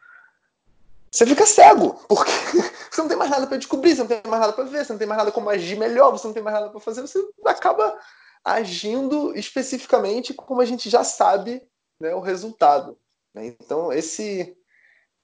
você 1.11 1.26
fica 1.26 1.45
cego, 1.45 1.93
porque 2.07 2.32
você 2.89 3.01
não 3.01 3.09
tem 3.09 3.17
mais 3.17 3.30
nada 3.30 3.45
para 3.47 3.57
descobrir, 3.57 3.95
você 3.95 4.01
não 4.01 4.07
tem 4.07 4.21
mais 4.26 4.41
nada 4.41 4.53
para 4.53 4.63
ver, 4.63 4.86
você 4.86 4.93
não 4.93 4.99
tem 4.99 5.07
mais 5.07 5.17
nada 5.17 5.32
como 5.32 5.49
agir 5.49 5.78
melhor, 5.78 6.11
você 6.11 6.26
não 6.26 6.34
tem 6.34 6.41
mais 6.41 6.55
nada 6.55 6.69
para 6.69 6.80
fazer, 6.80 7.01
você 7.01 7.19
acaba 7.45 7.99
agindo 8.44 9.36
especificamente 9.38 10.34
como 10.34 10.62
a 10.62 10.66
gente 10.66 10.89
já 10.89 11.04
sabe 11.04 11.62
né, 12.00 12.14
o 12.14 12.20
resultado. 12.20 12.98
Né? 13.34 13.48
Então, 13.48 13.91
esse, 13.91 14.56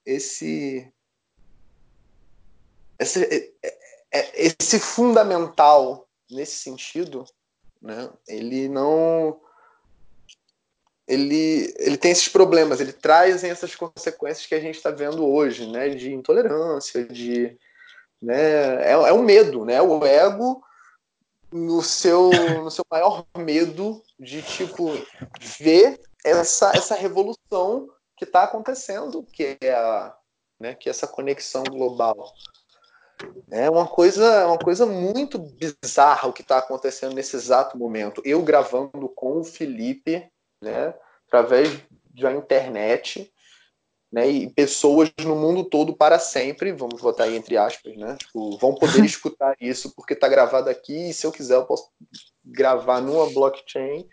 esse 0.06 0.90
esse, 2.98 3.24
é, 3.24 3.50
é, 3.62 3.78
é, 4.12 4.46
esse 4.46 4.78
fundamental 4.78 6.06
nesse 6.30 6.56
sentido, 6.56 7.24
né, 7.80 8.10
ele 8.28 8.68
não 8.68 9.40
ele, 11.08 11.74
ele 11.78 11.96
tem 11.96 12.12
esses 12.12 12.28
problemas, 12.28 12.80
ele 12.80 12.92
traz 12.92 13.42
essas 13.42 13.74
consequências 13.74 14.46
que 14.46 14.54
a 14.54 14.60
gente 14.60 14.76
está 14.76 14.92
vendo 14.92 15.26
hoje, 15.26 15.66
né, 15.66 15.88
de 15.88 16.12
intolerância, 16.12 17.04
de 17.04 17.58
né, 18.22 18.84
é, 18.84 18.92
é 18.92 19.12
o 19.12 19.22
medo, 19.22 19.64
né, 19.64 19.82
o 19.82 20.04
ego 20.04 20.62
no 21.52 21.82
seu 21.82 22.30
no 22.62 22.70
seu 22.70 22.84
maior 22.90 23.24
medo 23.36 24.02
de 24.18 24.42
tipo 24.42 24.92
ver 25.58 26.00
essa 26.24 26.72
essa 26.74 26.94
revolução 26.94 27.88
que 28.16 28.24
está 28.24 28.44
acontecendo, 28.44 29.22
que 29.32 29.56
é 29.60 29.72
a 29.72 30.14
né, 30.60 30.74
que 30.74 30.88
é 30.88 30.90
essa 30.90 31.08
conexão 31.08 31.64
global. 31.64 32.32
É 33.50 33.68
uma 33.70 33.86
coisa, 33.86 34.46
uma 34.46 34.58
coisa 34.58 34.84
muito 34.84 35.38
bizarra 35.38 36.28
o 36.28 36.32
que 36.32 36.42
está 36.42 36.58
acontecendo 36.58 37.14
nesse 37.14 37.34
exato 37.36 37.78
momento. 37.78 38.22
Eu 38.24 38.42
gravando 38.42 39.08
com 39.08 39.40
o 39.40 39.44
Felipe, 39.44 40.30
né, 40.62 40.94
através 41.26 41.80
da 42.14 42.32
internet, 42.32 43.32
né, 44.12 44.28
e 44.28 44.50
pessoas 44.50 45.12
no 45.20 45.36
mundo 45.36 45.64
todo 45.64 45.94
para 45.94 46.18
sempre, 46.18 46.72
vamos 46.72 47.00
botar 47.00 47.24
aí 47.24 47.36
entre 47.36 47.56
aspas, 47.56 47.96
né, 47.96 48.16
tipo, 48.16 48.56
vão 48.58 48.74
poder 48.74 49.04
escutar 49.04 49.54
isso 49.60 49.94
porque 49.94 50.14
está 50.14 50.28
gravado 50.28 50.68
aqui. 50.68 51.10
E 51.10 51.14
se 51.14 51.26
eu 51.26 51.32
quiser, 51.32 51.54
eu 51.54 51.64
posso 51.64 51.90
gravar 52.44 53.00
numa 53.00 53.30
blockchain 53.30 54.08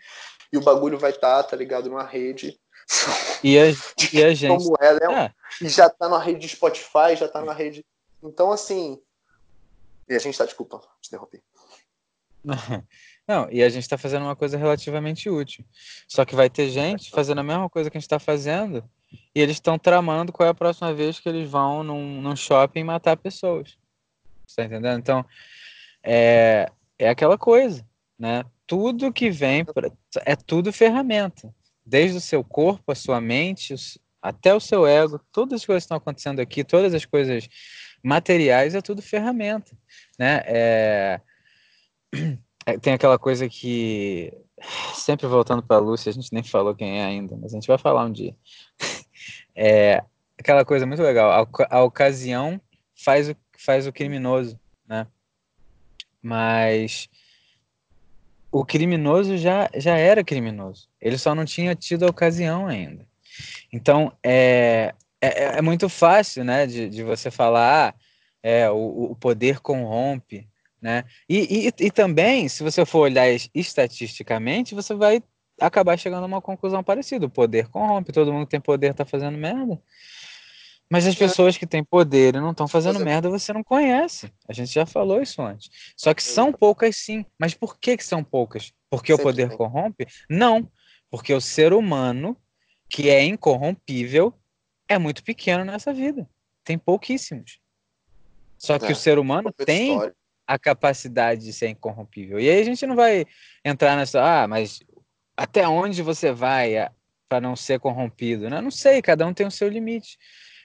e 0.52 0.56
o 0.56 0.62
bagulho 0.62 0.98
vai 0.98 1.10
estar, 1.10 1.42
tá, 1.42 1.50
tá 1.50 1.56
ligado, 1.56 1.88
numa 1.88 2.04
rede 2.04 2.58
E 3.44 3.58
a, 3.58 3.64
e 4.12 4.24
a 4.24 4.34
gente. 4.34 4.64
Como 4.64 4.76
é, 4.80 4.94
né? 4.94 5.34
É. 5.60 5.64
E 5.64 5.68
já 5.68 5.88
tá 5.88 6.08
na 6.08 6.18
rede 6.18 6.40
de 6.40 6.48
Spotify, 6.48 7.14
já 7.16 7.28
tá 7.28 7.40
na 7.42 7.52
rede. 7.52 7.84
Então, 8.22 8.50
assim. 8.50 9.00
E 10.08 10.14
a 10.14 10.18
gente 10.18 10.36
tá, 10.36 10.44
desculpa, 10.44 10.80
te 11.00 11.08
interrompi. 11.08 11.42
Não, 13.28 13.46
e 13.50 13.62
a 13.62 13.68
gente 13.68 13.82
está 13.82 13.98
fazendo 13.98 14.22
uma 14.22 14.34
coisa 14.34 14.56
relativamente 14.56 15.28
útil. 15.28 15.62
Só 16.08 16.24
que 16.24 16.34
vai 16.34 16.48
ter 16.48 16.70
gente 16.70 17.10
fazendo 17.10 17.40
a 17.40 17.44
mesma 17.44 17.68
coisa 17.68 17.90
que 17.90 17.98
a 17.98 18.00
gente 18.00 18.06
está 18.06 18.18
fazendo 18.18 18.82
e 19.34 19.40
eles 19.40 19.56
estão 19.56 19.78
tramando 19.78 20.32
qual 20.32 20.46
é 20.46 20.50
a 20.50 20.54
próxima 20.54 20.94
vez 20.94 21.20
que 21.20 21.28
eles 21.28 21.48
vão 21.48 21.82
num, 21.82 22.22
num 22.22 22.34
shopping 22.34 22.84
matar 22.84 23.18
pessoas. 23.18 23.76
Você 24.46 24.56
tá 24.56 24.64
entendendo? 24.64 24.98
Então, 24.98 25.26
é, 26.02 26.70
é 26.98 27.10
aquela 27.10 27.36
coisa, 27.36 27.86
né? 28.18 28.44
Tudo 28.66 29.12
que 29.12 29.30
vem 29.30 29.62
pra, 29.62 29.90
é 30.24 30.34
tudo 30.34 30.72
ferramenta. 30.72 31.54
Desde 31.84 32.16
o 32.16 32.22
seu 32.22 32.42
corpo, 32.42 32.92
a 32.92 32.94
sua 32.94 33.20
mente, 33.20 33.74
até 34.22 34.54
o 34.54 34.60
seu 34.60 34.86
ego, 34.86 35.20
todas 35.30 35.60
as 35.60 35.66
coisas 35.66 35.82
que 35.82 35.86
estão 35.86 35.98
acontecendo 35.98 36.40
aqui, 36.40 36.64
todas 36.64 36.94
as 36.94 37.04
coisas 37.04 37.46
materiais, 38.02 38.74
é 38.74 38.80
tudo 38.80 39.02
ferramenta, 39.02 39.76
né? 40.18 40.42
É 40.46 41.20
é, 42.68 42.76
tem 42.76 42.92
aquela 42.92 43.18
coisa 43.18 43.48
que 43.48 44.30
sempre 44.92 45.26
voltando 45.26 45.62
para 45.62 45.76
a 45.76 45.80
Lúcia, 45.80 46.10
a 46.10 46.12
gente 46.12 46.34
nem 46.34 46.42
falou 46.42 46.74
quem 46.74 47.00
é 47.00 47.04
ainda, 47.04 47.34
mas 47.34 47.52
a 47.52 47.56
gente 47.56 47.66
vai 47.66 47.78
falar 47.78 48.04
um 48.04 48.12
dia. 48.12 48.36
É 49.60 50.04
aquela 50.38 50.64
coisa 50.64 50.86
muito 50.86 51.02
legal. 51.02 51.32
A, 51.32 51.76
a 51.78 51.82
ocasião 51.82 52.60
faz 52.94 53.28
o, 53.28 53.34
faz 53.58 53.88
o 53.88 53.92
criminoso, 53.92 54.56
né? 54.86 55.04
Mas 56.22 57.08
o 58.52 58.64
criminoso 58.64 59.36
já, 59.36 59.68
já 59.74 59.98
era 59.98 60.22
criminoso. 60.22 60.88
Ele 61.00 61.18
só 61.18 61.34
não 61.34 61.44
tinha 61.44 61.74
tido 61.74 62.04
a 62.04 62.10
ocasião 62.10 62.68
ainda. 62.68 63.04
Então 63.72 64.12
é, 64.22 64.94
é, 65.20 65.58
é 65.58 65.62
muito 65.62 65.88
fácil, 65.88 66.44
né, 66.44 66.64
de, 66.64 66.88
de 66.88 67.02
você 67.02 67.28
falar, 67.28 67.88
ah, 67.88 67.94
é, 68.40 68.70
o, 68.70 69.10
o 69.10 69.16
poder 69.16 69.58
corrompe, 69.58 70.48
né? 70.80 71.04
E, 71.28 71.68
e, 71.68 71.86
e 71.86 71.90
também, 71.90 72.48
se 72.48 72.62
você 72.62 72.84
for 72.86 73.00
olhar 73.00 73.26
estatisticamente, 73.54 74.74
você 74.74 74.94
vai 74.94 75.22
acabar 75.60 75.98
chegando 75.98 76.24
a 76.24 76.26
uma 76.26 76.40
conclusão 76.40 76.82
parecida. 76.82 77.26
O 77.26 77.30
poder 77.30 77.68
corrompe, 77.68 78.12
todo 78.12 78.32
mundo 78.32 78.46
que 78.46 78.52
tem 78.52 78.60
poder 78.60 78.92
está 78.92 79.04
fazendo 79.04 79.36
merda. 79.36 79.80
Mas 80.90 81.06
as 81.06 81.14
pessoas 81.14 81.58
que 81.58 81.66
têm 81.66 81.84
poder 81.84 82.34
e 82.34 82.40
não 82.40 82.52
estão 82.52 82.66
fazendo 82.66 83.00
merda, 83.00 83.28
você 83.28 83.52
não 83.52 83.62
conhece. 83.62 84.32
A 84.48 84.54
gente 84.54 84.72
já 84.72 84.86
falou 84.86 85.20
isso 85.20 85.42
antes. 85.42 85.68
Só 85.94 86.14
que 86.14 86.22
são 86.22 86.50
poucas 86.50 86.96
sim. 86.96 87.26
Mas 87.38 87.52
por 87.52 87.78
que, 87.78 87.96
que 87.96 88.04
são 88.04 88.24
poucas? 88.24 88.72
Porque 88.88 89.12
Sempre 89.12 89.22
o 89.22 89.26
poder 89.26 89.48
tem. 89.48 89.56
corrompe? 89.58 90.06
Não. 90.30 90.70
Porque 91.10 91.34
o 91.34 91.40
ser 91.42 91.74
humano, 91.74 92.36
que 92.88 93.10
é 93.10 93.22
incorrompível, 93.22 94.32
é 94.88 94.96
muito 94.96 95.22
pequeno 95.22 95.62
nessa 95.62 95.92
vida. 95.92 96.26
Tem 96.64 96.78
pouquíssimos. 96.78 97.60
Só 98.56 98.78
que 98.78 98.86
é, 98.86 98.92
o 98.92 98.96
ser 98.96 99.18
humano 99.18 99.52
tem 99.52 99.92
história 99.92 100.14
a 100.48 100.58
capacidade 100.58 101.44
de 101.44 101.52
ser 101.52 101.68
incorrompível. 101.68 102.40
E 102.40 102.48
aí 102.48 102.58
a 102.58 102.64
gente 102.64 102.86
não 102.86 102.96
vai 102.96 103.26
entrar 103.62 103.94
nessa, 103.96 104.22
ah, 104.24 104.48
mas 104.48 104.80
até 105.36 105.68
onde 105.68 106.02
você 106.02 106.32
vai 106.32 106.88
para 107.28 107.38
não 107.38 107.54
ser 107.54 107.78
corrompido? 107.78 108.48
Né? 108.48 108.58
Não 108.62 108.70
sei, 108.70 109.02
cada 109.02 109.26
um 109.26 109.34
tem 109.34 109.46
o 109.46 109.50
seu 109.50 109.68
limite. 109.68 110.18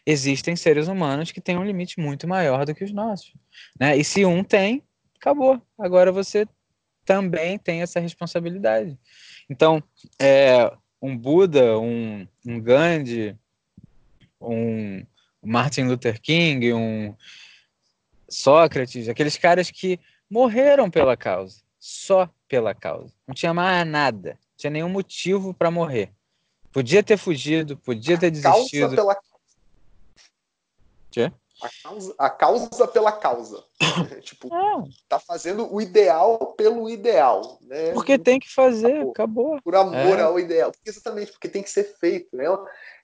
Existem 0.05 0.55
seres 0.55 0.87
humanos 0.87 1.33
que 1.33 1.41
têm 1.41 1.57
um 1.57 1.65
limite 1.65 1.99
muito 1.99 2.25
maior 2.27 2.65
do 2.65 2.73
que 2.73 2.85
os 2.85 2.93
nossos. 2.93 3.33
Né? 3.77 3.97
E 3.97 4.05
se 4.05 4.25
um 4.25 4.41
tem, 4.41 4.81
acabou. 5.17 5.61
Agora 5.77 6.13
você 6.13 6.47
também 7.05 7.57
tem 7.57 7.81
essa 7.81 7.99
responsabilidade. 7.99 8.97
Então, 9.49 9.83
é, 10.17 10.71
um 11.01 11.17
Buda, 11.17 11.77
um, 11.77 12.25
um 12.45 12.59
Gandhi, 12.61 13.37
um 14.39 15.05
Martin 15.43 15.83
Luther 15.83 16.21
King, 16.21 16.71
um 16.71 17.13
Sócrates, 18.33 19.07
aqueles 19.07 19.37
caras 19.37 19.69
que 19.69 19.99
morreram 20.29 20.89
pela 20.89 21.15
causa, 21.15 21.61
só 21.79 22.29
pela 22.47 22.73
causa. 22.73 23.13
Não 23.27 23.35
tinha 23.35 23.53
mais 23.53 23.87
nada, 23.87 24.31
não 24.31 24.57
tinha 24.57 24.71
nenhum 24.71 24.89
motivo 24.89 25.53
para 25.53 25.71
morrer. 25.71 26.11
Podia 26.71 27.03
ter 27.03 27.17
fugido, 27.17 27.77
podia 27.77 28.17
ter 28.17 28.31
desistido. 28.31 28.81
Causa 28.81 28.95
pela... 28.95 29.17
Quê? 31.11 31.31
A 31.61 31.69
causa, 31.81 32.15
a 32.17 32.29
causa 32.29 32.87
pela 32.87 33.11
causa. 33.11 33.63
tipo, 34.21 34.53
é. 34.53 34.83
tá 35.07 35.19
fazendo 35.19 35.73
o 35.73 35.79
ideal 35.79 36.53
pelo 36.57 36.89
ideal. 36.89 37.57
Né? 37.61 37.91
Porque 37.91 38.17
tem 38.17 38.39
que 38.39 38.51
fazer, 38.51 39.07
acabou. 39.09 39.11
acabou. 39.11 39.61
Por 39.61 39.75
amor 39.75 40.19
é. 40.19 40.23
ao 40.23 40.39
ideal. 40.39 40.71
Exatamente, 40.85 41.31
porque 41.31 41.47
tem 41.47 41.63
que 41.63 41.69
ser 41.69 41.95
feito. 41.99 42.35
Né? 42.35 42.45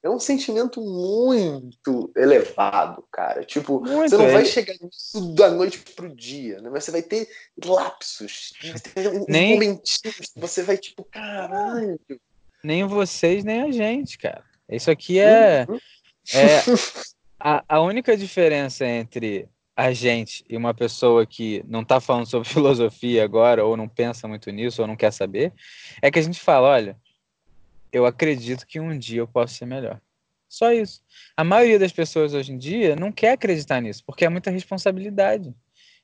É 0.01 0.09
um 0.09 0.19
sentimento 0.19 0.81
muito 0.81 2.11
elevado, 2.15 3.03
cara. 3.11 3.43
Tipo, 3.43 3.81
muito, 3.81 4.09
você 4.09 4.17
não 4.17 4.27
é. 4.27 4.31
vai 4.31 4.45
chegar 4.45 4.73
nisso 4.81 5.33
da 5.33 5.51
noite 5.51 5.79
pro 5.93 6.13
dia, 6.15 6.61
né? 6.61 6.69
Mas 6.69 6.85
você 6.85 6.91
vai 6.91 7.01
ter 7.01 7.27
lapsos. 7.65 8.53
Vai 8.63 8.79
ter 8.79 9.25
nem... 9.27 9.53
momentinhos. 9.53 10.31
Você 10.37 10.63
vai, 10.63 10.77
tipo, 10.77 11.03
caralho. 11.03 11.99
Nem 12.63 12.85
vocês, 12.85 13.43
nem 13.43 13.61
a 13.61 13.71
gente, 13.71 14.17
cara. 14.17 14.43
Isso 14.69 14.89
aqui 14.89 15.19
é. 15.19 15.65
Uhum. 15.67 15.79
é 16.33 16.63
a, 17.39 17.63
a 17.67 17.81
única 17.81 18.15
diferença 18.15 18.85
entre 18.85 19.49
a 19.75 19.93
gente 19.93 20.43
e 20.49 20.57
uma 20.57 20.73
pessoa 20.73 21.25
que 21.25 21.63
não 21.65 21.81
está 21.81 22.01
falando 22.01 22.25
sobre 22.25 22.47
filosofia 22.49 23.23
agora, 23.23 23.65
ou 23.65 23.77
não 23.77 23.87
pensa 23.87 24.27
muito 24.27 24.49
nisso, 24.51 24.81
ou 24.81 24.87
não 24.87 24.95
quer 24.95 25.11
saber, 25.11 25.53
é 26.01 26.11
que 26.11 26.19
a 26.19 26.21
gente 26.21 26.39
fala: 26.39 26.67
olha, 26.69 26.97
eu 27.91 28.05
acredito 28.05 28.65
que 28.65 28.79
um 28.79 28.97
dia 28.97 29.21
eu 29.21 29.27
posso 29.27 29.55
ser 29.55 29.65
melhor. 29.65 29.99
Só 30.47 30.71
isso. 30.71 31.01
A 31.37 31.43
maioria 31.43 31.77
das 31.77 31.91
pessoas 31.91 32.33
hoje 32.33 32.51
em 32.51 32.57
dia 32.57 32.95
não 32.95 33.11
quer 33.11 33.33
acreditar 33.33 33.79
nisso, 33.79 34.03
porque 34.05 34.25
é 34.25 34.29
muita 34.29 34.49
responsabilidade. 34.49 35.53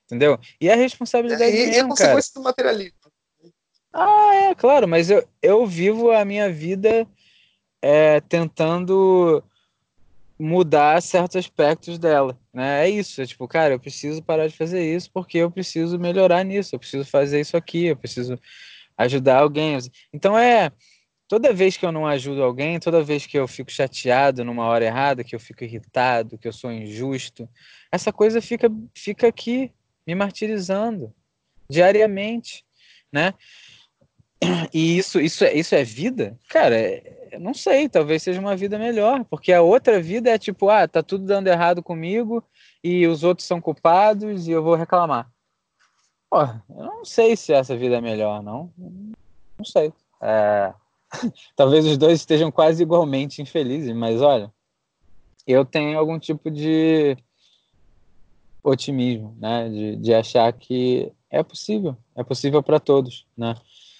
Entendeu? 0.04 0.38
E 0.60 0.68
é 0.68 0.74
responsabilidade 0.76 1.42
é, 1.42 1.50
e, 1.50 1.66
mesmo, 1.66 1.72
e 1.72 1.78
é 1.78 1.84
consequência 1.84 2.32
do 2.34 2.42
materialismo. 2.42 2.98
Ah, 3.92 4.34
é, 4.34 4.54
claro, 4.54 4.86
mas 4.86 5.10
eu, 5.10 5.26
eu 5.42 5.66
vivo 5.66 6.12
a 6.12 6.24
minha 6.24 6.50
vida 6.52 7.08
é, 7.82 8.20
tentando 8.20 9.42
mudar 10.38 11.00
certos 11.00 11.36
aspectos 11.36 11.98
dela, 11.98 12.38
né? 12.52 12.86
É 12.86 12.90
isso, 12.90 13.22
é 13.22 13.26
tipo, 13.26 13.48
cara, 13.48 13.74
eu 13.74 13.80
preciso 13.80 14.22
parar 14.22 14.46
de 14.46 14.56
fazer 14.56 14.84
isso 14.94 15.10
porque 15.10 15.38
eu 15.38 15.50
preciso 15.50 15.98
melhorar 15.98 16.44
nisso, 16.44 16.74
eu 16.74 16.78
preciso 16.78 17.04
fazer 17.04 17.40
isso 17.40 17.56
aqui, 17.56 17.86
eu 17.86 17.96
preciso 17.96 18.38
ajudar 18.98 19.38
alguém. 19.38 19.78
Então 20.12 20.38
é 20.38 20.70
toda 21.28 21.52
vez 21.52 21.76
que 21.76 21.84
eu 21.84 21.92
não 21.92 22.06
ajudo 22.06 22.42
alguém, 22.42 22.78
toda 22.78 23.02
vez 23.02 23.26
que 23.26 23.38
eu 23.38 23.46
fico 23.48 23.70
chateado 23.70 24.44
numa 24.44 24.66
hora 24.66 24.84
errada, 24.84 25.24
que 25.24 25.34
eu 25.34 25.40
fico 25.40 25.64
irritado, 25.64 26.38
que 26.38 26.46
eu 26.46 26.52
sou 26.52 26.72
injusto, 26.72 27.48
essa 27.90 28.12
coisa 28.12 28.40
fica 28.40 28.70
fica 28.94 29.26
aqui 29.26 29.72
me 30.06 30.14
martirizando 30.14 31.12
diariamente, 31.68 32.64
né? 33.12 33.34
E 34.72 34.98
isso, 34.98 35.20
isso, 35.20 35.44
é, 35.44 35.54
isso 35.54 35.74
é 35.74 35.82
vida? 35.82 36.38
Cara, 36.48 36.76
é, 36.76 37.38
não 37.40 37.54
sei, 37.54 37.88
talvez 37.88 38.22
seja 38.22 38.40
uma 38.40 38.54
vida 38.54 38.78
melhor, 38.78 39.24
porque 39.24 39.52
a 39.52 39.62
outra 39.62 40.00
vida 40.00 40.30
é 40.30 40.38
tipo, 40.38 40.68
ah, 40.68 40.86
tá 40.86 41.02
tudo 41.02 41.24
dando 41.24 41.48
errado 41.48 41.82
comigo 41.82 42.44
e 42.84 43.06
os 43.06 43.24
outros 43.24 43.46
são 43.46 43.60
culpados 43.60 44.46
e 44.46 44.52
eu 44.52 44.62
vou 44.62 44.74
reclamar. 44.74 45.30
Pô, 46.30 46.42
eu 46.42 46.84
não 46.84 47.04
sei 47.04 47.36
se 47.36 47.52
essa 47.52 47.76
vida 47.76 47.96
é 47.96 48.00
melhor, 48.00 48.42
não. 48.42 48.70
Não 48.76 49.64
sei. 49.64 49.92
É... 50.20 50.72
talvez 51.56 51.86
os 51.86 51.96
dois 51.96 52.20
estejam 52.20 52.50
quase 52.50 52.82
igualmente 52.82 53.42
infelizes, 53.42 53.94
mas 53.94 54.20
olha, 54.20 54.52
eu 55.46 55.64
tenho 55.64 55.98
algum 55.98 56.18
tipo 56.18 56.50
de 56.50 57.16
otimismo, 58.62 59.36
né? 59.40 59.68
De, 59.68 59.96
de 59.96 60.14
achar 60.14 60.52
que 60.52 61.12
é 61.30 61.42
possível, 61.42 61.96
é 62.16 62.24
possível 62.24 62.62
para 62.62 62.80
todos, 62.80 63.26
né? 63.36 63.54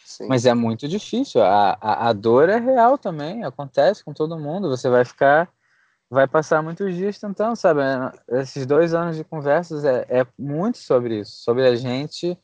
Sim. 0.05 0.27
Mas 0.29 0.47
é 0.47 0.55
muito 0.55 0.89
difícil. 0.89 1.43
A, 1.43 1.77
a, 1.81 2.09
a, 2.09 2.13
dor 2.13 2.49
é 2.49 2.59
real 2.59 2.97
também, 2.97 3.45
acontece 3.45 4.05
com 4.05 4.13
todo 4.13 4.39
mundo. 4.39 4.69
Você 4.69 4.89
vai 4.89 5.05
ficar, 5.05 5.49
vai 6.09 6.27
passar 6.27 6.63
muitos 6.63 6.95
dias 6.95 7.19
tentando, 7.19 7.55
sabe? 7.57 7.81
Esses 8.29 8.67
dois 8.67 8.95
anos 8.95 9.17
de 9.17 9.25
conversas 9.25 9.85
é, 9.85 10.07
é 10.09 10.27
muito 10.39 10.79
sobre 10.79 11.21
isso, 11.21 11.33
sobre 11.43 11.67
a 11.67 11.77
gente 11.77 12.39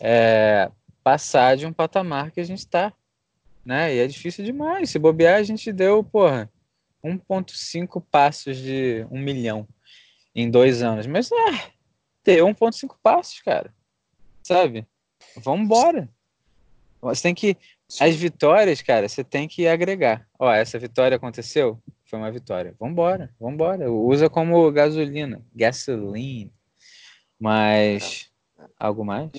é, 0.00 0.70
passar 1.02 1.56
de 1.56 1.66
um 1.66 1.72
patamar 1.72 2.30
que 2.30 2.40
a 2.40 2.44
gente 2.44 2.60
está, 2.60 2.92
né? 3.68 3.94
E 3.94 3.98
é 3.98 4.06
difícil 4.06 4.42
demais. 4.42 4.88
Se 4.88 4.98
bobear, 4.98 5.36
a 5.36 5.42
gente 5.42 5.70
deu, 5.70 6.02
porra, 6.02 6.50
1,5 7.04 8.02
passos 8.10 8.56
de 8.56 9.06
um 9.10 9.20
milhão 9.20 9.68
em 10.34 10.50
dois 10.50 10.82
anos. 10.82 11.06
Mas 11.06 11.30
é, 11.30 11.70
deu 12.24 12.46
1,5 12.46 12.96
passos, 13.02 13.42
cara. 13.42 13.70
Sabe? 14.42 14.86
Vamos 15.36 15.66
embora. 15.66 16.08
Você 17.02 17.24
tem 17.24 17.34
que. 17.34 17.58
As 18.00 18.16
vitórias, 18.16 18.80
cara, 18.80 19.06
você 19.06 19.22
tem 19.22 19.46
que 19.46 19.68
agregar. 19.68 20.26
Ó, 20.38 20.50
essa 20.50 20.78
vitória 20.78 21.16
aconteceu? 21.16 21.78
Foi 22.06 22.18
uma 22.18 22.32
vitória. 22.32 22.74
Vambora, 22.80 23.34
vambora. 23.38 23.92
Usa 23.92 24.30
como 24.30 24.72
gasolina. 24.72 25.44
Gasoline. 25.54 26.50
Mas. 27.38 28.30
Algo 28.78 29.04
mais? 29.04 29.30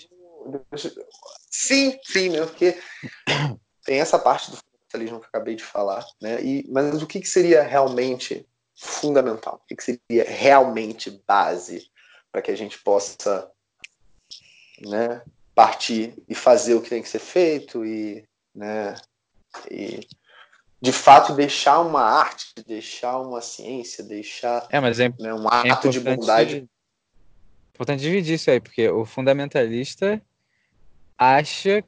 Sim, 1.49 1.97
sim, 2.03 2.29
né? 2.29 2.45
Porque 2.45 2.77
tem 3.89 3.99
essa 3.99 4.19
parte 4.19 4.51
do 4.51 4.57
fundamentalismo 4.57 5.19
que 5.19 5.25
eu 5.25 5.29
acabei 5.29 5.55
de 5.55 5.63
falar, 5.63 6.05
né? 6.21 6.39
E, 6.43 6.63
mas 6.69 7.01
o 7.01 7.07
que, 7.07 7.19
que 7.19 7.27
seria 7.27 7.63
realmente 7.63 8.47
fundamental? 8.75 9.59
O 9.63 9.67
que, 9.67 9.75
que 9.75 9.83
seria 9.83 10.23
realmente 10.29 11.09
base 11.27 11.89
para 12.31 12.39
que 12.39 12.51
a 12.51 12.55
gente 12.55 12.77
possa 12.77 13.49
né, 14.85 15.23
partir 15.55 16.13
e 16.27 16.35
fazer 16.35 16.75
o 16.75 16.81
que 16.83 16.89
tem 16.91 17.01
que 17.01 17.09
ser 17.09 17.17
feito 17.17 17.83
e, 17.83 18.23
né, 18.53 18.93
e 19.71 20.01
de 20.79 20.91
fato 20.91 21.33
deixar 21.33 21.79
uma 21.79 22.03
arte, 22.03 22.53
deixar 22.67 23.17
uma 23.17 23.41
ciência, 23.41 24.03
deixar 24.03 24.67
é, 24.69 24.79
mas 24.79 24.99
é, 24.99 25.11
né, 25.19 25.33
um 25.33 25.47
ato 25.47 25.87
é 25.87 25.89
de 25.89 25.99
bondade. 25.99 26.57
É 26.57 27.73
importante 27.73 28.01
dividir 28.01 28.35
isso 28.35 28.51
aí, 28.51 28.59
porque 28.59 28.87
o 28.87 29.03
fundamentalista 29.03 30.21
acha 31.17 31.83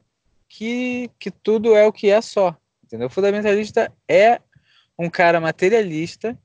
que, 0.54 1.10
que 1.18 1.30
tudo 1.30 1.74
é 1.74 1.86
o 1.86 1.92
que 1.92 2.10
é 2.10 2.20
só. 2.20 2.54
Entendeu? 2.84 3.06
O 3.06 3.10
fundamentalista 3.10 3.90
é 4.06 4.38
um 4.98 5.08
cara 5.08 5.40
materialista 5.40 6.38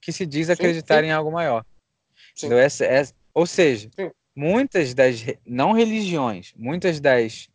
que 0.00 0.10
se 0.10 0.24
diz 0.24 0.48
acreditar 0.48 0.96
sim, 0.96 1.02
sim. 1.02 1.08
em 1.08 1.12
algo 1.12 1.30
maior. 1.30 1.64
Entendeu? 2.34 2.58
Essa, 2.58 2.86
essa, 2.86 3.14
ou 3.34 3.46
seja, 3.46 3.90
sim. 3.94 4.10
muitas 4.34 4.94
das 4.94 5.22
não 5.44 5.72
religiões, 5.72 6.54
muitas 6.56 6.98
das 6.98 7.50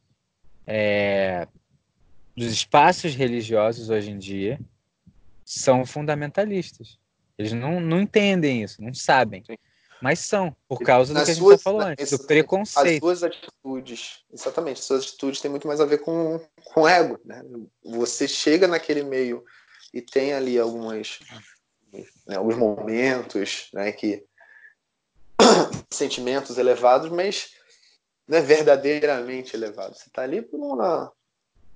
é, 0.68 1.48
dos 2.38 2.52
espaços 2.52 3.16
religiosos 3.16 3.90
hoje 3.90 4.12
em 4.12 4.20
dia 4.20 4.60
são 5.44 5.84
fundamentalistas. 5.84 7.00
Eles 7.40 7.54
não, 7.54 7.80
não 7.80 8.02
entendem 8.02 8.62
isso, 8.62 8.84
não 8.84 8.94
sabem. 8.94 9.44
Mas 10.02 10.20
são, 10.20 10.56
por 10.68 10.80
causa 10.80 11.14
do 11.14 11.24
que 11.24 11.32
a 11.32 11.34
gente 11.34 11.48
já 11.48 11.58
falou 11.60 11.82
antes, 11.82 12.10
do 12.10 12.26
preconceito. 12.26 13.08
As 13.08 13.20
suas 13.20 13.24
atitudes, 13.24 14.24
exatamente, 14.34 14.80
as 14.80 14.86
suas 14.86 15.04
atitudes 15.04 15.40
têm 15.40 15.52
muito 15.52 15.68
mais 15.68 15.80
a 15.80 15.86
ver 15.86 16.00
com, 16.00 16.40
com 16.66 16.88
ego. 16.88 17.20
Né? 17.24 17.44
Você 17.84 18.28
chega 18.28 18.68
naquele 18.68 19.04
meio 19.04 19.46
e 19.94 20.02
tem 20.02 20.34
ali 20.34 20.58
algumas, 20.58 21.20
né, 22.26 22.36
alguns 22.36 22.58
momentos 22.58 23.70
né, 23.74 23.92
que 23.92 24.26
sentimentos 25.92 26.58
elevados, 26.58 27.12
mas 27.12 27.52
não 28.28 28.40
é 28.40 28.42
verdadeiramente 28.42 29.56
elevado. 29.56 29.96
Você 29.96 30.08
está 30.08 30.24
ali 30.24 30.42
por 30.42 30.60
uma, 30.60 31.12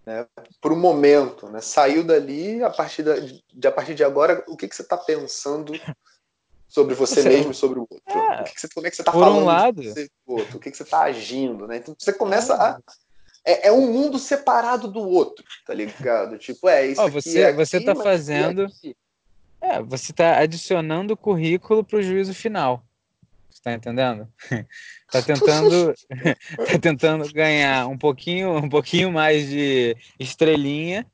né, 0.05 0.25
por 0.61 0.71
um 0.71 0.79
momento, 0.79 1.47
né? 1.49 1.61
Saiu 1.61 2.03
dali 2.03 2.63
a 2.63 2.69
partir 2.69 3.03
de 3.53 3.67
a 3.67 3.71
partir 3.71 3.93
de 3.93 4.03
agora, 4.03 4.43
o 4.47 4.55
que, 4.55 4.67
que 4.67 4.75
você 4.75 4.81
está 4.81 4.97
pensando 4.97 5.73
sobre 6.75 6.93
você, 6.93 7.21
você 7.21 7.29
mesmo 7.29 7.51
e 7.51 7.55
sobre 7.55 7.79
o 7.79 7.87
outro. 7.89 8.01
É, 8.05 8.41
o 8.41 8.43
que 8.43 8.59
você, 8.59 8.67
como 8.67 8.85
é 8.85 8.89
que 8.89 8.95
você 8.97 9.01
está 9.01 9.13
falando 9.13 9.37
um 9.37 9.45
lado. 9.45 9.81
Você, 9.81 10.09
outro? 10.27 10.57
O 10.57 10.59
que, 10.59 10.69
que 10.69 10.75
você 10.75 10.83
está 10.83 11.03
agindo, 11.03 11.65
né? 11.65 11.77
Então 11.77 11.95
você 11.97 12.11
começa 12.11 12.53
a 12.53 12.77
é, 13.45 13.67
é, 13.67 13.71
um 13.71 13.93
mundo 13.93 14.19
separado 14.19 14.87
do 14.87 14.99
outro, 14.99 15.45
tá 15.65 15.73
ligado? 15.73 16.37
Tipo, 16.37 16.67
é 16.67 16.87
isso. 16.87 17.01
Oh, 17.01 17.07
você, 17.07 17.41
é 17.43 17.53
você 17.53 17.79
tá 17.79 17.95
fazendo. 17.95 18.67
É, 19.61 19.81
você 19.81 20.11
está 20.11 20.39
adicionando 20.39 21.15
currículo 21.15 21.83
para 21.83 21.99
o 21.99 22.01
juízo 22.01 22.33
final. 22.33 22.83
Você 23.49 23.61
tá 23.61 23.73
entendendo? 23.73 24.27
tá 25.09 25.21
tentando, 25.21 25.93
tá 26.67 26.79
tentando 26.81 27.31
ganhar 27.31 27.87
um 27.87 27.97
pouquinho, 27.97 28.57
um 28.57 28.67
pouquinho 28.67 29.11
mais 29.11 29.47
de 29.47 29.95
estrelinha 30.19 31.05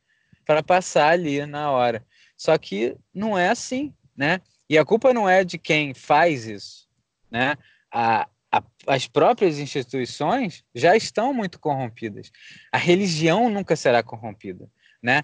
para 0.45 0.63
passar 0.63 1.09
ali 1.09 1.45
na 1.45 1.69
hora. 1.69 2.03
Só 2.35 2.57
que 2.57 2.95
não 3.13 3.37
é 3.37 3.49
assim, 3.49 3.93
né? 4.17 4.41
E 4.71 4.77
a 4.77 4.85
culpa 4.85 5.13
não 5.13 5.27
é 5.27 5.43
de 5.43 5.57
quem 5.57 5.93
faz 5.93 6.47
isso, 6.47 6.87
né? 7.29 7.57
A, 7.91 8.25
a, 8.49 8.63
as 8.87 9.05
próprias 9.05 9.59
instituições 9.59 10.63
já 10.73 10.95
estão 10.95 11.33
muito 11.33 11.59
corrompidas. 11.59 12.31
A 12.71 12.77
religião 12.77 13.49
nunca 13.49 13.75
será 13.75 14.01
corrompida, 14.01 14.69
né? 15.03 15.23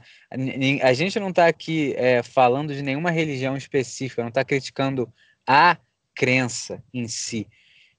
A, 0.83 0.91
gente 0.91 1.17
não 1.17 1.29
está 1.29 1.47
aqui 1.47 1.93
é, 1.95 2.21
falando 2.21 2.75
de 2.75 2.81
nenhuma 2.81 3.09
religião 3.09 3.55
específica, 3.55 4.21
não 4.21 4.27
está 4.27 4.43
criticando 4.43 5.09
a 5.47 5.77
crença 6.13 6.83
em 6.93 7.07
si. 7.07 7.47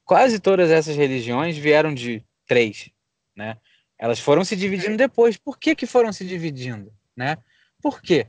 Quase 0.05 0.39
todas 0.39 0.71
essas 0.71 0.97
religiões 0.97 1.57
vieram 1.57 1.95
de 1.95 2.23
três, 2.47 2.91
né? 3.35 3.57
Elas 3.99 4.21
foram 4.21 4.45
se 4.45 4.55
dividindo 4.55 4.99
depois. 4.99 5.39
Por 5.39 5.59
que, 5.59 5.75
que 5.75 5.87
foram 5.87 6.13
se 6.13 6.27
dividindo, 6.27 6.93
né? 7.17 7.39
Por 7.81 8.03
quê? 8.03 8.27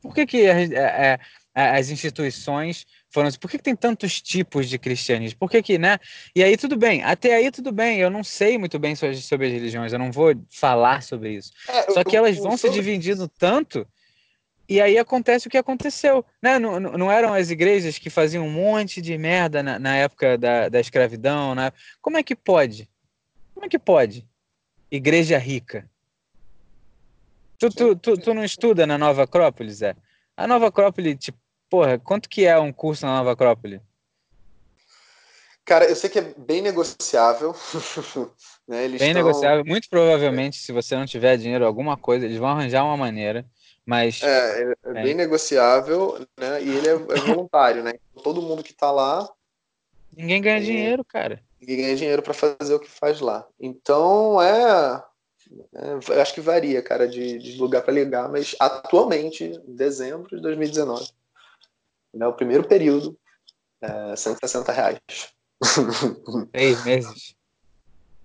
Por 0.00 0.14
que, 0.14 0.26
que 0.26 0.46
as 1.54 1.90
instituições 1.90 2.84
foram 3.10 3.28
assim, 3.28 3.38
por 3.38 3.48
que, 3.48 3.58
que, 3.58 3.62
tem 3.62 3.76
tantos 3.76 4.20
tipos 4.20 4.68
de 4.68 4.78
cristianismo? 4.78 5.38
Por 5.38 5.48
que 5.48 5.62
que, 5.62 5.78
né? 5.78 5.98
E 6.34 6.42
aí 6.42 6.56
tudo 6.56 6.76
bem, 6.76 7.02
até 7.04 7.34
aí 7.34 7.50
tudo 7.50 7.70
bem, 7.70 7.98
eu 7.98 8.10
não 8.10 8.24
sei 8.24 8.58
muito 8.58 8.78
bem 8.78 8.96
sobre, 8.96 9.16
sobre 9.16 9.46
as 9.46 9.52
religiões, 9.52 9.92
eu 9.92 9.98
não 9.98 10.10
vou 10.10 10.34
falar 10.50 11.02
sobre 11.02 11.34
isso. 11.34 11.52
É, 11.68 11.92
Só 11.92 12.02
que 12.02 12.16
elas 12.16 12.36
vão 12.36 12.56
se 12.56 12.68
dividindo 12.70 13.28
tanto 13.28 13.86
e 14.68 14.80
aí 14.80 14.96
acontece 14.98 15.46
o 15.46 15.50
que 15.50 15.58
aconteceu, 15.58 16.24
né? 16.42 16.58
Não, 16.58 16.80
não 16.80 17.12
eram 17.12 17.34
as 17.34 17.50
igrejas 17.50 17.98
que 17.98 18.08
faziam 18.08 18.46
um 18.46 18.50
monte 18.50 19.00
de 19.02 19.16
merda 19.18 19.62
na, 19.62 19.78
na 19.78 19.96
época 19.96 20.38
da, 20.38 20.68
da 20.68 20.80
escravidão, 20.80 21.54
né? 21.54 21.70
Como 22.00 22.16
é 22.16 22.22
que 22.22 22.34
pode? 22.34 22.88
Como 23.52 23.66
é 23.66 23.68
que 23.68 23.78
pode? 23.78 24.26
Igreja 24.90 25.36
rica. 25.36 25.88
Tu, 27.58 27.68
tu, 27.68 27.96
tu, 27.96 28.16
tu 28.16 28.34
não 28.34 28.42
estuda 28.42 28.86
na 28.86 28.96
Nova 28.96 29.24
Acrópole, 29.24 29.70
Zé? 29.70 29.94
A 30.36 30.46
Nova 30.46 30.68
Acrópole, 30.68 31.14
tipo, 31.14 31.38
Porra, 31.74 31.98
quanto 31.98 32.28
que 32.28 32.46
é 32.46 32.56
um 32.56 32.72
curso 32.72 33.04
na 33.04 33.16
Nova 33.16 33.32
Acrópole? 33.32 33.82
Cara, 35.64 35.86
eu 35.86 35.96
sei 35.96 36.08
que 36.08 36.20
é 36.20 36.34
bem 36.38 36.62
negociável. 36.62 37.52
né? 38.68 38.86
Bem 38.86 38.94
estão... 38.94 39.12
negociável. 39.12 39.64
Muito 39.64 39.90
provavelmente, 39.90 40.56
se 40.56 40.70
você 40.70 40.94
não 40.94 41.04
tiver 41.04 41.36
dinheiro, 41.36 41.66
alguma 41.66 41.96
coisa, 41.96 42.26
eles 42.26 42.38
vão 42.38 42.50
arranjar 42.50 42.84
uma 42.84 42.96
maneira. 42.96 43.44
Mas. 43.84 44.22
É, 44.22 44.62
é, 44.62 44.74
é 44.84 45.02
bem 45.02 45.14
negociável, 45.14 46.24
né? 46.38 46.62
E 46.62 46.76
ele 46.76 46.86
é, 46.86 46.92
é 46.92 47.20
voluntário, 47.26 47.82
né? 47.82 47.94
Todo 48.22 48.40
mundo 48.40 48.62
que 48.62 48.72
tá 48.72 48.92
lá. 48.92 49.28
Ninguém 50.16 50.40
ganha 50.40 50.60
dinheiro, 50.60 51.04
cara. 51.04 51.42
Ninguém 51.60 51.78
ganha 51.78 51.96
dinheiro 51.96 52.22
para 52.22 52.34
fazer 52.34 52.74
o 52.74 52.78
que 52.78 52.88
faz 52.88 53.20
lá. 53.20 53.44
Então 53.58 54.40
é. 54.40 55.02
é 55.74 55.98
eu 56.08 56.22
acho 56.22 56.34
que 56.34 56.40
varia, 56.40 56.80
cara, 56.80 57.08
de, 57.08 57.36
de 57.36 57.58
lugar 57.58 57.82
para 57.82 57.92
ligar, 57.92 58.28
mas 58.28 58.54
atualmente, 58.60 59.60
dezembro 59.66 60.36
de 60.36 60.40
2019 60.40 61.12
né, 62.14 62.26
o 62.26 62.32
primeiro 62.32 62.66
período, 62.66 63.18
é, 63.80 64.16
160 64.16 64.72
reais. 64.72 64.98
Três 66.52 66.84
meses? 66.84 67.34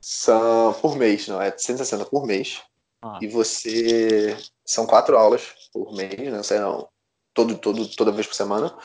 São 0.02 0.74
por 0.74 0.96
mês, 0.96 1.28
não, 1.28 1.42
é 1.42 1.56
160 1.56 2.06
por 2.06 2.26
mês. 2.26 2.62
Ah. 3.02 3.20
E 3.22 3.28
você. 3.28 4.38
São 4.66 4.86
quatro 4.86 5.18
aulas 5.18 5.54
por 5.74 5.94
mês, 5.96 6.32
né? 6.32 6.44
Sei 6.44 6.60
não, 6.60 6.88
todo, 7.34 7.58
todo, 7.58 7.88
toda 7.96 8.12
vez 8.12 8.28
por 8.28 8.36
semana. 8.36 8.76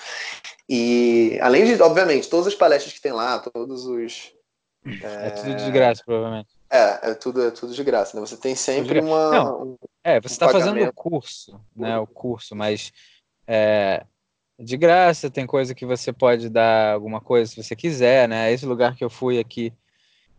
E 0.69 1.39
além 1.43 1.65
de, 1.65 1.83
obviamente, 1.83 2.29
todas 2.29 2.47
as 2.47 2.55
palestras 2.55 2.93
que 2.93 3.01
tem 3.01 3.13
lá, 3.13 3.39
todos 3.39 3.87
os. 3.87 4.33
É, 5.03 5.29
é 5.29 5.31
tudo 5.31 5.57
de 5.57 5.71
graça, 5.71 6.03
provavelmente. 6.05 6.49
É, 6.71 7.11
é 7.11 7.15
tudo, 7.15 7.47
é 7.47 7.51
tudo 7.51 7.75
de 7.75 7.85
graça, 7.85 8.19
né? 8.19 8.27
Você 8.27 8.37
tem 8.37 8.55
sempre 8.55 9.01
uma. 9.01 9.31
Não, 9.31 9.63
um, 9.63 9.77
é, 10.03 10.21
você 10.21 10.35
está 10.35 10.47
um 10.47 10.51
fazendo 10.51 10.83
o 10.83 10.93
curso, 10.93 11.61
né? 11.75 11.99
O 11.99 12.07
curso, 12.07 12.55
mas 12.55 12.93
é, 13.47 14.05
de 14.65 14.77
graça, 14.77 15.31
tem 15.31 15.47
coisa 15.47 15.75
que 15.75 15.85
você 15.85 16.13
pode 16.13 16.49
dar 16.49 16.95
alguma 16.95 17.21
coisa 17.21 17.51
se 17.51 17.63
você 17.63 17.77
quiser, 17.77 18.29
né? 18.29 18.51
Esse 18.51 18.65
lugar 18.65 18.97
que 18.97 19.05
eu 19.05 19.11
fui 19.11 19.39
aqui 19.39 19.73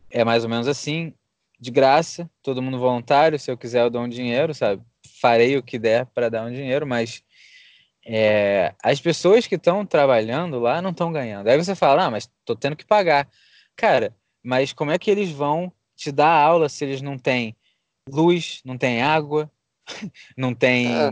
é 0.09 0.23
mais 0.23 0.43
ou 0.43 0.49
menos 0.49 0.67
assim, 0.67 1.13
de 1.59 1.71
graça, 1.71 2.29
todo 2.41 2.61
mundo 2.61 2.79
voluntário, 2.79 3.39
se 3.39 3.51
eu 3.51 3.57
quiser 3.57 3.83
eu 3.83 3.89
dou 3.89 4.01
um 4.01 4.09
dinheiro, 4.09 4.53
sabe? 4.53 4.81
Farei 5.21 5.57
o 5.57 5.63
que 5.63 5.77
der 5.77 6.05
para 6.07 6.29
dar 6.29 6.45
um 6.45 6.51
dinheiro, 6.51 6.85
mas 6.87 7.23
é, 8.05 8.73
as 8.83 8.99
pessoas 8.99 9.47
que 9.47 9.55
estão 9.55 9.85
trabalhando 9.85 10.59
lá 10.59 10.81
não 10.81 10.91
estão 10.91 11.11
ganhando. 11.11 11.47
Aí 11.47 11.57
você 11.57 11.75
fala, 11.75 12.05
ah, 12.05 12.11
mas 12.11 12.29
tô 12.43 12.55
tendo 12.55 12.75
que 12.75 12.85
pagar. 12.85 13.27
Cara, 13.75 14.15
mas 14.43 14.73
como 14.73 14.91
é 14.91 14.97
que 14.97 15.09
eles 15.09 15.31
vão 15.31 15.71
te 15.95 16.11
dar 16.11 16.41
aula 16.41 16.67
se 16.67 16.83
eles 16.83 17.01
não 17.01 17.17
têm 17.17 17.55
luz, 18.09 18.61
não 18.65 18.77
têm 18.77 19.01
água, 19.01 19.49
não 20.37 20.53
têm 20.53 20.87
é, 20.87 21.11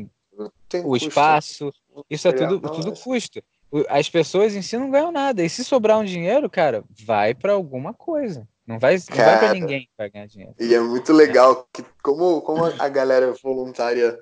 o 0.84 0.96
espaço, 0.96 1.74
isso 2.10 2.28
é 2.28 2.32
tudo, 2.34 2.60
tudo 2.60 2.94
custo. 2.94 3.42
As 3.90 4.10
pessoas 4.10 4.56
em 4.56 4.62
si 4.62 4.78
não 4.78 4.92
ganham 4.92 5.12
nada. 5.12 5.44
E 5.44 5.50
se 5.50 5.64
sobrar 5.64 6.00
um 6.00 6.06
dinheiro, 6.06 6.50
cara, 6.50 6.84
vai 7.06 7.34
para 7.34 7.54
alguma 7.54 7.94
coisa. 7.94 8.48
Não 8.66 8.80
vai, 8.80 8.96
não 8.96 9.18
vai 9.18 9.40
para 9.40 9.54
ninguém 9.54 9.90
vai 9.98 10.10
ganhar 10.10 10.28
dinheiro. 10.28 10.56
E 10.60 10.74
é 10.74 10.80
muito 10.80 11.12
legal 11.12 11.68
que 11.74 11.84
como, 12.02 12.42
como 12.42 12.66
a 12.66 12.88
galera 12.88 13.34
voluntária 13.44 14.18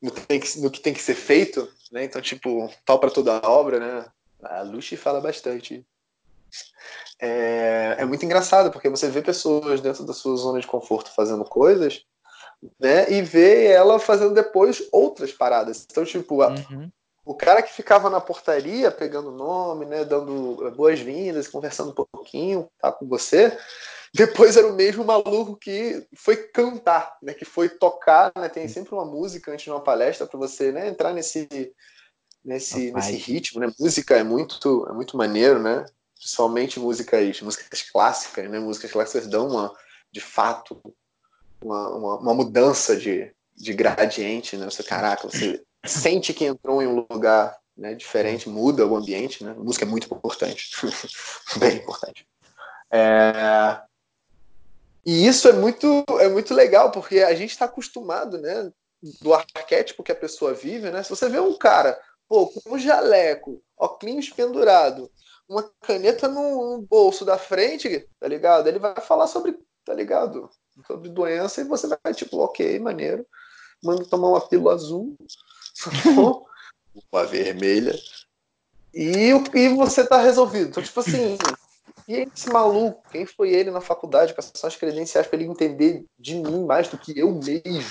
no, 0.00 0.10
tem 0.10 0.38
que, 0.38 0.60
no 0.60 0.70
que 0.70 0.80
tem 0.80 0.94
que 0.94 1.02
ser 1.02 1.14
feito, 1.14 1.68
né? 1.90 2.04
Então, 2.04 2.20
tipo, 2.20 2.70
tal 2.84 2.98
para 2.98 3.10
toda 3.10 3.38
a 3.38 3.50
obra, 3.50 3.80
né? 3.80 4.06
A 4.42 4.62
Lucy 4.62 4.96
fala 4.96 5.20
bastante. 5.20 5.84
É, 7.20 7.96
é 7.98 8.04
muito 8.04 8.24
engraçado, 8.24 8.70
porque 8.70 8.88
você 8.88 9.08
vê 9.08 9.22
pessoas 9.22 9.80
dentro 9.80 10.04
da 10.04 10.12
sua 10.12 10.36
zona 10.36 10.60
de 10.60 10.66
conforto 10.66 11.10
fazendo 11.14 11.44
coisas, 11.44 12.04
né? 12.78 13.10
E 13.10 13.22
vê 13.22 13.66
ela 13.66 13.98
fazendo 13.98 14.34
depois 14.34 14.86
outras 14.92 15.32
paradas. 15.32 15.86
Então, 15.90 16.04
tipo, 16.04 16.42
a, 16.42 16.50
uhum 16.50 16.90
o 17.24 17.34
cara 17.34 17.62
que 17.62 17.72
ficava 17.72 18.10
na 18.10 18.20
portaria 18.20 18.90
pegando 18.90 19.30
nome, 19.30 19.84
né, 19.86 20.04
dando 20.04 20.70
boas-vindas, 20.72 21.48
conversando 21.48 21.90
um 21.90 22.06
pouquinho, 22.06 22.68
tá 22.80 22.90
com 22.90 23.06
você. 23.06 23.56
Depois 24.14 24.56
era 24.56 24.66
o 24.66 24.74
mesmo 24.74 25.04
maluco 25.04 25.56
que 25.56 26.06
foi 26.14 26.36
cantar, 26.36 27.16
né, 27.22 27.32
que 27.32 27.44
foi 27.44 27.68
tocar, 27.68 28.32
né, 28.36 28.48
tem 28.48 28.68
sempre 28.68 28.94
uma 28.94 29.04
música 29.04 29.52
antes 29.52 29.64
de 29.64 29.70
uma 29.70 29.80
palestra 29.80 30.26
para 30.26 30.38
você, 30.38 30.72
né, 30.72 30.88
entrar 30.88 31.12
nesse 31.12 31.48
nesse, 32.44 32.90
nesse 32.92 33.14
ritmo, 33.14 33.60
né? 33.60 33.72
Música 33.78 34.16
é 34.16 34.22
muito 34.22 34.86
é 34.88 34.92
muito 34.92 35.16
maneiro, 35.16 35.62
né? 35.62 35.84
Principalmente 36.16 36.80
músicas 36.80 37.40
músicas 37.40 37.82
clássicas, 37.82 38.50
né? 38.50 38.58
Músicas 38.58 38.90
clássicas 38.90 39.26
dão 39.28 39.48
uma 39.48 39.72
de 40.10 40.20
fato 40.20 40.80
uma, 41.62 41.88
uma, 41.90 42.18
uma 42.18 42.34
mudança 42.34 42.96
de, 42.96 43.32
de 43.54 43.72
gradiente, 43.72 44.56
né? 44.56 44.64
Você, 44.64 44.82
caraca, 44.82 45.28
você 45.28 45.62
sente 45.84 46.32
que 46.32 46.44
entrou 46.44 46.82
em 46.82 46.86
um 46.86 47.06
lugar 47.10 47.56
né, 47.76 47.94
diferente, 47.94 48.48
muda 48.48 48.86
o 48.86 48.96
ambiente, 48.96 49.42
né? 49.42 49.52
A 49.52 49.54
música 49.54 49.84
é 49.84 49.88
muito 49.88 50.12
importante, 50.12 50.70
bem 51.58 51.76
importante. 51.76 52.26
É... 52.90 53.80
E 55.04 55.26
isso 55.26 55.48
é 55.48 55.52
muito, 55.52 56.04
é 56.20 56.28
muito 56.28 56.54
legal, 56.54 56.90
porque 56.92 57.20
a 57.20 57.34
gente 57.34 57.50
está 57.50 57.64
acostumado, 57.64 58.38
né? 58.38 58.70
Do 59.20 59.34
arquétipo 59.34 60.02
que 60.02 60.12
a 60.12 60.16
pessoa 60.16 60.54
vive, 60.54 60.90
né? 60.90 61.02
Se 61.02 61.10
você 61.10 61.28
vê 61.28 61.40
um 61.40 61.56
cara, 61.58 61.98
pô, 62.28 62.46
com 62.46 62.74
um 62.74 62.78
jaleco, 62.78 63.60
óculos 63.76 64.30
pendurado, 64.30 65.10
uma 65.48 65.68
caneta 65.80 66.28
no, 66.28 66.76
no 66.76 66.82
bolso 66.82 67.24
da 67.24 67.36
frente, 67.36 68.06
tá 68.20 68.28
ligado? 68.28 68.68
Ele 68.68 68.78
vai 68.78 68.94
falar 69.00 69.26
sobre, 69.26 69.58
tá 69.84 69.92
ligado? 69.92 70.48
Sobre 70.86 71.08
doença 71.08 71.60
e 71.60 71.64
você 71.64 71.88
vai, 71.88 72.14
tipo, 72.14 72.38
ok, 72.38 72.78
maneiro. 72.78 73.26
Manda 73.82 74.04
tomar 74.04 74.28
uma 74.28 74.48
pílula 74.48 74.74
azul 74.74 75.16
uma 77.12 77.24
vermelha. 77.24 77.94
E, 78.94 79.30
e 79.54 79.68
você 79.70 80.06
tá 80.06 80.18
resolvido. 80.20 80.68
Então, 80.68 80.82
tipo 80.82 81.00
assim, 81.00 81.38
e 82.06 82.14
esse 82.14 82.50
maluco, 82.50 83.02
quem 83.10 83.24
foi 83.24 83.50
ele 83.50 83.70
na 83.70 83.80
faculdade, 83.80 84.34
com 84.34 84.40
essas 84.40 84.76
credenciais 84.76 85.26
para 85.26 85.38
ele 85.38 85.48
entender 85.48 86.04
de 86.18 86.34
mim 86.34 86.64
mais 86.64 86.88
do 86.88 86.98
que 86.98 87.18
eu 87.18 87.32
mesmo? 87.32 87.84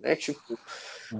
Né? 0.00 0.16
Tipo, 0.16 0.58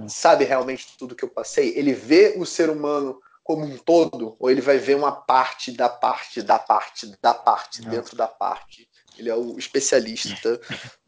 sabe 0.07 0.43
realmente 0.43 0.97
tudo 0.97 1.15
que 1.15 1.23
eu 1.23 1.29
passei? 1.29 1.73
Ele 1.77 1.93
vê 1.93 2.35
o 2.37 2.45
ser 2.45 2.69
humano 2.69 3.19
como 3.43 3.63
um 3.63 3.77
todo, 3.77 4.35
ou 4.39 4.49
ele 4.49 4.61
vai 4.61 4.77
ver 4.79 4.95
uma 4.95 5.11
parte 5.11 5.71
da 5.71 5.87
parte 5.87 6.41
da 6.41 6.57
parte 6.57 7.15
da 7.21 7.33
parte 7.33 7.83
Não. 7.83 7.91
dentro 7.91 8.17
da 8.17 8.27
parte? 8.27 8.89
Ele 9.17 9.29
é 9.29 9.35
o 9.35 9.57
especialista 9.57 10.59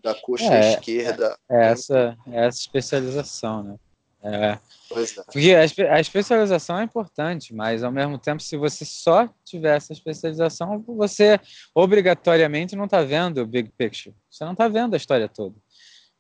da 0.02 0.14
coxa 0.14 0.54
é, 0.54 0.74
esquerda. 0.74 1.38
É 1.50 1.72
essa, 1.72 2.16
é 2.28 2.46
essa 2.46 2.60
especialização, 2.60 3.64
né? 3.64 3.76
É. 4.24 4.58
Pois 4.90 5.18
é. 5.18 5.24
Porque 5.24 5.54
a, 5.54 5.94
a, 5.94 6.00
especialização 6.00 6.80
é 6.80 6.84
importante, 6.84 7.54
mas 7.54 7.84
ao 7.84 7.92
mesmo 7.92 8.18
tempo, 8.18 8.42
se 8.42 8.58
você 8.58 8.84
só 8.84 9.30
tiver 9.46 9.78
essa 9.78 9.94
especialização, 9.94 10.84
você 10.88 11.40
obrigatoriamente 11.74 12.76
não 12.76 12.86
está 12.86 13.02
vendo 13.04 13.40
o 13.40 13.48
big 13.48 13.72
picture. 13.78 14.16
Você 14.30 14.44
não 14.44 14.54
está 14.54 14.68
vendo 14.68 14.94
a 14.94 14.98
história 14.98 15.30
toda. 15.30 15.56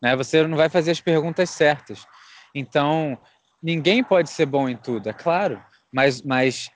Né? 0.02 0.16
Você 0.16 0.46
não 0.46 0.58
vai 0.58 0.70
fazer 0.70 0.92
as 0.92 1.02
perguntas 1.02 1.50
certas. 1.50 2.06
Então, 2.54 3.18
ninguém 3.62 4.04
pode 4.04 4.30
ser 4.30 4.46
bom 4.46 4.70
em 4.70 4.78
tudo, 4.78 5.10
é 5.10 5.14
claro, 5.14 5.62
mas, 5.92 6.22
mas 6.22 6.70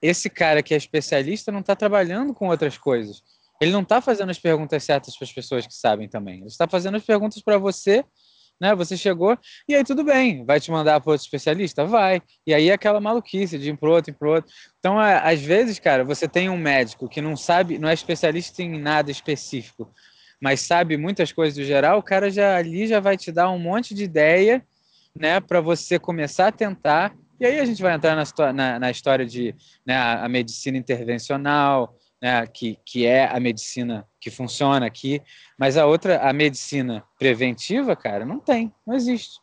esse 0.00 0.28
cara 0.28 0.62
que 0.62 0.74
é 0.74 0.76
especialista 0.76 1.50
não 1.50 1.60
está 1.60 1.74
trabalhando 1.74 2.34
com 2.34 2.48
outras 2.48 2.76
coisas. 2.76 3.22
Ele 3.60 3.72
não 3.72 3.82
está 3.82 4.00
fazendo 4.00 4.30
as 4.30 4.38
perguntas 4.38 4.84
certas 4.84 5.16
para 5.16 5.24
as 5.24 5.32
pessoas 5.32 5.66
que 5.66 5.74
sabem 5.74 6.08
também. 6.08 6.40
Ele 6.40 6.46
está 6.46 6.68
fazendo 6.68 6.96
as 6.96 7.02
perguntas 7.02 7.42
para 7.42 7.56
você 7.56 8.04
né? 8.60 8.74
Você 8.74 8.96
chegou 8.96 9.38
e 9.68 9.74
aí 9.74 9.84
tudo 9.84 10.04
bem, 10.04 10.44
vai 10.44 10.60
te 10.60 10.70
mandar 10.70 11.00
para 11.00 11.12
outro 11.12 11.24
especialista? 11.24 11.84
Vai. 11.84 12.22
E 12.46 12.54
aí 12.54 12.70
é 12.70 12.72
aquela 12.72 13.00
maluquice 13.00 13.58
de 13.58 13.70
ir 13.70 13.76
para 13.76 13.90
outro, 13.90 14.10
ir 14.10 14.14
para 14.14 14.28
outro. 14.28 14.52
Então, 14.78 15.00
é, 15.02 15.18
às 15.18 15.40
vezes, 15.40 15.78
cara, 15.78 16.04
você 16.04 16.26
tem 16.26 16.48
um 16.48 16.56
médico 16.56 17.08
que 17.08 17.20
não 17.20 17.36
sabe, 17.36 17.78
não 17.78 17.88
é 17.88 17.94
especialista 17.94 18.62
em 18.62 18.78
nada 18.78 19.10
específico, 19.10 19.90
mas 20.40 20.60
sabe 20.60 20.96
muitas 20.96 21.32
coisas 21.32 21.56
do 21.56 21.64
geral, 21.64 21.98
o 21.98 22.02
cara 22.02 22.30
já 22.30 22.56
ali 22.56 22.86
já 22.86 23.00
vai 23.00 23.16
te 23.16 23.32
dar 23.32 23.50
um 23.50 23.58
monte 23.58 23.94
de 23.94 24.04
ideia, 24.04 24.64
né, 25.14 25.40
para 25.40 25.60
você 25.60 25.98
começar 25.98 26.48
a 26.48 26.52
tentar. 26.52 27.14
E 27.40 27.46
aí 27.46 27.58
a 27.58 27.64
gente 27.64 27.82
vai 27.82 27.94
entrar 27.94 28.14
na, 28.14 28.52
na, 28.52 28.78
na 28.78 28.90
história 28.90 29.24
de 29.24 29.54
né, 29.84 29.96
a 29.96 30.28
medicina 30.28 30.76
intervencional, 30.76 31.94
né, 32.26 32.44
que, 32.44 32.76
que 32.84 33.06
é 33.06 33.24
a 33.24 33.38
medicina 33.38 34.04
que 34.20 34.32
funciona 34.32 34.84
aqui, 34.84 35.22
mas 35.56 35.76
a 35.76 35.86
outra, 35.86 36.28
a 36.28 36.32
medicina 36.32 37.04
preventiva, 37.20 37.94
cara, 37.94 38.24
não 38.24 38.40
tem, 38.40 38.74
não 38.84 38.96
existe. 38.96 39.38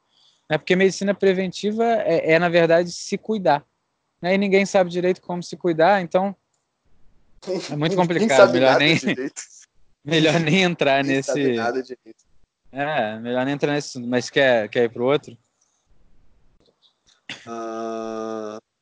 Né, 0.49 0.57
porque 0.57 0.75
medicina 0.75 1.13
preventiva 1.13 1.85
é, 1.85 2.33
é, 2.33 2.39
na 2.39 2.49
verdade, 2.49 2.91
se 2.91 3.17
cuidar. 3.17 3.65
Né, 4.21 4.35
e 4.35 4.37
ninguém 4.37 4.65
sabe 4.65 4.89
direito 4.89 5.21
como 5.21 5.41
se 5.41 5.55
cuidar, 5.55 6.01
então 6.01 6.35
é 7.71 7.75
muito 7.77 7.95
complicado. 7.95 8.51
Melhor 8.51 8.77
nem, 8.77 8.99
melhor 10.03 10.39
nem 10.41 10.63
entrar 10.63 11.05
ninguém 11.05 11.17
nesse. 11.17 11.57
É, 12.69 13.17
melhor 13.19 13.45
nem 13.45 13.53
entrar 13.53 13.71
nesse. 13.71 13.97
Mas 13.97 14.29
quer, 14.29 14.67
quer 14.67 14.83
ir 14.83 14.89
pro 14.89 15.05
outro? 15.05 15.37
Uh... 17.47 18.72